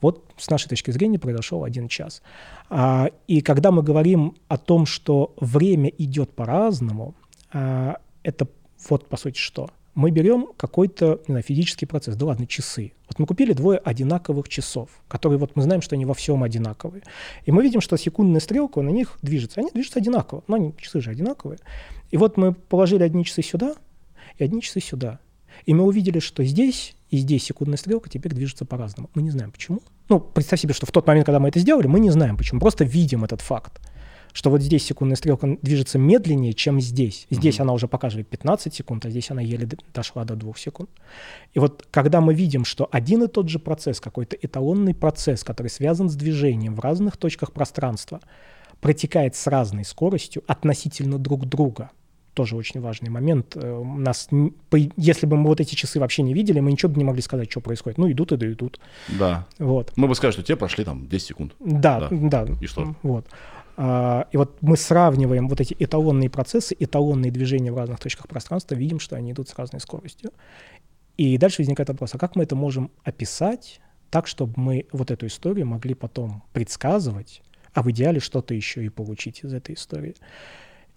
Вот 0.01 0.33
с 0.37 0.51
нашей 0.51 0.69
точки 0.69 0.91
зрения 0.91 1.19
произошел 1.19 1.65
один 1.65 1.89
час. 1.89 2.23
А, 2.71 3.09
и 3.29 3.41
когда 3.41 3.71
мы 3.71 3.83
говорим 3.83 4.37
о 4.49 4.59
том, 4.59 4.87
что 4.87 5.35
время 5.39 5.91
идет 5.91 6.35
по-разному, 6.35 7.15
а, 7.53 7.99
это 8.23 8.49
вот 8.89 9.09
по 9.09 9.17
сути 9.17 9.39
что– 9.39 9.71
мы 9.94 10.10
берем 10.10 10.48
какой-то 10.56 11.20
знаю, 11.27 11.43
физический 11.43 11.86
процесс, 11.86 12.16
да 12.16 12.27
ладно, 12.27 12.47
часы. 12.47 12.93
Вот 13.09 13.19
мы 13.19 13.27
купили 13.27 13.52
двое 13.52 13.78
одинаковых 13.78 14.48
часов, 14.48 14.89
которые 15.09 15.39
вот 15.39 15.55
мы 15.55 15.62
знаем, 15.62 15.82
что 15.82 15.94
они 15.94 16.06
во 16.06 16.14
всем 16.14 16.43
одинаковые. 16.43 17.02
И 17.44 17.52
мы 17.52 17.62
видим, 17.62 17.81
что 17.81 17.97
секундная 17.97 18.40
стрелка 18.40 18.81
на 18.81 18.89
них 18.89 19.19
движется. 19.23 19.60
Они 19.60 19.70
движутся 19.70 19.98
одинаково, 19.98 20.44
но 20.48 20.56
они, 20.56 20.74
часы 20.78 21.01
же 21.01 21.10
одинаковые. 21.10 21.59
И 22.10 22.16
вот 22.16 22.36
мы 22.36 22.52
положили 22.52 23.02
одни 23.02 23.24
часы 23.24 23.43
сюда 23.43 23.74
и 24.39 24.44
одни 24.44 24.62
часы 24.62 24.81
сюда. 24.81 25.20
И 25.66 25.74
мы 25.74 25.85
увидели, 25.85 26.19
что 26.19 26.43
здесь 26.44 26.94
и 27.10 27.19
здесь 27.19 27.44
секундная 27.44 27.77
стрелка 27.77 28.09
теперь 28.09 28.32
движется 28.32 28.64
по-разному. 28.64 29.10
Мы 29.14 29.20
не 29.20 29.31
знаем 29.31 29.52
почему. 29.52 29.82
Ну, 30.09 30.19
представь 30.19 30.60
себе, 30.60 30.73
что 30.73 30.86
в 30.86 30.90
тот 30.90 31.06
момент, 31.06 31.27
когда 31.27 31.39
мы 31.39 31.48
это 31.51 31.60
сделали, 31.60 31.86
мы 31.86 32.01
не 32.01 32.10
знаем 32.10 32.39
почему, 32.39 32.59
просто 32.59 32.85
видим 32.85 33.24
этот 33.24 33.43
факт 33.43 33.81
что 34.33 34.51
вот 34.51 34.63
здесь 34.63 34.85
секундная 34.85 35.17
стрелка 35.17 35.59
движется 35.63 35.99
медленнее, 35.99 36.53
чем 36.55 36.81
здесь. 36.81 37.27
Здесь 37.31 37.57
mm-hmm. 37.57 37.63
она 37.63 37.73
уже 37.75 37.89
показывает 37.89 38.29
15 38.29 38.75
секунд, 38.75 39.05
а 39.07 39.11
здесь 39.11 39.31
она 39.31 39.43
еле 39.43 39.69
дошла 39.93 40.25
до 40.25 40.35
2 40.35 40.53
секунд. 40.57 40.91
И 41.53 41.59
вот 41.59 41.87
когда 41.91 42.21
мы 42.21 42.35
видим, 42.35 42.65
что 42.65 42.89
один 42.91 43.23
и 43.25 43.29
тот 43.29 43.49
же 43.49 43.59
процесс, 43.59 44.01
какой-то 44.01 44.37
эталонный 44.41 44.95
процесс, 44.95 45.45
который 45.45 45.69
связан 45.69 46.09
с 46.09 46.15
движением 46.15 46.75
в 46.75 46.81
разных 46.81 47.17
точках 47.17 47.53
пространства, 47.53 48.21
протекает 48.81 49.37
с 49.37 49.47
разной 49.47 49.85
скоростью 49.85 50.43
относительно 50.47 51.19
друг 51.19 51.47
друга, 51.47 51.91
тоже 52.35 52.57
очень 52.57 52.81
важный 52.81 53.11
момент. 53.11 53.57
Э, 53.57 53.73
у 53.73 53.99
нас, 53.99 54.29
если 54.97 55.27
бы 55.27 55.37
мы 55.37 55.49
вот 55.49 55.61
эти 55.61 55.75
часы 55.75 56.01
вообще 56.01 56.23
не 56.23 56.35
видели, 56.35 56.61
мы 56.61 56.73
ничего 56.73 56.91
бы 56.91 56.99
не 56.99 57.05
могли 57.05 57.21
сказать, 57.23 57.51
что 57.51 57.61
происходит. 57.61 57.99
Ну, 57.99 58.11
идут 58.11 58.33
и 58.33 58.37
да 58.37 58.51
идут. 58.51 58.81
Да. 59.09 59.47
Вот. 59.59 59.93
Мы 59.97 60.09
бы 60.09 60.15
сказали, 60.15 60.33
что 60.33 60.43
те 60.43 60.57
прошли 60.57 60.85
там 60.85 61.07
10 61.09 61.27
секунд. 61.27 61.55
Да, 61.61 62.09
да. 62.11 62.45
да. 62.45 62.47
И 62.61 62.67
что? 62.67 62.95
Вот. 63.03 63.27
А, 63.77 64.28
и 64.32 64.36
вот 64.36 64.61
мы 64.61 64.77
сравниваем 64.77 65.49
вот 65.49 65.61
эти 65.61 65.74
эталонные 65.78 66.31
процессы, 66.31 66.77
эталонные 66.78 67.31
движения 67.31 67.73
в 67.73 67.78
разных 67.78 68.01
точках 68.01 68.28
пространства, 68.28 68.74
видим, 68.74 69.01
что 69.01 69.16
они 69.16 69.32
идут 69.32 69.49
с 69.49 69.55
разной 69.55 69.81
скоростью. 69.81 70.32
И 71.16 71.39
дальше 71.39 71.62
возникает 71.62 71.89
вопрос, 71.89 72.15
а 72.15 72.19
как 72.19 72.36
мы 72.36 72.44
это 72.44 72.57
можем 72.57 72.90
описать 73.05 73.81
так, 74.11 74.27
чтобы 74.27 74.53
мы 74.57 74.86
вот 74.93 75.11
эту 75.11 75.27
историю 75.27 75.66
могли 75.66 75.94
потом 75.94 76.43
предсказывать, 76.53 77.43
а 77.73 77.82
в 77.82 77.90
идеале 77.90 78.20
что-то 78.20 78.55
еще 78.55 78.85
и 78.85 78.89
получить 78.89 79.43
из 79.43 79.55
этой 79.55 79.74
истории. 79.74 80.15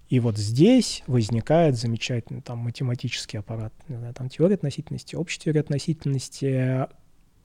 И 0.10 0.20
вот 0.20 0.38
здесь 0.38 1.04
возникает 1.08 1.78
замечательный 1.78 2.42
там 2.42 2.60
математический 2.60 3.40
аппарат, 3.40 3.74
знаю, 3.88 4.14
там 4.14 4.30
теория 4.30 4.56
относительности, 4.56 5.16
общая 5.16 5.40
теория 5.40 5.62
относительности, 5.62 6.88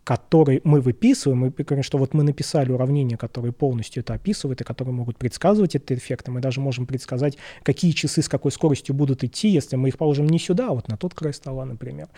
который 0.05 0.61
мы 0.65 0.81
выписываем, 0.81 1.39
мы 1.39 1.51
говорим, 1.51 1.83
что 1.83 1.99
вот 1.99 2.15
мы 2.15 2.23
написали 2.23 2.73
уравнения, 2.73 3.17
которые 3.17 3.53
полностью 3.53 4.03
это 4.03 4.15
описывают 4.15 4.61
и 4.61 4.65
которые 4.65 4.95
могут 4.95 5.19
предсказывать 5.19 5.77
этот 5.77 5.93
эффект, 5.93 6.29
и 6.29 6.31
мы 6.31 6.41
даже 6.41 6.61
можем 6.61 6.87
предсказать, 6.87 7.37
какие 7.63 7.93
часы 7.93 8.23
с 8.23 8.29
какой 8.29 8.51
скоростью 8.51 8.95
будут 8.95 9.25
идти, 9.25 9.49
если 9.49 9.77
мы 9.77 9.89
их 9.89 9.99
положим 9.99 10.27
не 10.27 10.39
сюда, 10.39 10.69
а 10.69 10.75
вот 10.75 10.89
на 10.89 10.97
тот 10.97 11.15
край 11.15 11.35
стола, 11.35 11.65
например. 11.65 12.09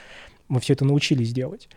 Мы 0.49 0.61
все 0.61 0.75
это 0.75 0.85
научились 0.85 1.33
делать. 1.33 1.69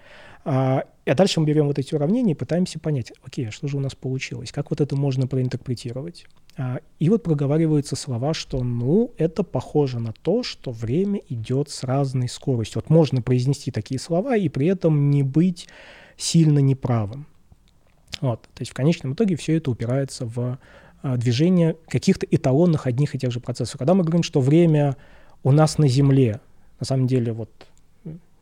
А, 0.44 0.84
а 1.06 1.16
дальше 1.16 1.40
мы 1.40 1.48
берем 1.48 1.66
вот 1.66 1.80
эти 1.80 1.96
уравнения 1.96 2.34
и 2.34 2.36
пытаемся 2.36 2.80
понять, 2.80 3.12
окей, 3.24 3.48
а 3.48 3.52
что 3.52 3.68
же 3.68 3.78
у 3.78 3.80
нас 3.80 3.96
получилось, 3.96 4.52
как 4.52 4.70
вот 4.70 4.80
это 4.80 4.96
можно 4.96 5.28
проинтерпретировать. 5.28 6.28
А, 6.58 6.80
и 7.00 7.10
вот 7.10 7.24
проговариваются 7.24 7.96
слова, 7.96 8.34
что, 8.34 8.64
ну, 8.64 9.12
это 9.18 9.44
похоже 9.44 10.00
на 10.00 10.14
то, 10.14 10.44
что 10.44 10.72
время 10.72 11.20
идет 11.30 11.70
с 11.70 11.84
разной 11.84 12.30
скоростью. 12.30 12.82
Вот 12.82 12.90
можно 12.90 13.22
произнести 13.22 13.72
такие 13.72 14.00
слова 14.00 14.38
и 14.38 14.48
при 14.48 14.68
этом 14.68 15.10
не 15.10 15.24
быть 15.24 15.68
сильно 16.16 16.60
неправым. 16.60 17.26
Вот. 18.22 18.44
То 18.44 18.62
есть 18.62 18.72
в 18.72 18.76
конечном 18.76 19.14
итоге 19.14 19.36
все 19.36 19.58
это 19.58 19.72
упирается 19.72 20.26
в 20.26 20.60
а, 21.02 21.18
движение 21.18 21.76
каких-то 21.88 22.26
эталонных 22.30 22.88
одних 22.88 23.16
и 23.16 23.20
тех 23.20 23.32
же 23.32 23.40
процессов. 23.40 23.78
Когда 23.78 23.94
мы 23.94 24.04
говорим, 24.04 24.24
что 24.24 24.42
время 24.42 24.96
у 25.44 25.52
нас 25.52 25.78
на 25.78 25.88
Земле, 25.88 26.40
на 26.80 26.86
самом 26.86 27.08
деле, 27.08 27.34
вот 27.34 27.50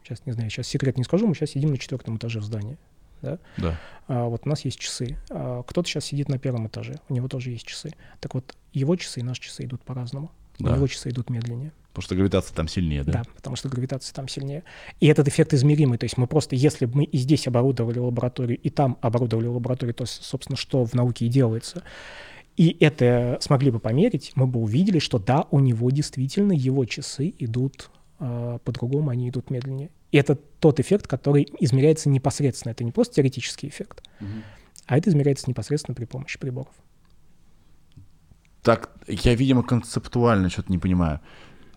сейчас 0.04 0.26
не 0.26 0.32
знаю, 0.32 0.50
сейчас 0.50 0.68
секрет 0.68 0.98
не 0.98 1.04
скажу, 1.04 1.28
мы 1.28 1.36
сейчас 1.36 1.52
сидим 1.52 1.72
на 1.72 1.78
четвертом 1.78 2.18
этаже 2.18 2.40
в 2.40 2.44
здании. 2.44 2.78
Да? 3.22 3.40
Да. 3.58 3.80
А, 4.08 4.26
вот 4.26 4.42
у 4.46 4.50
нас 4.50 4.66
есть 4.66 4.80
часы. 4.80 5.18
А, 5.30 5.64
кто-то 5.64 5.88
сейчас 5.88 6.06
сидит 6.06 6.30
на 6.30 6.38
первом 6.38 6.68
этаже, 6.68 7.00
у 7.10 7.14
него 7.14 7.28
тоже 7.28 7.52
есть 7.52 7.66
часы. 7.66 7.92
Так 8.20 8.34
вот, 8.34 8.56
его 8.74 8.96
часы 8.96 9.22
и 9.22 9.24
наши 9.24 9.42
часы 9.42 9.64
идут 9.64 9.82
по-разному. 9.84 10.32
Да. 10.60 10.74
У 10.74 10.76
него 10.76 10.88
часы 10.88 11.10
идут 11.10 11.30
медленнее. 11.30 11.72
Потому 11.94 12.04
что 12.04 12.16
гравитация 12.16 12.56
там 12.56 12.68
сильнее, 12.68 13.04
да? 13.04 13.12
Да, 13.12 13.24
потому 13.36 13.56
что 13.56 13.70
гравитация 13.70 14.14
там 14.16 14.28
сильнее. 14.28 14.64
И 15.00 15.08
этот 15.08 15.28
эффект 15.28 15.54
измеримый. 15.54 16.00
То 16.00 16.06
есть 16.06 16.18
мы 16.18 16.26
просто, 16.26 16.56
если 16.56 16.86
бы 16.86 16.98
мы 16.98 17.04
и 17.04 17.18
здесь 17.18 17.48
оборудовали 17.48 18.00
лабораторию, 18.00 18.58
и 18.58 18.70
там 18.70 18.98
оборудовали 19.02 19.46
лабораторию, 19.46 19.94
то, 19.94 20.06
собственно, 20.06 20.58
что 20.58 20.86
в 20.86 20.94
науке 20.96 21.26
и 21.26 21.30
делается, 21.30 21.84
и 22.58 22.76
это 22.80 23.38
смогли 23.42 23.70
бы 23.70 23.80
померить, 23.80 24.32
мы 24.36 24.48
бы 24.48 24.60
увидели, 24.60 25.00
что 25.00 25.20
да, 25.20 25.46
у 25.52 25.60
него 25.60 25.90
действительно 25.92 26.52
его 26.52 26.86
часы 26.86 27.34
идут 27.38 27.90
по-другому, 28.64 29.10
они 29.10 29.30
идут 29.30 29.50
медленнее. 29.50 29.90
И 30.12 30.18
это 30.18 30.36
тот 30.36 30.80
эффект, 30.80 31.08
который 31.08 31.48
измеряется 31.60 32.10
непосредственно. 32.10 32.72
Это 32.72 32.84
не 32.84 32.92
просто 32.92 33.16
теоретический 33.16 33.68
эффект, 33.68 34.04
угу. 34.20 34.28
а 34.86 34.98
это 34.98 35.10
измеряется 35.10 35.50
непосредственно 35.50 35.96
при 35.96 36.06
помощи 36.06 36.40
приборов. 36.40 36.74
Так, 38.62 38.92
я, 39.08 39.36
видимо, 39.36 39.64
концептуально 39.64 40.50
что-то 40.50 40.72
не 40.72 40.78
понимаю. 40.78 41.20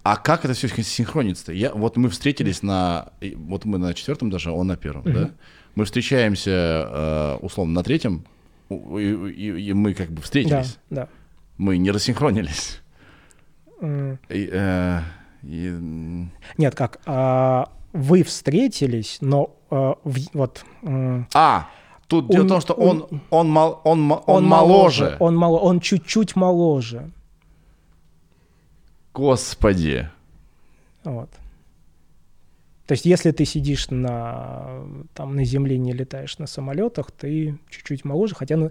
А 0.04 0.16
как 0.16 0.44
это 0.44 0.54
все 0.54 0.68
синхронится-то? 0.68 1.52
Я, 1.52 1.72
вот 1.72 1.96
мы 1.96 2.10
встретились 2.10 2.62
на... 2.62 3.08
Вот 3.34 3.64
мы 3.64 3.78
на 3.78 3.92
четвертом 3.92 4.30
даже, 4.30 4.52
он 4.52 4.68
на 4.68 4.76
первом, 4.76 5.02
mm-hmm. 5.02 5.12
да? 5.12 5.30
Мы 5.74 5.84
встречаемся, 5.84 6.50
э, 6.50 7.36
условно, 7.42 7.74
на 7.74 7.82
третьем, 7.82 8.24
и, 8.70 8.74
и, 8.74 9.68
и 9.68 9.72
мы 9.72 9.94
как 9.94 10.10
бы 10.10 10.22
встретились. 10.22 10.78
Да, 10.90 11.02
да. 11.02 11.08
Мы 11.58 11.78
не 11.78 11.90
рассинхронились. 11.90 12.80
Mm. 13.80 14.18
И, 14.28 14.48
э, 14.52 15.00
и... 15.46 16.28
Нет, 16.58 16.74
как? 16.74 17.00
А, 17.06 17.70
вы 17.92 18.22
встретились, 18.22 19.18
но 19.20 19.56
а, 19.70 19.96
в, 20.04 20.16
вот... 20.32 20.64
А, 21.34 21.68
тут 22.08 22.24
он, 22.24 22.30
дело 22.30 22.44
в 22.44 22.48
том, 22.48 22.60
что 22.60 22.74
он, 22.74 23.06
он, 23.30 23.56
он, 23.56 23.78
он, 23.84 24.12
он, 24.12 24.22
он 24.26 24.44
моложе. 24.44 25.16
Он, 25.20 25.36
мало, 25.36 25.58
он 25.58 25.80
чуть-чуть 25.80 26.36
моложе. 26.36 27.10
Господи. 29.14 30.10
Вот. 31.04 31.30
То 32.86 32.92
есть, 32.92 33.04
если 33.04 33.32
ты 33.32 33.44
сидишь 33.44 33.90
на, 33.90 34.82
там, 35.14 35.34
на 35.34 35.44
земле, 35.44 35.76
не 35.78 35.92
летаешь 35.92 36.38
на 36.38 36.46
самолетах, 36.46 37.10
ты 37.10 37.58
чуть-чуть 37.68 38.04
моложе, 38.04 38.34
хотя, 38.36 38.56
ну, 38.56 38.70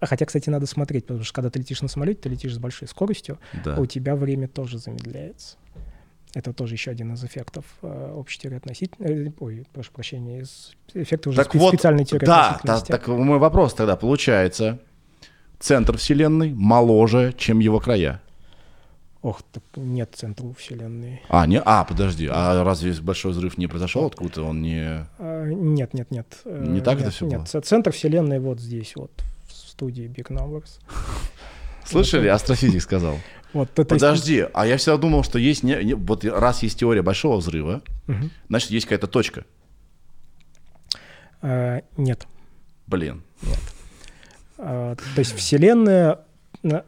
хотя, 0.00 0.24
кстати, 0.24 0.50
надо 0.50 0.66
смотреть, 0.66 1.06
потому 1.06 1.24
что 1.24 1.34
когда 1.34 1.50
ты 1.50 1.58
летишь 1.58 1.82
на 1.82 1.88
самолете, 1.88 2.20
ты 2.22 2.28
летишь 2.28 2.54
с 2.54 2.58
большой 2.58 2.86
скоростью, 2.86 3.38
да. 3.64 3.76
а 3.76 3.80
у 3.80 3.86
тебя 3.86 4.14
время 4.14 4.46
тоже 4.46 4.78
замедляется. 4.78 5.56
Это 6.34 6.52
тоже 6.52 6.74
еще 6.74 6.92
один 6.92 7.14
из 7.14 7.24
эффектов 7.24 7.64
э, 7.82 8.12
общей 8.14 8.38
теории 8.40 8.58
относительности. 8.58 9.28
Э, 9.28 9.32
ой, 9.40 9.64
прошу 9.72 9.90
прощения, 9.92 10.40
из 10.40 10.76
эффектов 10.94 11.32
уже 11.32 11.42
так 11.42 11.54
спе- 11.54 11.58
вот, 11.58 11.74
специальной 11.74 12.04
теории 12.04 12.24
да, 12.24 12.50
относительности. 12.50 12.92
Да, 12.92 12.98
так 12.98 13.08
мой 13.08 13.38
вопрос 13.38 13.74
тогда 13.74 13.96
получается. 13.96 14.78
Центр 15.58 15.96
Вселенной 15.96 16.52
моложе, 16.54 17.34
чем 17.36 17.58
его 17.58 17.80
края. 17.80 18.22
Ох, 19.22 19.42
так 19.52 19.62
нет 19.76 20.10
центра 20.14 20.46
Вселенной. 20.56 21.20
А, 21.28 21.46
не, 21.46 21.60
а, 21.60 21.84
подожди, 21.84 22.28
а 22.30 22.64
разве 22.64 22.94
большой 23.02 23.32
взрыв 23.32 23.58
не 23.58 23.66
произошел 23.66 24.06
откуда 24.06 24.42
он 24.42 24.62
не... 24.62 25.06
А, 25.18 25.44
нет, 25.46 25.92
нет, 25.92 26.10
нет. 26.10 26.26
Не 26.46 26.80
так 26.80 26.94
нет, 26.94 27.08
это 27.08 27.10
все 27.10 27.26
нет. 27.26 27.50
было? 27.52 27.60
центр 27.60 27.92
Вселенной 27.92 28.38
вот 28.38 28.60
здесь, 28.60 28.94
вот, 28.96 29.10
в 29.46 29.52
студии 29.52 30.04
Big 30.04 30.28
Numbers. 30.28 30.80
Слышали? 31.84 32.28
Астрофизик 32.28 32.80
сказал. 32.82 33.16
Вот, 33.52 33.70
то, 33.72 33.84
Подожди, 33.84 34.34
есть... 34.34 34.50
а 34.54 34.66
я 34.66 34.76
всегда 34.76 34.96
думал, 34.96 35.24
что 35.24 35.38
есть 35.38 35.62
не, 35.62 35.74
не, 35.82 35.94
вот 35.94 36.24
раз 36.24 36.62
есть 36.62 36.78
теория 36.78 37.02
большого 37.02 37.38
взрыва, 37.38 37.82
угу. 38.06 38.30
значит 38.48 38.70
есть 38.70 38.86
какая-то 38.86 39.06
точка. 39.06 39.44
А, 41.42 41.82
нет. 41.96 42.26
Блин. 42.86 43.22
Нет. 43.42 43.58
А, 44.58 44.94
то 44.94 45.18
есть 45.18 45.34
Вселенная 45.34 46.20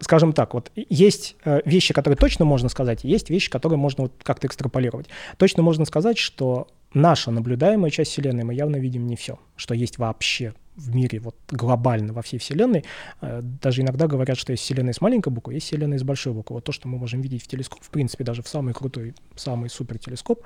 скажем 0.00 0.32
так, 0.32 0.54
вот 0.54 0.70
есть 0.74 1.36
э, 1.44 1.60
вещи, 1.64 1.94
которые 1.94 2.16
точно 2.18 2.44
можно 2.44 2.68
сказать, 2.68 3.04
есть 3.04 3.30
вещи, 3.30 3.50
которые 3.50 3.78
можно 3.78 4.04
вот 4.04 4.12
как-то 4.22 4.46
экстраполировать. 4.46 5.08
Точно 5.38 5.62
можно 5.62 5.84
сказать, 5.86 6.18
что 6.18 6.68
наша 6.92 7.30
наблюдаемая 7.30 7.90
часть 7.90 8.10
Вселенной 8.10 8.44
мы 8.44 8.54
явно 8.54 8.76
видим 8.76 9.06
не 9.06 9.16
все, 9.16 9.38
что 9.56 9.74
есть 9.74 9.96
вообще 9.96 10.52
в 10.76 10.94
мире 10.94 11.20
вот 11.20 11.36
глобально 11.50 12.12
во 12.12 12.22
всей 12.22 12.38
Вселенной. 12.38 12.84
Э, 13.20 13.40
даже 13.42 13.82
иногда 13.82 14.06
говорят, 14.06 14.38
что 14.38 14.52
есть 14.52 14.62
Вселенная 14.62 14.92
с 14.92 15.00
маленькой 15.00 15.32
буквы, 15.32 15.54
есть 15.54 15.66
Вселенная 15.66 15.98
с 15.98 16.02
большой 16.02 16.32
буквы. 16.32 16.54
Вот 16.54 16.64
то, 16.64 16.72
что 16.72 16.88
мы 16.88 16.98
можем 16.98 17.20
видеть 17.20 17.42
в 17.42 17.46
телескоп, 17.46 17.82
в 17.82 17.90
принципе, 17.90 18.24
даже 18.24 18.42
в 18.42 18.48
самый 18.48 18.74
крутой, 18.74 19.14
самый 19.36 19.68
супер 19.70 19.98
телескоп, 19.98 20.42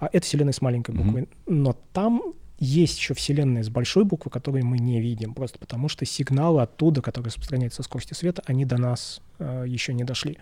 а 0.00 0.08
это 0.12 0.24
Вселенная 0.26 0.52
с 0.52 0.60
маленькой 0.60 0.94
буквы. 0.94 1.20
Mm-hmm. 1.20 1.28
Но 1.46 1.76
там 1.92 2.22
есть 2.58 2.98
еще 2.98 3.14
Вселенная 3.14 3.62
с 3.62 3.68
большой 3.68 4.04
буквы, 4.04 4.30
которые 4.30 4.64
мы 4.64 4.78
не 4.78 5.00
видим, 5.00 5.34
просто 5.34 5.58
потому 5.58 5.88
что 5.88 6.06
сигналы 6.06 6.62
оттуда, 6.62 7.02
которые 7.02 7.28
распространяются 7.28 7.82
со 7.82 7.82
скоростью 7.82 8.16
света, 8.16 8.42
они 8.46 8.64
до 8.64 8.78
нас 8.78 9.20
э, 9.38 9.64
еще 9.66 9.92
не 9.92 10.04
дошли. 10.04 10.38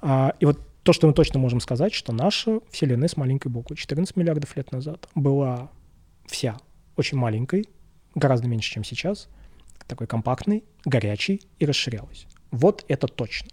А, 0.00 0.34
и 0.40 0.44
вот 0.44 0.60
то, 0.82 0.92
что 0.92 1.06
мы 1.06 1.12
точно 1.12 1.38
можем 1.38 1.60
сказать, 1.60 1.92
что 1.92 2.12
наша 2.12 2.60
Вселенная 2.70 3.08
с 3.08 3.16
маленькой 3.16 3.48
буквы 3.48 3.76
14 3.76 4.16
миллиардов 4.16 4.56
лет 4.56 4.72
назад 4.72 5.08
была 5.14 5.70
вся 6.26 6.56
очень 6.96 7.18
маленькой, 7.18 7.68
гораздо 8.18 8.48
меньше, 8.48 8.72
чем 8.72 8.84
сейчас, 8.84 9.28
такой 9.86 10.06
компактный, 10.06 10.64
горячий 10.84 11.42
и 11.58 11.66
расширялась. 11.66 12.26
Вот 12.50 12.84
это 12.88 13.06
точно. 13.08 13.50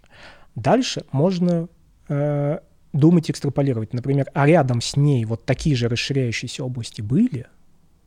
Дальше 0.54 1.04
можно 1.12 1.68
э, 2.08 2.58
думать, 2.92 3.30
экстраполировать. 3.30 3.92
Например, 3.92 4.26
а 4.34 4.46
рядом 4.46 4.80
с 4.80 4.96
ней 4.96 5.24
вот 5.24 5.44
такие 5.44 5.76
же 5.76 5.88
расширяющиеся 5.88 6.64
области 6.64 7.02
были 7.02 7.46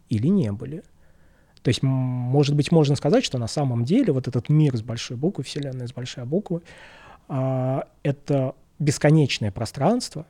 или 0.10 0.28
не 0.28 0.52
были. 0.52 0.84
То 1.62 1.70
есть, 1.70 1.84
может 1.84 2.56
быть, 2.56 2.72
можно 2.72 2.96
сказать, 2.96 3.26
что 3.26 3.38
на 3.38 3.48
самом 3.48 3.84
деле 3.84 4.14
вот 4.14 4.28
этот 4.28 4.50
мир 4.50 4.78
с 4.78 4.82
большой 4.82 5.18
буквы, 5.18 5.44
Вселенная 5.44 5.88
с 5.88 5.94
большой 5.94 6.26
буквы, 6.26 6.62
э, 7.28 7.82
это 8.04 8.56
бесконечное 8.80 9.52
пространство, 9.52 10.26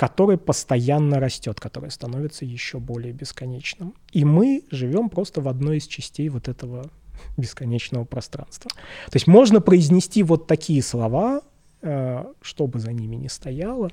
которое 0.00 0.38
постоянно 0.38 1.20
растет, 1.20 1.60
которое 1.60 1.90
становится 1.90 2.46
еще 2.46 2.78
более 2.78 3.12
бесконечным. 3.12 3.94
И 4.12 4.24
мы 4.24 4.64
живем 4.70 5.10
просто 5.10 5.42
в 5.42 5.48
одной 5.48 5.76
из 5.76 5.86
частей 5.86 6.30
вот 6.30 6.48
этого 6.48 6.86
бесконечного 7.36 8.06
пространства. 8.06 8.70
То 8.70 9.16
есть 9.16 9.26
можно 9.26 9.60
произнести 9.60 10.22
вот 10.22 10.46
такие 10.46 10.82
слова, 10.82 11.42
э, 11.82 12.24
что 12.40 12.66
бы 12.66 12.78
за 12.78 12.94
ними 12.94 13.16
ни 13.16 13.28
стояло. 13.28 13.90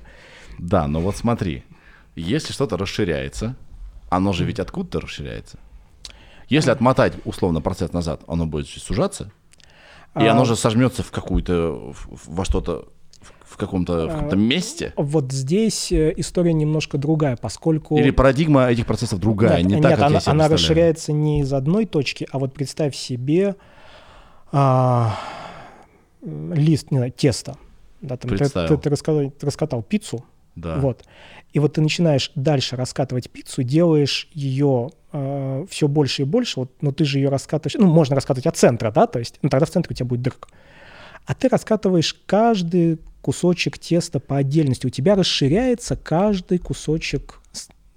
Да, 0.58 0.86
но 0.86 1.02
вот 1.02 1.14
смотри, 1.14 1.62
если 2.16 2.54
что-то 2.54 2.78
расширяется, 2.78 3.54
оно 4.08 4.32
же 4.32 4.46
ведь 4.46 4.60
откуда-то 4.60 5.02
расширяется. 5.02 5.58
Если 6.48 6.70
отмотать 6.70 7.12
условно 7.26 7.60
процесс 7.60 7.92
назад, 7.92 8.22
оно 8.26 8.46
будет 8.46 8.66
сужаться, 8.66 9.30
и 10.18 10.24
оно 10.24 10.40
а 10.40 10.44
же 10.46 10.56
сожмется 10.56 11.02
в 11.02 11.10
какую-то, 11.10 11.92
во 12.08 12.46
что-то 12.46 12.88
каком-то, 13.58 14.06
в 14.06 14.10
каком-то 14.10 14.36
месте? 14.36 14.92
Вот 14.96 15.32
здесь 15.32 15.92
э, 15.92 16.14
история 16.16 16.52
немножко 16.52 16.98
другая, 16.98 17.36
поскольку... 17.36 17.98
Или 17.98 18.10
парадигма 18.10 18.68
этих 18.68 18.86
процессов 18.86 19.18
другая, 19.18 19.62
нет, 19.62 19.76
не 19.76 19.82
так, 19.82 19.90
нет, 19.90 19.98
как 19.98 20.06
она, 20.06 20.14
я 20.14 20.20
себе 20.20 20.32
она 20.32 20.48
расширяется 20.48 21.12
не 21.12 21.40
из 21.40 21.52
одной 21.52 21.86
точки, 21.86 22.26
а 22.30 22.38
вот 22.38 22.54
представь 22.54 22.94
себе 22.96 23.56
а, 24.52 25.18
лист, 26.22 26.90
не 26.90 26.98
знаю, 26.98 27.12
тесто. 27.12 27.56
Да, 28.00 28.16
там, 28.16 28.30
ты, 28.30 28.48
ты, 28.48 28.76
ты, 28.76 28.90
раскатал, 28.90 29.30
ты 29.30 29.46
раскатал 29.46 29.82
пиццу, 29.82 30.24
да. 30.54 30.76
вот, 30.76 31.04
и 31.52 31.58
вот 31.58 31.74
ты 31.74 31.80
начинаешь 31.80 32.30
дальше 32.36 32.76
раскатывать 32.76 33.28
пиццу, 33.28 33.64
делаешь 33.64 34.28
ее 34.32 34.90
э, 35.12 35.66
все 35.68 35.88
больше 35.88 36.22
и 36.22 36.24
больше, 36.24 36.60
вот, 36.60 36.72
но 36.80 36.92
ты 36.92 37.04
же 37.04 37.18
ее 37.18 37.28
раскатываешь, 37.28 37.74
ну, 37.74 37.92
можно 37.92 38.14
раскатывать 38.14 38.46
от 38.46 38.56
центра, 38.56 38.92
да, 38.92 39.08
то 39.08 39.18
есть, 39.18 39.38
ну, 39.42 39.48
тогда 39.48 39.66
в 39.66 39.70
центре 39.70 39.92
у 39.92 39.96
тебя 39.96 40.06
будет 40.06 40.22
дырка. 40.22 40.48
А 41.28 41.34
ты 41.34 41.48
раскатываешь 41.48 42.16
каждый 42.24 42.98
кусочек 43.20 43.78
теста 43.78 44.18
по 44.18 44.38
отдельности. 44.38 44.86
У 44.86 44.90
тебя 44.90 45.14
расширяется 45.14 45.94
каждый 45.94 46.56
кусочек 46.56 47.42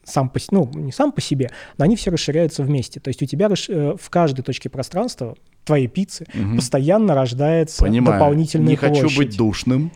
сам 0.03 0.28
по, 0.28 0.40
ну, 0.52 0.70
не 0.74 0.91
сам 0.91 1.14
по 1.14 1.22
себе, 1.22 1.49
но 1.78 1.86
они 1.86 1.95
все 1.95 2.12
расширяются 2.12 2.62
вместе. 2.62 2.99
То 2.99 3.08
есть 3.08 3.22
у 3.22 3.26
тебя 3.26 3.48
э, 3.48 3.95
в 3.98 4.10
каждой 4.10 4.41
точке 4.41 4.70
пространства 4.70 5.38
твоей 5.64 5.88
пиццы 5.88 6.28
угу. 6.34 6.58
постоянно 6.58 7.16
рождается 7.16 7.86
Понимаю. 7.86 8.20
дополнительная 8.20 8.72
Не 8.72 8.76
площадь. 8.76 9.03
хочу 9.03 9.18
быть 9.18 9.38
душным, 9.38 9.94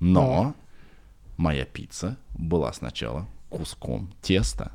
но 0.00 0.42
да. 0.42 0.54
моя 1.36 1.64
пицца 1.64 2.16
была 2.30 2.72
сначала 2.72 3.28
куском 3.48 4.12
теста. 4.22 4.72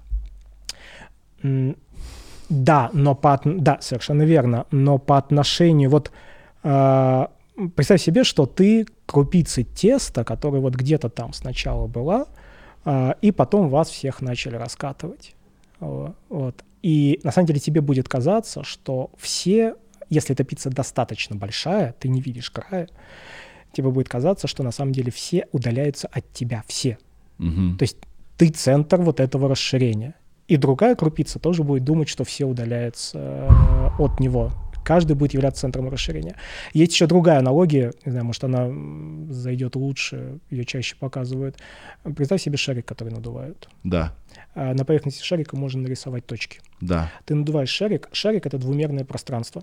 Да, 1.44 2.90
но 2.94 3.16
по 3.16 3.42
да, 3.44 3.80
совершенно 3.82 4.22
верно, 4.22 4.66
но 4.72 4.98
по 4.98 5.18
отношению 5.18 5.90
вот 5.90 6.14
э, 6.64 7.28
представь 7.76 8.02
себе, 8.02 8.24
что 8.24 8.46
ты 8.46 8.86
крупицы 9.06 9.64
теста, 9.64 10.24
которая 10.24 10.62
вот 10.62 10.76
где-то 10.76 11.10
там 11.10 11.34
сначала 11.34 11.88
была, 11.88 12.28
э, 12.86 13.14
и 13.22 13.32
потом 13.32 13.70
вас 13.70 13.90
всех 13.90 14.22
начали 14.22 14.56
раскатывать. 14.56 15.36
Вот. 15.80 16.64
И 16.82 17.20
на 17.24 17.32
самом 17.32 17.48
деле 17.48 17.60
тебе 17.60 17.82
будет 17.82 18.08
казаться, 18.08 18.64
что 18.64 19.12
все, 19.18 19.76
если 20.10 20.34
эта 20.34 20.44
пицца 20.44 20.70
достаточно 20.70 21.36
большая, 21.36 21.94
ты 22.00 22.08
не 22.08 22.22
видишь 22.22 22.50
края, 22.50 22.88
тебе 23.74 23.90
будет 23.90 24.10
казаться, 24.10 24.48
что 24.48 24.64
на 24.64 24.72
самом 24.72 24.92
деле 24.92 25.12
все 25.12 25.48
удаляются 25.52 26.08
от 26.08 26.32
тебя, 26.34 26.64
все. 26.68 26.98
Угу. 27.40 27.78
То 27.78 27.84
есть 27.84 27.98
ты 28.38 28.50
центр 28.50 28.98
вот 29.02 29.20
этого 29.20 29.50
расширения. 29.50 30.16
И 30.48 30.56
другая 30.56 30.96
крупица 30.96 31.40
тоже 31.40 31.64
будет 31.64 31.84
думать, 31.84 32.08
что 32.08 32.24
все 32.24 32.46
удаляются 32.46 33.20
э, 33.20 33.90
от 34.00 34.20
него 34.20 34.54
каждый 34.88 35.18
будет 35.18 35.34
являться 35.34 35.64
центром 35.64 35.90
расширения. 35.90 36.36
Есть 36.72 36.94
еще 36.94 37.08
другая 37.08 37.40
аналогия, 37.40 37.92
не 38.06 38.12
знаю, 38.14 38.26
может, 38.26 38.42
она 38.46 38.70
зайдет 39.34 39.76
лучше, 39.76 40.40
ее 40.50 40.64
чаще 40.64 40.96
показывают. 40.96 41.58
Представь 42.16 42.42
себе 42.42 42.56
шарик, 42.56 42.86
который 42.86 43.10
надувают. 43.10 43.68
Да. 43.84 44.14
А 44.56 44.74
на 44.74 44.86
поверхности 44.86 45.22
шарика 45.22 45.58
можно 45.58 45.82
нарисовать 45.82 46.26
точки. 46.26 46.62
Да. 46.80 47.12
Ты 47.26 47.36
надуваешь 47.36 47.68
шарик, 47.68 48.08
шарик— 48.14 48.46
это 48.48 48.58
двумерное 48.58 49.04
пространство. 49.04 49.62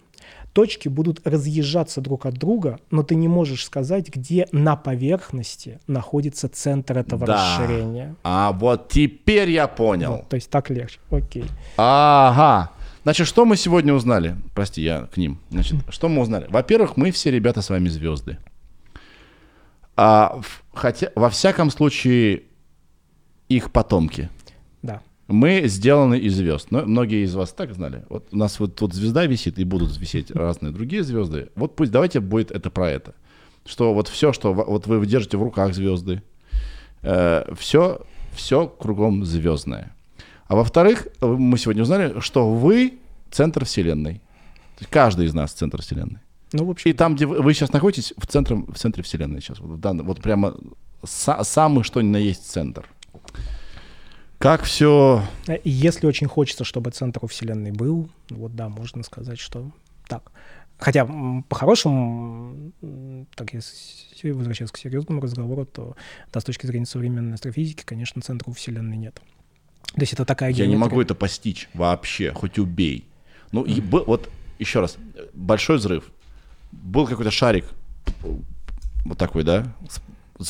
Точки 0.53 0.89
будут 0.89 1.27
разъезжаться 1.27 2.03
друг 2.03 2.27
от 2.27 2.35
друга, 2.35 2.79
но 2.91 3.03
ты 3.03 3.15
не 3.15 3.29
можешь 3.29 3.65
сказать, 3.65 4.15
где 4.15 4.47
на 4.53 4.77
поверхности 4.77 5.81
находится 5.87 6.51
центр 6.51 6.99
этого 6.99 7.25
да. 7.27 7.35
расширения. 7.35 8.15
А 8.25 8.53
вот 8.53 8.91
теперь 8.91 9.51
я 9.51 9.69
понял. 9.69 10.17
Вот, 10.17 10.29
то 10.29 10.37
есть 10.37 10.51
так 10.51 10.69
легче. 10.69 10.99
Окей. 11.11 11.47
Ага. 11.79 12.73
Значит, 13.05 13.27
что 13.27 13.45
мы 13.45 13.57
сегодня 13.57 13.93
узнали? 13.93 14.37
Прости, 14.55 14.83
я 14.83 15.03
к 15.13 15.19
ним. 15.19 15.39
Значит, 15.51 15.77
что 15.91 16.09
мы 16.09 16.23
узнали? 16.23 16.47
Во-первых, 16.49 16.97
мы 16.97 17.11
все 17.11 17.31
ребята 17.31 17.61
с 17.61 17.69
вами 17.69 17.89
звезды. 17.89 18.39
А, 19.95 20.41
хотя, 20.73 21.11
во 21.15 21.29
всяком 21.29 21.71
случае, 21.71 22.45
их 23.51 23.73
потомки. 23.73 24.31
Да. 24.83 25.03
Мы 25.29 25.65
сделаны 25.67 26.19
из 26.19 26.35
звезд. 26.35 26.71
Но 26.71 26.87
многие 26.87 27.25
из 27.25 27.35
вас 27.35 27.53
так 27.53 27.75
знали. 27.75 28.07
Вот 28.09 28.29
у 28.33 28.37
нас 28.39 28.59
вот 28.59 28.75
тут 28.75 28.95
звезда 28.95 29.27
висит, 29.27 29.59
и 29.59 29.65
будут 29.65 29.97
висеть 29.99 30.31
разные 30.31 30.73
другие 30.73 31.05
звезды. 31.05 31.51
Вот 31.57 31.77
пусть 31.77 31.93
давайте 31.93 32.21
будет 32.21 32.51
это 32.51 32.71
про 32.71 32.91
это. 32.91 33.15
Что 33.67 33.93
вот 33.93 34.09
все, 34.09 34.33
что 34.33 34.55
вот 34.55 34.87
вы 34.87 35.05
держите 35.07 35.37
в 35.37 35.43
руках 35.43 35.75
звезды, 35.75 36.23
э, 37.03 37.53
все, 37.59 38.01
все 38.33 38.67
кругом 38.67 39.25
звездное. 39.27 39.95
А 40.55 40.57
во-вторых, 40.57 41.09
мы 41.21 41.59
сегодня 41.59 41.83
узнали, 41.83 42.21
что 42.21 42.49
вы 42.49 43.01
центр 43.33 43.65
Вселенной. 43.65 44.23
Каждый 44.89 45.27
из 45.27 45.35
нас 45.35 45.53
центр 45.53 45.83
Вселенной. 45.83 46.21
Ну, 46.53 46.67
в 46.67 46.71
общем. 46.71 46.93
И 46.93 46.95
там, 46.95 47.17
где 47.17 47.27
вы, 47.27 47.53
сейчас 47.55 47.73
находитесь, 47.73 48.15
в 48.17 48.25
центре, 48.29 48.55
в 48.55 48.75
центре 48.75 49.03
Вселенной 49.03 49.41
сейчас. 49.41 49.59
Вот, 49.59 49.81
да, 49.81 49.93
вот 49.95 50.23
прямо 50.23 50.55
са, 51.03 51.43
самый 51.43 51.83
что 51.83 52.01
ни 52.03 52.09
на 52.09 52.19
есть 52.19 52.49
центр. 52.49 52.89
Как 54.39 54.63
все... 54.63 55.25
Если 55.65 56.07
очень 56.07 56.29
хочется, 56.29 56.63
чтобы 56.63 56.93
центр 56.93 57.25
у 57.25 57.27
Вселенной 57.27 57.73
был, 57.73 58.09
вот 58.31 58.55
да, 58.55 58.69
можно 58.69 59.03
сказать, 59.03 59.41
что 59.41 59.73
так. 60.07 60.31
Хотя, 60.79 61.05
по-хорошему, 61.49 62.71
так 63.35 63.55
если 63.55 64.31
возвращаться 64.31 64.73
к 64.73 64.79
серьезному 64.79 65.21
разговору, 65.21 65.67
то 65.67 65.97
да, 66.33 66.39
с 66.39 66.45
точки 66.45 66.67
зрения 66.67 66.87
современной 66.87 67.35
астрофизики, 67.35 67.83
конечно, 67.85 68.23
центра 68.23 68.49
у 68.49 68.55
Вселенной 68.55 68.97
нет. 68.97 69.21
То 69.95 70.01
есть 70.01 70.13
это 70.13 70.25
такая 70.25 70.51
Я 70.51 70.67
не 70.67 70.77
могу 70.77 71.01
это 71.01 71.15
постичь 71.15 71.69
вообще, 71.75 72.33
хоть 72.33 72.59
убей. 72.59 73.05
Ну, 73.53 73.65
mm-hmm. 73.65 74.03
и, 74.03 74.05
вот 74.07 74.31
еще 74.59 74.81
раз, 74.81 74.97
большой 75.33 75.77
взрыв. 75.77 76.05
Был 76.73 77.07
какой-то 77.07 77.31
шарик, 77.31 77.67
вот 79.05 79.19
такой, 79.19 79.45
да, 79.45 79.73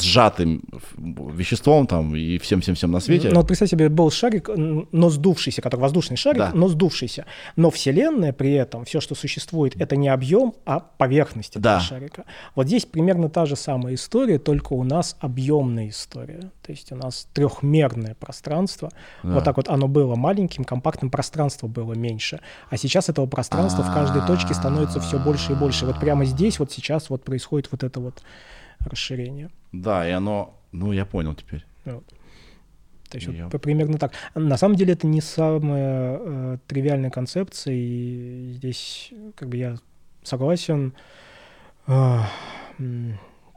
сжатым 0.00 0.62
веществом 0.96 1.86
там 1.86 2.14
и 2.14 2.38
всем-всем-всем 2.38 2.90
на 2.90 3.00
свете. 3.00 3.30
Ну, 3.30 3.36
вот 3.36 3.46
представь 3.46 3.70
себе, 3.70 3.88
был 3.88 4.10
шарик, 4.10 4.48
но 4.48 5.10
сдувшийся, 5.10 5.62
который 5.62 5.80
воздушный 5.80 6.16
шарик, 6.16 6.38
да. 6.38 6.50
но 6.54 6.68
сдувшийся. 6.68 7.26
Но 7.56 7.70
Вселенная 7.70 8.32
при 8.32 8.52
этом, 8.52 8.84
все, 8.84 9.00
что 9.00 9.14
существует, 9.14 9.74
это 9.80 9.96
не 9.96 10.08
объем, 10.08 10.54
а 10.64 10.80
поверхность 10.80 11.50
этого 11.50 11.62
да. 11.62 11.80
шарика. 11.80 12.24
Вот 12.54 12.66
здесь 12.66 12.84
примерно 12.84 13.28
та 13.28 13.46
же 13.46 13.56
самая 13.56 13.94
история, 13.94 14.38
только 14.38 14.72
у 14.72 14.84
нас 14.84 15.16
объемная 15.20 15.88
история. 15.88 16.50
То 16.62 16.72
есть 16.72 16.92
у 16.92 16.96
нас 16.96 17.28
трехмерное 17.32 18.14
пространство. 18.14 18.90
Да. 19.22 19.34
Вот 19.34 19.44
так 19.44 19.56
вот 19.56 19.68
оно 19.68 19.88
было 19.88 20.14
маленьким, 20.16 20.64
компактным, 20.64 21.10
пространство 21.10 21.66
было 21.66 21.92
меньше. 21.92 22.40
А 22.70 22.76
сейчас 22.76 23.08
этого 23.08 23.26
пространства 23.26 23.82
в 23.82 23.92
каждой 23.92 24.26
точке 24.26 24.54
становится 24.54 25.00
все 25.00 25.18
больше 25.18 25.52
и 25.52 25.54
больше. 25.54 25.86
Вот 25.86 26.00
прямо 26.00 26.24
здесь, 26.24 26.58
вот 26.58 26.72
сейчас 26.72 27.10
вот 27.10 27.24
происходит 27.24 27.68
вот 27.70 27.82
это 27.82 28.00
вот 28.00 28.22
расширение. 28.86 29.50
Да, 29.72 30.08
и 30.08 30.12
оно, 30.12 30.58
ну 30.72 30.92
я 30.92 31.04
понял 31.04 31.34
теперь. 31.34 31.64
Вот. 31.84 32.04
То 33.10 33.18
есть 33.18 33.28
вот 33.28 33.62
примерно 33.62 33.98
так. 33.98 34.12
На 34.34 34.56
самом 34.56 34.76
деле 34.76 34.94
это 34.94 35.06
не 35.06 35.20
самая 35.20 36.18
э, 36.20 36.58
тривиальная 36.66 37.10
концепция, 37.10 37.74
и 37.74 38.54
здесь 38.56 39.12
как 39.36 39.48
бы 39.48 39.56
я 39.56 39.76
согласен. 40.22 40.94
Э, 41.86 42.20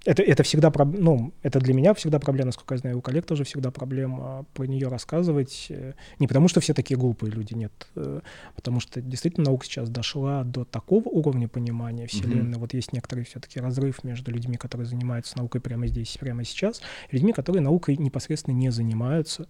это, 0.08 0.24
это 0.24 0.44
всегда, 0.44 0.72
ну, 0.86 1.34
это 1.44 1.60
для 1.60 1.74
меня 1.74 1.94
всегда 1.94 2.20
проблема, 2.20 2.48
насколько 2.48 2.76
я 2.76 2.78
знаю, 2.78 2.98
у 2.98 3.02
коллег 3.02 3.26
тоже 3.26 3.44
всегда 3.44 3.72
проблема 3.72 4.46
про 4.54 4.64
нее 4.64 4.88
рассказывать. 4.88 5.68
Э, 5.70 5.94
не 6.20 6.28
потому, 6.28 6.48
что 6.48 6.62
все 6.62 6.74
такие 6.74 6.98
глупые 6.98 7.30
люди, 7.30 7.54
нет, 7.54 7.90
э, 7.96 8.22
потому 8.56 8.80
что 8.80 9.02
действительно 9.02 9.48
наука 9.48 9.66
сейчас 9.66 9.90
дошла 9.90 10.46
до 10.46 10.64
такого 10.64 11.10
уровня 11.10 11.50
понимания 11.50 12.08
Вселенной. 12.08 12.56
Mm-hmm. 12.56 12.60
Вот 12.60 12.74
есть 12.74 12.94
некоторый 12.94 13.26
все-таки 13.26 13.60
разрыв 13.60 14.06
между 14.06 14.32
людьми, 14.32 14.56
которые 14.56 14.88
занимаются 14.88 15.38
наукой 15.38 15.60
прямо 15.60 15.88
здесь, 15.88 16.18
прямо 16.18 16.46
сейчас, 16.46 16.82
и 17.10 17.16
людьми, 17.16 17.34
которые 17.34 17.62
наукой 17.62 17.98
непосредственно 17.98 18.56
не 18.56 18.70
занимаются. 18.70 19.50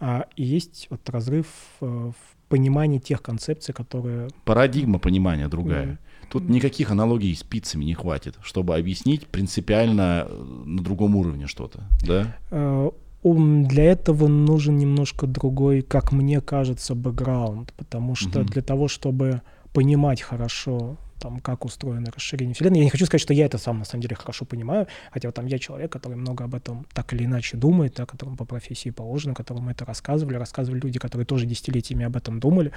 А, 0.00 0.26
и 0.36 0.42
есть 0.42 0.86
вот 0.88 1.06
разрыв 1.10 1.46
э, 1.82 1.84
в 1.84 2.14
понимании 2.48 2.98
тех 2.98 3.20
концепций, 3.20 3.74
которые... 3.74 4.28
Парадигма 4.46 4.98
понимания 4.98 5.48
другая. 5.48 5.86
Mm-hmm. 5.86 6.11
Тут 6.32 6.48
никаких 6.48 6.90
аналогий 6.90 7.34
с 7.34 7.42
пиццами 7.42 7.84
не 7.84 7.92
хватит, 7.92 8.38
чтобы 8.42 8.74
объяснить 8.74 9.26
принципиально 9.26 10.26
э, 10.26 10.62
на 10.64 10.82
другом 10.82 11.14
уровне 11.14 11.46
что-то, 11.46 11.82
да? 12.00 12.34
Э, 12.50 12.90
для 13.22 13.84
этого 13.84 14.28
нужен 14.28 14.78
немножко 14.78 15.26
другой, 15.26 15.82
как 15.82 16.10
мне 16.10 16.40
кажется, 16.40 16.94
бэкграунд, 16.94 17.74
потому 17.74 18.14
что 18.14 18.40
угу. 18.40 18.48
для 18.48 18.62
того, 18.62 18.88
чтобы 18.88 19.42
понимать 19.74 20.22
хорошо 20.22 20.96
там, 21.20 21.38
как 21.40 21.66
устроено 21.66 22.10
расширение 22.10 22.54
Вселенной. 22.54 22.78
Я 22.78 22.84
не 22.84 22.90
хочу 22.90 23.04
сказать, 23.04 23.20
что 23.20 23.34
я 23.34 23.44
это 23.44 23.58
сам 23.58 23.80
на 23.80 23.84
самом 23.84 24.00
деле 24.00 24.16
хорошо 24.16 24.46
понимаю, 24.46 24.86
хотя 25.10 25.28
вот 25.28 25.34
там 25.34 25.44
я 25.44 25.58
человек, 25.58 25.92
который 25.92 26.16
много 26.16 26.44
об 26.44 26.54
этом 26.54 26.86
так 26.94 27.12
или 27.12 27.26
иначе 27.26 27.58
думает, 27.58 27.94
да, 27.96 28.06
которому 28.06 28.38
по 28.38 28.46
профессии 28.46 28.88
положено, 28.88 29.34
которому 29.34 29.70
это 29.70 29.84
рассказывали, 29.84 30.36
рассказывали 30.36 30.80
люди, 30.80 30.98
которые 30.98 31.26
тоже 31.26 31.44
десятилетиями 31.44 32.06
об 32.06 32.16
этом 32.16 32.40
думали. 32.40 32.72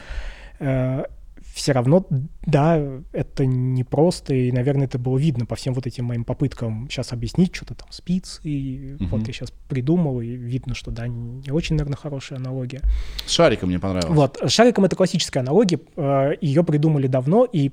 Э, 1.56 1.58
все 1.58 1.72
равно, 1.72 2.06
да, 2.46 2.78
это 3.14 3.46
непросто, 3.46 4.34
и, 4.34 4.52
наверное, 4.52 4.88
это 4.88 5.00
было 5.00 5.18
видно 5.18 5.46
по 5.46 5.56
всем 5.56 5.74
вот 5.74 5.88
этим 5.88 6.04
моим 6.06 6.26
попыткам 6.26 6.90
сейчас 6.90 7.14
объяснить 7.14 7.56
что-то 7.56 7.76
там 7.76 7.88
спиц, 7.92 8.42
и 8.44 8.98
угу. 9.00 9.18
вот 9.18 9.28
я 9.28 9.34
сейчас 9.34 9.52
придумал, 9.70 10.20
и 10.20 10.28
видно, 10.28 10.76
что, 10.76 10.92
да, 10.92 11.08
не 11.08 11.52
очень, 11.52 11.78
наверное, 11.78 11.98
хорошая 11.98 12.40
аналогия. 12.40 12.82
С 13.26 13.32
шариком 13.32 13.70
мне 13.70 13.80
понравилось. 13.80 14.16
Вот, 14.16 14.38
с 14.46 14.52
шариком 14.52 14.84
это 14.84 14.98
классическая 14.98 15.40
аналогия, 15.40 15.80
э, 15.96 16.34
ее 16.42 16.64
придумали 16.66 17.08
давно, 17.08 17.46
и 17.46 17.72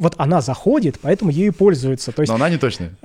вот 0.00 0.14
она 0.16 0.40
заходит, 0.40 0.98
поэтому 1.00 1.30
ею 1.30 1.52
пользуются. 1.52 2.12
То 2.12 2.22
есть, 2.22 2.30
но 2.30 2.36
она 2.36 2.48
не 2.48 2.56
точная. 2.56 2.96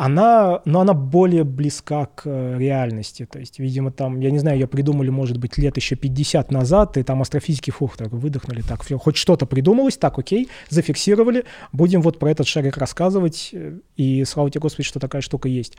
Она, 0.00 0.62
но 0.64 0.82
она 0.82 0.94
более 0.94 1.42
близка 1.42 2.06
к 2.06 2.22
э, 2.24 2.56
реальности. 2.56 3.26
То 3.26 3.40
есть, 3.40 3.58
видимо, 3.58 3.90
там, 3.90 4.20
я 4.20 4.30
не 4.30 4.38
знаю, 4.38 4.56
ее 4.56 4.68
придумали, 4.68 5.10
может 5.10 5.38
быть, 5.38 5.58
лет 5.58 5.76
еще 5.76 5.96
50 5.96 6.52
назад, 6.52 6.96
и 6.96 7.02
там 7.02 7.20
астрофизики, 7.20 7.72
фух, 7.72 7.96
так 7.96 8.12
выдохнули, 8.12 8.62
так, 8.62 8.84
все, 8.84 8.96
хоть 8.96 9.16
что-то 9.16 9.44
придумалось, 9.44 9.96
так, 9.96 10.16
окей, 10.16 10.50
зафиксировали, 10.68 11.46
будем 11.72 12.00
вот 12.00 12.20
про 12.20 12.30
этот 12.30 12.46
шарик 12.46 12.76
рассказывать, 12.76 13.50
э, 13.52 13.80
и 13.96 14.24
слава 14.24 14.48
тебе, 14.52 14.60
Господи, 14.60 14.86
что 14.86 15.00
такая 15.00 15.20
штука 15.20 15.48
есть. 15.48 15.76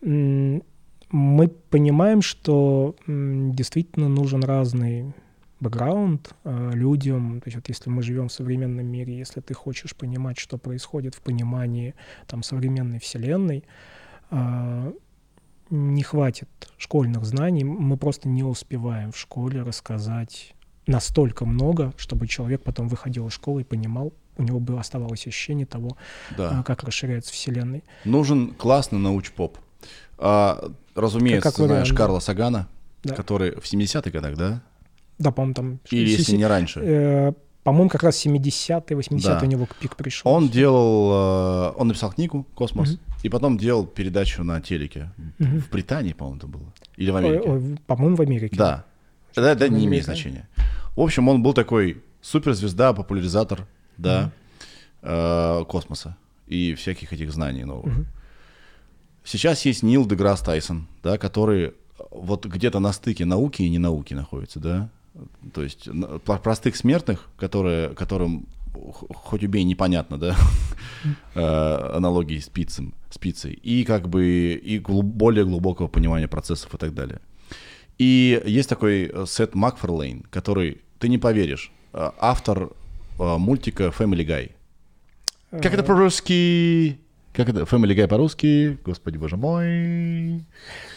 Мы 0.00 0.62
понимаем, 1.68 2.22
что 2.22 2.96
действительно 3.06 4.08
нужен 4.08 4.42
разный 4.42 5.12
бэкграунд 5.60 6.34
э, 6.44 6.70
людям. 6.74 7.40
То 7.40 7.48
есть 7.48 7.56
вот 7.56 7.68
если 7.68 7.90
мы 7.90 8.02
живем 8.02 8.28
в 8.28 8.32
современном 8.32 8.86
мире, 8.86 9.16
если 9.16 9.40
ты 9.40 9.54
хочешь 9.54 9.94
понимать, 9.94 10.38
что 10.38 10.58
происходит 10.58 11.14
в 11.14 11.20
понимании 11.20 11.94
там, 12.26 12.42
современной 12.42 12.98
вселенной, 12.98 13.64
э, 14.30 14.92
не 15.70 16.02
хватит 16.02 16.48
школьных 16.78 17.24
знаний, 17.24 17.64
мы 17.64 17.96
просто 17.96 18.28
не 18.28 18.42
успеваем 18.42 19.12
в 19.12 19.18
школе 19.18 19.62
рассказать 19.62 20.54
настолько 20.86 21.44
много, 21.44 21.92
чтобы 21.96 22.26
человек 22.26 22.62
потом 22.62 22.88
выходил 22.88 23.28
из 23.28 23.34
школы 23.34 23.60
и 23.60 23.64
понимал, 23.64 24.12
у 24.36 24.42
него 24.42 24.58
было 24.58 24.80
оставалось 24.80 25.26
ощущение 25.26 25.66
того, 25.66 25.96
да. 26.36 26.60
Э, 26.60 26.64
как 26.64 26.82
расширяется 26.82 27.32
Вселенная. 27.32 27.82
Нужен 28.04 28.54
классный 28.54 28.98
научпоп. 28.98 29.58
А, 30.18 30.72
разумеется, 30.94 31.42
как, 31.42 31.54
как 31.54 31.62
ты 31.62 31.66
знаешь 31.66 31.92
Карла 31.92 32.20
Сагана, 32.20 32.68
да. 33.04 33.14
который 33.14 33.52
в 33.52 33.64
70-х 33.64 34.10
годах, 34.10 34.36
да, 34.36 34.62
да, 35.20 35.30
по-моему, 35.32 35.54
там... 35.54 35.80
Или 35.90 36.10
если 36.10 36.36
не 36.36 36.46
раньше. 36.46 36.80
Э, 36.82 37.32
по-моему, 37.62 37.90
как 37.90 38.02
раз 38.02 38.24
70-е, 38.24 38.96
80-е 38.96 39.20
да. 39.20 39.40
у 39.42 39.46
него 39.46 39.68
пик 39.78 39.94
пришел. 39.94 40.32
Он 40.32 40.48
делал... 40.48 41.72
Э, 41.72 41.72
он 41.76 41.88
написал 41.88 42.10
книгу 42.10 42.46
«Космос», 42.54 42.92
угу. 42.92 43.00
и 43.22 43.28
потом 43.28 43.58
делал 43.58 43.86
передачу 43.86 44.42
на 44.42 44.62
телеке. 44.62 45.12
Угу. 45.38 45.60
В 45.60 45.70
Британии, 45.70 46.14
по-моему, 46.14 46.38
это 46.38 46.46
было. 46.46 46.72
Или 46.96 47.10
в 47.10 47.16
Америке. 47.16 47.48
Ой, 47.48 47.58
ой, 47.58 47.78
по-моему, 47.86 48.16
в 48.16 48.22
Америке. 48.22 48.56
Да. 48.56 48.86
Да, 49.34 49.54
да, 49.54 49.68
не 49.68 49.84
имеет 49.84 50.04
значения. 50.04 50.48
В 50.96 51.00
общем, 51.00 51.28
он 51.28 51.42
был 51.42 51.52
такой 51.52 52.02
суперзвезда, 52.22 52.94
популяризатор, 52.94 53.66
да, 53.98 54.32
угу. 55.02 55.10
э, 55.10 55.64
космоса 55.68 56.16
и 56.46 56.74
всяких 56.74 57.12
этих 57.12 57.30
знаний 57.30 57.64
новых. 57.64 57.94
Угу. 57.94 58.06
Сейчас 59.24 59.66
есть 59.66 59.82
Нил 59.82 60.06
Деграсс 60.06 60.40
Тайсон, 60.40 60.88
да, 61.02 61.18
который 61.18 61.74
вот 62.10 62.46
где-то 62.46 62.80
на 62.80 62.92
стыке 62.94 63.26
науки 63.26 63.60
и 63.60 63.68
ненауки 63.68 64.14
находится, 64.14 64.58
да, 64.60 64.90
то 65.52 65.62
есть 65.62 65.88
простых 66.24 66.76
смертных, 66.76 67.28
которые, 67.36 67.90
которым 67.90 68.46
хоть 68.72 69.42
убей, 69.42 69.64
непонятно, 69.64 70.18
да, 70.18 70.36
э, 71.34 71.96
аналогии 71.96 72.38
с, 72.38 72.48
пиццем, 72.48 72.94
с 73.10 73.18
пиццей, 73.18 73.52
и 73.52 73.84
как 73.84 74.08
бы 74.08 74.52
и 74.52 74.78
более 74.78 75.44
глубокого 75.44 75.88
понимания 75.88 76.28
процессов 76.28 76.74
и 76.74 76.78
так 76.78 76.94
далее. 76.94 77.20
И 77.98 78.40
есть 78.46 78.68
такой 78.68 79.10
э, 79.12 79.24
Сет 79.26 79.54
Макфарлейн, 79.54 80.22
который, 80.30 80.82
ты 80.98 81.08
не 81.08 81.18
поверишь, 81.18 81.72
э, 81.92 82.10
автор 82.18 82.70
мультика 83.18 83.88
Family 83.88 84.26
Guy. 84.26 84.50
Как 85.50 85.74
это 85.74 85.82
по-русски? 85.82 86.98
Как 87.32 87.48
это? 87.48 87.60
Family 87.60 87.94
Guy 87.94 88.08
по-русски? 88.08 88.78
Господи, 88.84 89.16
боже 89.16 89.36
мой. 89.36 90.44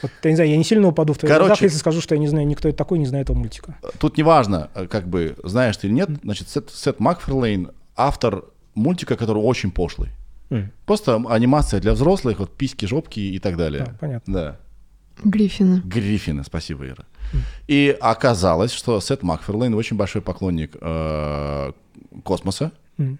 Вот, 0.01 0.11
я 0.23 0.30
не 0.31 0.35
знаю, 0.35 0.49
я 0.49 0.57
не 0.57 0.64
сильно 0.64 0.88
упаду 0.88 1.14
в 1.14 1.18
твоих 1.18 1.31
Короче, 1.31 1.47
глазах, 1.47 1.61
если 1.61 1.77
скажу, 1.77 2.01
что 2.01 2.15
я 2.15 2.19
не 2.19 2.27
знаю, 2.27 2.47
никто 2.47 2.68
это 2.68 2.77
такой, 2.77 2.97
не 2.97 3.05
знает 3.05 3.26
этого 3.26 3.38
мультика. 3.38 3.77
Тут 3.99 4.18
неважно, 4.18 4.69
как 4.89 5.07
бы, 5.07 5.35
знаешь 5.43 5.77
ты 5.77 5.88
или 5.88 5.93
нет, 5.93 6.10
значит, 6.23 6.49
Сет, 6.49 6.72
Сет 6.72 6.99
Макферлейн, 6.99 7.72
автор 7.95 8.45
мультика, 8.73 9.15
который 9.15 9.43
очень 9.43 9.72
пошлый. 9.72 10.10
Mm. 10.49 10.69
Просто 10.85 11.15
анимация 11.30 11.80
для 11.80 11.93
взрослых, 11.93 12.39
вот 12.39 12.55
письки, 12.55 12.85
жопки 12.85 13.19
и 13.19 13.39
так 13.39 13.57
далее. 13.57 13.85
Да, 13.85 13.97
понятно. 13.99 14.34
Да. 14.34 14.60
Гриффины. 15.23 15.81
Гриффины, 15.85 16.43
спасибо, 16.43 16.88
Ира. 16.88 17.05
М. 17.31 17.38
И 17.68 17.97
оказалось, 17.99 18.72
что 18.72 18.99
Сет 18.99 19.23
Макферлейн 19.23 19.73
очень 19.73 19.97
большой 19.97 20.22
поклонник 20.22 20.76
э, 20.80 21.72
космоса. 22.23 22.72
М. 22.97 23.18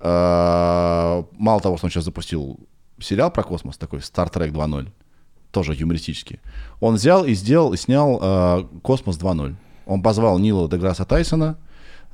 Э, 0.00 1.22
мало 1.32 1.60
того, 1.60 1.76
что 1.76 1.86
он 1.86 1.90
сейчас 1.90 2.04
запустил 2.04 2.58
сериал 2.98 3.30
про 3.30 3.42
космос, 3.42 3.76
такой 3.76 4.00
Star 4.00 4.32
Trek 4.32 4.50
2.0, 4.50 4.88
тоже 5.50 5.74
юмористический, 5.74 6.40
он 6.80 6.94
взял 6.94 7.24
и 7.24 7.34
сделал, 7.34 7.72
и 7.72 7.76
снял 7.76 8.18
э, 8.20 8.64
«Космос 8.82 9.18
2.0». 9.18 9.54
Он 9.86 10.02
позвал 10.02 10.38
Нила 10.38 10.68
Деграсса 10.68 11.04
Тайсона, 11.04 11.58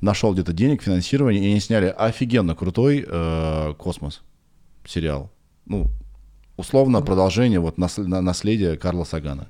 нашел 0.00 0.32
где-то 0.32 0.52
денег, 0.52 0.82
финансирование, 0.82 1.42
и 1.42 1.50
они 1.50 1.60
сняли 1.60 1.94
офигенно 1.96 2.54
крутой 2.54 3.04
э, 3.06 3.74
«Космос» 3.78 4.22
сериал. 4.84 5.30
Ну, 5.66 5.86
условно 6.56 7.02
продолжение 7.02 7.60
вот 7.60 7.76
наследия 7.78 8.76
Карла 8.76 9.04
Сагана. 9.04 9.48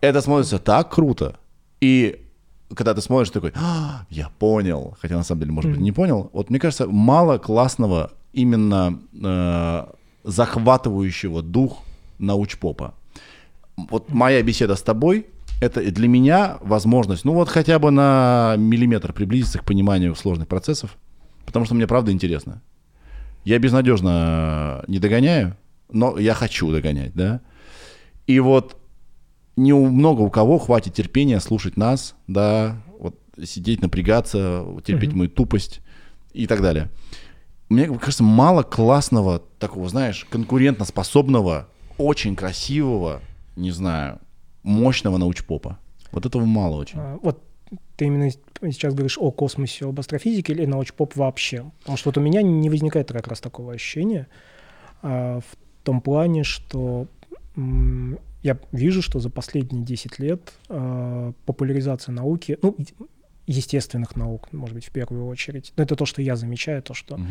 Это 0.00 0.20
смотрится 0.22 0.58
так 0.58 0.92
круто. 0.92 1.38
И 1.80 2.24
когда 2.74 2.94
ты 2.94 3.00
смотришь, 3.00 3.30
такой, 3.30 3.52
а, 3.56 4.06
я 4.10 4.28
понял, 4.38 4.96
хотя 5.00 5.16
на 5.16 5.22
самом 5.22 5.40
деле, 5.40 5.52
может 5.52 5.70
быть, 5.72 5.80
не 5.80 5.92
понял. 5.92 6.30
Вот 6.32 6.50
мне 6.50 6.58
кажется, 6.58 6.86
мало 6.86 7.38
классного 7.38 8.12
именно 8.32 9.00
э, 9.12 9.86
захватывающего 10.24 11.42
дух 11.42 11.82
научпопа. 12.18 12.94
Вот 13.76 14.10
моя 14.10 14.42
беседа 14.42 14.76
с 14.76 14.82
тобой 14.82 15.26
это 15.60 15.82
для 15.90 16.08
меня 16.08 16.58
возможность, 16.62 17.24
ну 17.24 17.34
вот 17.34 17.48
хотя 17.48 17.78
бы 17.78 17.90
на 17.90 18.54
миллиметр 18.56 19.12
приблизиться 19.12 19.58
к 19.58 19.64
пониманию 19.64 20.14
сложных 20.14 20.48
процессов, 20.48 20.96
потому 21.44 21.66
что 21.66 21.74
мне 21.74 21.86
правда 21.86 22.12
интересно. 22.12 22.62
Я 23.44 23.58
безнадежно 23.58 24.84
не 24.86 24.98
догоняю, 24.98 25.56
но 25.90 26.18
я 26.18 26.34
хочу 26.34 26.70
догонять, 26.70 27.12
да. 27.14 27.40
И 28.26 28.38
вот 28.40 28.76
не 29.60 29.72
у 29.72 29.86
много 29.86 30.22
у 30.22 30.30
кого 30.30 30.58
хватит 30.58 30.94
терпения 30.94 31.38
слушать 31.40 31.76
нас, 31.76 32.14
да, 32.26 32.82
вот 32.98 33.16
сидеть, 33.44 33.82
напрягаться, 33.82 34.64
терпеть 34.84 35.12
мою 35.12 35.28
тупость 35.28 35.80
и 36.32 36.46
так 36.46 36.62
далее. 36.62 36.88
Мне 37.68 37.86
кажется, 37.86 38.24
мало 38.24 38.62
классного 38.62 39.42
такого, 39.58 39.88
знаешь, 39.88 40.26
конкурентоспособного, 40.30 41.68
очень 41.98 42.34
красивого, 42.34 43.20
не 43.54 43.70
знаю, 43.70 44.18
мощного 44.62 45.18
научпопа. 45.18 45.78
Вот 46.10 46.26
этого 46.26 46.44
мало 46.44 46.76
очень. 46.76 46.98
А, 46.98 47.18
вот 47.22 47.42
ты 47.96 48.06
именно 48.06 48.30
сейчас 48.30 48.94
говоришь 48.94 49.18
о 49.18 49.30
космосе, 49.30 49.86
об 49.86 50.00
астрофизике 50.00 50.54
или 50.54 50.64
научпоп 50.64 51.14
вообще? 51.16 51.70
Потому 51.80 51.98
что 51.98 52.08
вот 52.08 52.18
у 52.18 52.20
меня 52.20 52.42
не 52.42 52.70
возникает 52.70 53.12
как 53.12 53.28
раз 53.28 53.40
такого 53.40 53.74
ощущения 53.74 54.26
а, 55.02 55.40
в 55.40 55.84
том 55.84 56.00
плане, 56.00 56.42
что 56.44 57.06
я 58.42 58.58
вижу, 58.72 59.02
что 59.02 59.20
за 59.20 59.30
последние 59.30 59.84
10 59.84 60.18
лет 60.18 60.52
э, 60.68 61.32
популяризация 61.44 62.12
науки, 62.12 62.58
ну, 62.62 62.76
естественных 63.46 64.16
наук, 64.16 64.52
может 64.52 64.74
быть, 64.74 64.86
в 64.86 64.90
первую 64.90 65.26
очередь. 65.26 65.72
Но 65.76 65.82
это 65.82 65.96
то, 65.96 66.06
что 66.06 66.22
я 66.22 66.36
замечаю, 66.36 66.82
то, 66.82 66.94
что 66.94 67.16
угу. 67.16 67.24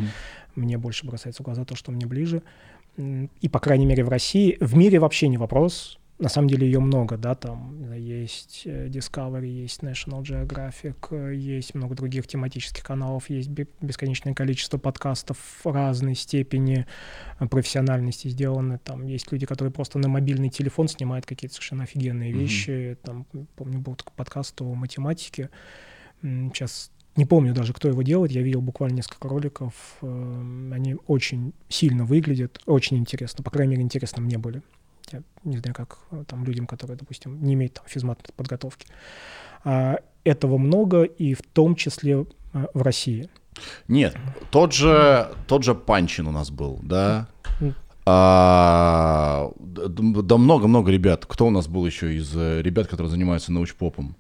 мне 0.56 0.78
больше 0.78 1.06
бросается 1.06 1.44
в 1.44 1.46
глаза, 1.46 1.66
то, 1.66 1.76
что 1.76 1.92
мне 1.92 2.06
ближе. 2.06 2.44
И, 2.98 3.50
по 3.50 3.60
крайней 3.60 3.86
мере, 3.86 4.04
в 4.04 4.10
России. 4.10 4.58
В 4.60 4.76
мире 4.76 5.00
вообще 5.00 5.30
не 5.30 5.38
вопрос 5.38 6.00
на 6.20 6.28
самом 6.28 6.50
деле 6.50 6.68
ее 6.68 6.80
много, 6.80 7.18
да, 7.18 7.34
там 7.34 7.94
есть 7.94 8.64
э, 8.66 8.88
Discovery, 8.88 9.48
есть 9.48 9.82
National 9.82 10.22
Geographic, 10.22 11.08
э, 11.12 11.36
есть 11.36 11.74
много 11.76 11.96
других 11.96 12.28
тематических 12.28 12.84
каналов, 12.84 13.30
есть 13.30 13.50
бесконечное 13.50 14.34
количество 14.34 14.78
подкастов 14.78 15.38
разной 15.64 16.16
степени 16.16 16.86
э, 17.40 17.48
профессиональности 17.48 18.28
сделаны, 18.28 18.80
там 18.80 19.06
есть 19.06 19.32
люди, 19.32 19.46
которые 19.46 19.72
просто 19.72 19.98
на 19.98 20.10
мобильный 20.10 20.50
телефон 20.50 20.90
снимают 20.90 21.26
какие-то 21.26 21.56
совершенно 21.56 21.84
офигенные 21.84 22.32
mm-hmm. 22.32 22.38
вещи, 22.38 22.98
там, 23.02 23.26
помню, 23.56 23.80
был 23.80 23.96
такой 23.96 24.14
подкаст 24.18 24.62
о 24.62 24.74
математике, 24.74 25.50
сейчас 26.22 26.92
не 27.16 27.26
помню 27.26 27.54
даже, 27.54 27.74
кто 27.74 27.88
его 27.88 28.02
делает. 28.02 28.32
Я 28.32 28.42
видел 28.42 28.62
буквально 28.62 28.98
несколько 28.98 29.28
роликов. 29.28 29.74
Они 30.02 30.96
очень 31.08 31.54
сильно 31.68 32.06
выглядят, 32.06 32.62
очень 32.66 32.98
интересно. 32.98 33.44
По 33.44 33.52
крайней 33.52 33.72
мере, 33.72 33.84
интересно 33.84 34.22
мне 34.22 34.38
были. 34.38 34.62
Я 35.12 35.22
не 35.44 35.58
знаю, 35.58 35.74
как 35.76 35.98
э, 36.12 36.24
там 36.28 36.44
людям, 36.46 36.68
которые, 36.68 36.98
допустим, 36.98 37.42
не 37.44 37.54
имеют 37.54 37.74
там 37.74 37.86
физмат 37.88 38.20
подготовки. 38.36 38.88
А, 39.64 39.98
этого 40.24 40.58
много, 40.58 41.04
и 41.04 41.34
в 41.34 41.42
том 41.42 41.76
числе 41.76 42.26
э, 42.54 42.66
в 42.74 42.82
России. 42.82 43.30
Нет, 43.88 44.16
тот 44.52 44.74
же, 44.74 45.30
тот 45.48 45.64
же 45.64 45.76
Панчин 45.76 46.28
у 46.28 46.32
нас 46.32 46.50
был, 46.52 46.80
да? 46.84 47.28
А, 48.06 49.52
да 49.60 50.38
много-много 50.38 50.92
ребят. 50.92 51.26
Кто 51.26 51.48
у 51.48 51.52
нас 51.52 51.68
был 51.68 51.86
еще 51.86 52.16
из 52.16 52.36
э, 52.36 52.62
ребят, 52.62 52.88
которые 52.88 53.10
занимаются 53.12 53.52
научпопом? 53.52 54.16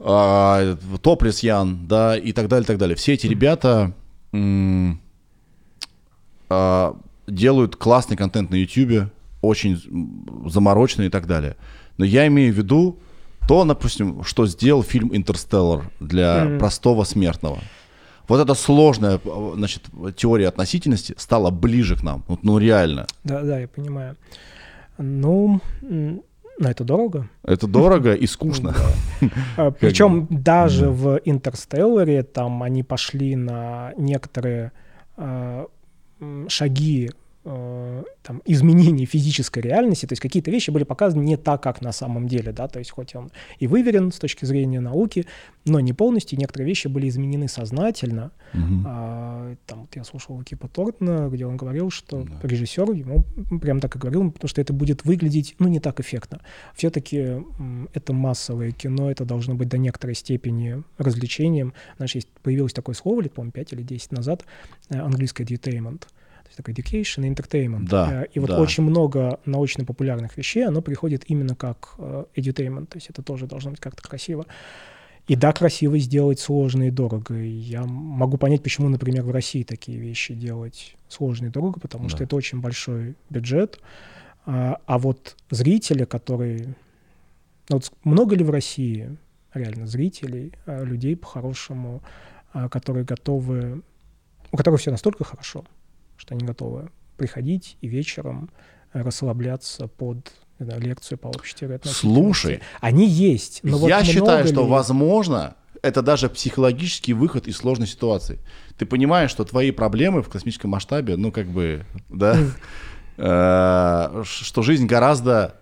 А, 0.00 0.76
Топлис 1.02 1.40
Ян, 1.40 1.86
да, 1.86 2.16
и 2.16 2.32
так 2.32 2.48
далее, 2.48 2.66
так 2.66 2.78
далее. 2.78 2.96
Все 2.96 3.14
эти 3.14 3.26
ребята 3.26 3.92
м- 4.32 5.00
а, 6.48 6.96
делают 7.26 7.76
классный 7.76 8.16
контент 8.16 8.50
на 8.50 8.54
YouTube, 8.54 9.10
очень 9.40 9.80
замороченный 10.46 11.06
и 11.06 11.10
так 11.10 11.26
далее. 11.26 11.56
Но 11.96 12.04
я 12.04 12.26
имею 12.26 12.52
в 12.52 12.56
виду 12.56 12.98
то, 13.48 13.64
допустим, 13.64 14.24
что 14.24 14.46
сделал 14.46 14.82
фильм 14.82 15.10
«Интерстеллар» 15.14 15.90
для 16.00 16.44
mm-hmm. 16.44 16.58
простого 16.58 17.04
смертного. 17.04 17.58
Вот 18.28 18.40
эта 18.40 18.52
сложная 18.54 19.18
значит, 19.54 19.84
теория 20.16 20.48
относительности 20.48 21.14
стала 21.16 21.50
ближе 21.50 21.96
к 21.96 22.02
нам. 22.02 22.24
Вот, 22.28 22.42
ну, 22.42 22.58
реально. 22.58 23.06
Да, 23.24 23.42
да, 23.42 23.58
я 23.58 23.68
понимаю. 23.68 24.16
Ну, 24.98 25.62
но 25.80 26.68
это 26.68 26.84
дорого. 26.84 27.28
Это 27.42 27.66
дорого 27.66 28.14
и 28.14 28.26
скучно. 28.26 28.74
А, 29.56 29.70
Причем 29.80 30.26
даже 30.28 30.90
в 30.90 31.20
«Интерстелларе» 31.24 32.22
там 32.22 32.62
они 32.62 32.82
пошли 32.82 33.34
на 33.34 33.94
некоторые 33.96 34.72
а, 35.16 35.66
шаги 36.48 37.12
э, 37.48 38.04
там, 38.22 38.42
изменений 38.44 39.06
физической 39.06 39.60
реальности, 39.60 40.06
то 40.06 40.12
есть 40.12 40.22
какие-то 40.22 40.50
вещи 40.50 40.70
были 40.70 40.84
показаны 40.84 41.22
не 41.22 41.36
так, 41.36 41.62
как 41.62 41.80
на 41.80 41.92
самом 41.92 42.28
деле, 42.28 42.52
да, 42.52 42.68
то 42.68 42.78
есть 42.78 42.90
хоть 42.90 43.14
он 43.14 43.30
и 43.58 43.66
выверен 43.66 44.12
с 44.12 44.18
точки 44.18 44.44
зрения 44.44 44.80
науки, 44.80 45.26
но 45.64 45.80
не 45.80 45.92
полностью, 45.92 46.38
некоторые 46.38 46.66
вещи 46.66 46.88
были 46.88 47.08
изменены 47.08 47.48
сознательно. 47.48 48.32
Угу. 48.54 48.82
А, 48.86 49.54
там 49.66 49.80
вот 49.80 49.96
я 49.96 50.04
слушал 50.04 50.42
Кипа 50.42 50.68
Тортона, 50.68 51.28
где 51.28 51.46
он 51.46 51.56
говорил, 51.56 51.90
что 51.90 52.22
да. 52.22 52.38
режиссер 52.42 52.90
ему 52.92 53.24
прям 53.60 53.80
так 53.80 53.96
и 53.96 53.98
говорил, 53.98 54.30
потому 54.30 54.48
что 54.48 54.60
это 54.60 54.72
будет 54.72 55.04
выглядеть, 55.04 55.54
ну, 55.58 55.68
не 55.68 55.80
так 55.80 56.00
эффектно. 56.00 56.40
Все-таки 56.74 57.42
это 57.94 58.12
массовое 58.12 58.72
кино, 58.72 59.10
это 59.10 59.24
должно 59.24 59.54
быть 59.54 59.68
до 59.68 59.78
некоторой 59.78 60.14
степени 60.14 60.82
развлечением. 60.98 61.74
Знаешь, 61.96 62.14
есть, 62.14 62.28
появилось 62.42 62.72
такое 62.72 62.94
слово, 62.94 63.22
лет, 63.22 63.32
по-моему, 63.32 63.52
5 63.52 63.72
или 63.72 63.82
10 63.82 64.12
назад, 64.12 64.44
э, 64.90 64.98
английское 66.48 66.56
edutainment— 66.56 66.56
такой 66.56 66.74
education 66.74 67.26
и 67.26 67.30
entertainment. 67.30 67.88
Да, 67.88 68.24
э, 68.24 68.26
и 68.32 68.40
вот 68.40 68.50
да. 68.50 68.60
очень 68.60 68.82
много 68.82 69.40
научно-популярных 69.44 70.36
вещей, 70.36 70.66
оно 70.66 70.82
приходит 70.82 71.24
именно 71.26 71.54
как 71.54 71.94
э, 71.98 72.24
edutainment, 72.36 72.86
то 72.86 72.96
есть 72.96 73.10
это 73.10 73.22
тоже 73.22 73.46
должно 73.46 73.70
быть 73.70 73.80
как-то 73.80 74.02
красиво. 74.02 74.46
И 75.26 75.36
да, 75.36 75.52
красиво 75.52 75.98
сделать 75.98 76.40
сложно 76.40 76.84
и 76.84 76.90
дорого. 76.90 77.38
И 77.38 77.50
я 77.50 77.84
могу 77.84 78.38
понять, 78.38 78.62
почему, 78.62 78.88
например, 78.88 79.24
в 79.24 79.30
России 79.30 79.62
такие 79.62 79.98
вещи 79.98 80.32
делать 80.32 80.96
сложно 81.08 81.46
и 81.46 81.50
дорого, 81.50 81.80
потому 81.80 82.04
да. 82.04 82.10
что 82.10 82.24
это 82.24 82.34
очень 82.34 82.62
большой 82.62 83.14
бюджет. 83.28 83.78
А, 84.46 84.80
а 84.86 84.98
вот 84.98 85.36
зрители, 85.50 86.04
которые... 86.04 86.74
Ну 87.68 87.76
вот 87.76 87.92
много 88.04 88.34
ли 88.36 88.42
в 88.42 88.48
России 88.48 89.18
реально 89.52 89.86
зрителей, 89.86 90.54
а, 90.64 90.82
людей 90.82 91.14
по-хорошему, 91.14 92.02
которые 92.70 93.04
готовы... 93.04 93.82
У 94.50 94.56
которых 94.56 94.80
все 94.80 94.90
настолько 94.90 95.24
хорошо, 95.24 95.66
что 96.18 96.34
они 96.34 96.44
готовы 96.44 96.90
приходить 97.16 97.78
и 97.80 97.88
вечером 97.88 98.50
расслабляться 98.92 99.88
под 99.88 100.30
знаю, 100.58 100.80
лекцию 100.80 101.18
по 101.18 101.28
общей 101.28 101.54
Слушай, 101.84 102.60
они 102.80 103.06
есть. 103.06 103.60
Но 103.62 103.88
я 103.88 103.98
вот 103.98 104.06
считаю, 104.06 104.44
ли... 104.44 104.50
что 104.50 104.66
возможно 104.66 105.56
это 105.82 106.02
даже 106.02 106.28
психологический 106.28 107.12
выход 107.12 107.46
из 107.46 107.56
сложной 107.56 107.86
ситуации. 107.86 108.40
Ты 108.76 108.84
понимаешь, 108.86 109.30
что 109.30 109.44
твои 109.44 109.70
проблемы 109.70 110.22
в 110.22 110.28
космическом 110.28 110.70
масштабе, 110.70 111.16
ну 111.16 111.30
как 111.30 111.46
бы, 111.46 111.86
да, 112.08 112.36
э, 113.16 114.22
что 114.24 114.62
жизнь 114.62 114.86
гораздо 114.86 115.54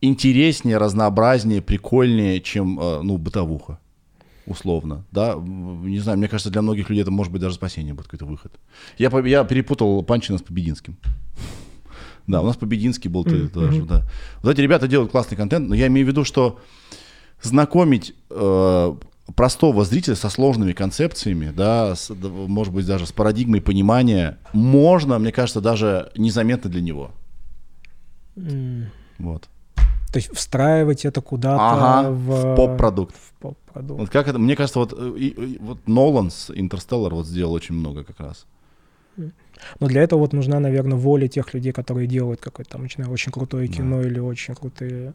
интереснее, 0.00 0.78
разнообразнее, 0.78 1.62
прикольнее, 1.62 2.40
чем 2.40 2.80
э, 2.80 3.02
ну 3.02 3.16
бытовуха 3.16 3.78
условно, 4.46 5.04
да, 5.10 5.34
не 5.36 5.98
знаю, 5.98 6.18
мне 6.18 6.28
кажется, 6.28 6.50
для 6.50 6.62
многих 6.62 6.90
людей 6.90 7.02
это 7.02 7.10
может 7.10 7.32
быть 7.32 7.40
даже 7.40 7.54
спасение 7.54 7.94
будет 7.94 8.06
какой-то 8.06 8.26
выход. 8.26 8.52
Я, 8.98 9.10
я 9.20 9.44
перепутал 9.44 10.02
Панчина 10.02 10.38
с 10.38 10.42
Побединским. 10.42 10.96
Да, 12.26 12.40
у 12.40 12.46
нас 12.46 12.56
Побединский 12.56 13.10
был 13.10 13.22
mm-hmm. 13.22 13.48
тоже, 13.48 13.82
да. 13.82 14.02
Вот 14.40 14.50
эти 14.50 14.62
ребята 14.62 14.88
делают 14.88 15.12
классный 15.12 15.36
контент, 15.36 15.68
но 15.68 15.74
я 15.74 15.88
имею 15.88 16.06
в 16.06 16.08
виду, 16.08 16.24
что 16.24 16.58
знакомить 17.42 18.14
э, 18.30 18.94
простого 19.36 19.84
зрителя 19.84 20.14
со 20.14 20.30
сложными 20.30 20.72
концепциями, 20.72 21.52
да, 21.54 21.94
с, 21.94 22.10
может 22.10 22.72
быть, 22.72 22.86
даже 22.86 23.06
с 23.06 23.12
парадигмой 23.12 23.60
понимания, 23.60 24.38
можно, 24.54 25.18
мне 25.18 25.32
кажется, 25.32 25.60
даже 25.60 26.12
незаметно 26.16 26.70
для 26.70 26.80
него. 26.80 27.10
Mm. 28.36 28.86
Вот. 29.18 29.48
То 30.14 30.18
есть 30.18 30.32
встраивать 30.32 31.04
это 31.04 31.20
куда-то 31.20 31.72
ага, 31.72 32.08
в, 32.08 32.52
в 32.52 32.54
поп-продукт. 32.54 33.16
В 33.16 33.32
поп-продукт. 33.40 34.00
Вот 34.00 34.10
как 34.10 34.28
это, 34.28 34.38
мне 34.38 34.54
кажется, 34.54 34.78
вот, 34.78 34.92
и, 34.92 35.26
и, 35.26 35.58
вот 35.58 35.78
Нолан 35.88 36.30
с 36.30 36.52
Интерстеллар 36.54 37.12
вот 37.12 37.26
сделал 37.26 37.52
очень 37.52 37.74
много 37.74 38.04
как 38.04 38.20
раз. 38.20 38.46
Но 39.16 39.88
для 39.88 40.02
этого 40.02 40.20
вот 40.20 40.32
нужна, 40.32 40.60
наверное, 40.60 40.96
воля 40.96 41.26
тех 41.26 41.52
людей, 41.52 41.72
которые 41.72 42.06
делают 42.06 42.40
какое-то 42.40 42.70
там 42.70 42.84
очень, 42.84 43.02
очень 43.02 43.32
крутое 43.32 43.66
кино 43.66 44.02
да. 44.02 44.06
или 44.06 44.20
очень 44.20 44.54
крутые... 44.54 45.14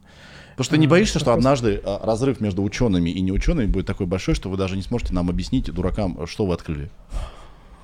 Потому 0.52 0.66
что 0.66 0.76
ты 0.76 0.80
не 0.80 0.88
а, 0.88 0.90
боишься, 0.90 1.18
что 1.20 1.32
однажды 1.32 1.82
а, 1.86 2.06
разрыв 2.06 2.42
между 2.42 2.62
учеными 2.62 3.10
и 3.10 3.22
неучеными 3.22 3.68
будет 3.68 3.86
такой 3.86 4.06
большой, 4.06 4.36
что 4.36 4.50
вы 4.50 4.58
даже 4.58 4.76
не 4.76 4.82
сможете 4.82 5.14
нам 5.14 5.30
объяснить, 5.30 5.72
дуракам, 5.74 6.28
что 6.28 6.46
вы 6.46 6.56
открыли? 6.56 6.92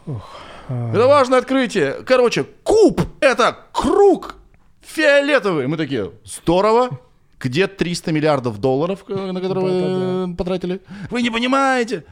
Ох, 0.06 0.30
а... 0.68 0.90
Это 0.90 1.08
важное 1.08 1.40
открытие. 1.40 1.94
Короче, 2.06 2.46
куб— 2.64 3.00
это 3.22 3.58
круг 3.72 4.36
фиолетовый. 4.82 5.68
Мы 5.68 5.78
такие, 5.78 6.12
здорово. 6.26 7.00
Где 7.40 7.68
300 7.68 8.12
миллиардов 8.12 8.60
долларов, 8.60 9.06
э, 9.08 9.32
на 9.32 9.42
которые 9.42 10.28
вы 10.28 10.36
потратили? 10.36 10.82
Вы 11.10 11.22
не 11.22 11.30
понимаете. 11.30 12.06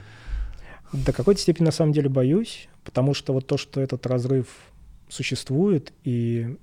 До 0.91 1.11
какой-то 1.11 1.41
степени 1.41 1.65
на 1.65 1.71
самом 1.71 1.91
деле 1.91 2.09
боюсь, 2.09 2.67
потому 2.83 3.13
что 3.13 3.33
вот 3.33 3.47
то, 3.47 3.57
что 3.57 3.81
этот 3.81 4.05
разрыв 4.05 4.47
существует, 5.09 5.93
и 6.03 6.55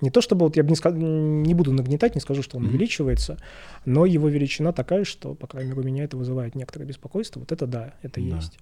не 0.00 0.10
то 0.10 0.20
чтобы 0.20 0.46
вот 0.46 0.56
я 0.56 0.62
бы 0.62 0.70
не, 0.70 0.76
сказ... 0.76 0.94
не 0.94 1.54
буду 1.54 1.72
нагнетать, 1.72 2.14
не 2.14 2.20
скажу, 2.20 2.42
что 2.42 2.56
он 2.56 2.64
mm-hmm. 2.64 2.68
увеличивается, 2.68 3.38
но 3.84 4.06
его 4.06 4.28
величина 4.28 4.72
такая, 4.72 5.04
что, 5.04 5.34
по 5.34 5.46
крайней 5.46 5.70
мере, 5.70 5.82
у 5.82 5.84
меня 5.84 6.04
это 6.04 6.16
вызывает 6.16 6.54
некоторое 6.54 6.86
беспокойство. 6.86 7.40
Вот 7.40 7.52
это 7.52 7.66
да, 7.66 7.94
это 8.02 8.20
да. 8.20 8.36
есть. 8.36 8.58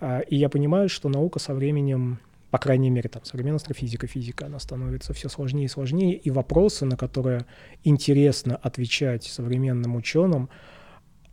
А, 0.00 0.20
и 0.20 0.36
я 0.36 0.48
понимаю, 0.48 0.88
что 0.88 1.08
наука 1.08 1.38
со 1.38 1.54
временем 1.54 2.18
по 2.54 2.58
крайней 2.58 2.88
мере, 2.88 3.08
там, 3.08 3.24
современная 3.24 3.56
астрофизика, 3.56 4.06
физика, 4.06 4.46
она 4.46 4.60
становится 4.60 5.12
все 5.12 5.28
сложнее 5.28 5.64
и 5.64 5.68
сложнее, 5.68 6.16
и 6.16 6.30
вопросы, 6.30 6.84
на 6.84 6.96
которые 6.96 7.46
интересно 7.82 8.54
отвечать 8.54 9.24
современным 9.24 9.96
ученым, 9.96 10.48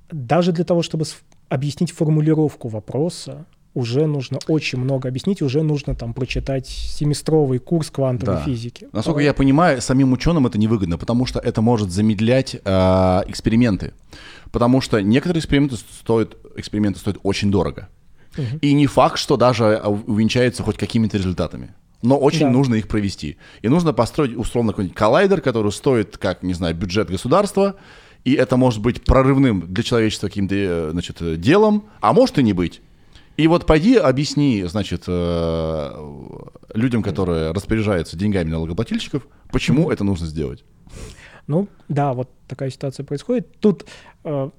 даже 0.10 0.52
для 0.52 0.65
того, 0.65 0.81
чтобы 0.81 1.06
объяснить 1.48 1.91
формулировку 1.91 2.69
вопроса, 2.69 3.45
уже 3.76 4.07
нужно 4.07 4.39
очень 4.48 4.80
много 4.80 5.10
объяснить, 5.10 5.43
уже 5.43 5.61
нужно 5.61 5.93
там 5.93 6.15
прочитать 6.15 6.65
семестровый 6.65 7.60
курс 7.60 7.91
квантовой 7.91 8.38
да. 8.38 8.41
физики. 8.41 8.88
Насколько 8.91 9.19
а... 9.19 9.23
я 9.23 9.35
понимаю, 9.35 9.80
самим 9.80 10.14
ученым 10.14 10.48
это 10.48 10.57
невыгодно, 10.57 10.98
потому 10.98 11.27
что 11.27 11.38
это 11.38 11.61
может 11.61 11.91
замедлять 11.91 12.56
э, 12.56 12.60
эксперименты. 13.27 13.93
Потому 14.52 14.81
что 14.81 15.03
некоторые 15.03 15.41
эксперименты 15.41 15.76
стоят, 15.76 16.35
эксперименты 16.56 16.98
стоят 16.98 17.19
очень 17.22 17.52
дорого. 17.52 17.89
Угу. 18.37 18.59
И 18.61 18.73
не 18.73 18.87
факт, 18.87 19.17
что 19.17 19.37
даже 19.37 19.77
увенчается 20.07 20.63
хоть 20.63 20.77
какими-то 20.77 21.17
результатами. 21.17 21.73
но 22.03 22.17
очень 22.17 22.47
Да. 22.47 22.49
нужно 22.49 22.75
их 22.75 22.87
провести. 22.87 23.37
И 23.61 23.69
нужно 23.69 23.93
построить, 23.93 24.35
условно, 24.35 24.71
какой-нибудь 24.71 24.97
коллайдер, 24.97 25.39
который 25.39 25.71
стоит, 25.71 26.17
как, 26.17 26.41
не 26.41 26.55
знаю, 26.55 26.73
бюджет 26.73 27.11
государства, 27.11 27.75
и 28.23 28.33
это 28.33 28.57
может 28.57 28.81
быть 28.81 29.03
прорывным 29.03 29.71
для 29.71 29.83
человечества 29.83 30.27
каким-то, 30.27 30.55
э, 30.55 30.89
значит, 30.93 31.21
э, 31.21 31.35
делом, 31.35 31.83
а 31.99 32.13
может 32.13 32.39
и 32.39 32.43
не 32.43 32.53
быть. 32.53 32.81
И 33.37 33.47
вот 33.47 33.67
пойди 33.67 33.97
объясни, 33.97 34.63
значит, 34.63 35.03
э, 35.07 35.91
людям, 36.73 37.03
которые 37.03 37.51
распоряжаются 37.51 38.17
деньгами 38.17 38.49
налогоплательщиков, 38.49 39.27
почему 39.51 39.91
это 39.91 40.03
нужно 40.03 40.25
сделать. 40.25 40.63
Ну, 41.45 41.67
да, 41.87 42.13
вот 42.13 42.29
такая 42.47 42.69
ситуация 42.71 43.03
происходит. 43.03 43.59
Тут, 43.59 43.85
э, 44.23 44.49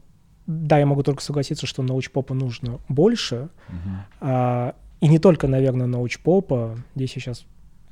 да, 0.47 0.79
я 0.79 0.87
могу 0.87 1.03
только 1.03 1.23
согласиться, 1.23 1.67
что 1.67 1.83
научпопа 1.83 2.35
нужно 2.35 2.79
больше. 2.89 3.49
А, 4.21 4.75
и 5.01 5.09
не 5.09 5.19
только, 5.19 5.49
наверное, 5.49 5.87
научпопа. 5.87 6.77
Здесь 6.95 7.15
я 7.17 7.23
сейчас, 7.23 7.45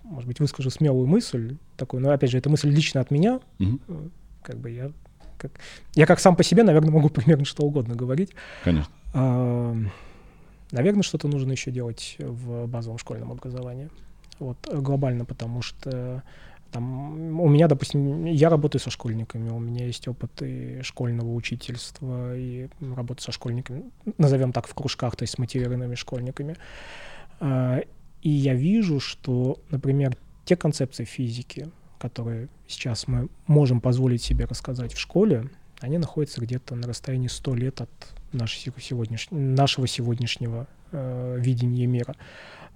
может 0.04 0.26
быть, 0.28 0.40
выскажу 0.40 0.70
смелую 0.70 1.06
мысль 1.06 1.56
такую, 1.76 2.02
но, 2.02 2.10
опять 2.10 2.30
же, 2.30 2.38
это 2.38 2.50
мысль 2.50 2.70
лично 2.70 3.00
от 3.00 3.10
меня. 3.10 3.40
Э, 3.60 3.64
Как 4.42 4.56
бы 4.58 4.70
я... 4.70 4.92
Как, 5.38 5.52
я 5.94 6.06
как 6.06 6.20
сам 6.20 6.36
по 6.36 6.42
себе, 6.44 6.62
наверное, 6.62 6.90
могу 6.90 7.08
примерно 7.10 7.44
что 7.44 7.64
угодно 7.64 7.94
говорить. 7.94 8.30
Конечно. 8.64 8.92
А, 9.14 9.76
Наверное, 10.72 11.02
что-то 11.02 11.26
нужно 11.26 11.52
еще 11.52 11.72
делать 11.72 12.16
в 12.18 12.66
базовом 12.66 12.98
школьном 12.98 13.32
образовании. 13.32 13.90
Вот 14.38 14.56
э, 14.70 14.78
глобально, 14.78 15.24
потому 15.24 15.62
что 15.62 16.22
там 16.72 17.40
у 17.40 17.48
меня, 17.48 17.68
допустим, 17.68 18.24
я 18.24 18.48
работаю 18.48 18.80
со 18.80 18.90
школьниками, 18.90 19.50
у 19.50 19.58
меня 19.58 19.86
есть 19.86 20.08
опыт 20.08 20.42
и 20.42 20.80
школьного 20.82 21.32
учительства, 21.34 22.36
и 22.36 22.68
работы 22.80 23.22
со 23.22 23.32
школьниками, 23.32 23.90
назовем 24.18 24.52
так, 24.52 24.66
в 24.66 24.74
кружках, 24.74 25.16
то 25.16 25.22
есть 25.24 25.34
с 25.34 25.38
мотивированными 25.38 25.94
школьниками. 25.94 26.56
А, 27.40 27.80
И 28.22 28.28
я 28.28 28.54
вижу, 28.54 29.00
что, 29.00 29.58
например, 29.70 30.16
те 30.44 30.54
концепции 30.56 31.04
физики, 31.04 31.68
которые 31.98 32.48
сейчас 32.68 33.08
мы 33.08 33.28
можем 33.46 33.80
позволить 33.80 34.22
себе 34.22 34.44
рассказать 34.44 34.92
в 34.92 34.98
школе, 34.98 35.48
они 35.80 35.98
находятся 35.98 36.40
где-то 36.40 36.74
на 36.74 36.86
расстоянии 36.86 37.28
100 37.28 37.54
лет 37.54 37.80
от 37.80 37.90
нашей 38.32 38.70
сегодняш- 38.78 39.28
нашего 39.30 39.86
сегодняшнего 39.86 40.66
э, 40.92 41.36
видения 41.38 41.86
мира. 41.86 42.14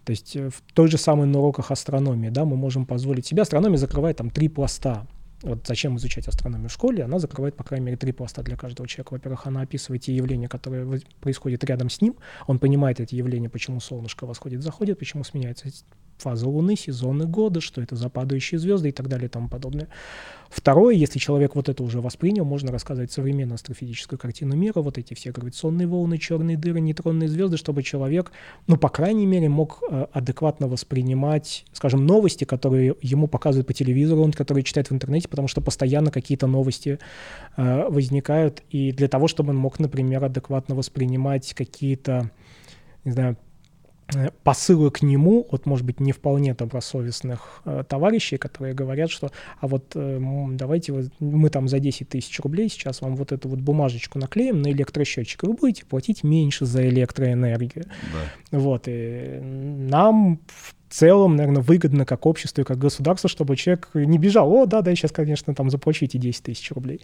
То 0.05 0.11
есть 0.11 0.37
э, 0.37 0.51
в 0.51 0.63
той 0.75 0.89
же 0.89 0.99
самой 0.99 1.27
на 1.27 1.39
уроках 1.39 1.71
астрономии, 1.71 2.29
да, 2.29 2.45
мы 2.45 2.57
можем 2.57 2.87
позволить 2.87 3.27
себе, 3.27 3.43
астрономия 3.43 3.79
закрывает 3.79 4.17
там 4.17 4.31
три 4.31 4.49
пласта. 4.49 5.07
Вот 5.43 5.67
зачем 5.67 5.97
изучать 5.97 6.27
астрономию 6.27 6.69
в 6.69 6.73
школе? 6.73 7.05
Она 7.05 7.19
закрывает, 7.19 7.55
по 7.55 7.65
крайней 7.65 7.87
мере, 7.87 7.99
три 7.99 8.13
пласта 8.13 8.43
для 8.43 8.57
каждого 8.57 8.89
человека. 8.89 9.13
Во-первых, 9.13 9.47
она 9.47 9.61
описывает 9.61 10.03
те 10.03 10.15
явления, 10.15 10.49
которые 10.49 11.01
происходят 11.21 11.63
рядом 11.65 11.91
с 11.91 12.01
ним. 12.01 12.17
Он 12.47 12.59
понимает 12.59 13.01
эти 13.01 13.15
явления, 13.15 13.51
почему 13.51 13.81
солнышко 13.81 14.25
восходит, 14.25 14.63
заходит, 14.63 14.99
почему 14.99 15.23
сменяется 15.23 15.69
фаза 16.19 16.49
Луны, 16.49 16.77
сезоны 16.77 17.27
года, 17.27 17.61
что 17.61 17.83
это 17.83 17.97
за 17.97 18.09
падающие 18.09 18.59
звезды 18.59 18.89
и 18.89 18.93
так 18.93 19.09
далее 19.09 19.27
и 19.27 19.31
тому 19.31 19.49
подобное. 19.49 19.89
Второе, 20.55 20.95
если 20.95 21.19
человек 21.19 21.57
вот 21.57 21.69
это 21.69 21.83
уже 21.83 22.01
воспринял, 22.01 22.45
можно 22.45 22.71
рассказать 22.71 23.11
современную 23.11 23.57
астрофизическую 23.57 24.21
картину 24.21 24.55
мира, 24.55 24.83
вот 24.83 24.99
эти 24.99 25.13
все 25.15 25.33
гравитационные 25.33 25.89
волны, 25.89 26.17
черные 26.17 26.57
дыры, 26.57 26.81
нейтронные 26.81 27.29
звезды, 27.29 27.57
чтобы 27.57 27.83
человек, 27.83 28.31
ну, 28.69 28.77
по 28.77 28.89
крайней 28.89 29.27
мере, 29.27 29.49
мог 29.49 29.83
э, 29.91 30.07
адекватно 30.13 30.69
воспринимать, 30.69 31.65
скажем, 31.73 32.07
новости, 32.07 32.45
которые 32.45 32.95
ему 33.03 33.27
показывают 33.27 33.67
по 33.67 33.75
телевизору, 33.75 34.23
он, 34.23 34.33
которые 34.33 34.63
читает 34.63 34.91
в 34.91 34.93
интернете, 34.93 35.29
потому 35.29 35.49
что 35.49 35.61
постоянно 35.61 36.13
какие-то 36.13 36.47
новости 36.47 37.01
э, 37.57 37.89
возникают, 37.89 38.63
и 38.71 38.93
для 38.93 39.09
того, 39.09 39.27
чтобы 39.27 39.51
он 39.51 39.57
мог, 39.57 39.81
например, 39.81 40.23
адекватно 40.23 40.77
воспринимать 40.77 41.53
какие-то, 41.55 42.31
не 43.05 43.11
знаю, 43.11 43.37
посылы 44.43 44.91
к 44.91 45.03
нему 45.03 45.47
от, 45.51 45.67
может 45.67 45.85
быть, 45.85 46.01
не 46.01 46.13
вполне 46.13 46.55
добросовестных 46.55 47.63
э, 47.65 47.85
товарищей, 47.89 48.37
которые 48.37 48.75
говорят, 48.75 49.11
что 49.11 49.31
а 49.61 49.67
вот 49.67 49.93
э, 49.95 50.19
давайте 50.53 50.93
вот 50.93 51.07
мы 51.21 51.49
там 51.51 51.69
за 51.69 51.81
10 51.81 52.09
тысяч 52.09 52.39
рублей 52.41 52.69
сейчас 52.69 53.01
вам 53.01 53.17
вот 53.17 53.33
эту 53.33 53.49
вот 53.49 53.61
бумажечку 53.61 54.19
наклеим 54.19 54.63
на 54.63 54.71
электросчетчик, 54.71 55.45
и 55.45 55.47
вы 55.47 55.55
будете 55.55 55.85
платить 55.87 56.23
меньше 56.23 56.67
за 56.67 56.87
электроэнергию. 56.89 57.87
Да. 58.13 58.59
Вот, 58.59 58.85
и 58.87 59.41
нам 59.43 60.41
в 60.49 60.75
целом, 60.91 61.37
наверное, 61.37 61.63
выгодно 61.63 62.05
как 62.05 62.27
общество 62.27 62.61
и 62.61 62.65
как 62.65 62.79
государство, 62.79 63.29
чтобы 63.29 63.57
человек 63.57 63.89
не 63.95 64.19
бежал, 64.19 64.53
о, 64.53 64.67
да, 64.67 64.81
да, 64.81 64.91
я 64.91 64.97
сейчас, 64.97 65.11
конечно, 65.11 65.55
там 65.55 65.71
заплачу 65.71 66.05
эти 66.05 66.19
10 66.19 66.43
тысяч 66.43 66.71
рублей. 66.71 67.01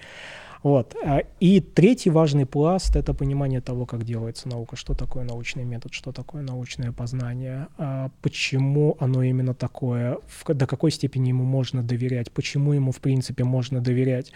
Вот. 0.62 0.94
А, 1.02 1.22
И 1.40 1.60
третий 1.60 2.10
важный 2.10 2.44
пласт— 2.44 2.94
это 2.96 3.14
понимание 3.14 3.60
того, 3.60 3.86
как 3.86 4.04
делается 4.04 4.48
наука, 4.48 4.76
что 4.76 4.94
такое 4.94 5.24
научный 5.24 5.64
метод, 5.64 5.94
что 5.94 6.12
такое 6.12 6.42
научное 6.42 6.92
познание, 6.92 7.68
а 7.78 8.10
почему 8.20 8.96
оно 9.00 9.22
именно 9.22 9.54
такое, 9.54 10.18
до 10.46 10.66
какой 10.66 10.90
степени 10.90 11.28
ему 11.28 11.44
можно 11.44 11.82
доверять, 11.82 12.30
почему 12.30 12.74
ему, 12.74 12.92
в 12.92 13.00
принципе, 13.00 13.44
можно 13.44 13.80
доверять. 13.80 14.32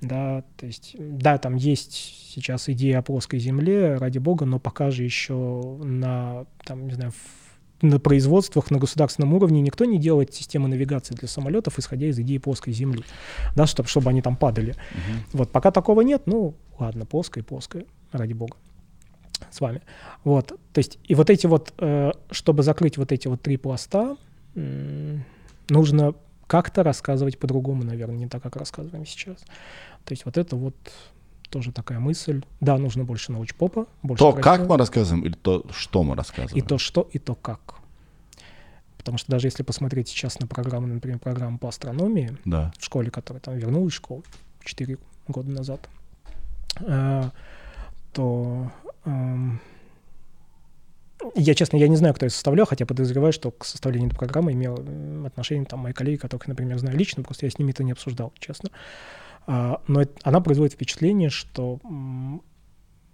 Да, 0.00 0.44
то 0.56 0.66
есть, 0.66 0.96
да, 0.98 1.38
там 1.38 1.54
есть 1.54 1.92
сейчас 2.34 2.68
идея 2.68 2.98
о 2.98 3.02
плоской 3.02 3.38
земле, 3.38 3.94
ради 3.94 4.18
бога, 4.18 4.44
но 4.44 4.58
пока 4.58 4.90
же 4.90 5.02
еще 5.02 5.78
на, 5.82 6.46
там, 6.64 6.86
не 6.86 6.94
знаю, 6.94 7.12
на 7.84 8.00
производствах 8.00 8.70
на 8.70 8.78
государственном 8.78 9.34
уровне 9.34 9.60
никто 9.60 9.84
не 9.84 9.98
делает 9.98 10.34
системы 10.34 10.68
навигации 10.68 11.14
для 11.14 11.28
самолетов, 11.28 11.78
исходя 11.78 12.06
из 12.06 12.18
идеи 12.18 12.38
плоской 12.38 12.72
земли, 12.72 13.04
да, 13.54 13.66
чтобы, 13.66 13.88
чтобы 13.88 14.10
они 14.10 14.22
там 14.22 14.36
падали. 14.36 14.74
Вот, 15.32 15.52
пока 15.52 15.70
такого 15.70 16.00
нет, 16.00 16.22
ну, 16.26 16.54
ладно, 16.78 17.06
плоская 17.06 17.44
плоская, 17.44 17.84
ради 18.10 18.32
бога, 18.32 18.56
с 19.50 19.60
вами. 19.60 19.82
Вот, 20.24 20.48
то 20.48 20.78
есть, 20.78 20.98
и 21.04 21.14
вот 21.14 21.30
эти 21.30 21.46
вот, 21.46 21.72
э, 21.78 22.12
чтобы 22.30 22.62
закрыть 22.62 22.98
вот 22.98 23.12
эти 23.12 23.28
вот 23.28 23.42
три 23.42 23.56
пласта, 23.56 24.16
нужно 25.68 26.14
как-то 26.46 26.82
рассказывать 26.82 27.38
по-другому, 27.38 27.84
наверное, 27.84 28.16
не 28.16 28.28
так, 28.28 28.42
как 28.42 28.56
рассказываем 28.56 29.06
сейчас. 29.06 29.38
То 30.04 30.12
есть 30.12 30.24
вот 30.24 30.36
это 30.36 30.56
вот 30.56 30.76
тоже 31.50 31.72
такая 31.72 31.98
мысль. 32.00 32.42
Да, 32.60 32.78
нужно 32.78 33.04
больше 33.04 33.32
научпопа, 33.32 33.86
больше 34.02 34.18
То, 34.24 34.32
как 34.32 34.42
красивого. 34.42 34.72
мы 34.72 34.78
рассказываем, 34.78 35.24
или 35.24 35.34
то, 35.34 35.64
что 35.72 36.02
мы 36.02 36.16
рассказываем? 36.16 36.64
И 36.64 36.66
то 36.66 36.78
что, 36.78 37.08
и 37.12 37.18
то 37.18 37.34
как. 37.34 37.76
Потому 38.98 39.18
что 39.18 39.30
даже 39.30 39.46
если 39.48 39.62
посмотреть 39.62 40.08
сейчас 40.08 40.40
на 40.40 40.46
программу, 40.46 40.86
например, 40.86 41.18
программу 41.18 41.58
по 41.58 41.68
астрономии 41.68 42.36
Да. 42.44 42.72
в 42.78 42.84
школе, 42.84 43.10
которая 43.10 43.40
там 43.40 43.56
вернулась 43.56 43.92
в 43.92 43.96
школу 43.96 44.24
4 44.64 44.96
года 45.28 45.50
назад, 45.50 45.88
э, 46.80 47.30
то 48.12 48.70
эм, 49.04 49.60
я, 51.34 51.54
честно, 51.54 51.76
я 51.76 51.88
не 51.88 51.96
знаю, 51.96 52.14
кто 52.14 52.26
ее 52.26 52.30
составлял, 52.30 52.66
хотя 52.66 52.86
подозреваю, 52.86 53.32
что 53.32 53.50
к 53.50 53.64
составлению 53.64 54.08
этой 54.08 54.16
программы 54.16 54.52
имел 54.52 54.76
м, 54.78 55.24
отношение 55.26 55.64
там 55.66 55.80
мои 55.80 55.92
коллеги, 55.92 56.16
которых, 56.16 56.46
например, 56.48 56.78
знаю 56.78 56.96
лично, 56.96 57.22
просто 57.22 57.46
я 57.46 57.50
с 57.50 57.58
ними 57.58 57.70
это 57.72 57.84
не 57.84 57.92
обсуждал, 57.92 58.32
честно. 58.38 58.70
Но 59.46 60.02
это- 60.02 60.12
она 60.22 60.40
производит 60.40 60.74
впечатление, 60.74 61.30
что 61.30 61.80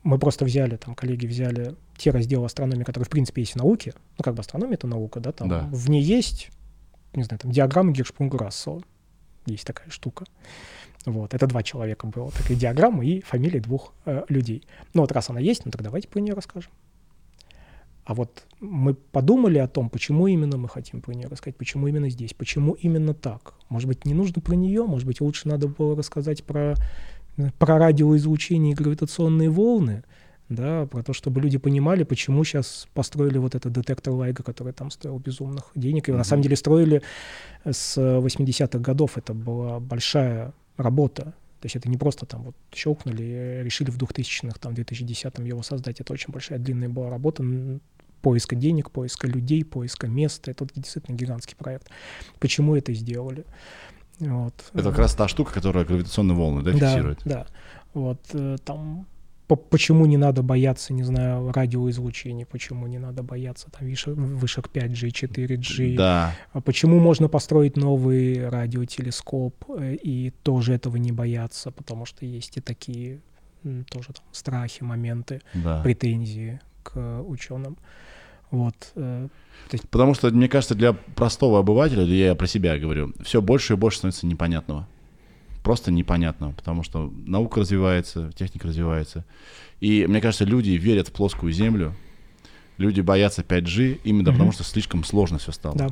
мы 0.02 0.18
просто 0.18 0.44
взяли, 0.44 0.76
там, 0.76 0.94
коллеги 0.94 1.26
взяли 1.26 1.74
те 1.96 2.10
разделы 2.10 2.46
астрономии, 2.46 2.84
которые, 2.84 3.06
в 3.06 3.10
принципе, 3.10 3.42
есть 3.42 3.52
в 3.52 3.56
науке. 3.56 3.92
Ну, 4.18 4.24
как 4.24 4.34
бы 4.34 4.40
астрономия— 4.40 4.74
это 4.76 4.86
наука, 4.86 5.20
да, 5.20 5.32
там 5.32 5.48
Да. 5.48 5.68
в 5.70 5.90
ней 5.90 6.02
есть, 6.02 6.50
не 7.12 7.22
знаю, 7.24 7.38
там, 7.38 7.50
диаграмма 7.50 7.92
Гиршпрунгу-Рассела. 7.92 8.82
Есть 9.46 9.66
такая 9.66 9.90
штука. 9.90 10.24
Вот, 11.06 11.32
это 11.34 11.46
два 11.46 11.62
человека 11.62 12.06
было, 12.06 12.30
такая 12.30 12.56
диаграмма 12.56 13.04
и 13.04 13.20
фамилии 13.22 13.58
двух 13.58 13.92
э, 14.04 14.24
людей. 14.28 14.62
Ну, 14.94 15.00
вот 15.02 15.12
раз 15.12 15.30
она 15.30 15.40
есть, 15.40 15.64
ну, 15.64 15.70
так 15.70 15.82
давайте 15.82 16.08
про 16.08 16.20
нее 16.20 16.34
расскажем. 16.34 16.70
А 18.04 18.14
вот 18.14 18.44
мы 18.60 18.94
подумали 18.94 19.58
о 19.58 19.68
том, 19.68 19.90
почему 19.90 20.26
именно 20.26 20.56
мы 20.56 20.68
хотим 20.68 21.00
про 21.00 21.12
нее 21.12 21.28
рассказать, 21.28 21.56
почему 21.56 21.86
именно 21.86 22.08
здесь, 22.08 22.34
почему 22.34 22.72
именно 22.72 23.14
так. 23.14 23.54
Может 23.68 23.88
быть, 23.88 24.04
не 24.04 24.14
нужно 24.14 24.40
про 24.40 24.54
нее, 24.54 24.84
может 24.84 25.06
быть, 25.06 25.20
лучше 25.20 25.48
надо 25.48 25.68
было 25.68 25.96
рассказать 25.96 26.44
про, 26.44 26.74
э, 27.36 27.50
про 27.58 27.78
радиоизлучение 27.78 28.72
и 28.72 28.74
гравитационные 28.74 29.50
волны, 29.50 30.02
да, 30.48 30.86
про 30.86 31.02
то, 31.02 31.12
чтобы 31.12 31.40
люди 31.40 31.58
понимали, 31.58 32.02
почему 32.02 32.42
сейчас 32.42 32.88
построили 32.92 33.38
вот 33.38 33.54
этот 33.54 33.72
детектор 33.72 34.12
Лайга, 34.12 34.42
который 34.42 34.72
там 34.72 34.90
стоил 34.90 35.18
безумных 35.18 35.70
денег. 35.76 36.08
И 36.08 36.10
его 36.10 36.18
на 36.18 36.24
самом 36.24 36.42
деле 36.42 36.56
строили 36.56 37.02
с 37.64 37.96
80-х 37.96 38.78
годов. 38.80 39.16
Это 39.16 39.32
была 39.32 39.78
большая 39.78 40.52
работа. 40.76 41.34
То 41.60 41.66
есть 41.66 41.76
это 41.76 41.88
не 41.88 41.96
просто 41.98 42.26
там 42.26 42.42
вот 42.42 42.56
щелкнули 42.74 43.22
и 43.22 43.64
решили 43.64 43.90
в 43.90 43.98
2000-х, 43.98 44.58
там, 44.58 44.72
2010-м 44.72 45.44
его 45.44 45.62
создать. 45.62 46.00
Это 46.00 46.12
очень 46.12 46.32
большая, 46.32 46.58
длинная 46.58 46.88
была 46.88 47.10
работа 47.10 47.44
поиска 48.22 48.56
денег, 48.56 48.90
поиска 48.90 49.26
людей, 49.26 49.64
поиска 49.64 50.06
места. 50.08 50.50
Это 50.50 50.66
действительно 50.74 51.16
гигантский 51.16 51.56
проект. 51.56 51.90
Почему 52.38 52.76
это 52.76 52.92
сделали? 52.94 53.44
Вот. 54.18 54.54
Это 54.74 54.90
как 54.90 54.98
раз 54.98 55.14
та 55.14 55.28
штука, 55.28 55.52
которая 55.52 55.84
гравитационные 55.84 56.36
волны, 56.36 56.62
да, 56.62 56.72
Да, 56.72 56.78
фиксирует? 56.78 57.20
да. 57.24 57.46
Вот 57.94 58.20
э, 58.32 58.56
там 58.64 59.06
почему 59.56 60.06
не 60.06 60.16
надо 60.16 60.42
бояться, 60.42 60.92
не 60.92 61.02
знаю, 61.02 61.52
радиоизлучения, 61.52 62.46
почему 62.46 62.86
не 62.86 62.98
надо 62.98 63.22
бояться 63.22 63.68
там 63.70 63.86
вишек, 63.86 64.14
вышек 64.16 64.68
5G, 64.72 65.08
4G, 65.10 65.96
Да. 65.96 66.34
а 66.52 66.60
почему 66.60 66.98
можно 67.00 67.28
построить 67.28 67.76
новый 67.76 68.48
радиотелескоп 68.48 69.54
э, 69.78 69.94
и 69.94 70.30
тоже 70.42 70.74
этого 70.74 70.96
не 70.96 71.12
бояться, 71.12 71.70
потому 71.70 72.06
что 72.06 72.26
есть 72.26 72.56
и 72.56 72.60
такие 72.60 73.20
тоже 73.90 74.08
там 74.14 74.24
страхи, 74.32 74.82
моменты, 74.82 75.42
Да. 75.54 75.82
претензии 75.82 76.60
к 76.82 77.22
ученым. 77.22 77.76
Вот. 78.50 78.74
Э. 78.96 79.28
Потому 79.90 80.14
что, 80.14 80.30
мне 80.30 80.48
кажется, 80.48 80.74
для 80.74 80.92
простого 80.92 81.58
обывателя, 81.60 82.02
я 82.02 82.34
про 82.34 82.46
себя 82.46 82.78
говорю, 82.78 83.12
все 83.22 83.40
больше 83.40 83.74
и 83.74 83.76
больше 83.76 83.98
становится 83.98 84.26
непонятного. 84.26 84.88
Просто 85.62 85.90
непонятного, 85.90 86.52
потому 86.52 86.82
что 86.82 87.12
наука 87.26 87.60
развивается, 87.60 88.30
техника 88.34 88.68
развивается. 88.68 89.24
И 89.80 90.06
мне 90.06 90.20
кажется, 90.20 90.44
люди 90.44 90.70
верят 90.70 91.08
в 91.08 91.12
плоскую 91.12 91.52
землю, 91.52 91.94
люди 92.78 93.00
боятся 93.00 93.42
5G 93.42 94.00
именно 94.04 94.30
угу. 94.30 94.36
потому, 94.36 94.52
что 94.52 94.64
слишком 94.64 95.04
сложно 95.04 95.38
все 95.38 95.52
стало. 95.52 95.76
Да. 95.76 95.88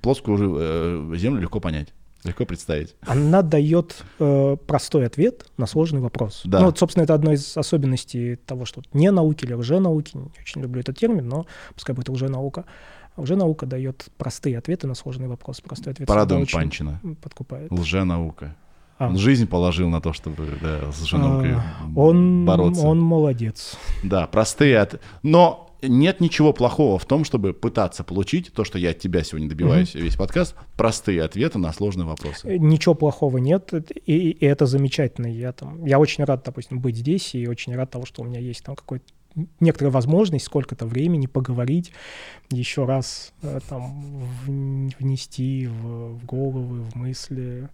Плоскую 0.00 0.56
э, 0.58 1.16
землю 1.16 1.40
легко 1.40 1.60
понять. 1.60 1.94
Легко 2.24 2.44
представить. 2.44 2.94
Она 3.00 3.42
дает 3.42 4.04
э, 4.20 4.56
простой 4.66 5.06
ответ 5.06 5.46
на 5.56 5.66
сложный 5.66 6.00
вопрос. 6.00 6.42
Да. 6.44 6.60
Ну, 6.60 6.66
вот, 6.66 6.78
собственно, 6.78 7.02
это 7.02 7.14
одна 7.14 7.34
из 7.34 7.56
особенностей 7.56 8.36
того, 8.36 8.64
что 8.64 8.80
не 8.92 9.10
науки 9.10 9.44
или 9.44 9.54
лженауки. 9.54 10.16
Не 10.16 10.30
очень 10.40 10.62
люблю 10.62 10.80
этот 10.80 10.96
термин, 10.96 11.28
но 11.28 11.46
пускай 11.74 11.96
будет 11.96 12.08
лженаука. 12.08 12.64
Лженаука 13.16 13.66
дает 13.66 14.06
простые 14.18 14.56
ответы 14.56 14.86
на 14.86 14.94
сложный 14.94 15.26
вопрос. 15.26 15.60
Простой 15.60 15.94
ответ 15.94 16.06
Парадон 16.06 16.46
Панчина. 16.46 17.00
Подкупает. 17.20 17.72
Лженаука. 17.72 18.54
А. 19.02 19.08
Он 19.08 19.16
жизнь 19.16 19.46
положил 19.48 19.88
на 19.88 20.00
то, 20.00 20.12
чтобы 20.12 20.46
да, 20.60 20.92
с 20.92 21.02
женой 21.02 21.54
а, 21.54 21.62
он, 21.96 22.44
бороться. 22.44 22.86
Он 22.86 23.00
молодец. 23.00 23.76
Да, 24.04 24.26
простые 24.28 24.78
ответы. 24.78 25.04
Но 25.22 25.70
нет 25.82 26.20
ничего 26.20 26.52
плохого 26.52 26.98
в 26.98 27.04
том, 27.04 27.24
чтобы 27.24 27.52
пытаться 27.52 28.04
получить 28.04 28.52
то, 28.52 28.62
что 28.62 28.78
я 28.78 28.90
от 28.90 29.00
тебя 29.00 29.24
сегодня 29.24 29.48
добиваюсь, 29.48 29.94
угу. 29.96 30.04
весь 30.04 30.14
подкаст, 30.14 30.54
простые 30.76 31.22
ответы 31.24 31.58
на 31.58 31.72
сложные 31.72 32.06
вопросы. 32.06 32.46
Э, 32.46 32.56
ничего 32.58 32.94
плохого 32.94 33.38
нет, 33.38 33.72
и, 34.06 34.30
и 34.30 34.44
это 34.46 34.66
замечательно. 34.66 35.26
Я, 35.26 35.52
там, 35.52 35.84
я 35.84 35.98
очень 35.98 36.22
рад, 36.22 36.44
допустим, 36.44 36.78
быть 36.78 36.96
здесь, 36.96 37.34
и 37.34 37.48
очень 37.48 37.74
рад 37.74 37.90
того, 37.90 38.06
что 38.06 38.22
у 38.22 38.24
меня 38.24 38.38
есть 38.38 38.62
там 38.62 38.76
какой-то 38.76 39.04
некоторая 39.60 39.92
возможность 39.92 40.44
сколько-то 40.44 40.86
времени 40.86 41.26
поговорить, 41.26 41.92
еще 42.50 42.84
раз 42.84 43.32
э, 43.42 43.60
там 43.68 44.24
внести 44.46 45.66
в, 45.66 46.18
в 46.18 46.26
головы, 46.26 46.82
в 46.82 46.94
мысли. 46.96 47.68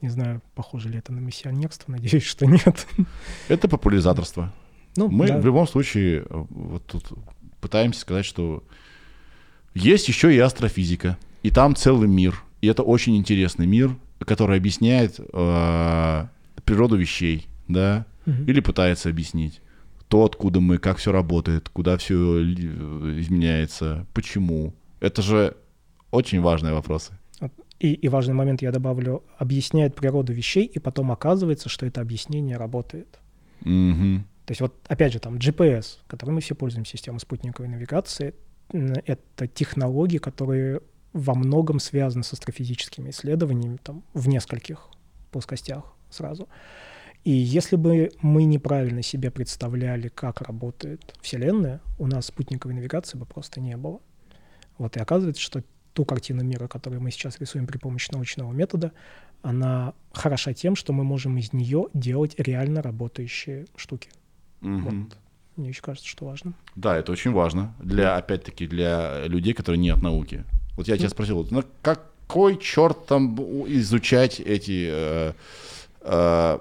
Не 0.00 0.08
знаю, 0.08 0.42
похоже 0.54 0.88
ли 0.88 0.98
это 0.98 1.12
на 1.12 1.18
миссионерство, 1.18 1.92
надеюсь, 1.92 2.24
что 2.24 2.46
нет. 2.46 2.86
Это 3.48 3.68
популяризаторство. 3.68 4.52
Ну, 4.96 5.08
Мы 5.08 5.28
да. 5.28 5.38
в 5.38 5.44
любом 5.44 5.66
случае 5.66 6.20
э, 6.20 6.24
вот 6.28 6.86
тут 6.86 7.04
пытаемся 7.60 8.00
сказать, 8.00 8.24
что 8.24 8.64
есть 9.74 10.08
еще 10.08 10.34
и 10.34 10.38
астрофизика, 10.38 11.18
и 11.42 11.50
там 11.50 11.76
целый 11.76 12.08
мир, 12.08 12.42
и 12.60 12.66
это 12.68 12.82
очень 12.82 13.16
интересный 13.16 13.66
мир, 13.66 13.96
который 14.20 14.56
объясняет 14.56 15.18
э, 15.18 16.26
природу 16.64 16.96
вещей, 16.96 17.46
да, 17.68 18.06
угу. 18.26 18.42
или 18.46 18.60
пытается 18.60 19.08
объяснить 19.08 19.60
то, 20.08 20.24
откуда 20.24 20.60
мы, 20.60 20.78
как 20.78 20.96
все 20.96 21.12
работает, 21.12 21.68
куда 21.68 21.96
все 21.98 22.42
изменяется, 22.42 24.06
почему. 24.14 24.74
Это 25.00 25.22
же 25.22 25.56
очень 26.10 26.40
важные 26.40 26.72
вопросы. 26.72 27.17
И, 27.80 27.92
и 27.92 28.08
важный 28.08 28.34
момент 28.34 28.62
я 28.62 28.72
добавлю, 28.72 29.22
объясняет 29.38 29.94
природу 29.94 30.32
вещей, 30.32 30.64
и 30.64 30.78
потом 30.78 31.12
оказывается, 31.12 31.68
что 31.68 31.86
это 31.86 32.00
объяснение 32.00 32.56
работает. 32.56 33.20
Угу. 33.60 34.24
То 34.46 34.52
есть 34.52 34.60
вот 34.60 34.74
опять 34.88 35.12
же 35.12 35.20
там 35.20 35.36
GPS, 35.36 35.98
которым 36.06 36.36
мы 36.36 36.40
все 36.40 36.54
пользуемся, 36.54 36.92
система 36.92 37.18
спутниковой 37.18 37.68
навигации, 37.68 38.34
это 38.70 39.46
технологии, 39.46 40.18
которые 40.18 40.80
во 41.12 41.34
многом 41.34 41.78
связаны 41.80 42.24
с 42.24 42.32
астрофизическими 42.32 43.10
исследованиями 43.10 43.78
там, 43.82 44.02
в 44.14 44.28
нескольких 44.28 44.88
плоскостях 45.30 45.84
сразу. 46.10 46.48
И 47.24 47.30
если 47.30 47.76
бы 47.76 48.10
мы 48.22 48.44
неправильно 48.44 49.02
себе 49.02 49.30
представляли, 49.30 50.08
как 50.08 50.40
работает 50.42 51.14
Вселенная, 51.20 51.80
у 51.98 52.06
нас 52.06 52.26
спутниковой 52.26 52.74
навигации 52.74 53.18
бы 53.18 53.26
просто 53.26 53.60
не 53.60 53.76
было. 53.76 54.00
Вот 54.78 54.96
и 54.96 55.00
оказывается, 55.00 55.42
что 55.42 55.62
ту 55.98 56.04
картину 56.04 56.44
мира, 56.44 56.68
которую 56.68 57.02
мы 57.02 57.10
сейчас 57.10 57.40
рисуем 57.40 57.66
при 57.66 57.76
помощи 57.76 58.12
научного 58.12 58.52
метода, 58.52 58.92
она 59.42 59.94
хороша 60.12 60.52
тем, 60.52 60.76
что 60.76 60.92
мы 60.92 61.02
можем 61.02 61.36
из 61.38 61.52
нее 61.52 61.86
делать 61.92 62.36
реально 62.38 62.82
работающие 62.82 63.66
штуки. 63.74 64.08
Угу. 64.62 64.78
Вот. 64.78 65.16
Мне 65.56 65.70
еще 65.70 65.82
кажется, 65.82 66.08
что 66.08 66.24
важно. 66.24 66.52
Да, 66.76 66.96
это 66.96 67.10
очень 67.10 67.32
важно. 67.32 67.74
Для, 67.80 68.16
опять-таки, 68.16 68.68
для 68.68 69.24
людей, 69.26 69.54
которые 69.54 69.80
не 69.80 69.90
от 69.90 70.00
науки. 70.00 70.44
Вот 70.76 70.86
я 70.86 70.96
тебя 70.96 71.08
спросил, 71.08 71.38
вот, 71.38 71.50
на 71.50 71.64
какой 71.82 72.60
черт 72.60 73.06
там 73.06 73.34
изучать 73.66 74.38
эти... 74.38 74.88
Э, 74.92 75.32
э, 76.02 76.58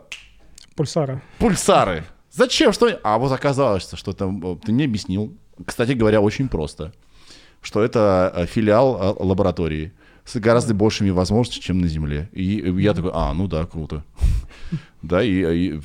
пульсары. 0.76 1.22
Пульсары. 1.38 2.06
Зачем? 2.32 2.74
Что? 2.74 3.00
А 3.04 3.20
вот 3.20 3.32
оказалось, 3.32 3.88
что 3.94 4.14
там 4.14 4.44
э, 4.44 4.58
ты 4.66 4.72
мне 4.72 4.86
объяснил. 4.86 5.32
Кстати 5.64 5.92
говоря, 5.92 6.22
очень 6.22 6.50
просто. 6.50 6.92
Что 7.68 7.84
это 7.84 8.32
э, 8.34 8.46
филиал 8.46 8.96
э, 8.96 9.16
лаборатории 9.22 9.92
с 10.24 10.40
гораздо 10.40 10.74
большими 10.74 11.10
возможностями, 11.10 11.64
чем 11.66 11.80
на 11.80 11.90
Земле. 11.90 12.30
И 12.32 12.74
я 12.82 12.94
такой, 12.94 13.12
а, 13.14 13.34
ну 13.34 13.48
да, 13.48 13.66
круто. 13.66 14.06
Да, 15.04 15.24
и, 15.24 15.30
и, 15.30 15.82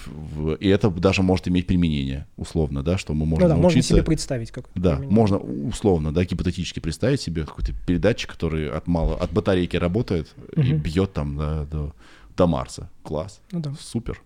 и 0.59 0.69
это 0.69 0.91
даже 0.91 1.23
может 1.23 1.47
иметь 1.47 1.67
применение, 1.67 2.27
условно, 2.37 2.83
да, 2.83 2.99
что 2.99 3.13
мы 3.13 3.27
можем 3.27 3.47
ну, 3.47 3.55
да, 3.55 3.61
научиться... 3.61 3.93
можно 3.93 4.01
себе 4.01 4.03
представить 4.03 4.51
как 4.51 4.65
Да, 4.75 4.97
применение. 4.97 5.15
можно 5.15 5.39
условно, 5.39 6.13
да, 6.13 6.25
гипотетически 6.25 6.81
представить 6.81 7.21
себе 7.21 7.45
какой-то 7.45 7.73
передатчик, 7.87 8.31
который 8.31 8.71
от 8.71 8.87
мало, 8.87 9.17
от 9.17 9.31
батарейки 9.31 9.77
работает 9.77 10.33
угу. 10.57 10.63
и 10.63 10.73
бьет 10.73 11.13
там 11.13 11.37
да, 11.37 11.65
до, 11.67 11.95
до 12.37 12.47
Марса. 12.47 12.89
Класс. 13.03 13.41
Ну 13.53 13.61
да. 13.61 13.75
Супер. 13.79 14.21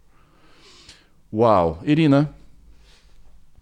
Вау. 1.31 1.79
Ирина, 1.85 2.33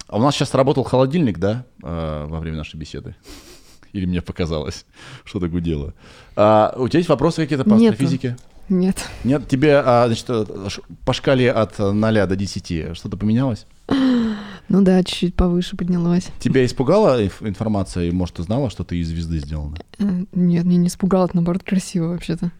а 0.06 0.18
у 0.18 0.20
нас 0.20 0.34
сейчас 0.34 0.54
работал 0.54 0.84
холодильник, 0.84 1.38
да, 1.38 1.64
э, 1.82 2.26
во 2.28 2.38
время 2.38 2.58
нашей 2.58 2.76
беседы? 2.76 3.16
Или 3.94 4.06
мне 4.06 4.20
показалось, 4.20 4.84
что-то 5.24 5.48
гудело. 5.48 5.94
А, 6.36 6.74
у 6.76 6.88
тебя 6.88 6.98
есть 6.98 7.08
вопросы 7.08 7.42
какие-то 7.42 7.64
по 7.64 7.74
Нету. 7.74 7.94
астрофизике? 7.94 8.36
Нет. 8.68 9.08
Нет, 9.24 9.48
тебе, 9.48 9.78
а, 9.84 10.06
значит, 10.06 10.26
э, 10.28 10.44
по 11.04 11.12
шкале 11.12 11.50
от 11.52 11.78
0 11.78 12.26
до 12.26 12.36
10 12.36 12.96
что-то 12.96 13.16
поменялось? 13.16 13.66
Ну 14.70 14.80
да, 14.80 15.04
чуть-чуть 15.04 15.34
повыше 15.34 15.76
поднялось. 15.76 16.30
Тебя 16.40 16.64
испугала 16.64 17.22
информация, 17.22 18.04
и, 18.04 18.10
может, 18.10 18.36
ты 18.36 18.42
знала, 18.44 18.70
что 18.70 18.82
ты 18.82 18.96
из 18.96 19.08
звезды 19.08 19.38
сделана? 19.38 19.76
Э, 19.98 20.24
нет, 20.32 20.64
мне 20.64 20.78
не 20.78 20.88
испугало, 20.88 21.26
это, 21.26 21.36
наоборот, 21.36 21.62
красиво 21.62 22.06
вообще-то. 22.06 22.50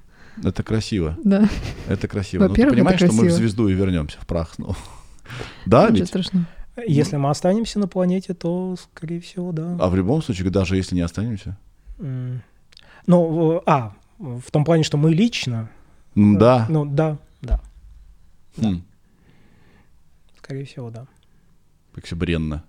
Это 0.43 0.63
красиво. 0.63 1.17
Да. 1.25 1.49
Это 1.89 2.07
красиво. 2.07 2.47
Но 2.47 2.55
ты 2.55 2.69
понимаешь, 2.69 3.01
что 3.01 3.11
мы 3.11 3.29
в 3.29 3.33
звезду 3.33 3.69
и 3.69 3.73
вернемся 3.73 4.19
в 4.21 4.27
прах 4.27 4.53
снова? 4.55 4.77
Да, 5.65 5.89
ведь? 5.89 6.09
страшно. 6.09 6.47
Если 6.77 7.17
мы 7.17 7.31
останемся 7.31 7.79
на 7.79 7.87
планете, 7.87 8.35
то, 8.35 8.77
скорее 8.77 9.21
всего, 9.21 9.53
да. 9.53 9.77
А 9.79 9.89
в 9.89 9.95
любом 9.95 10.23
случае, 10.23 10.51
даже 10.51 10.77
если 10.77 10.95
не 10.95 11.03
останемся? 11.03 11.57
Ну, 13.07 13.63
а, 13.67 13.95
в 14.19 14.51
том 14.51 14.65
плане, 14.65 14.83
что 14.83 14.97
мы 14.97 15.13
лично. 15.13 15.71
Да. 16.15 16.67
Ну, 16.69 16.85
да, 16.85 17.19
да. 17.43 17.61
Хм. 18.57 18.83
Скорее 20.39 20.65
всего, 20.65 20.91
да. 20.91 21.07
Как 21.95 22.05
все 22.05 22.17
бренно. 22.17 22.65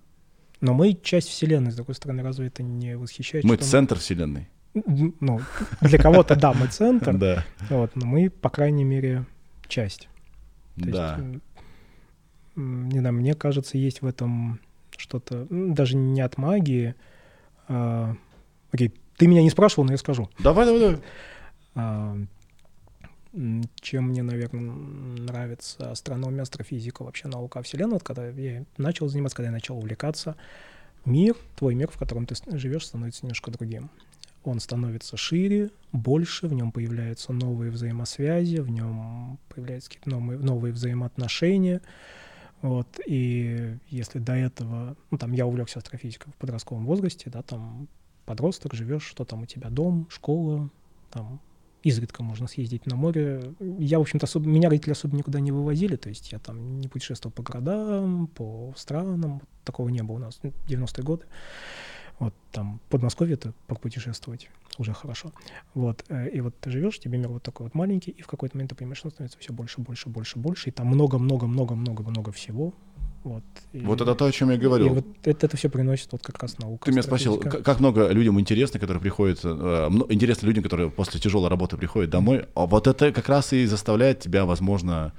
Но 0.61 0.73
мы 0.73 0.93
часть 0.93 1.29
Вселенной, 1.29 1.71
с 1.71 1.75
другой 1.75 1.95
стороны, 1.95 2.23
разве 2.23 2.47
это 2.47 2.63
не 2.63 2.97
восхищает? 2.97 3.43
Мы 3.43 3.57
центр 3.57 3.95
мы... 3.95 4.01
Вселенной. 4.01 4.49
Ну, 4.73 5.41
для 5.81 5.97
кого-то, 5.97 6.35
да, 6.35 6.53
мы 6.53 6.67
центр. 6.67 7.13
Да. 7.17 7.45
Вот, 7.69 7.95
но 7.95 8.05
мы, 8.05 8.29
по 8.29 8.49
крайней 8.49 8.83
мере, 8.83 9.25
часть. 9.67 10.09
да. 10.75 11.19
Не 12.55 12.99
знаю, 12.99 13.15
мне 13.15 13.33
кажется, 13.33 13.77
есть 13.77 14.01
в 14.01 14.07
этом 14.07 14.59
что-то, 14.97 15.47
даже 15.49 15.95
не 15.95 16.21
от 16.21 16.37
магии. 16.37 16.95
А, 17.67 18.15
окей, 18.71 18.93
ты 19.17 19.27
меня 19.27 19.41
не 19.41 19.49
спрашивал, 19.49 19.85
но 19.85 19.91
я 19.91 19.97
скажу. 19.97 20.29
Давай, 20.39 20.65
давай, 20.65 20.79
давай. 20.81 20.99
А, 21.75 22.17
чем 23.81 24.05
мне, 24.05 24.23
наверное, 24.23 24.61
нравится 24.61 25.91
астрономия, 25.91 26.43
астрофизика, 26.43 27.03
вообще 27.03 27.27
наука 27.27 27.59
о 27.59 27.63
Вселенной, 27.63 27.93
вот 27.93 28.03
когда 28.03 28.27
я 28.29 28.63
начал 28.77 29.07
заниматься, 29.09 29.35
когда 29.35 29.47
я 29.47 29.53
начал 29.53 29.77
увлекаться, 29.77 30.35
мир, 31.03 31.35
твой 31.57 31.75
мир, 31.75 31.89
в 31.91 31.97
котором 31.97 32.25
ты 32.25 32.35
живешь, 32.57 32.85
становится 32.85 33.25
немножко 33.25 33.51
другим. 33.51 33.89
Он 34.43 34.59
становится 34.59 35.17
шире, 35.17 35.71
больше, 35.91 36.47
в 36.47 36.53
нем 36.53 36.71
появляются 36.71 37.33
новые 37.33 37.71
взаимосвязи, 37.71 38.57
в 38.57 38.69
нем 38.69 39.39
появляются 39.49 39.89
какие-то 39.89 40.09
новые, 40.11 40.39
новые 40.39 40.71
взаимоотношения. 40.71 41.81
Вот, 42.61 42.99
и 43.05 43.77
если 43.89 44.19
до 44.19 44.33
этого, 44.33 44.95
ну, 45.11 45.17
там, 45.17 45.33
я 45.33 45.45
увлекся 45.45 45.79
астрофизикой 45.79 46.33
в 46.33 46.35
подростковом 46.37 46.85
возрасте, 46.85 47.29
да, 47.29 47.41
там, 47.41 47.87
подросток, 48.25 48.73
живешь, 48.73 49.03
что 49.03 49.23
там 49.23 49.43
у 49.43 49.45
тебя, 49.45 49.69
дом, 49.69 50.07
школа, 50.09 50.69
там, 51.11 51.39
изредка 51.83 52.23
можно 52.23 52.47
съездить 52.47 52.87
на 52.87 52.95
море. 52.95 53.53
Я, 53.59 53.99
в 53.99 54.01
общем-то, 54.01 54.25
особо, 54.25 54.47
меня 54.47 54.69
родители 54.69 54.93
особо 54.93 55.15
никуда 55.15 55.39
не 55.39 55.51
вывозили, 55.51 55.95
то 55.95 56.09
есть 56.09 56.31
я 56.31 56.39
там 56.39 56.79
не 56.79 56.87
путешествовал 56.87 57.31
по 57.31 57.43
городам, 57.43 58.27
по 58.27 58.73
странам, 58.75 59.41
такого 59.63 59.89
не 59.89 60.01
было 60.01 60.15
у 60.15 60.19
нас 60.19 60.39
в 60.41 60.47
90-е 60.67 61.03
годы. 61.03 61.25
Вот 62.19 62.33
там 62.51 62.79
Подмосковье 62.89 63.33
это 63.33 63.53
путешествовать 63.81 64.49
уже 64.77 64.93
хорошо. 64.93 65.31
Вот, 65.73 66.03
э, 66.09 66.29
и 66.29 66.41
вот 66.41 66.53
ты 66.59 66.69
живешь, 66.69 66.99
тебе 66.99 67.17
мир 67.17 67.29
вот 67.29 67.43
такой 67.43 67.65
вот 67.65 67.75
маленький, 67.75 68.11
и 68.11 68.21
в 68.21 68.27
какой-то 68.27 68.57
момент 68.57 68.71
ты 68.71 68.75
понимаешь, 68.75 68.97
что 68.97 69.09
становится 69.09 69.37
все 69.39 69.53
больше, 69.53 69.81
больше, 69.81 70.09
больше, 70.09 70.39
больше, 70.39 70.69
и 70.69 70.71
там 70.71 70.87
много-много-много-много-много 70.87 72.31
всего, 72.31 72.73
Вот, 73.23 73.43
и, 73.73 73.79
вот 73.79 74.01
это 74.01 74.13
то, 74.15 74.25
о 74.25 74.31
чем 74.31 74.51
я 74.51 74.57
говорил. 74.57 74.87
И 74.87 74.89
вот 74.89 75.05
это, 75.23 75.47
это 75.47 75.57
все 75.57 75.67
приносит 75.69 76.11
вот 76.11 76.21
как 76.21 76.41
раз 76.41 76.59
наука. 76.59 76.85
Ты 76.85 76.91
меня 76.91 77.01
спросил, 77.03 77.39
как 77.39 77.79
много 77.79 78.09
людям 78.09 78.39
интересно, 78.39 78.79
которые 78.79 79.01
приходят, 79.01 79.39
э, 79.43 79.89
интересно 80.09 80.45
людям, 80.45 80.63
которые 80.63 80.91
после 80.91 81.19
тяжелой 81.19 81.49
работы 81.49 81.75
приходят 81.75 82.11
домой. 82.11 82.45
А 82.53 82.65
вот 82.67 82.87
это 82.87 83.11
как 83.11 83.27
раз 83.27 83.51
и 83.53 83.65
заставляет 83.65 84.19
тебя, 84.19 84.45
возможно, 84.45 85.11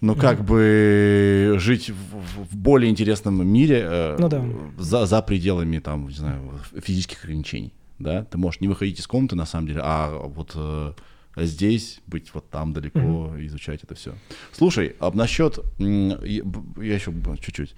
ну, 0.00 0.14
как 0.14 0.40
mm-hmm. 0.40 1.52
бы 1.52 1.58
жить 1.58 1.90
в, 1.90 2.44
в 2.44 2.56
более 2.56 2.90
интересном 2.90 3.46
мире 3.46 3.80
э, 3.82 4.16
ну, 4.18 4.28
да. 4.28 4.44
за, 4.78 5.06
за 5.06 5.22
пределами, 5.22 5.78
там, 5.78 6.08
не 6.08 6.14
знаю, 6.14 6.52
физических 6.82 7.24
ограничений. 7.24 7.72
Да? 7.98 8.24
Ты 8.24 8.36
можешь 8.36 8.60
не 8.60 8.68
выходить 8.68 9.00
из 9.00 9.06
комнаты, 9.06 9.36
на 9.36 9.46
самом 9.46 9.68
деле, 9.68 9.80
а 9.82 10.26
вот 10.28 10.52
э, 10.54 10.92
здесь 11.36 12.00
быть 12.06 12.34
вот 12.34 12.50
там 12.50 12.74
далеко, 12.74 12.98
mm-hmm. 12.98 13.46
изучать 13.46 13.84
это 13.84 13.94
все. 13.94 14.14
Слушай, 14.52 14.96
а 15.00 15.10
насчет... 15.12 15.58
Я, 15.78 16.18
я 16.22 16.94
еще 16.94 17.14
чуть-чуть. 17.40 17.74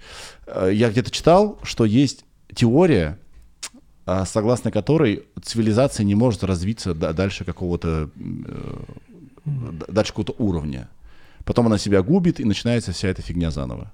Э, 0.47 0.69
я 0.73 0.89
где-то 0.89 1.11
читал, 1.11 1.57
что 1.63 1.85
есть 1.85 2.25
теория, 2.53 3.17
а, 4.05 4.25
согласно 4.25 4.71
которой 4.71 5.23
цивилизация 5.41 6.03
не 6.03 6.15
может 6.15 6.43
развиться 6.43 6.93
дальше 6.93 7.45
какого-то... 7.45 8.09
Mm-hmm. 8.15 9.91
Дальше 9.91 10.11
какого-то 10.11 10.35
уровня 10.37 10.89
потом 11.45 11.67
она 11.67 11.77
себя 11.77 12.01
губит, 12.01 12.39
и 12.39 12.45
начинается 12.45 12.91
вся 12.91 13.07
эта 13.07 13.21
фигня 13.21 13.51
заново. 13.51 13.91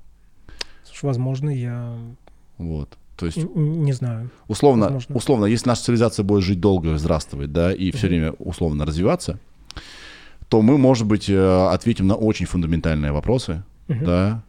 Слушай, 0.83 1.05
возможно, 1.05 1.49
я... 1.49 1.95
Вот. 2.57 2.97
То 3.17 3.25
есть, 3.25 3.37
не 3.37 3.93
знаю. 3.93 4.29
Условно, 4.47 4.85
возможно. 4.85 5.15
условно, 5.15 5.45
если 5.45 5.69
наша 5.69 5.83
цивилизация 5.83 6.23
будет 6.23 6.43
жить 6.43 6.59
долго, 6.59 6.97
здравствовать, 6.97 7.51
да, 7.53 7.73
и 7.73 7.91
все 7.91 8.07
время 8.07 8.33
условно 8.33 8.85
развиваться, 8.85 9.39
то 10.49 10.61
мы, 10.61 10.77
может 10.77 11.07
быть, 11.07 11.29
э, 11.29 11.67
ответим 11.67 12.07
на 12.07 12.15
очень 12.15 12.45
фундаментальные 12.45 13.11
вопросы, 13.11 13.63
uh 13.87 14.03
да, 14.03 14.43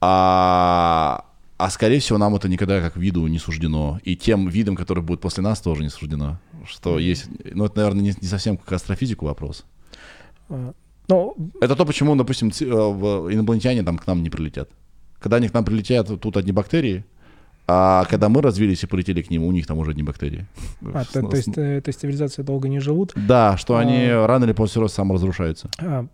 а, 0.00 1.24
а 1.56 1.70
скорее 1.70 2.00
всего 2.00 2.18
нам 2.18 2.36
это 2.36 2.48
никогда 2.48 2.80
как 2.80 2.96
виду 2.96 3.26
не 3.26 3.38
суждено, 3.38 4.00
и 4.04 4.16
тем 4.16 4.48
видам, 4.48 4.76
которые 4.76 5.02
будут 5.02 5.20
после 5.20 5.42
нас, 5.42 5.60
тоже 5.60 5.82
не 5.82 5.88
суждено, 5.88 6.38
что 6.66 6.98
есть, 6.98 7.28
ну 7.52 7.64
это, 7.64 7.78
наверное, 7.78 8.02
не, 8.02 8.14
не 8.20 8.28
совсем 8.28 8.56
как 8.58 8.72
астрофизику 8.72 9.26
вопрос. 9.26 9.64
А, 11.08 11.12
но... 11.12 11.34
Это 11.60 11.76
то, 11.76 11.84
почему, 11.84 12.16
допустим, 12.16 12.48
э, 12.48 12.64
инопланетяне 12.64 13.82
там 13.82 13.98
к 13.98 14.06
нам 14.06 14.22
не 14.22 14.30
прилетят. 14.30 14.68
Когда 15.18 15.36
они 15.36 15.48
к 15.48 15.54
нам 15.54 15.64
прилетят, 15.64 16.20
тут 16.20 16.36
одни 16.36 16.52
бактерии, 16.52 17.04
а 17.66 18.04
когда 18.08 18.28
мы 18.28 18.40
развились 18.40 18.82
и 18.82 18.86
полетели 18.86 19.20
к 19.20 19.30
ним, 19.30 19.44
у 19.44 19.52
них 19.52 19.66
там 19.66 19.78
уже 19.78 19.90
одни 19.90 20.02
бактерии. 20.02 20.46
А, 20.94 21.04
то, 21.04 21.22
то, 21.22 21.36
есть, 21.36 21.48
э, 21.48 21.80
то 21.82 21.88
есть 21.88 22.00
цивилизации 22.00 22.42
долго 22.42 22.68
не 22.68 22.80
живут? 22.80 23.12
Да, 23.14 23.56
что 23.58 23.76
а... 23.76 23.80
они 23.80 24.08
рано 24.08 24.44
или 24.44 24.52
поздно 24.52 24.88
саморазрушаются. 24.88 25.70
А, 25.78 26.06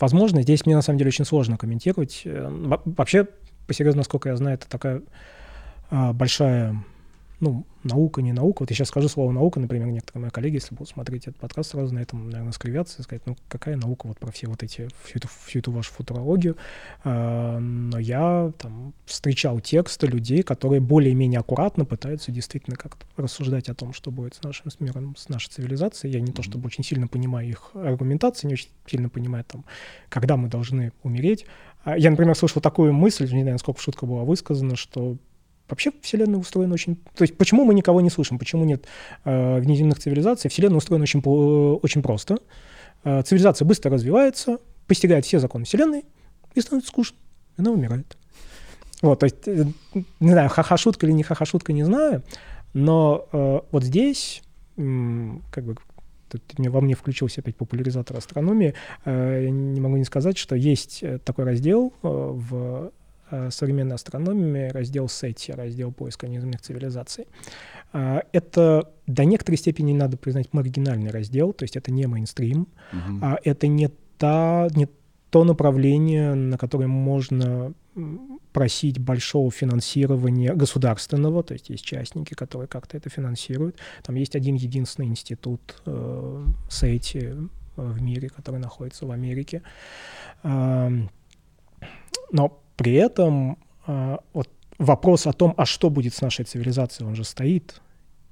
возможно, 0.00 0.42
здесь 0.42 0.64
мне 0.64 0.74
на 0.74 0.82
самом 0.82 0.98
деле 0.98 1.08
очень 1.08 1.26
сложно 1.26 1.58
комментировать. 1.58 2.22
Э, 2.24 2.48
вообще, 2.84 3.28
по 3.66 3.74
серьезно, 3.74 3.98
насколько 3.98 4.30
я 4.30 4.36
знаю, 4.36 4.54
это 4.54 4.68
такая 4.68 5.02
а, 5.90 6.12
большая 6.12 6.82
ну, 7.44 7.66
наука, 7.82 8.22
не 8.22 8.32
наука. 8.32 8.62
Вот 8.62 8.70
я 8.70 8.76
сейчас 8.76 8.88
скажу 8.88 9.08
слово 9.08 9.30
наука, 9.30 9.60
например, 9.60 9.88
некоторые 9.88 10.22
мои 10.22 10.30
коллеги, 10.30 10.54
если 10.54 10.74
будут 10.74 10.88
смотреть 10.88 11.24
этот 11.24 11.36
подкаст, 11.36 11.72
сразу 11.72 11.94
на 11.94 11.98
этом, 11.98 12.30
наверное, 12.30 12.52
скривятся 12.52 13.00
и 13.00 13.02
сказать, 13.02 13.22
ну, 13.26 13.36
какая 13.48 13.76
наука 13.76 14.06
вот 14.06 14.18
про 14.18 14.32
все 14.32 14.46
вот 14.46 14.62
эти, 14.62 14.88
всю 15.04 15.18
эту, 15.18 15.28
всю 15.44 15.58
эту 15.58 15.70
вашу 15.70 15.92
футурологию. 15.92 16.56
А, 17.04 17.58
но 17.58 17.98
я 17.98 18.50
там 18.58 18.94
встречал 19.04 19.60
тексты 19.60 20.06
людей, 20.06 20.42
которые 20.42 20.80
более-менее 20.80 21.40
аккуратно 21.40 21.84
пытаются 21.84 22.32
действительно 22.32 22.76
как-то 22.76 23.04
рассуждать 23.16 23.68
о 23.68 23.74
том, 23.74 23.92
что 23.92 24.10
будет 24.10 24.34
с 24.34 24.42
нашим 24.42 24.72
миром, 24.80 25.14
с 25.16 25.28
нашей 25.28 25.50
цивилизацией. 25.50 26.14
Я 26.14 26.20
не 26.20 26.32
то 26.32 26.42
чтобы 26.42 26.66
очень 26.66 26.82
сильно 26.82 27.06
понимаю 27.06 27.48
их 27.48 27.72
аргументации, 27.74 28.46
не 28.46 28.54
очень 28.54 28.70
сильно 28.86 29.10
понимаю 29.10 29.44
там, 29.44 29.66
когда 30.08 30.38
мы 30.38 30.48
должны 30.48 30.92
умереть. 31.02 31.44
А 31.82 31.98
я, 31.98 32.10
например, 32.10 32.34
слышал 32.34 32.62
такую 32.62 32.94
мысль, 32.94 33.30
не 33.30 33.42
знаю, 33.42 33.58
сколько 33.58 33.80
шутка 33.80 34.06
была 34.06 34.24
высказана, 34.24 34.74
что 34.74 35.18
Вообще 35.68 35.92
Вселенная 36.02 36.38
устроена 36.38 36.74
очень... 36.74 36.96
То 37.14 37.22
есть 37.22 37.36
почему 37.36 37.64
мы 37.64 37.74
никого 37.74 38.00
не 38.00 38.10
слышим, 38.10 38.38
почему 38.38 38.64
нет 38.64 38.86
э, 39.24 39.60
внеземных 39.60 39.98
цивилизаций? 39.98 40.50
Вселенная 40.50 40.78
устроена 40.78 41.04
очень, 41.04 41.20
очень 41.20 42.02
просто. 42.02 42.38
Э, 43.04 43.22
цивилизация 43.22 43.64
быстро 43.64 43.90
развивается, 43.90 44.58
постигает 44.86 45.24
все 45.24 45.38
законы 45.38 45.64
Вселенной 45.64 46.04
и 46.54 46.60
становится 46.60 46.90
скучно. 46.90 47.16
Она 47.56 47.70
умирает. 47.70 48.16
Вот, 49.00 49.20
то 49.20 49.24
есть, 49.24 49.46
э, 49.46 49.66
не 50.20 50.30
знаю, 50.30 50.48
ха-ха-шутка 50.48 51.06
или 51.06 51.12
не 51.12 51.22
ха-ха-шутка, 51.22 51.72
не 51.72 51.84
знаю, 51.84 52.22
но 52.72 53.26
э, 53.32 53.60
вот 53.70 53.84
здесь, 53.84 54.42
э, 54.76 55.30
как 55.50 55.64
бы, 55.64 55.76
тут 56.30 56.42
во 56.56 56.80
мне 56.80 56.94
включился 56.94 57.40
опять 57.40 57.56
популяризатор 57.56 58.16
астрономии, 58.16 58.74
э, 59.04 59.42
я 59.44 59.50
не 59.50 59.80
могу 59.80 59.96
не 59.96 60.04
сказать, 60.04 60.38
что 60.38 60.56
есть 60.56 61.02
э, 61.02 61.18
такой 61.18 61.44
раздел 61.44 61.92
э, 62.02 62.08
в 62.08 62.92
современной 63.50 63.94
астрономии 63.94 64.68
раздел 64.68 65.06
SETI, 65.06 65.54
раздел 65.54 65.92
поиска 65.92 66.28
неземных 66.28 66.60
цивилизаций. 66.60 67.26
А, 67.92 68.22
это 68.32 68.90
до 69.06 69.24
некоторой 69.24 69.58
степени, 69.58 69.92
надо 69.92 70.16
признать, 70.16 70.52
маргинальный 70.52 71.10
раздел, 71.10 71.52
то 71.52 71.64
есть 71.64 71.76
это 71.76 71.92
не 71.92 72.06
мейнстрим, 72.06 72.66
угу. 72.92 73.26
это 73.44 73.66
не, 73.66 73.88
та, 74.18 74.68
не 74.74 74.88
то 75.30 75.44
направление, 75.44 76.34
на 76.34 76.58
которое 76.58 76.86
можно 76.86 77.72
просить 78.52 78.98
большого 78.98 79.50
финансирования 79.50 80.54
государственного, 80.54 81.42
то 81.42 81.54
есть 81.54 81.70
есть 81.70 81.84
частники, 81.84 82.34
которые 82.34 82.68
как-то 82.68 82.96
это 82.96 83.10
финансируют. 83.10 83.76
Там 84.02 84.16
есть 84.16 84.36
один 84.36 84.54
единственный 84.54 85.06
институт 85.06 85.82
э, 85.86 86.44
SETI 86.68 87.48
в 87.76 88.02
мире, 88.02 88.28
который 88.28 88.60
находится 88.60 89.06
в 89.06 89.10
Америке. 89.10 89.62
Э, 90.44 90.90
но 92.30 92.63
при 92.76 92.94
этом 92.94 93.58
а, 93.86 94.20
вот 94.32 94.48
вопрос 94.78 95.26
о 95.26 95.32
том, 95.32 95.54
а 95.56 95.66
что 95.66 95.90
будет 95.90 96.14
с 96.14 96.20
нашей 96.20 96.44
цивилизацией, 96.44 97.08
он 97.08 97.14
же 97.14 97.24
стоит. 97.24 97.80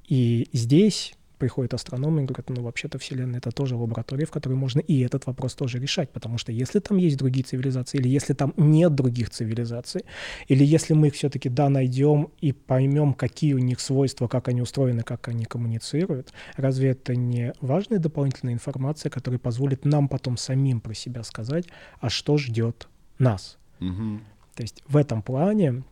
И 0.08 0.48
здесь 0.52 1.14
приходят 1.42 1.74
астрономы 1.74 2.22
и 2.22 2.24
говорят, 2.24 2.50
ну, 2.50 2.62
вообще-то 2.62 3.00
Вселенная— 3.00 3.38
это 3.40 3.50
тоже 3.50 3.74
лаборатория, 3.74 4.26
в 4.26 4.30
которой 4.30 4.54
можно 4.54 4.78
и 4.78 5.00
этот 5.00 5.26
вопрос 5.26 5.54
тоже 5.54 5.80
решать, 5.80 6.08
потому 6.10 6.38
что 6.38 6.52
если 6.52 6.78
там 6.78 6.98
есть 6.98 7.16
другие 7.16 7.42
цивилизации, 7.42 7.98
или 7.98 8.08
если 8.08 8.32
там 8.32 8.54
нет 8.56 8.94
других 8.94 9.30
цивилизаций, 9.30 10.04
или 10.46 10.64
если 10.64 10.94
мы 10.94 11.08
их 11.08 11.14
все-таки, 11.14 11.48
да, 11.48 11.68
найдем 11.68 12.28
и 12.40 12.52
поймем, 12.52 13.12
какие 13.12 13.54
у 13.54 13.58
них 13.58 13.80
свойства, 13.80 14.28
как 14.28 14.46
они 14.46 14.62
устроены, 14.62 15.02
как 15.02 15.26
они 15.26 15.44
коммуницируют, 15.44 16.32
разве 16.56 16.90
это 16.90 17.16
не 17.16 17.52
важная 17.60 17.98
дополнительная 17.98 18.54
информация, 18.54 19.10
которая 19.10 19.40
позволит 19.40 19.84
нам 19.84 20.06
потом 20.06 20.36
самим 20.36 20.80
про 20.80 20.94
себя 20.94 21.24
сказать, 21.24 21.64
а 21.98 22.08
что 22.08 22.38
ждет 22.38 22.86
нас? 23.18 23.58
Угу. 23.80 24.20
То 24.54 24.62
есть 24.62 24.82
в 24.86 24.96
этом 24.96 25.22
плане 25.22 25.82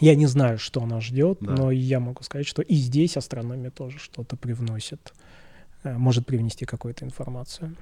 я 0.00 0.14
не 0.14 0.26
знаю, 0.26 0.58
что 0.58 0.84
нас 0.84 1.04
ждет, 1.04 1.38
да. 1.40 1.52
но 1.52 1.70
я 1.70 2.00
могу 2.00 2.22
сказать, 2.22 2.46
что 2.46 2.62
и 2.62 2.74
здесь 2.74 3.16
астрономия 3.16 3.70
тоже 3.70 3.98
что-то 3.98 4.36
привносит, 4.36 5.14
э, 5.84 5.96
может 5.96 6.26
привнести 6.26 6.66
какую-то 6.66 7.04
информацию. 7.04 7.74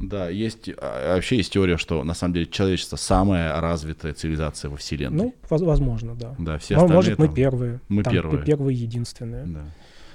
Да, 0.00 0.28
есть 0.28 0.70
а, 0.78 1.16
вообще 1.16 1.38
есть 1.38 1.52
теория, 1.52 1.76
что 1.76 2.04
на 2.04 2.14
самом 2.14 2.34
деле 2.34 2.46
человечество 2.46 2.96
самая 2.96 3.60
развитая 3.60 4.14
цивилизация 4.14 4.70
во 4.70 4.76
Вселенной. 4.76 5.16
Ну, 5.16 5.34
возможно, 5.50 6.14
да. 6.14 6.36
Да, 6.38 6.58
все 6.58 6.76
остальные 6.76 6.96
Может, 6.96 7.16
там, 7.16 7.26
мы 7.26 7.34
первые. 7.34 7.80
Мы 7.88 8.02
там, 8.04 8.12
первые. 8.12 8.44
Первые, 8.44 8.78
единственные. 8.78 9.46
Да. 9.46 9.64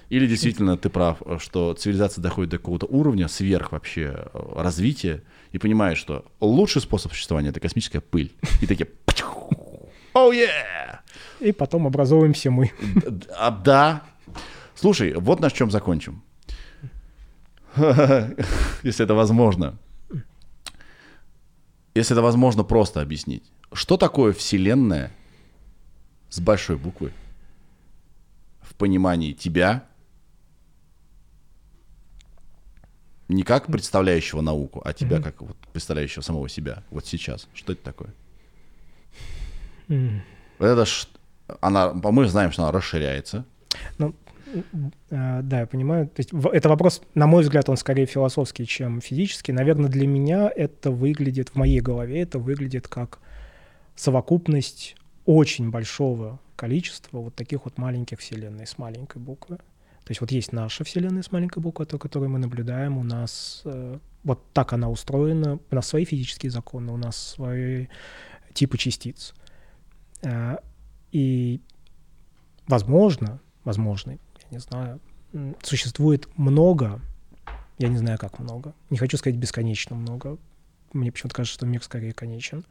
Или 0.09 0.27
действительно 0.27 0.77
ты 0.77 0.89
прав, 0.89 1.21
что 1.39 1.73
цивилизация 1.73 2.21
доходит 2.21 2.51
до 2.51 2.57
какого-то 2.59 2.85
уровня 2.85 3.27
сверх 3.27 3.71
вообще 3.71 4.13
э, 4.15 4.53
развития 4.55 5.23
и 5.51 5.57
понимаешь, 5.57 5.97
что 5.97 6.25
лучший 6.39 6.81
способ 6.81 7.11
существования 7.13 7.49
это 7.49 7.59
космическая 7.59 7.99
пыль. 7.99 8.31
И 8.61 8.67
такие 8.67 8.87
Oh 10.13 10.31
yeah! 10.31 10.99
И 11.39 11.51
потом 11.51 11.87
образовываемся 11.87 12.51
мы. 12.51 12.71
А, 13.37 13.51
да. 13.51 14.03
Слушай, 14.75 15.13
вот 15.15 15.39
на 15.39 15.49
чем 15.49 15.71
закончим. 15.71 16.23
Если 17.75 19.03
это 19.03 19.13
возможно. 19.13 19.77
Если 21.95 22.13
это 22.13 22.21
возможно 22.21 22.63
просто 22.63 23.01
объяснить. 23.01 23.43
Что 23.71 23.97
такое 23.97 24.33
Вселенная 24.33 25.11
с 26.29 26.39
большой 26.39 26.77
буквы? 26.77 27.11
В 28.61 28.75
понимании 28.75 29.33
тебя, 29.33 29.85
не 33.27 33.43
как 33.43 33.67
представляющего 33.67 34.41
науку, 34.41 34.81
а 34.85 34.93
тебя 34.93 35.21
как 35.21 35.41
вот 35.41 35.57
представляющего 35.71 36.21
самого 36.21 36.49
себя. 36.49 36.83
Вот 36.89 37.05
сейчас. 37.05 37.47
Что 37.53 37.73
это 37.73 37.83
такое? 37.83 38.13
Mm. 39.87 40.19
Это 40.59 40.85
ж, 40.85 41.07
она, 41.61 41.93
мы 41.93 42.27
знаем, 42.27 42.51
что 42.51 42.63
она 42.63 42.71
расширяется. 42.71 43.45
Ну, 43.97 44.13
э, 45.09 45.41
да, 45.43 45.61
я 45.61 45.65
понимаю. 45.65 46.07
То 46.07 46.19
есть 46.19 46.31
это 46.31 46.69
вопрос, 46.69 47.01
на 47.15 47.27
мой 47.27 47.43
взгляд, 47.43 47.69
он 47.69 47.77
скорее 47.77 48.05
философский, 48.05 48.65
чем 48.65 49.01
физический. 49.01 49.51
Наверное, 49.51 49.89
для 49.89 50.07
меня 50.07 50.51
это 50.55 50.91
выглядит, 50.91 51.49
в 51.49 51.55
моей 51.55 51.79
голове 51.79 52.21
это 52.21 52.39
выглядит 52.39 52.87
как 52.87 53.19
совокупность 53.95 54.95
очень 55.25 55.69
большого 55.69 56.39
количества 56.55 57.19
вот 57.19 57.35
таких 57.35 57.65
вот 57.65 57.77
маленьких 57.77 58.19
вселенной 58.19 58.67
с 58.67 58.77
маленькой 58.77 59.19
буквы. 59.19 59.57
То 59.57 60.11
есть 60.11 60.19
вот 60.21 60.31
есть 60.31 60.51
наша 60.51 60.83
вселенная 60.83 61.23
с 61.23 61.31
маленькой 61.31 61.59
буквы, 61.59 61.85
то, 61.85 61.97
которую 61.97 62.29
мы 62.29 62.39
наблюдаем, 62.39 62.97
у 62.97 63.03
нас 63.03 63.61
э, 63.63 63.97
вот 64.23 64.43
так 64.51 64.73
она 64.73 64.89
устроена, 64.89 65.59
у 65.71 65.75
нас 65.75 65.87
свои 65.87 66.03
физические 66.03 66.51
законы, 66.51 66.91
у 66.91 66.97
нас 66.97 67.15
свои 67.17 67.87
типы 68.53 68.77
частиц. 68.77 69.33
А, 70.25 70.59
и, 71.11 71.61
возможно, 72.67 73.39
возможно, 73.63 74.11
я 74.11 74.17
не 74.51 74.59
знаю, 74.59 74.99
существует 75.61 76.27
много, 76.37 77.01
я 77.77 77.87
не 77.87 77.97
знаю, 77.97 78.17
как 78.17 78.39
много, 78.39 78.73
не 78.89 78.97
хочу 78.97 79.17
сказать 79.17 79.37
бесконечно 79.37 79.95
много, 79.95 80.37
мне 80.93 81.11
почему-то 81.11 81.35
кажется, 81.35 81.55
что 81.55 81.65
мир 81.65 81.83
скорее 81.83 82.13
конечен, 82.13 82.65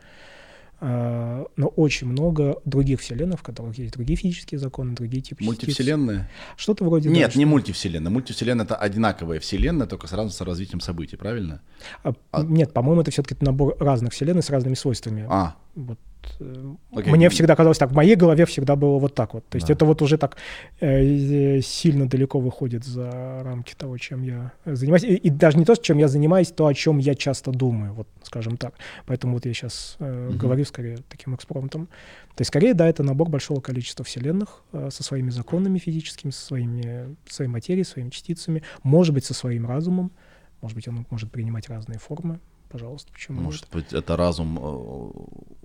а, 0.80 1.46
но 1.56 1.68
очень 1.68 2.08
много 2.08 2.60
других 2.64 3.00
вселенных, 3.00 3.40
в 3.40 3.42
которых 3.42 3.78
есть 3.78 3.92
другие 3.94 4.16
физические 4.16 4.58
законы, 4.58 4.94
другие 4.94 5.22
типы 5.22 5.44
Мультивселенная? 5.44 6.28
Что-то 6.56 6.84
вроде... 6.84 7.08
Нет, 7.08 7.32
да, 7.34 7.38
не 7.38 7.44
мультивселенная. 7.44 8.10
Мультивселенная— 8.10 8.64
это 8.66 8.74
одинаковая 8.74 9.38
вселенная, 9.38 9.86
только 9.86 10.08
с 10.08 10.12
разным 10.12 10.32
с 10.32 10.40
развитием 10.40 10.80
событий, 10.80 11.16
правильно? 11.16 11.62
А, 12.02 12.14
а... 12.32 12.42
Нет, 12.42 12.72
по-моему, 12.72 13.02
это 13.02 13.12
все-таки 13.12 13.36
набор 13.44 13.76
разных 13.78 14.12
вселенных 14.12 14.44
с 14.44 14.50
разными 14.50 14.74
свойствами. 14.74 15.24
А. 15.28 15.54
Вот 15.76 16.00
Okay. 16.40 17.10
Мне 17.10 17.28
всегда 17.28 17.56
казалось 17.56 17.78
так, 17.78 17.90
в 17.90 17.94
моей 17.94 18.16
голове 18.16 18.46
всегда 18.46 18.76
было 18.76 18.98
вот 18.98 19.14
так 19.14 19.34
вот. 19.34 19.46
То 19.48 19.56
есть 19.56 19.68
да. 19.68 19.74
это 19.74 19.84
вот 19.84 20.02
уже 20.02 20.18
так 20.18 20.36
э, 20.80 21.60
сильно 21.60 22.08
далеко 22.08 22.40
выходит 22.40 22.84
за 22.84 23.40
рамки 23.42 23.74
того, 23.74 23.98
чем 23.98 24.22
я 24.22 24.52
занимаюсь. 24.64 25.04
И, 25.04 25.14
и 25.14 25.30
даже 25.30 25.58
не 25.58 25.64
то, 25.64 25.74
чем 25.74 25.98
я 25.98 26.08
занимаюсь, 26.08 26.48
то, 26.52 26.66
о 26.66 26.74
чем 26.74 26.98
я 26.98 27.14
часто 27.14 27.50
думаю, 27.50 27.94
вот 27.94 28.08
скажем 28.22 28.56
так. 28.56 28.74
Поэтому 29.06 29.34
вот 29.34 29.46
я 29.46 29.52
сейчас 29.52 29.96
э, 29.98 30.28
угу. 30.28 30.38
говорю 30.38 30.64
скорее 30.64 30.98
таким 31.08 31.34
экспромтом. 31.34 31.86
То 32.34 32.40
есть 32.40 32.48
скорее, 32.48 32.74
да, 32.74 32.88
это 32.88 33.02
набор 33.02 33.28
большого 33.28 33.60
количества 33.60 34.04
вселенных 34.04 34.62
э, 34.72 34.90
со 34.90 35.02
своими 35.02 35.30
законами 35.30 35.78
физическими, 35.78 36.30
со 36.30 36.44
своими, 36.44 37.16
своей 37.28 37.50
материей, 37.50 37.84
своими 37.84 38.10
частицами, 38.10 38.62
может 38.82 39.14
быть, 39.14 39.24
со 39.24 39.34
своим 39.34 39.66
разумом, 39.66 40.12
может 40.60 40.76
быть, 40.76 40.88
он 40.88 41.06
может 41.10 41.30
принимать 41.30 41.68
разные 41.68 41.98
формы 41.98 42.38
пожалуйста, 42.72 43.12
почему 43.12 43.40
Может 43.40 43.62
нет? 43.62 43.70
быть, 43.72 43.92
это 43.92 44.16
разум 44.16 44.58
э, 44.58 44.60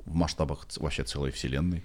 в 0.06 0.14
масштабах 0.14 0.68
вообще 0.78 1.04
целой 1.04 1.32
вселенной? 1.32 1.84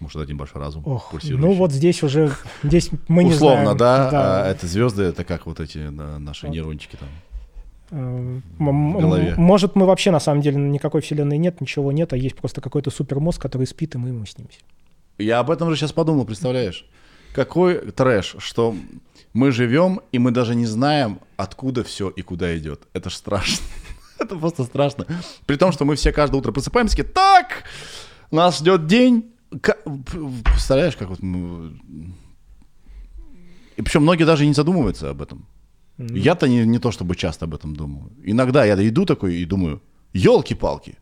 Может, 0.00 0.20
один 0.20 0.36
большой 0.36 0.60
разум 0.60 0.82
Ох, 0.84 1.14
Ну 1.22 1.52
вот 1.52 1.72
здесь 1.72 2.02
уже, 2.02 2.30
здесь 2.62 2.90
мы 3.08 3.24
не 3.24 3.32
Условно, 3.32 3.62
знаем. 3.62 3.78
да? 3.78 4.10
да. 4.10 4.44
А 4.44 4.48
это 4.50 4.66
звезды, 4.66 5.04
это 5.04 5.24
как 5.24 5.46
вот 5.46 5.58
эти 5.60 5.78
наши 5.78 6.46
вот. 6.46 6.52
нейрончики 6.52 6.96
там. 6.96 7.08
Э, 7.92 8.40
может, 8.58 9.74
мы 9.76 9.86
вообще 9.86 10.10
на 10.10 10.20
самом 10.20 10.42
деле 10.42 10.56
никакой 10.58 11.00
вселенной 11.00 11.38
нет, 11.38 11.60
ничего 11.60 11.92
нет, 11.92 12.12
а 12.12 12.16
есть 12.16 12.36
просто 12.36 12.60
какой-то 12.60 12.90
супермозг, 12.90 13.40
который 13.40 13.66
спит, 13.66 13.94
и 13.94 13.98
мы 13.98 14.08
ему 14.08 14.26
снимся. 14.26 14.58
Я 15.18 15.38
об 15.38 15.50
этом 15.50 15.70
же 15.70 15.76
сейчас 15.76 15.92
подумал, 15.92 16.26
представляешь? 16.26 16.84
Какой 17.32 17.92
трэш, 17.92 18.36
что 18.38 18.74
мы 19.32 19.50
живем, 19.52 20.00
и 20.12 20.18
мы 20.18 20.30
даже 20.30 20.54
не 20.54 20.66
знаем, 20.66 21.20
откуда 21.36 21.84
все 21.84 22.08
и 22.08 22.22
куда 22.22 22.56
идет. 22.58 22.82
Это 22.92 23.08
ж 23.08 23.14
страшно. 23.14 23.64
Это 24.18 24.36
просто 24.36 24.64
страшно. 24.64 25.06
При 25.46 25.56
том, 25.56 25.72
что 25.72 25.84
мы 25.84 25.94
все 25.96 26.12
каждое 26.12 26.38
утро 26.38 26.52
просыпаемся, 26.52 26.96
такие, 26.96 27.12
так, 27.12 27.64
нас 28.30 28.58
ждет 28.58 28.86
день. 28.86 29.32
Представляешь, 30.44 30.96
как 30.96 31.08
вот 31.08 31.22
мы... 31.22 31.78
И 33.76 33.82
причем 33.82 34.02
многие 34.02 34.24
даже 34.24 34.46
не 34.46 34.54
задумываются 34.54 35.10
об 35.10 35.20
этом. 35.22 35.46
Mm-hmm. 35.98 36.18
Я-то 36.18 36.48
не, 36.48 36.64
не 36.64 36.78
то 36.78 36.90
чтобы 36.92 37.14
часто 37.14 37.44
об 37.44 37.54
этом 37.54 37.76
думаю. 37.76 38.10
Иногда 38.24 38.64
я 38.64 38.74
иду 38.88 39.04
такой 39.04 39.36
и 39.36 39.44
думаю, 39.44 39.82
елки-палки, 40.12 40.96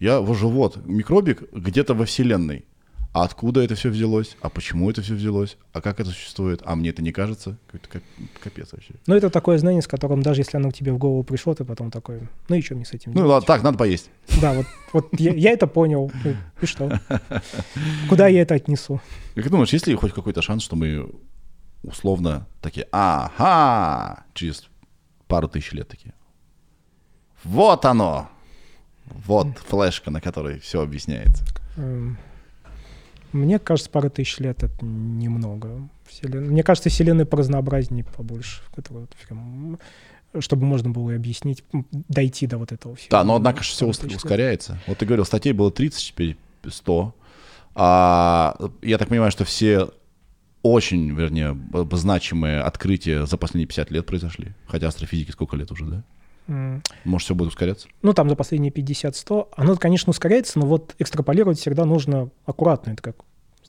я 0.00 0.20
вот 0.20 0.48
вот 0.48 0.86
микробик 0.86 1.42
где-то 1.52 1.94
во 1.94 2.04
Вселенной. 2.04 2.64
А 3.12 3.24
откуда 3.24 3.62
это 3.62 3.74
все 3.74 3.88
взялось? 3.88 4.36
А 4.42 4.48
почему 4.48 4.90
это 4.90 5.02
все 5.02 5.14
взялось? 5.14 5.56
А 5.72 5.80
как 5.80 5.98
это 5.98 6.10
существует? 6.10 6.60
А 6.64 6.76
мне 6.76 6.90
это 6.90 7.02
не 7.02 7.10
кажется? 7.10 7.56
Это 7.72 8.02
капец 8.42 8.72
вообще. 8.72 8.94
Ну, 9.06 9.14
это 9.14 9.30
такое 9.30 9.58
знание, 9.58 9.82
с 9.82 9.86
которым 9.86 10.22
даже 10.22 10.42
если 10.42 10.56
оно 10.58 10.70
к 10.70 10.74
тебе 10.74 10.92
в 10.92 10.98
голову 10.98 11.24
пришло, 11.24 11.54
ты 11.54 11.64
потом 11.64 11.90
такой, 11.90 12.20
ну 12.48 12.56
и 12.56 12.62
что 12.62 12.74
мне 12.74 12.84
с 12.84 12.92
этим 12.92 13.12
Ну, 13.14 13.26
ладно, 13.26 13.46
так, 13.46 13.62
надо 13.62 13.78
поесть. 13.78 14.10
Да, 14.40 14.52
вот, 14.52 14.66
вот 14.92 15.08
я, 15.18 15.32
я 15.34 15.52
это 15.52 15.66
понял. 15.66 16.12
И 16.60 16.66
что? 16.66 17.00
Куда 18.08 18.28
я 18.28 18.42
это 18.42 18.54
отнесу? 18.54 19.00
Как 19.34 19.50
думаешь, 19.50 19.72
есть 19.72 19.86
ли 19.86 19.94
хоть 19.94 20.12
какой-то 20.12 20.42
шанс, 20.42 20.62
что 20.62 20.76
мы 20.76 21.10
условно 21.82 22.46
такие, 22.60 22.86
ага, 22.92 24.24
через 24.34 24.68
пару 25.26 25.48
тысяч 25.48 25.72
лет 25.72 25.88
такие. 25.88 26.12
Вот 27.42 27.84
оно! 27.84 28.28
Вот 29.06 29.58
флешка, 29.58 30.10
на 30.10 30.20
которой 30.20 30.58
все 30.58 30.82
объясняется. 30.82 31.44
Мне 33.32 33.58
кажется, 33.58 33.90
пара 33.90 34.08
тысяч 34.08 34.38
лет— 34.38 34.62
это 34.64 34.84
немного. 34.84 35.88
Вселен... 36.06 36.48
Мне 36.50 36.62
кажется, 36.62 36.88
Вселенная 36.88 37.26
по 37.26 37.36
разнообразнее 37.36 38.04
побольше, 38.04 38.62
которая 38.74 39.02
вот 39.02 39.10
прям 39.26 39.78
чтобы 40.40 40.66
можно 40.66 40.90
было 40.90 41.14
объяснить, 41.14 41.64
дойти 41.90 42.46
до 42.46 42.58
вот 42.58 42.70
этого 42.70 42.94
всего. 42.96 43.08
Да, 43.10 43.24
но 43.24 43.36
однако 43.36 43.62
же 43.62 43.70
все 43.70 43.86
ускоряется. 43.86 44.78
Вот 44.86 44.98
ты 44.98 45.06
говорил, 45.06 45.24
статей 45.24 45.52
было 45.52 45.70
30, 45.70 46.08
теперь 46.08 46.36
100. 46.66 47.14
А, 47.74 48.56
я 48.82 48.98
так 48.98 49.08
понимаю, 49.08 49.30
что 49.30 49.44
все 49.44 49.88
очень, 50.62 51.14
вернее, 51.14 51.56
значимые 51.92 52.60
открытия 52.60 53.26
за 53.26 53.36
последние 53.36 53.66
50 53.66 53.90
лет 53.90 54.06
произошли. 54.06 54.52
Хотя 54.66 54.88
астрофизики 54.88 55.30
сколько 55.30 55.56
лет 55.56 55.70
уже, 55.70 55.86
да? 55.86 56.04
Может, 57.04 57.26
все 57.26 57.34
будет 57.34 57.48
ускоряться? 57.48 57.88
Ну, 58.02 58.12
там 58.14 58.28
за 58.28 58.36
последние 58.36 58.72
50-100. 58.72 59.48
Оно, 59.56 59.76
конечно, 59.76 60.10
ускоряется, 60.10 60.58
но 60.58 60.66
вот 60.66 60.94
экстраполировать 60.98 61.58
всегда 61.58 61.84
нужно 61.84 62.30
аккуратно. 62.46 62.92
Это 62.92 63.02
как 63.02 63.16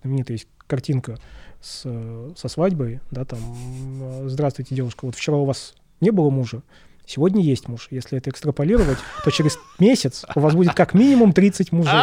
знаменитая 0.01 0.37
есть 0.37 0.47
картинка 0.67 1.17
с, 1.61 1.81
со 2.35 2.47
свадьбой, 2.47 3.01
да, 3.11 3.25
там, 3.25 3.39
здравствуйте, 4.27 4.75
девушка, 4.75 5.05
вот 5.05 5.15
вчера 5.15 5.37
у 5.37 5.45
вас 5.45 5.75
не 5.99 6.11
было 6.11 6.29
мужа, 6.29 6.61
сегодня 7.05 7.41
есть 7.41 7.67
муж. 7.67 7.87
Если 7.91 8.17
это 8.17 8.29
экстраполировать, 8.29 8.99
то 9.23 9.31
через 9.31 9.57
месяц 9.79 10.25
у 10.35 10.39
вас 10.39 10.53
будет 10.53 10.73
как 10.73 10.93
минимум 10.93 11.33
30 11.33 11.71
мужей. 11.71 11.99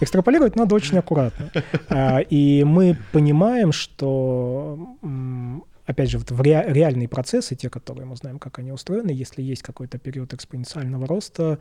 Экстраполировать 0.00 0.56
надо 0.56 0.74
очень 0.74 0.96
аккуратно. 0.96 1.52
А, 1.90 2.20
и 2.20 2.64
мы 2.64 2.96
понимаем, 3.12 3.70
что 3.70 4.96
опять 5.90 6.10
же, 6.10 6.18
вот 6.18 6.30
в 6.30 6.40
ре, 6.40 6.64
реальные 6.68 7.08
процессы, 7.08 7.54
те, 7.56 7.68
которые 7.68 8.06
мы 8.06 8.16
знаем, 8.16 8.38
как 8.38 8.58
они 8.58 8.72
устроены, 8.72 9.10
если 9.10 9.42
есть 9.42 9.62
какой-то 9.62 9.98
период 9.98 10.32
экспоненциального 10.32 11.06
роста, 11.06 11.58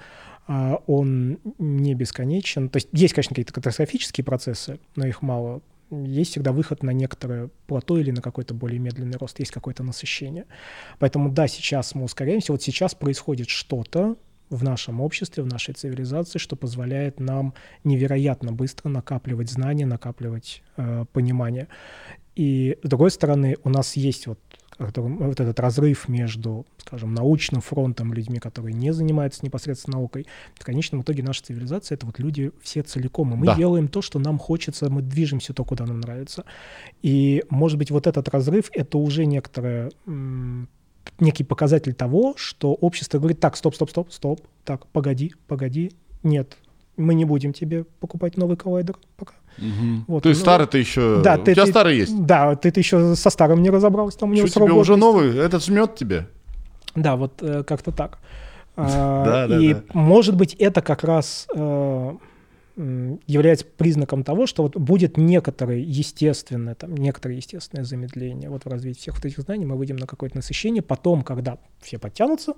а, 0.48 0.82
он 0.88 1.40
не 1.58 1.96
бесконечен. 1.96 2.70
То 2.70 2.78
есть 2.78 2.90
есть, 2.92 3.14
конечно, 3.14 3.30
какие-то 3.30 3.54
катастрофические 3.54 4.24
процессы, 4.24 4.80
но 4.96 5.08
их 5.08 5.22
мало. 5.22 5.62
Есть 5.92 6.32
всегда 6.32 6.52
выход 6.52 6.84
на 6.84 6.92
некоторое 6.92 7.50
плато 7.66 7.98
или 7.98 8.12
на 8.12 8.22
какой-то 8.22 8.54
более 8.54 8.80
медленный 8.80 9.18
рост, 9.18 9.40
есть 9.40 9.52
какое-то 9.52 9.84
насыщение. 9.84 10.46
Поэтому 11.00 11.32
да, 11.32 11.48
сейчас 11.48 11.96
мы 11.96 12.04
ускоряемся, 12.04 12.52
вот 12.52 12.62
сейчас 12.62 12.94
происходит 12.94 13.50
что-то, 13.50 14.16
в 14.50 14.64
нашем 14.64 15.02
обществе, 15.02 15.44
в 15.44 15.48
нашей 15.48 15.74
цивилизации, 15.74 16.40
что 16.40 16.56
позволяет 16.56 17.20
нам 17.20 17.54
невероятно 17.84 18.52
быстро 18.52 18.90
накапливать 18.90 19.50
знания, 19.50 19.86
накапливать 19.86 20.64
э, 20.78 21.06
понимание. 21.12 21.68
И 22.36 22.78
с 22.84 22.88
другой 22.88 23.12
стороны, 23.12 23.58
у 23.64 23.70
нас 23.70 23.96
есть 23.96 24.28
вот, 24.28 24.40
вот 24.80 25.40
этот 25.40 25.60
разрыв 25.60 26.08
между, 26.08 26.66
скажем, 26.78 27.14
научным 27.14 27.62
фронтом, 27.62 28.14
людьми, 28.14 28.40
которые 28.40 28.74
не 28.74 28.94
занимаются 28.94 29.44
непосредственно 29.44 29.98
наукой. 29.98 30.26
В 30.56 30.64
конечном 30.64 31.02
итоге 31.02 31.22
наша 31.22 31.44
цивилизация— 31.44 31.96
это 31.98 32.06
вот 32.06 32.18
люди 32.18 32.52
все 32.62 32.82
целиком. 32.82 33.34
И 33.34 33.36
мы 33.36 33.46
да. 33.46 33.56
делаем 33.56 33.88
то, 33.88 34.02
что 34.02 34.20
нам 34.20 34.40
хочется, 34.40 34.90
мы 34.90 35.02
движемся 35.02 35.54
то, 35.54 35.66
куда 35.66 35.86
нам 35.86 36.00
нравится. 36.00 36.46
И, 37.02 37.44
может 37.50 37.78
быть, 37.78 37.92
вот 37.92 38.08
этот 38.08 38.30
разрыв— 38.30 38.70
это 38.74 38.98
уже 38.98 39.26
некоторое 39.26 39.92
некий 41.20 41.44
показатель 41.44 41.94
того, 41.94 42.34
что 42.38 42.74
общество 42.74 43.18
говорит, 43.18 43.40
так, 43.40 43.58
стоп, 43.58 43.76
стоп, 43.76 43.90
стоп, 43.90 44.12
стоп, 44.12 44.42
так, 44.64 44.86
погоди, 44.88 45.34
погоди, 45.48 45.92
нет, 46.24 46.58
мы 46.98 47.14
не 47.14 47.26
будем 47.26 47.54
тебе 47.54 47.86
покупать 48.00 48.38
новый 48.38 48.58
коллайдер 48.58 48.98
пока. 49.18 49.34
Угу. 49.58 50.04
Вот, 50.08 50.24
То 50.24 50.30
есть 50.30 50.42
ну, 50.42 50.46
старый-то 50.46 50.78
еще... 50.78 51.22
Да, 51.24 51.36
у 51.36 51.44
ты, 51.44 51.54
тебя 51.54 51.66
ты, 51.66 51.72
старый 51.72 51.98
есть? 51.98 52.26
Да, 52.26 52.56
ты, 52.56 52.72
ты 52.72 52.80
еще 52.80 53.16
со 53.16 53.30
старым 53.30 53.62
не 53.62 53.70
разобрался. 53.70 54.18
Там 54.20 54.32
у 54.32 54.34
него 54.34 54.48
Что 54.48 54.62
тебе 54.62 54.74
уже 54.74 54.96
новый? 54.96 55.38
Этот 55.38 55.64
жмет 55.64 55.96
тебе? 55.96 56.28
Да, 56.96 57.16
вот 57.16 57.42
э, 57.42 57.64
как-то 57.64 57.92
так. 57.92 58.20
А, 58.82 59.46
и, 59.60 59.76
может 59.92 60.38
быть, 60.38 60.54
это 60.54 60.82
как 60.82 61.04
раз 61.04 61.48
э, 61.54 62.12
является 63.28 63.66
признаком 63.66 64.24
того, 64.24 64.48
что 64.48 64.64
вот 64.64 64.78
будет 64.78 65.18
некоторое 65.18 65.80
естественное, 65.80 66.76
там, 66.76 66.96
некоторое 66.96 67.36
естественное 67.36 67.84
замедление 67.84 68.50
вот 68.50 68.64
в 68.64 68.68
развитии 68.68 69.02
всех 69.02 69.16
вот 69.16 69.26
этих 69.26 69.40
знаний, 69.40 69.66
мы 69.66 69.76
выйдем 69.76 69.98
на 69.98 70.08
какое-то 70.08 70.38
насыщение, 70.38 70.82
потом, 70.82 71.24
когда 71.24 71.58
все 71.82 72.00
подтянутся, 72.00 72.54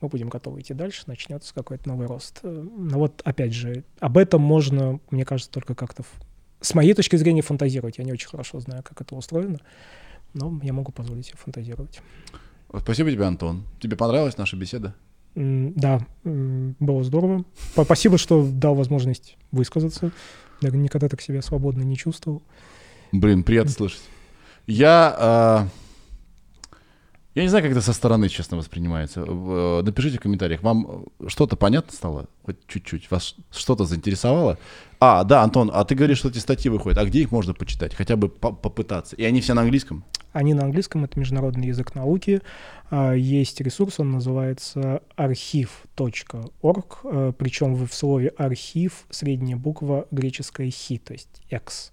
мы 0.00 0.08
будем 0.08 0.30
готовы 0.30 0.60
идти 0.60 0.72
дальше, 0.72 1.02
начнется 1.06 1.52
какой-то 1.52 1.88
новый 1.88 2.06
рост. 2.06 2.40
Но 2.42 2.98
вот, 2.98 3.20
опять 3.24 3.52
же, 3.52 3.84
об 3.98 4.16
этом 4.16 4.40
можно, 4.40 4.98
мне 5.10 5.26
кажется, 5.26 5.50
только 5.50 5.74
как-то, 5.74 6.04
с 6.62 6.74
моей 6.74 6.94
точки 6.94 7.16
зрения, 7.16 7.42
фантазировать. 7.42 7.98
Я 7.98 8.04
не 8.04 8.12
очень 8.12 8.28
хорошо 8.28 8.60
знаю, 8.60 8.82
как 8.82 9.00
это 9.02 9.14
устроено, 9.14 9.58
но 10.32 10.58
я 10.62 10.72
могу 10.72 10.90
позволить 10.90 11.26
себе 11.26 11.36
фантазировать. 11.36 12.00
Спасибо 12.78 13.10
тебе, 13.10 13.24
Антон. 13.24 13.64
Тебе 13.78 13.96
понравилась 13.96 14.38
наша 14.38 14.56
беседа? 14.56 14.94
Да, 15.34 16.06
было 16.24 17.04
здорово. 17.04 17.44
Спасибо, 17.72 18.18
что 18.18 18.46
дал 18.46 18.74
возможность 18.74 19.36
высказаться. 19.52 20.10
Я 20.60 20.70
никогда 20.70 21.08
так 21.08 21.20
себя 21.20 21.40
свободно 21.42 21.82
не 21.82 21.96
чувствовал. 21.96 22.42
Блин, 23.12 23.42
приятно 23.44 23.72
слышать. 23.72 24.02
Я, 24.66 25.68
Я 27.34 27.42
не 27.42 27.48
знаю, 27.48 27.62
как 27.62 27.72
это 27.72 27.80
со 27.80 27.92
стороны, 27.92 28.28
честно, 28.28 28.56
воспринимается. 28.56 29.24
Э, 29.24 29.82
напишите 29.84 30.18
в 30.18 30.20
комментариях, 30.20 30.62
вам 30.62 31.06
что-то 31.28 31.54
понятно 31.54 31.92
стало? 31.92 32.26
Хоть 32.44 32.56
чуть-чуть. 32.66 33.08
Вас 33.10 33.36
что-то 33.52 33.84
заинтересовало? 33.84 34.58
А, 34.98 35.22
да, 35.22 35.42
Антон, 35.42 35.70
а 35.72 35.84
ты 35.84 35.94
говоришь, 35.94 36.18
что 36.18 36.28
эти 36.28 36.38
статьи 36.38 36.68
выходят. 36.68 36.98
А 36.98 37.04
где 37.04 37.20
их 37.20 37.30
можно 37.30 37.54
почитать? 37.54 37.94
Хотя 37.94 38.16
бы 38.16 38.28
по 38.28 38.50
попытаться. 38.50 39.14
И 39.14 39.22
они 39.22 39.40
все 39.40 39.54
на 39.54 39.62
английском? 39.62 40.04
Они 40.32 40.54
на 40.54 40.64
английском, 40.64 41.04
это 41.04 41.18
международный 41.18 41.68
язык 41.68 41.94
науки. 41.94 42.42
А, 42.90 43.12
есть 43.12 43.60
ресурс, 43.60 44.00
он 44.00 44.12
называется 44.12 45.02
архив.орг, 45.16 46.98
э, 47.04 47.32
причем 47.36 47.74
в 47.74 47.92
слове 47.92 48.28
архив 48.36 49.06
средняя 49.10 49.56
буква 49.56 50.06
греческая 50.10 50.70
хи, 50.70 50.98
то 50.98 51.12
есть 51.12 51.42
x. 51.50 51.92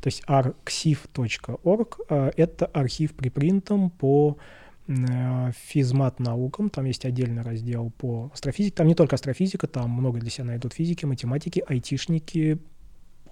То 0.00 0.08
есть 0.08 0.22
arxiv.org 0.26 1.96
э,— 2.08 2.30
это 2.36 2.66
архив 2.66 3.14
припринтом 3.14 3.90
по 3.90 4.38
Э, 4.86 5.50
физмат 5.56 6.20
наукам, 6.20 6.68
там 6.68 6.84
есть 6.84 7.06
отдельный 7.06 7.42
раздел 7.42 7.90
по 7.96 8.30
астрофизике, 8.34 8.76
там 8.76 8.86
не 8.86 8.94
только 8.94 9.14
астрофизика, 9.14 9.66
там 9.66 9.90
много 9.90 10.20
для 10.20 10.28
себя 10.28 10.44
найдут 10.44 10.74
физики, 10.74 11.06
математики, 11.06 11.64
айтишники, 11.66 12.58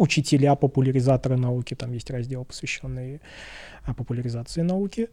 учителя, 0.02 0.56
популяризаторы 0.56 1.36
науки, 1.36 1.74
там 1.74 1.92
есть 1.92 2.10
раздел, 2.10 2.44
посвященный 2.44 3.20
э, 3.86 3.94
популяризации 3.94 4.62
науки. 4.62 5.08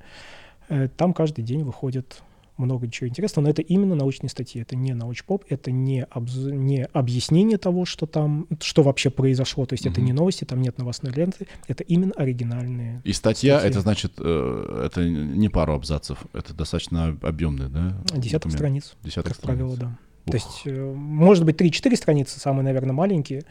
Э, 0.69 0.87
там 0.97 1.13
каждый 1.13 1.43
день 1.43 1.63
выходит 1.63 2.23
много 2.57 2.89
чего 2.89 3.07
интересного, 3.07 3.45
но 3.45 3.51
это 3.51 3.61
именно 3.61 3.95
научные 3.95 4.29
статьи, 4.29 4.61
это 4.61 4.75
не 4.75 4.93
научпоп, 4.93 5.45
это 5.47 5.71
не, 5.71 6.03
обз... 6.03 6.35
не 6.35 6.83
объяснение 6.83 7.57
того, 7.57 7.85
что 7.85 8.05
там, 8.05 8.47
что 8.59 8.83
вообще 8.83 9.09
произошло, 9.09 9.65
то 9.65 9.73
есть 9.73 9.85
угу. 9.85 9.93
это 9.93 10.01
не 10.01 10.11
новости, 10.11 10.43
там 10.43 10.61
нет 10.61 10.77
новостной 10.77 11.13
ленты, 11.13 11.47
это 11.67 11.83
именно 11.83 12.11
оригинальные 12.17 13.01
И 13.05 13.13
статья, 13.13 13.59
статьи. 13.59 13.71
это 13.71 13.81
значит, 13.81 14.13
э, 14.17 14.83
это 14.85 15.07
не 15.07 15.49
пару 15.49 15.73
абзацев, 15.73 16.17
это 16.33 16.53
достаточно 16.53 17.17
объемный, 17.21 17.69
да? 17.69 17.97
Десяток 18.13 18.51
страниц, 18.51 18.95
Десяток 19.03 19.33
как 19.33 19.35
страниц. 19.37 19.59
правило, 19.59 19.77
да. 19.77 19.97
Ух. 20.25 20.31
То 20.31 20.37
есть, 20.37 20.61
э, 20.65 20.93
может 20.93 21.45
быть, 21.45 21.55
3-4 21.61 21.95
страницы, 21.95 22.39
самые, 22.39 22.63
наверное, 22.63 22.93
маленькие, 22.93 23.39
а 23.39 23.43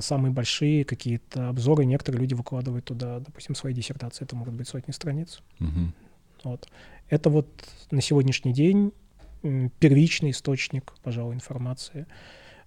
самые 0.00 0.32
большие 0.32 0.84
какие-то 0.84 1.48
обзоры, 1.48 1.84
некоторые 1.84 2.20
люди 2.20 2.34
выкладывают 2.34 2.84
туда, 2.84 3.20
допустим, 3.20 3.54
свои 3.54 3.72
диссертации, 3.72 4.24
это 4.24 4.36
могут 4.36 4.54
быть 4.54 4.68
сотни 4.68 4.92
страниц. 4.92 5.40
Угу. 5.58 5.92
Вот. 6.44 6.68
Это 7.08 7.30
вот 7.30 7.48
на 7.90 8.00
сегодняшний 8.00 8.52
день 8.52 8.92
первичный 9.78 10.30
источник, 10.30 10.92
пожалуй, 11.02 11.34
информации 11.34 12.06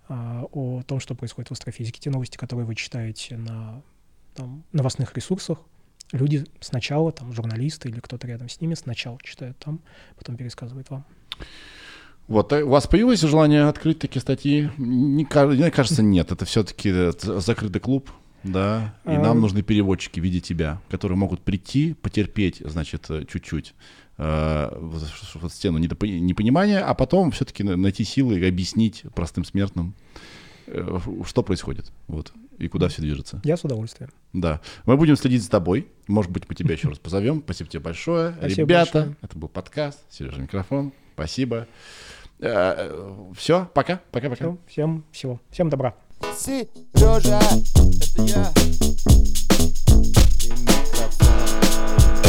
а, 0.08 0.46
о 0.52 0.82
том, 0.84 1.00
что 1.00 1.16
происходит 1.16 1.50
в 1.50 1.54
астрофизике. 1.54 2.00
Те 2.00 2.10
новости, 2.10 2.38
которые 2.38 2.66
вы 2.66 2.76
читаете 2.76 3.38
на 3.38 3.82
там, 4.34 4.64
новостных 4.72 5.14
ресурсах, 5.16 5.60
люди 6.12 6.46
сначала, 6.60 7.12
там, 7.12 7.32
журналисты 7.32 7.90
или 7.90 8.00
кто-то 8.00 8.28
рядом 8.28 8.50
с 8.50 8.60
ними, 8.60 8.74
сначала 8.74 9.20
читают 9.22 9.58
там, 9.60 9.82
потом 10.18 10.36
пересказывают 10.36 10.90
вам. 10.90 11.06
Вот, 12.28 12.54
э, 12.54 12.64
у 12.64 12.70
вас 12.70 12.88
появилось 12.88 13.22
желание 13.22 13.64
открыть 13.68 14.00
такие 14.00 14.22
статьи? 14.22 14.70
Не, 14.78 15.26
мне 15.26 15.72
кажется, 15.72 16.04
нет. 16.04 16.32
Это 16.32 16.46
все-таки 16.46 16.90
э, 16.94 17.12
закрытый 17.20 17.82
клуб, 17.82 18.10
да, 18.44 18.94
и 19.06 19.12
нам 19.12 19.40
нужны 19.40 19.62
переводчики 19.62 20.20
в 20.20 20.24
виде 20.24 20.42
тебя, 20.42 20.82
которые 20.90 21.18
могут 21.18 21.42
прийти, 21.42 21.94
потерпеть, 21.94 22.62
значит, 22.64 23.10
э, 23.10 23.26
чуть-чуть 23.26 23.74
э, 24.18 24.90
стену 25.50 25.78
непонимания, 25.78 26.86
а 26.86 26.94
потом 26.94 27.32
все-таки 27.32 27.64
найти 27.64 28.04
силы 28.04 28.40
и 28.40 28.46
объяснить 28.46 29.04
простым 29.16 29.46
смертным, 29.46 29.96
э, 30.68 31.00
что 31.26 31.42
происходит, 31.42 31.92
вот, 32.08 32.34
и 32.58 32.68
куда 32.68 32.88
все 32.88 33.02
движется. 33.02 33.42
Я 33.44 33.58
с 33.58 33.64
удовольствием. 33.64 34.10
Да. 34.34 34.62
Мы 34.86 34.98
будем 34.98 35.16
следить 35.16 35.44
за 35.44 35.50
тобой. 35.50 35.88
Может 36.08 36.32
быть, 36.32 36.48
мы 36.48 36.56
тебя 36.56 36.74
еще 36.74 36.88
раз 36.90 37.00
позовем. 37.00 37.42
Спасибо 37.44 37.70
тебе 37.70 37.80
большое. 37.82 38.34
Спасибо 38.38 38.62
Ребята, 38.62 38.94
большое. 38.94 39.16
это 39.22 39.38
был 39.38 39.48
подкаст. 39.48 40.00
Сережа 40.10 40.42
Микрофон. 40.42 40.94
Спасибо. 41.14 41.68
Все, 42.40 43.70
пока, 43.74 44.02
пока-пока. 44.12 44.58
Всем 44.68 45.06
всего. 45.12 45.40
Всем 45.50 45.70
добра. 45.70 45.96
Сережа, 46.36 47.40
это 47.40 48.24
я. 48.24 48.52
И 50.42 50.50
микрофон. 50.62 52.23